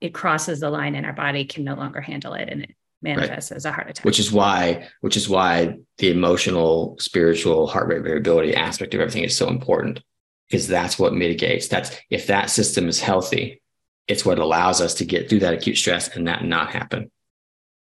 it 0.00 0.14
crosses 0.14 0.60
the 0.60 0.70
line 0.70 0.94
and 0.94 1.06
our 1.06 1.12
body 1.12 1.44
can 1.44 1.64
no 1.64 1.74
longer 1.74 2.00
handle 2.00 2.34
it 2.34 2.48
and 2.48 2.62
it 2.62 2.74
manifests 3.02 3.50
right. 3.50 3.56
as 3.56 3.64
a 3.64 3.72
heart 3.72 3.88
attack 3.88 4.04
which 4.04 4.18
is 4.18 4.30
why 4.30 4.86
which 5.00 5.16
is 5.16 5.28
why 5.28 5.78
the 5.98 6.10
emotional 6.10 6.96
spiritual 6.98 7.66
heart 7.66 7.88
rate 7.88 8.02
variability 8.02 8.54
aspect 8.54 8.94
of 8.94 9.00
everything 9.00 9.24
is 9.24 9.36
so 9.36 9.48
important 9.48 10.02
because 10.48 10.66
that's 10.66 10.98
what 10.98 11.14
mitigates 11.14 11.68
that's 11.68 11.96
if 12.10 12.26
that 12.26 12.50
system 12.50 12.88
is 12.88 13.00
healthy 13.00 13.62
it's 14.06 14.24
what 14.24 14.38
allows 14.38 14.80
us 14.80 14.94
to 14.94 15.04
get 15.04 15.28
through 15.28 15.38
that 15.38 15.54
acute 15.54 15.78
stress 15.78 16.14
and 16.14 16.28
that 16.28 16.44
not 16.44 16.70
happen 16.70 17.10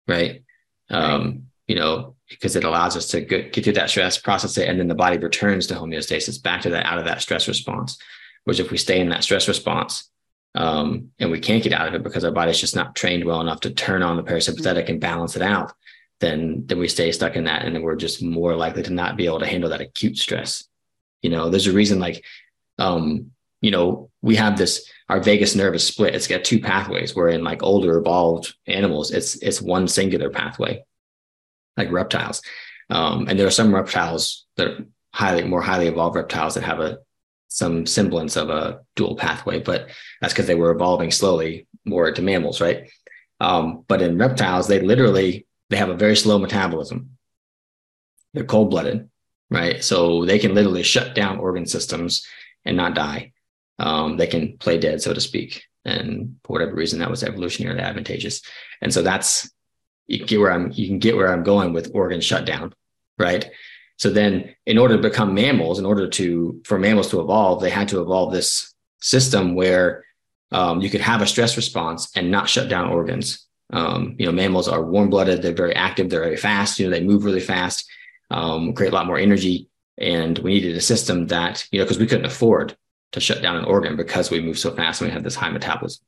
right, 0.08 0.44
right. 0.92 1.00
um 1.00 1.44
you 1.68 1.76
know 1.76 2.16
because 2.30 2.58
it 2.58 2.66
allows 2.66 2.98
us 2.98 3.08
to 3.08 3.22
get, 3.22 3.54
get 3.54 3.64
through 3.64 3.74
that 3.74 3.90
stress 3.90 4.18
process 4.18 4.58
it 4.58 4.68
and 4.68 4.78
then 4.78 4.90
the 4.90 4.96
body 4.96 5.18
returns 5.18 5.68
to 5.68 5.74
homeostasis 5.74 6.42
back 6.42 6.62
to 6.62 6.70
that 6.70 6.86
out 6.86 7.00
of 7.00 7.06
that 7.06 7.22
stress 7.22 7.48
response 7.48 7.98
whereas 8.44 8.60
if 8.60 8.72
we 8.72 8.78
stay 8.78 9.00
in 9.00 9.08
that 9.08 9.24
stress 9.24 9.48
response 9.48 10.10
um, 10.56 11.11
and 11.19 11.32
we 11.32 11.40
can't 11.40 11.64
get 11.64 11.74
out 11.74 11.88
of 11.88 11.94
it 11.94 12.03
because 12.03 12.24
our 12.24 12.32
body's 12.32 12.60
just 12.60 12.76
not 12.76 12.95
trained 12.95 13.26
well 13.26 13.41
enough 13.41 13.60
to 13.61 13.72
turn 13.72 14.02
on 14.02 14.18
the 14.18 14.24
parasympathetic 14.24 14.90
and 14.90 14.99
balance 14.99 15.36
it 15.36 15.41
out, 15.41 15.74
then 16.19 16.64
then 16.65 16.80
we 16.80 16.88
stay 16.88 17.11
stuck 17.11 17.36
in 17.36 17.44
that, 17.45 17.64
and 17.64 17.76
then 17.76 17.84
we're 17.84 17.95
just 17.95 18.24
more 18.24 18.56
likely 18.56 18.84
to 18.84 18.94
not 18.94 19.18
be 19.18 19.26
able 19.26 19.40
to 19.40 19.48
handle 19.48 19.69
that 19.69 19.82
acute 19.82 20.18
stress. 20.18 20.68
You 21.22 21.30
know, 21.30 21.49
there's 21.49 21.68
a 21.68 21.74
reason 21.74 21.99
like, 21.99 22.24
um, 22.80 23.32
you 23.61 23.72
know, 23.72 24.10
we 24.22 24.36
have 24.36 24.57
this 24.57 24.90
our 25.10 25.19
vagus 25.19 25.56
nerve 25.56 25.76
is 25.76 25.86
split. 25.86 26.15
It's 26.15 26.28
got 26.28 26.44
two 26.44 26.60
pathways. 26.60 27.15
Where 27.15 27.30
in 27.30 27.44
like 27.44 27.64
older 27.64 27.98
evolved 27.98 28.56
animals, 28.65 29.11
it's 29.11 29.36
it's 29.38 29.61
one 29.61 29.88
singular 29.88 30.30
pathway, 30.30 30.84
like 31.76 31.91
reptiles. 31.91 32.41
Um, 32.90 33.28
and 33.28 33.38
there 33.38 33.48
are 33.48 33.52
some 33.52 33.74
reptiles 33.74 34.45
that 34.56 34.68
are 34.68 34.86
highly 35.14 35.44
more 35.44 35.61
highly 35.61 35.88
evolved 35.88 36.15
reptiles 36.15 36.56
that 36.56 36.64
have 36.64 36.80
a 36.80 36.99
some 37.48 37.86
semblance 37.86 38.36
of 38.36 38.49
a 38.49 38.82
dual 38.95 39.15
pathway, 39.15 39.60
but 39.60 39.90
that's 40.22 40.34
because 40.34 40.48
they 40.48 40.56
were 40.56 40.72
evolving 40.72 41.11
slowly 41.11 41.68
more 41.86 42.11
to 42.11 42.22
mammals, 42.22 42.61
right? 42.61 42.90
Um, 43.40 43.84
but 43.88 44.02
in 44.02 44.18
reptiles, 44.18 44.68
they 44.68 44.80
literally 44.80 45.48
they 45.69 45.78
have 45.78 45.90
a 45.90 45.95
very 45.95 46.15
slow 46.15 46.40
metabolism. 46.40 47.18
They're 48.34 48.45
cold 48.45 48.69
blooded, 48.69 49.10
right? 49.49 49.84
So 49.84 50.26
they 50.26 50.40
can 50.40 50.56
literally 50.56 50.84
shut 50.84 51.15
down 51.15 51.40
organ 51.40 51.65
systems 51.65 52.26
and 52.65 52.78
not 52.78 52.95
die. 52.95 53.34
Um, 53.80 54.18
they 54.18 54.28
can 54.28 54.57
play 54.57 54.78
dead, 54.78 55.02
so 55.02 55.14
to 55.14 55.22
speak. 55.22 55.64
And 55.86 56.38
for 56.44 56.53
whatever 56.53 56.76
reason, 56.76 56.99
that 56.99 57.10
was 57.10 57.24
evolutionarily 57.24 57.82
advantageous. 57.82 58.41
And 58.82 58.94
so 58.94 59.02
that's 59.02 59.49
you 60.07 60.26
get 60.26 60.40
where 60.40 60.52
I'm 60.52 60.72
you 60.74 60.88
can 60.88 60.99
get 60.99 61.15
where 61.15 61.32
I'm 61.32 61.44
going 61.44 61.74
with 61.74 61.91
organ 61.94 62.22
shutdown, 62.22 62.74
right? 63.18 63.49
So 63.98 64.11
then 64.11 64.56
in 64.65 64.78
order 64.78 64.95
to 64.95 65.02
become 65.02 65.34
mammals, 65.34 65.80
in 65.80 65.86
order 65.86 66.07
to 66.07 66.61
for 66.64 66.80
mammals 66.80 67.10
to 67.10 67.19
evolve, 67.19 67.61
they 67.61 67.69
had 67.69 67.88
to 67.90 68.02
evolve 68.02 68.32
this 68.32 68.74
system 69.02 69.56
where 69.56 70.06
um, 70.52 70.82
you 70.82 70.90
could 70.90 71.02
have 71.02 71.22
a 71.22 71.28
stress 71.28 71.57
response 71.57 72.15
and 72.15 72.32
not 72.32 72.49
shut 72.49 72.69
down 72.69 72.90
organs. 72.90 73.45
Um, 73.74 74.15
you 74.18 74.26
know, 74.26 74.32
mammals 74.32 74.68
are 74.68 74.84
warm 74.84 75.10
blooded, 75.10 75.41
they're 75.41 75.53
very 75.53 75.76
active, 75.76 76.10
they're 76.10 76.24
very 76.24 76.38
fast, 76.38 76.80
you 76.80 76.86
know, 76.86 76.91
they 76.91 77.03
move 77.03 77.26
really 77.26 77.41
fast, 77.41 77.86
um, 78.32 78.74
create 78.74 78.94
a 78.94 78.95
lot 78.95 79.07
more 79.07 79.18
energy. 79.18 79.68
And 79.98 80.38
we 80.40 80.53
needed 80.53 80.78
a 80.78 80.82
system 80.82 81.28
that, 81.28 81.68
you 81.72 81.80
know, 81.80 81.86
because 81.86 81.99
we 81.99 82.07
couldn't 82.07 82.26
afford 82.26 82.78
to 83.11 83.19
shut 83.19 83.41
down 83.41 83.57
an 83.57 83.65
organ 83.65 83.95
because 83.95 84.30
we 84.30 84.40
move 84.40 84.60
so 84.60 84.74
fast 84.74 85.02
and 85.02 85.10
we 85.10 85.14
have 85.14 85.24
this 85.24 85.36
high 85.36 85.49
metabolism. 85.49 86.06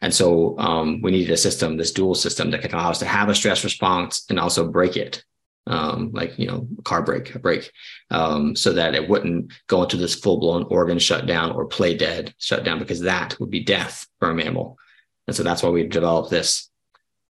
And 0.00 0.14
so 0.14 0.58
um, 0.58 1.02
we 1.02 1.10
needed 1.10 1.32
a 1.32 1.36
system, 1.36 1.76
this 1.76 1.92
dual 1.92 2.14
system 2.14 2.50
that 2.50 2.62
can 2.62 2.72
allow 2.72 2.90
us 2.90 2.98
to 3.00 3.06
have 3.06 3.28
a 3.28 3.34
stress 3.34 3.62
response 3.62 4.24
and 4.30 4.38
also 4.38 4.68
break 4.68 4.96
it 4.96 5.22
um, 5.66 6.10
like 6.12 6.38
you 6.38 6.46
know 6.46 6.66
car 6.84 7.02
brake 7.02 7.34
a 7.34 7.38
brake 7.38 7.70
um, 8.10 8.56
so 8.56 8.72
that 8.72 8.94
it 8.94 9.08
wouldn't 9.08 9.52
go 9.68 9.82
into 9.82 9.96
this 9.96 10.14
full-blown 10.14 10.64
organ 10.64 10.98
shutdown 10.98 11.52
or 11.52 11.66
play 11.66 11.96
dead 11.96 12.34
shutdown 12.38 12.78
because 12.78 13.00
that 13.00 13.38
would 13.38 13.50
be 13.50 13.64
death 13.64 14.06
for 14.18 14.30
a 14.30 14.34
mammal. 14.34 14.78
And 15.26 15.36
so 15.36 15.42
that's 15.42 15.62
why 15.62 15.70
we 15.70 15.86
developed 15.86 16.30
this 16.30 16.68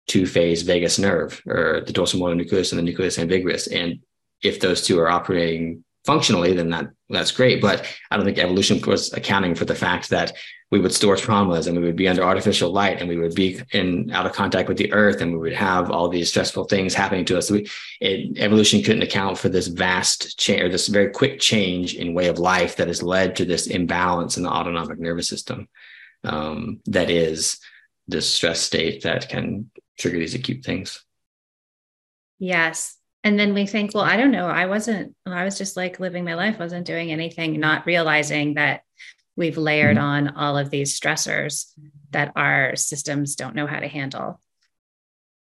two-phase 0.06 0.62
vagus 0.62 0.98
nerve 0.98 1.42
or 1.46 1.82
the 1.86 1.92
dorsal 1.92 2.20
motor 2.20 2.34
nucleus 2.34 2.72
and 2.72 2.78
the 2.78 2.82
nucleus 2.82 3.18
ambiguus 3.18 3.68
and 3.70 4.00
if 4.42 4.60
those 4.60 4.86
two 4.86 4.98
are 5.00 5.08
operating 5.08 5.82
functionally 6.04 6.52
then 6.52 6.70
that 6.70 6.86
that's 7.10 7.30
great 7.30 7.60
but 7.60 7.86
i 8.10 8.16
don't 8.16 8.24
think 8.24 8.38
evolution 8.38 8.80
was 8.86 9.12
accounting 9.12 9.54
for 9.54 9.64
the 9.64 9.74
fact 9.74 10.10
that 10.10 10.32
we 10.74 10.80
would 10.80 10.92
store 10.92 11.14
traumas 11.14 11.68
and 11.68 11.76
we 11.78 11.84
would 11.84 11.94
be 11.94 12.08
under 12.08 12.24
artificial 12.24 12.68
light 12.68 12.98
and 12.98 13.08
we 13.08 13.16
would 13.16 13.32
be 13.32 13.60
in 13.70 14.10
out 14.10 14.26
of 14.26 14.32
contact 14.32 14.68
with 14.68 14.76
the 14.76 14.92
earth 14.92 15.20
and 15.20 15.32
we 15.32 15.38
would 15.38 15.52
have 15.52 15.88
all 15.88 16.08
these 16.08 16.28
stressful 16.28 16.64
things 16.64 16.92
happening 16.92 17.24
to 17.24 17.38
us. 17.38 17.48
We, 17.48 17.68
it, 18.00 18.36
evolution 18.38 18.82
couldn't 18.82 19.02
account 19.02 19.38
for 19.38 19.48
this 19.48 19.68
vast 19.68 20.36
change 20.36 20.62
or 20.62 20.68
this 20.68 20.88
very 20.88 21.10
quick 21.10 21.38
change 21.38 21.94
in 21.94 22.12
way 22.12 22.26
of 22.26 22.40
life 22.40 22.74
that 22.74 22.88
has 22.88 23.04
led 23.04 23.36
to 23.36 23.44
this 23.44 23.68
imbalance 23.68 24.36
in 24.36 24.42
the 24.42 24.50
autonomic 24.50 24.98
nervous 24.98 25.28
system. 25.28 25.68
Um, 26.24 26.80
that 26.86 27.08
is 27.08 27.60
this 28.08 28.28
stress 28.28 28.60
state 28.60 29.04
that 29.04 29.28
can 29.28 29.70
trigger 29.96 30.18
these 30.18 30.34
acute 30.34 30.64
things. 30.64 31.04
Yes. 32.40 32.96
And 33.24 33.38
then 33.38 33.54
we 33.54 33.66
think, 33.66 33.94
well, 33.94 34.04
I 34.04 34.18
don't 34.18 34.30
know. 34.30 34.46
I 34.46 34.66
wasn't, 34.66 35.16
I 35.24 35.44
was 35.44 35.56
just 35.56 35.76
like 35.78 35.98
living 35.98 36.24
my 36.24 36.34
life, 36.34 36.58
wasn't 36.58 36.86
doing 36.86 37.10
anything, 37.10 37.58
not 37.58 37.86
realizing 37.86 38.54
that 38.54 38.82
we've 39.34 39.56
layered 39.56 39.96
mm-hmm. 39.96 40.04
on 40.04 40.36
all 40.36 40.58
of 40.58 40.68
these 40.68 40.98
stressors 40.98 41.72
that 42.10 42.32
our 42.36 42.76
systems 42.76 43.34
don't 43.34 43.54
know 43.54 43.66
how 43.66 43.80
to 43.80 43.88
handle. 43.88 44.40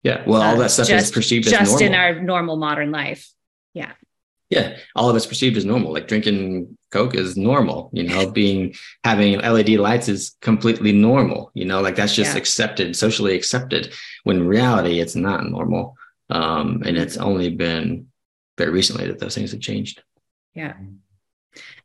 Yeah. 0.04 0.24
Well, 0.28 0.42
all 0.42 0.58
that 0.58 0.72
stuff 0.72 0.88
just, 0.88 1.06
is 1.08 1.12
perceived 1.12 1.48
as 1.48 1.54
just 1.54 1.82
in 1.82 1.96
our 1.96 2.20
normal 2.20 2.58
modern 2.58 2.92
life. 2.92 3.30
Yeah. 3.74 3.94
Yeah. 4.50 4.78
All 4.96 5.10
of 5.10 5.16
it's 5.16 5.26
perceived 5.26 5.56
as 5.56 5.66
normal. 5.66 5.94
Like 5.94 6.08
drinking 6.08 6.78
Coke 6.92 7.16
is 7.16 7.38
normal, 7.38 7.90
you 7.94 8.04
know, 8.04 8.30
being 8.32 8.76
having 9.06 9.40
LED 9.40 9.70
lights 9.70 10.10
is 10.10 10.36
completely 10.42 10.92
normal, 10.92 11.52
you 11.54 11.66
know, 11.66 11.82
like 11.82 11.96
that's 11.96 12.16
just 12.16 12.34
yeah. 12.34 12.38
accepted, 12.38 12.96
socially 12.96 13.36
accepted. 13.36 13.94
When 14.24 14.38
in 14.38 14.48
reality, 14.48 15.00
it's 15.00 15.16
not 15.16 15.50
normal. 15.50 15.96
Um, 16.30 16.84
and 16.86 16.98
it's 16.98 17.18
only 17.18 17.50
been 17.50 18.08
very 18.58 18.72
recently 18.72 19.08
that 19.08 19.20
those 19.20 19.36
things 19.36 19.52
have 19.52 19.62
changed. 19.62 20.04
Yeah 20.54 20.74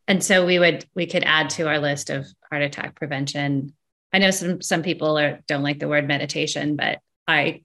and 0.07 0.23
so 0.23 0.45
we 0.45 0.59
would 0.59 0.85
we 0.95 1.07
could 1.07 1.25
add 1.25 1.51
to 1.51 1.69
our 1.69 1.79
list 1.79 2.11
of 2.11 2.27
heart 2.51 2.63
attack 2.63 2.95
prevention 2.95 3.73
i 4.13 4.19
know 4.19 4.31
some 4.31 4.61
some 4.61 4.83
people 4.83 5.19
are, 5.19 5.41
don't 5.47 5.63
like 5.63 5.79
the 5.79 5.89
word 5.89 6.07
meditation 6.07 6.77
but 6.77 6.99
i 7.27 7.63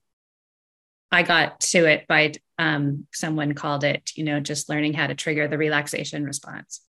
i 1.12 1.24
got 1.24 1.60
to 1.60 1.86
it 1.86 2.08
by 2.08 2.34
um, 2.58 3.08
someone 3.14 3.54
called 3.54 3.86
it 3.86 4.12
you 4.16 4.24
know 4.24 4.40
just 4.40 4.70
learning 4.70 4.94
how 4.94 5.08
to 5.08 5.16
trigger 5.16 5.48
the 5.48 5.58
relaxation 5.58 6.26
response 6.26 6.82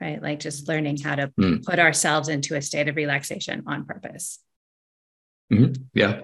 right 0.00 0.22
like 0.22 0.38
just 0.38 0.68
learning 0.68 0.96
how 0.96 1.16
to 1.16 1.28
mm. 1.40 1.64
put 1.64 1.80
ourselves 1.80 2.28
into 2.28 2.54
a 2.54 2.62
state 2.62 2.88
of 2.88 2.94
relaxation 2.94 3.64
on 3.66 3.84
purpose 3.84 4.38
mm-hmm. 5.52 5.72
yeah 5.92 6.20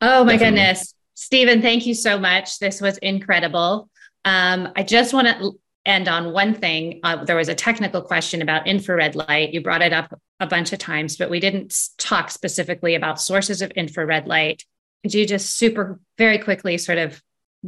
oh 0.00 0.24
my 0.24 0.32
Definitely. 0.32 0.38
goodness 0.38 0.94
Stephen, 1.14 1.62
thank 1.62 1.86
you 1.86 1.94
so 1.94 2.18
much. 2.18 2.58
This 2.58 2.80
was 2.80 2.98
incredible. 2.98 3.88
Um, 4.24 4.72
I 4.76 4.82
just 4.82 5.14
want 5.14 5.28
to 5.28 5.52
end 5.86 6.08
on 6.08 6.32
one 6.32 6.54
thing. 6.54 7.00
Uh, 7.04 7.24
there 7.24 7.36
was 7.36 7.48
a 7.48 7.54
technical 7.54 8.02
question 8.02 8.42
about 8.42 8.66
infrared 8.66 9.14
light. 9.14 9.52
You 9.52 9.62
brought 9.62 9.82
it 9.82 9.92
up 9.92 10.18
a 10.40 10.46
bunch 10.46 10.72
of 10.72 10.78
times, 10.78 11.16
but 11.16 11.30
we 11.30 11.40
didn't 11.40 11.76
talk 11.98 12.30
specifically 12.30 12.94
about 12.94 13.20
sources 13.20 13.62
of 13.62 13.70
infrared 13.72 14.26
light. 14.26 14.64
Could 15.02 15.14
you 15.14 15.26
just 15.26 15.56
super, 15.56 16.00
very 16.18 16.38
quickly 16.38 16.78
sort 16.78 16.98
of 16.98 17.22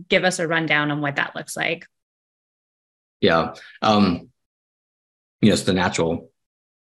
give 0.08 0.24
us 0.24 0.38
a 0.38 0.48
rundown 0.48 0.90
on 0.90 1.00
what 1.00 1.16
that 1.16 1.36
looks 1.36 1.56
like? 1.56 1.86
Yeah. 3.20 3.54
Um, 3.82 4.30
you 5.40 5.48
know, 5.48 5.54
it's 5.54 5.62
the 5.62 5.72
natural, 5.72 6.30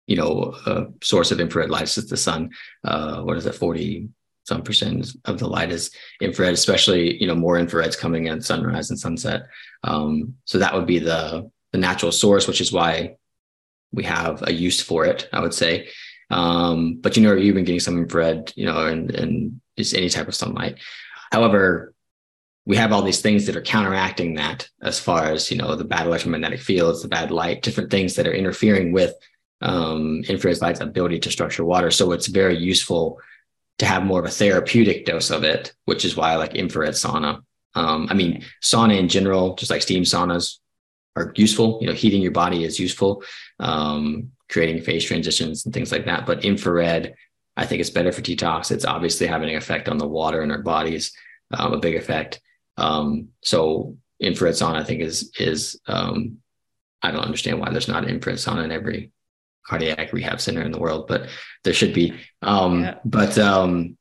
you 0.07 0.15
know, 0.15 0.55
uh, 0.65 0.85
source 1.03 1.31
of 1.31 1.39
infrared 1.39 1.69
light 1.69 1.83
is 1.83 2.07
the 2.07 2.17
sun. 2.17 2.51
Uh, 2.83 3.21
what 3.21 3.37
is 3.37 3.45
it, 3.45 3.55
40 3.55 4.09
some 4.45 4.61
percent 4.61 5.07
of 5.25 5.39
the 5.39 5.47
light 5.47 5.71
is 5.71 5.91
infrared, 6.21 6.53
especially, 6.53 7.19
you 7.19 7.27
know, 7.27 7.35
more 7.35 7.57
infrared's 7.57 7.95
coming 7.95 8.27
at 8.27 8.43
sunrise 8.43 8.89
and 8.89 8.99
sunset. 8.99 9.47
Um, 9.83 10.35
so 10.45 10.59
that 10.59 10.73
would 10.73 10.85
be 10.85 10.99
the, 10.99 11.49
the 11.71 11.77
natural 11.77 12.11
source, 12.11 12.47
which 12.47 12.61
is 12.61 12.71
why 12.71 13.17
we 13.91 14.03
have 14.03 14.43
a 14.47 14.53
use 14.53 14.79
for 14.81 15.05
it, 15.05 15.27
I 15.33 15.39
would 15.39 15.53
say. 15.53 15.89
Um, 16.29 16.99
but 17.01 17.17
you 17.17 17.23
know, 17.23 17.33
you've 17.33 17.55
been 17.55 17.65
getting 17.65 17.79
some 17.79 17.97
infrared, 17.97 18.53
you 18.55 18.65
know, 18.65 18.85
and, 18.85 19.11
and 19.11 19.61
just 19.77 19.95
any 19.95 20.09
type 20.09 20.27
of 20.27 20.35
sunlight. 20.35 20.77
However, 21.31 21.93
we 22.65 22.77
have 22.77 22.91
all 22.91 23.01
these 23.01 23.21
things 23.21 23.45
that 23.45 23.55
are 23.55 23.61
counteracting 23.61 24.35
that 24.35 24.67
as 24.81 24.99
far 24.99 25.25
as 25.25 25.51
you 25.51 25.57
know 25.57 25.75
the 25.75 25.83
bad 25.83 26.07
electromagnetic 26.07 26.59
fields 26.59 27.03
the 27.03 27.07
bad 27.07 27.29
light 27.29 27.61
different 27.61 27.91
things 27.91 28.15
that 28.15 28.27
are 28.27 28.33
interfering 28.33 28.91
with 28.91 29.13
um, 29.61 30.23
infrared 30.27 30.59
light's 30.61 30.79
ability 30.79 31.19
to 31.19 31.31
structure 31.31 31.63
water 31.63 31.91
so 31.91 32.11
it's 32.11 32.25
very 32.25 32.57
useful 32.57 33.19
to 33.79 33.85
have 33.85 34.05
more 34.05 34.19
of 34.19 34.25
a 34.25 34.29
therapeutic 34.29 35.05
dose 35.05 35.31
of 35.31 35.43
it 35.43 35.73
which 35.85 36.05
is 36.05 36.15
why 36.15 36.31
i 36.31 36.35
like 36.35 36.55
infrared 36.55 36.93
sauna. 36.93 37.41
Um, 37.75 38.07
i 38.09 38.13
mean 38.13 38.43
sauna 38.63 38.97
in 38.97 39.09
general 39.09 39.55
just 39.55 39.71
like 39.71 39.81
steam 39.81 40.03
saunas 40.03 40.57
are 41.17 41.31
useful. 41.35 41.77
You 41.81 41.87
know 41.87 41.93
heating 41.93 42.21
your 42.21 42.31
body 42.31 42.63
is 42.63 42.79
useful 42.79 43.23
um, 43.59 44.31
creating 44.49 44.83
phase 44.83 45.05
transitions 45.05 45.65
and 45.65 45.73
things 45.73 45.91
like 45.91 46.05
that. 46.05 46.25
But 46.25 46.43
infrared 46.43 47.15
i 47.57 47.65
think 47.65 47.79
it's 47.79 47.89
better 47.89 48.11
for 48.11 48.21
detox. 48.21 48.71
It's 48.71 48.85
obviously 48.85 49.27
having 49.27 49.49
an 49.49 49.55
effect 49.55 49.87
on 49.87 49.97
the 49.97 50.07
water 50.07 50.41
in 50.43 50.51
our 50.51 50.61
bodies 50.61 51.13
um, 51.51 51.73
a 51.73 51.77
big 51.79 51.95
effect. 51.95 52.41
Um, 52.77 53.29
so 53.41 53.97
infrared 54.19 54.55
sauna, 54.55 54.75
I 54.75 54.83
think, 54.83 55.01
is 55.01 55.31
is 55.39 55.79
um, 55.87 56.37
I 57.01 57.11
don't 57.11 57.21
understand 57.21 57.59
why 57.59 57.69
there's 57.71 57.87
not 57.87 58.07
infrared 58.09 58.37
sauna 58.37 58.63
in 58.63 58.71
every 58.71 59.11
cardiac 59.67 60.13
rehab 60.13 60.39
center 60.39 60.61
in 60.61 60.71
the 60.71 60.79
world, 60.79 61.07
but 61.07 61.27
there 61.63 61.73
should 61.73 61.93
be. 61.93 62.13
Um, 62.41 62.83
yeah. 62.83 62.95
But 63.03 63.37
um, 63.37 63.97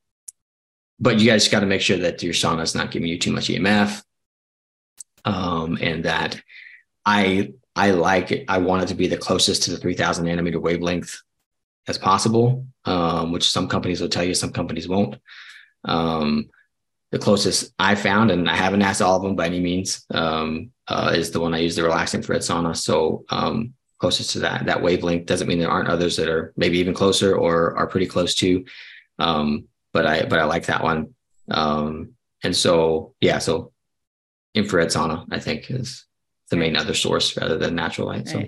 but 1.00 1.18
you 1.18 1.30
guys 1.30 1.48
got 1.48 1.60
to 1.60 1.66
make 1.66 1.80
sure 1.80 1.98
that 1.98 2.22
your 2.22 2.32
sauna 2.32 2.62
is 2.62 2.74
not 2.74 2.90
giving 2.90 3.08
you 3.08 3.18
too 3.18 3.32
much 3.32 3.48
EMF, 3.48 4.02
um, 5.24 5.78
and 5.80 6.04
that 6.04 6.40
I 7.04 7.52
I 7.76 7.90
like 7.90 8.32
it. 8.32 8.44
I 8.48 8.58
want 8.58 8.84
it 8.84 8.86
to 8.88 8.94
be 8.94 9.08
the 9.08 9.16
closest 9.16 9.64
to 9.64 9.70
the 9.70 9.78
3000 9.78 10.26
nanometer 10.26 10.60
wavelength 10.60 11.20
as 11.86 11.98
possible, 11.98 12.66
um, 12.84 13.32
which 13.32 13.50
some 13.50 13.68
companies 13.68 14.00
will 14.00 14.08
tell 14.08 14.24
you, 14.24 14.34
some 14.34 14.52
companies 14.52 14.88
won't. 14.88 15.16
Um, 15.84 16.50
the 17.10 17.18
closest 17.18 17.72
I 17.78 17.94
found, 17.94 18.30
and 18.30 18.48
I 18.48 18.56
haven't 18.56 18.82
asked 18.82 19.02
all 19.02 19.16
of 19.16 19.22
them 19.22 19.36
by 19.36 19.46
any 19.46 19.60
means, 19.60 20.04
um, 20.10 20.70
uh, 20.88 21.12
is 21.14 21.30
the 21.30 21.40
one 21.40 21.54
I 21.54 21.58
use 21.58 21.76
the 21.76 21.82
relaxing 21.82 22.20
infrared 22.20 22.42
sauna. 22.42 22.76
So 22.76 23.24
um, 23.30 23.74
closest 23.98 24.32
to 24.32 24.40
that 24.40 24.66
that 24.66 24.82
wavelength 24.82 25.26
doesn't 25.26 25.48
mean 25.48 25.58
there 25.58 25.70
aren't 25.70 25.88
others 25.88 26.16
that 26.16 26.28
are 26.28 26.52
maybe 26.56 26.78
even 26.78 26.94
closer 26.94 27.36
or 27.36 27.76
are 27.76 27.86
pretty 27.86 28.06
close 28.06 28.34
to. 28.36 28.64
Um, 29.18 29.68
but 29.92 30.06
I 30.06 30.24
but 30.24 30.38
I 30.38 30.44
like 30.44 30.66
that 30.66 30.82
one. 30.82 31.14
Um, 31.50 32.12
and 32.42 32.56
so 32.56 33.14
yeah, 33.20 33.38
so 33.38 33.72
infrared 34.54 34.88
sauna 34.88 35.26
I 35.30 35.40
think 35.40 35.70
is 35.70 36.06
the 36.50 36.56
main 36.56 36.76
other 36.76 36.94
source 36.94 37.36
rather 37.36 37.56
than 37.56 37.74
natural 37.74 38.08
light. 38.08 38.28
So 38.28 38.44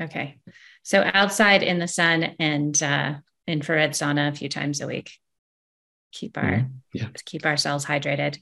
okay, 0.00 0.38
so 0.82 1.08
outside 1.14 1.62
in 1.62 1.78
the 1.78 1.88
sun 1.88 2.34
and 2.38 2.80
uh, 2.82 3.14
infrared 3.46 3.92
sauna 3.92 4.28
a 4.28 4.34
few 4.34 4.48
times 4.48 4.80
a 4.80 4.86
week 4.86 5.12
keep 6.12 6.36
our 6.36 6.44
mm-hmm. 6.44 6.66
yeah. 6.92 7.08
keep 7.24 7.46
ourselves 7.46 7.84
hydrated. 7.84 8.38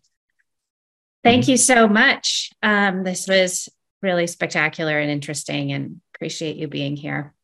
Thank 1.24 1.42
mm-hmm. 1.42 1.52
you 1.52 1.56
so 1.56 1.88
much. 1.88 2.50
Um, 2.62 3.04
this 3.04 3.26
was 3.26 3.68
really 4.02 4.26
spectacular 4.26 4.98
and 4.98 5.10
interesting, 5.10 5.72
and 5.72 6.00
appreciate 6.14 6.56
you 6.56 6.68
being 6.68 6.96
here 6.96 7.34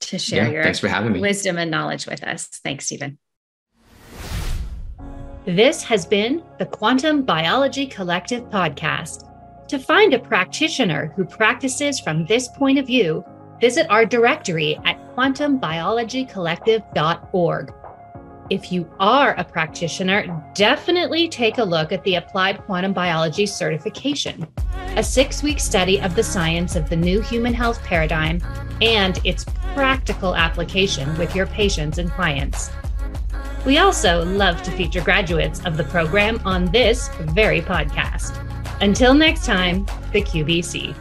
to 0.00 0.18
share 0.18 0.46
yeah, 0.46 0.50
your 0.50 0.62
thanks 0.62 0.78
for 0.78 0.88
having 0.88 1.12
me. 1.12 1.20
wisdom 1.20 1.58
and 1.58 1.70
knowledge 1.70 2.06
with 2.06 2.24
us. 2.24 2.46
Thanks, 2.64 2.86
Stephen. 2.86 3.18
This 5.46 5.82
has 5.84 6.06
been 6.06 6.42
the 6.58 6.66
Quantum 6.66 7.22
Biology 7.22 7.86
Collective 7.86 8.42
podcast. 8.44 9.26
To 9.68 9.78
find 9.78 10.12
a 10.12 10.18
practitioner 10.18 11.14
who 11.16 11.24
practices 11.24 11.98
from 12.00 12.26
this 12.26 12.48
point 12.48 12.78
of 12.78 12.86
view, 12.86 13.24
visit 13.60 13.86
our 13.88 14.04
directory 14.04 14.78
at 14.84 14.98
quantumbiologycollective.org. 15.16 17.74
If 18.50 18.72
you 18.72 18.90
are 18.98 19.34
a 19.34 19.44
practitioner, 19.44 20.26
definitely 20.56 21.28
take 21.28 21.58
a 21.58 21.64
look 21.64 21.92
at 21.92 22.02
the 22.02 22.16
Applied 22.16 22.58
Quantum 22.64 22.92
Biology 22.92 23.46
certification, 23.46 24.44
a 24.96 25.04
six 25.04 25.44
week 25.44 25.60
study 25.60 26.00
of 26.00 26.16
the 26.16 26.22
science 26.24 26.74
of 26.74 26.90
the 26.90 26.96
new 26.96 27.20
human 27.20 27.54
health 27.54 27.80
paradigm 27.84 28.42
and 28.82 29.24
its 29.24 29.44
practical 29.72 30.34
application 30.34 31.16
with 31.16 31.36
your 31.36 31.46
patients 31.46 31.98
and 31.98 32.10
clients. 32.10 32.72
We 33.64 33.78
also 33.78 34.24
love 34.24 34.60
to 34.64 34.72
feature 34.72 35.00
graduates 35.00 35.64
of 35.64 35.76
the 35.76 35.84
program 35.84 36.40
on 36.44 36.72
this 36.72 37.08
very 37.20 37.60
podcast. 37.60 38.36
Until 38.80 39.14
next 39.14 39.46
time, 39.46 39.86
the 40.12 40.22
QBC. 40.22 40.96